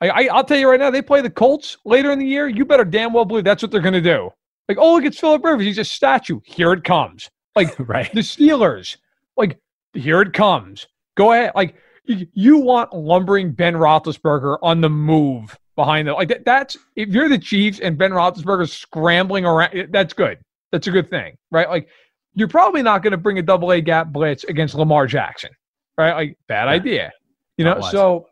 I, 0.00 0.08
I, 0.08 0.28
I'll 0.32 0.44
tell 0.44 0.58
you 0.58 0.70
right 0.70 0.80
now, 0.80 0.90
they 0.90 1.02
play 1.02 1.20
the 1.20 1.30
Colts 1.30 1.76
later 1.84 2.10
in 2.10 2.18
the 2.18 2.26
year. 2.26 2.48
You 2.48 2.64
better 2.64 2.84
damn 2.84 3.12
well 3.12 3.24
believe 3.24 3.44
that's 3.44 3.62
what 3.62 3.70
they're 3.70 3.80
going 3.80 3.94
to 3.94 4.00
do. 4.00 4.30
Like, 4.68 4.78
oh, 4.78 4.94
look, 4.94 5.04
it's 5.04 5.18
Philip 5.18 5.44
Rivers. 5.44 5.64
He's 5.64 5.78
a 5.78 5.84
statue. 5.84 6.40
Here 6.44 6.72
it 6.72 6.84
comes. 6.84 7.30
Like 7.56 7.74
right. 7.88 8.12
the 8.12 8.20
Steelers. 8.20 8.96
Like, 9.36 9.58
here 9.94 10.20
it 10.20 10.32
comes. 10.32 10.86
Go 11.16 11.32
ahead. 11.32 11.52
Like, 11.54 11.74
you, 12.08 12.58
want 12.58 12.92
lumbering 12.94 13.52
Ben 13.52 13.74
Roethlisberger 13.74 14.58
on 14.62 14.80
the 14.80 14.88
move 14.88 15.56
behind 15.76 16.08
them. 16.08 16.14
Like 16.14 16.28
that, 16.28 16.44
that's 16.44 16.76
if 16.96 17.10
you're 17.10 17.28
the 17.28 17.38
Chiefs 17.38 17.80
and 17.80 17.98
Ben 17.98 18.12
Roethlisberger's 18.12 18.72
scrambling 18.72 19.44
around, 19.44 19.88
that's 19.90 20.14
good. 20.14 20.38
That's 20.72 20.86
a 20.86 20.90
good 20.90 21.08
thing, 21.08 21.36
right? 21.50 21.68
Like 21.68 21.88
you're 22.34 22.48
probably 22.48 22.82
not 22.82 23.02
going 23.02 23.10
to 23.12 23.18
bring 23.18 23.38
a 23.38 23.42
double 23.42 23.72
A 23.72 23.80
gap 23.80 24.08
blitz 24.08 24.44
against 24.44 24.74
Lamar 24.74 25.06
Jackson, 25.06 25.50
right? 25.96 26.14
Like 26.14 26.38
bad 26.46 26.68
idea, 26.68 27.12
you 27.56 27.64
know. 27.64 27.80
So 27.80 28.26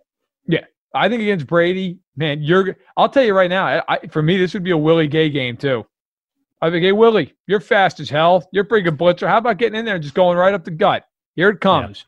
I 0.96 1.08
think 1.08 1.22
against 1.22 1.46
Brady, 1.46 1.98
man, 2.16 2.42
you're. 2.42 2.76
I'll 2.96 3.08
tell 3.08 3.24
you 3.24 3.34
right 3.34 3.50
now, 3.50 3.66
I, 3.66 3.82
I, 3.88 4.06
for 4.08 4.22
me, 4.22 4.36
this 4.36 4.54
would 4.54 4.64
be 4.64 4.70
a 4.70 4.76
Willie 4.76 5.08
Gay 5.08 5.30
game 5.30 5.56
too. 5.56 5.86
I 6.62 6.70
think, 6.70 6.84
hey 6.84 6.92
Willie, 6.92 7.34
you're 7.46 7.60
fast 7.60 8.00
as 8.00 8.08
hell. 8.08 8.48
You're 8.50 8.64
a 8.64 8.66
pretty 8.66 8.82
good 8.88 8.98
blitzer. 8.98 9.28
How 9.28 9.38
about 9.38 9.58
getting 9.58 9.78
in 9.78 9.84
there 9.84 9.96
and 9.96 10.02
just 10.02 10.14
going 10.14 10.38
right 10.38 10.54
up 10.54 10.64
the 10.64 10.70
gut? 10.70 11.04
Here 11.34 11.50
it 11.50 11.60
comes. 11.60 12.06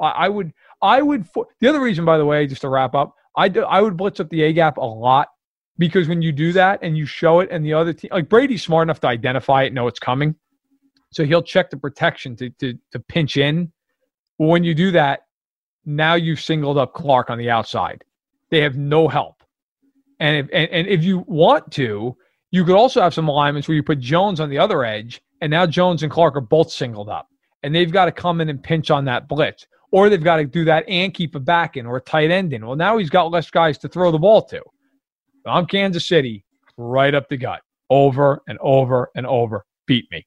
I, 0.00 0.08
I 0.08 0.28
would. 0.28 0.52
I 0.82 1.02
would. 1.02 1.26
The 1.60 1.68
other 1.68 1.80
reason, 1.80 2.04
by 2.04 2.18
the 2.18 2.24
way, 2.24 2.46
just 2.46 2.62
to 2.62 2.68
wrap 2.68 2.94
up, 2.94 3.14
I 3.36 3.48
do, 3.48 3.62
I 3.62 3.80
would 3.80 3.96
blitz 3.96 4.20
up 4.20 4.28
the 4.30 4.42
A 4.42 4.52
gap 4.52 4.78
a 4.78 4.84
lot 4.84 5.28
because 5.78 6.08
when 6.08 6.22
you 6.22 6.32
do 6.32 6.52
that 6.52 6.80
and 6.82 6.96
you 6.96 7.06
show 7.06 7.40
it, 7.40 7.48
and 7.50 7.64
the 7.64 7.72
other 7.74 7.92
team, 7.92 8.10
like 8.12 8.28
Brady's 8.28 8.62
smart 8.62 8.86
enough 8.86 9.00
to 9.00 9.08
identify 9.08 9.62
it, 9.62 9.72
know 9.72 9.86
it's 9.86 10.00
coming, 10.00 10.34
so 11.12 11.24
he'll 11.24 11.42
check 11.42 11.70
the 11.70 11.76
protection 11.76 12.36
to 12.36 12.50
to 12.50 12.74
to 12.92 13.00
pinch 13.00 13.36
in. 13.36 13.72
When 14.38 14.64
you 14.64 14.74
do 14.74 14.90
that, 14.92 15.20
now 15.84 16.14
you've 16.14 16.40
singled 16.40 16.78
up 16.78 16.94
Clark 16.94 17.30
on 17.30 17.38
the 17.38 17.50
outside. 17.50 18.04
They 18.50 18.60
have 18.60 18.76
no 18.76 19.08
help, 19.08 19.42
and 20.20 20.36
if 20.36 20.46
and, 20.52 20.70
and 20.70 20.86
if 20.86 21.04
you 21.04 21.24
want 21.26 21.70
to, 21.72 22.16
you 22.50 22.64
could 22.64 22.76
also 22.76 23.02
have 23.02 23.14
some 23.14 23.28
alignments 23.28 23.68
where 23.68 23.74
you 23.74 23.82
put 23.82 24.00
Jones 24.00 24.40
on 24.40 24.48
the 24.48 24.58
other 24.58 24.84
edge, 24.84 25.20
and 25.40 25.50
now 25.50 25.66
Jones 25.66 26.02
and 26.02 26.12
Clark 26.12 26.36
are 26.36 26.40
both 26.40 26.70
singled 26.70 27.08
up, 27.08 27.28
and 27.62 27.74
they've 27.74 27.92
got 27.92 28.06
to 28.06 28.12
come 28.12 28.40
in 28.40 28.48
and 28.48 28.62
pinch 28.62 28.90
on 28.90 29.04
that 29.04 29.28
blitz 29.28 29.66
or 29.90 30.08
they've 30.08 30.22
got 30.22 30.36
to 30.36 30.44
do 30.44 30.64
that 30.64 30.84
and 30.88 31.14
keep 31.14 31.34
a 31.34 31.40
back 31.40 31.76
in 31.76 31.86
or 31.86 31.96
a 31.96 32.00
tight 32.00 32.30
end 32.30 32.52
in. 32.52 32.66
Well, 32.66 32.76
now 32.76 32.98
he's 32.98 33.10
got 33.10 33.30
less 33.30 33.50
guys 33.50 33.78
to 33.78 33.88
throw 33.88 34.10
the 34.10 34.18
ball 34.18 34.42
to. 34.46 34.62
I'm 35.46 35.66
Kansas 35.66 36.06
City, 36.06 36.44
right 36.76 37.14
up 37.14 37.28
the 37.28 37.36
gut, 37.36 37.62
over 37.88 38.42
and 38.46 38.58
over 38.60 39.10
and 39.14 39.26
over. 39.26 39.64
Beat 39.86 40.10
me. 40.10 40.26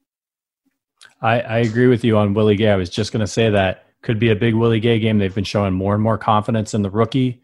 I, 1.21 1.41
I 1.41 1.57
agree 1.59 1.87
with 1.87 2.03
you 2.03 2.17
on 2.17 2.33
Willie 2.33 2.55
Gay. 2.55 2.71
I 2.71 2.75
was 2.75 2.89
just 2.89 3.11
going 3.11 3.21
to 3.21 3.27
say 3.27 3.49
that 3.49 3.85
could 4.01 4.19
be 4.19 4.29
a 4.29 4.35
big 4.35 4.55
Willie 4.55 4.79
Gay 4.79 4.99
game. 4.99 5.19
They've 5.19 5.33
been 5.33 5.43
showing 5.43 5.73
more 5.73 5.93
and 5.93 6.01
more 6.01 6.17
confidence 6.17 6.73
in 6.73 6.81
the 6.81 6.89
rookie. 6.89 7.43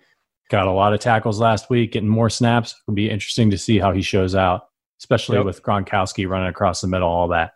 Got 0.50 0.68
a 0.68 0.72
lot 0.72 0.94
of 0.94 1.00
tackles 1.00 1.40
last 1.40 1.70
week, 1.70 1.92
getting 1.92 2.10
more 2.10 2.30
snaps. 2.30 2.76
It'll 2.88 2.96
be 2.96 3.10
interesting 3.10 3.50
to 3.52 3.58
see 3.58 3.80
how 3.80 3.92
he 3.92 4.02
shows 4.02 4.34
out, 4.36 4.68
especially 5.00 5.38
Yep. 5.38 5.46
with 5.46 5.62
Gronkowski 5.64 6.28
running 6.28 6.48
across 6.48 6.82
the 6.82 6.88
middle, 6.88 7.10
all 7.10 7.28
that. 7.30 7.52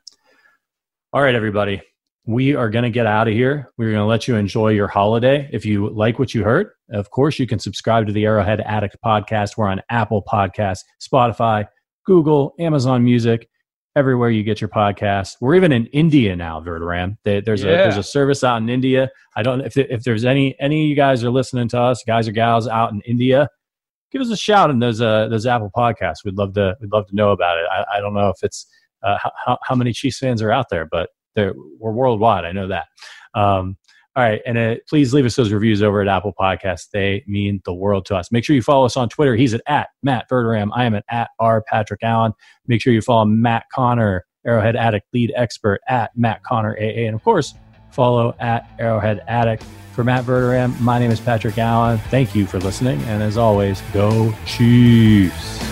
All 1.14 1.22
right, 1.22 1.36
everybody. 1.36 1.82
We 2.26 2.54
are 2.56 2.70
going 2.70 2.84
to 2.84 2.90
get 2.92 3.08
out 3.08 3.28
of 3.28 3.34
here. 3.34 3.70
We're 3.78 3.90
going 3.92 4.02
to 4.04 4.06
let 4.06 4.28
you 4.28 4.36
enjoy 4.36 4.70
your 4.70 4.88
holiday. 4.88 5.50
If 5.52 5.66
you 5.66 5.90
like 5.90 6.20
what 6.20 6.36
you 6.36 6.44
heard, 6.44 6.70
of 6.92 7.10
course, 7.10 7.40
you 7.40 7.48
can 7.48 7.58
subscribe 7.60 8.06
to 8.08 8.14
the 8.14 8.26
Arrowhead 8.26 8.62
Addict 8.62 8.98
podcast. 9.04 9.58
We're 9.58 9.68
on 9.68 9.82
Apple 9.90 10.24
Podcasts, 10.32 10.82
Spotify, 11.02 11.66
Google, 12.06 12.54
Amazon 12.60 13.04
Music, 13.04 13.50
everywhere 13.96 14.30
you 14.30 14.44
get 14.44 14.62
your 14.62 14.70
podcast. 14.70 15.38
We're 15.42 15.56
even 15.56 15.72
in 15.72 15.86
India 15.88 16.36
now, 16.36 16.62
Verderame. 16.62 17.18
There- 17.24 17.42
There's 17.42 17.64
a 17.64 17.68
there's 17.84 17.98
a 17.98 18.04
service 18.04 18.44
out 18.44 18.58
in 18.62 18.70
India. 18.70 19.10
I 19.36 19.44
don't 19.44 19.62
if 19.62 19.76
if 19.78 20.04
there's 20.04 20.26
any 20.26 20.56
any 20.60 20.84
of 20.84 20.90
you 20.90 20.96
guys 20.96 21.24
are 21.24 21.32
listening 21.32 21.68
to 21.70 21.80
us, 21.80 22.04
guys 22.06 22.28
or 22.28 22.32
gals 22.32 22.68
out 22.68 22.92
in 22.92 23.02
India, 23.02 23.48
give 24.12 24.22
us 24.22 24.30
a 24.30 24.38
shout 24.38 24.70
in 24.70 24.80
those 24.80 25.02
uh 25.02 25.28
those 25.30 25.46
Apple 25.46 25.72
podcasts. 25.76 26.24
We'd 26.26 26.38
love 26.38 26.54
to 26.54 26.76
we'd 26.82 26.92
love 26.92 27.08
to 27.08 27.16
know 27.16 27.32
about 27.32 27.58
it. 27.58 27.66
I, 27.72 27.98
I 27.98 28.00
don't 28.00 28.14
know 28.14 28.30
if 28.30 28.38
it's 28.44 28.66
uh, 29.04 29.18
how 29.46 29.58
how 29.64 29.76
many 29.76 29.94
Chiefs 29.94 30.20
fans 30.20 30.42
are 30.42 30.52
out 30.52 30.68
there, 30.70 30.86
but 30.86 31.10
they're, 31.36 31.54
we're 31.80 31.92
worldwide. 31.94 32.46
I 32.46 32.52
know 32.52 32.68
that. 32.68 32.88
Um, 33.34 33.78
all 34.16 34.24
right, 34.24 34.42
and 34.46 34.58
uh, 34.58 34.76
please 34.90 35.14
leave 35.14 35.26
us 35.26 35.38
those 35.38 35.54
reviews 35.54 35.82
over 35.82 36.02
at 36.02 36.08
Apple 36.10 36.34
Podcasts. 36.38 36.90
They 36.92 37.24
mean 37.28 37.62
the 37.64 37.74
world 37.74 38.06
to 38.08 38.16
us. 38.16 38.30
Make 38.30 38.44
sure 38.44 38.56
you 38.56 38.62
follow 38.62 38.86
us 38.86 38.98
on 38.98 39.08
Twitter. 39.08 39.38
He's 39.38 39.54
at, 39.54 39.62
at 39.68 39.90
Matt 40.04 40.30
Verderame. 40.30 40.70
I 40.76 40.84
am 40.84 40.96
at, 40.96 41.06
at 41.10 41.30
R 41.40 41.64
Patrick 41.66 42.04
Allen. 42.04 42.34
Make 42.68 42.82
sure 42.82 42.92
you 42.92 43.02
follow 43.02 43.24
Matt 43.24 43.66
Conner 43.74 44.26
Arrowhead 44.46 44.76
Addict 44.76 45.08
lead 45.14 45.32
expert 45.36 45.80
at 45.88 46.12
Matt 46.18 46.44
Conner 46.44 46.76
AA. 46.78 47.06
And 47.06 47.16
of 47.16 47.24
course, 47.24 47.54
follow 47.92 48.36
at 48.40 48.70
Arrowhead 48.80 49.24
Addict. 49.28 49.64
For 49.94 50.04
Matt 50.04 50.24
Verderame, 50.24 50.80
my 50.80 51.00
name 51.00 51.12
is 51.12 51.20
Patrick 51.20 51.58
Allen. 51.58 51.98
Thank 52.10 52.34
you 52.34 52.46
for 52.46 52.60
listening. 52.60 53.02
And 53.04 53.22
as 53.22 53.38
always, 53.38 53.82
go 53.94 54.34
Chiefs. 54.46 55.71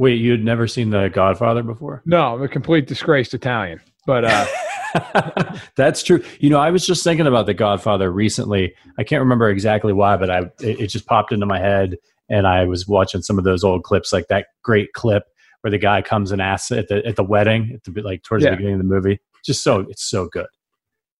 Wait, 0.00 0.14
you 0.18 0.30
had 0.30 0.42
never 0.42 0.66
seen 0.66 0.88
The 0.88 1.08
Godfather 1.08 1.62
before? 1.62 2.00
No, 2.06 2.34
I'm 2.34 2.42
a 2.42 2.48
complete 2.48 2.86
disgraced 2.86 3.34
Italian. 3.34 3.80
But 4.06 4.24
uh, 4.24 4.46
That's 5.76 6.02
true. 6.02 6.22
You 6.38 6.48
know, 6.48 6.58
I 6.58 6.70
was 6.70 6.86
just 6.86 7.04
thinking 7.04 7.26
about 7.26 7.44
The 7.44 7.52
Godfather 7.52 8.10
recently. 8.10 8.74
I 8.98 9.04
can't 9.04 9.20
remember 9.20 9.50
exactly 9.50 9.92
why, 9.92 10.16
but 10.16 10.30
I 10.30 10.38
it, 10.60 10.80
it 10.80 10.86
just 10.86 11.04
popped 11.06 11.32
into 11.32 11.44
my 11.44 11.58
head, 11.58 11.96
and 12.30 12.46
I 12.46 12.64
was 12.64 12.88
watching 12.88 13.20
some 13.20 13.36
of 13.38 13.44
those 13.44 13.62
old 13.62 13.82
clips, 13.84 14.10
like 14.12 14.28
that 14.28 14.46
great 14.62 14.92
clip 14.94 15.24
where 15.60 15.70
the 15.70 15.76
guy 15.78 16.00
comes 16.00 16.32
and 16.32 16.40
asks 16.40 16.70
at 16.70 16.88
the 16.88 17.04
at 17.06 17.16
the 17.16 17.22
wedding, 17.24 17.72
at 17.74 17.84
the 17.84 18.00
like 18.02 18.22
towards 18.22 18.42
Yeah. 18.42 18.50
the 18.52 18.56
beginning 18.56 18.76
of 18.76 18.80
the 18.80 18.94
movie. 18.94 19.20
Just 19.44 19.62
so 19.62 19.80
it's 19.80 20.02
so 20.08 20.26
good. 20.28 20.46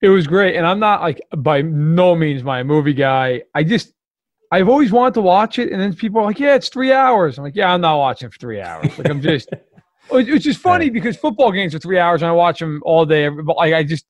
it 0.00 0.08
was 0.08 0.26
great. 0.26 0.56
And 0.56 0.66
I'm 0.66 0.80
not 0.80 1.02
like 1.02 1.20
by 1.36 1.60
no 1.60 2.14
means 2.16 2.42
my 2.42 2.62
movie 2.62 2.94
guy. 2.94 3.42
I 3.54 3.62
just 3.62 3.92
I've 4.50 4.68
always 4.68 4.90
wanted 4.90 5.14
to 5.14 5.20
watch 5.20 5.58
it, 5.58 5.70
and 5.72 5.80
then 5.80 5.94
people 5.94 6.20
are 6.20 6.24
like, 6.24 6.40
"Yeah, 6.40 6.54
it's 6.56 6.68
three 6.68 6.92
hours." 6.92 7.38
I'm 7.38 7.44
like, 7.44 7.54
"Yeah, 7.54 7.72
I'm 7.72 7.80
not 7.80 7.98
watching 7.98 8.30
for 8.30 8.38
three 8.38 8.60
hours." 8.60 8.96
Like 8.98 9.08
I'm 9.08 9.20
just, 9.22 9.48
It- 9.52 10.28
it's 10.28 10.44
just 10.44 10.58
funny 10.60 10.90
because 10.90 11.16
football 11.16 11.52
games 11.52 11.74
are 11.74 11.78
three 11.78 11.98
hours, 11.98 12.22
and 12.22 12.28
I 12.28 12.32
watch 12.32 12.58
them 12.58 12.82
all 12.84 13.06
day. 13.06 13.28
But 13.28 13.56
like 13.56 13.74
I 13.74 13.84
just, 13.84 14.06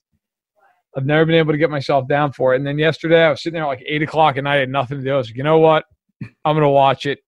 I've 0.97 1.05
never 1.05 1.27
been 1.27 1.35
able 1.35 1.53
to 1.53 1.59
get 1.59 1.69
myself 1.71 2.09
down 2.09 2.33
for 2.33 2.55
it. 2.55 2.57
And 2.57 2.67
then 2.67 2.79
yesterday, 2.79 3.23
I 3.25 3.31
was 3.31 3.43
sitting 3.43 3.55
there 3.55 3.65
at 3.65 3.67
like 3.69 3.83
eight 3.87 4.01
o'clock, 4.03 4.39
and 4.39 4.49
I 4.49 4.57
had 4.57 4.71
nothing 4.71 4.99
to 4.99 5.05
do. 5.05 5.13
I 5.13 5.17
was 5.19 5.29
like, 5.29 5.37
"You 5.37 5.43
know 5.45 5.59
what? 5.59 5.85
I'm 6.45 6.57
gonna 6.57 6.71
watch 6.71 7.05
it. 7.07 7.19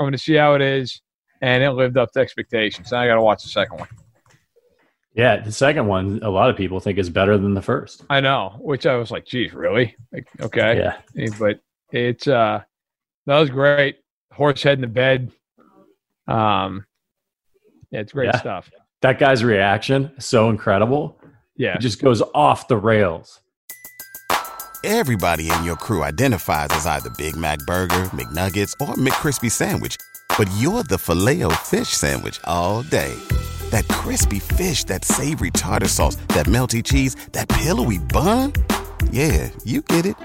I'm 0.00 0.06
gonna 0.06 0.16
see 0.18 0.34
how 0.34 0.54
it 0.54 0.62
is." 0.62 1.02
And 1.42 1.62
it 1.62 1.72
lived 1.72 1.98
up 1.98 2.10
to 2.12 2.20
expectations. 2.20 2.90
Now 2.90 3.00
I 3.00 3.06
got 3.06 3.16
to 3.16 3.20
watch 3.22 3.42
the 3.42 3.50
second 3.50 3.78
one. 3.80 3.88
Yeah, 5.14 5.36
the 5.36 5.52
second 5.52 5.86
one, 5.86 6.20
a 6.22 6.30
lot 6.30 6.48
of 6.50 6.56
people 6.56 6.80
think 6.80 6.98
is 6.98 7.10
better 7.10 7.36
than 7.36 7.52
the 7.54 7.60
first. 7.62 8.04
I 8.08 8.20
know, 8.20 8.56
which 8.60 8.86
I 8.86 8.96
was 8.96 9.10
like, 9.10 9.26
"Geez, 9.26 9.52
really?" 9.52 9.94
Like, 10.12 10.26
okay. 10.40 10.78
Yeah, 10.78 11.28
but 11.38 11.60
it's 11.92 12.26
uh 12.26 12.60
that 13.26 13.38
was 13.40 13.50
great 13.50 13.98
horse 14.32 14.62
head 14.62 14.78
in 14.78 14.80
the 14.82 14.86
bed 14.86 15.30
um 16.28 16.84
yeah 17.90 18.00
it's 18.00 18.12
great 18.12 18.26
Yeah. 18.26 18.38
stuff 18.40 18.70
that 19.02 19.18
guy's 19.18 19.44
reaction 19.44 20.10
so 20.18 20.50
incredible. 20.50 21.18
yeah 21.56 21.74
It 21.74 21.80
just 21.80 22.00
goes 22.02 22.22
off 22.34 22.66
the 22.68 22.76
rails. 22.76 23.40
Everybody 24.84 25.50
in 25.50 25.64
your 25.64 25.76
crew 25.76 26.02
identifies 26.04 26.68
as 26.70 26.86
either 26.86 27.10
Big 27.18 27.34
Mac 27.36 27.58
Burger, 27.60 28.04
McNuggets, 28.14 28.72
or 28.80 28.94
McCrispy 28.94 29.50
Sandwich. 29.50 29.96
But 30.38 30.48
you're 30.58 30.82
the 30.84 30.98
filet 30.98 31.42
fish 31.64 31.88
Sandwich 31.88 32.40
all 32.44 32.82
day. 32.82 33.14
That 33.70 33.86
crispy 33.88 34.38
fish, 34.38 34.84
that 34.84 35.04
savory 35.04 35.50
tartar 35.50 35.88
sauce, 35.88 36.16
that 36.28 36.46
melty 36.46 36.84
cheese, 36.84 37.16
that 37.32 37.48
pillowy 37.48 37.98
bun. 37.98 38.52
Yeah, 39.10 39.50
you 39.64 39.82
get 39.82 40.06
it. 40.06 40.16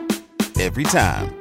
Every 0.60 0.84
time. 0.84 1.41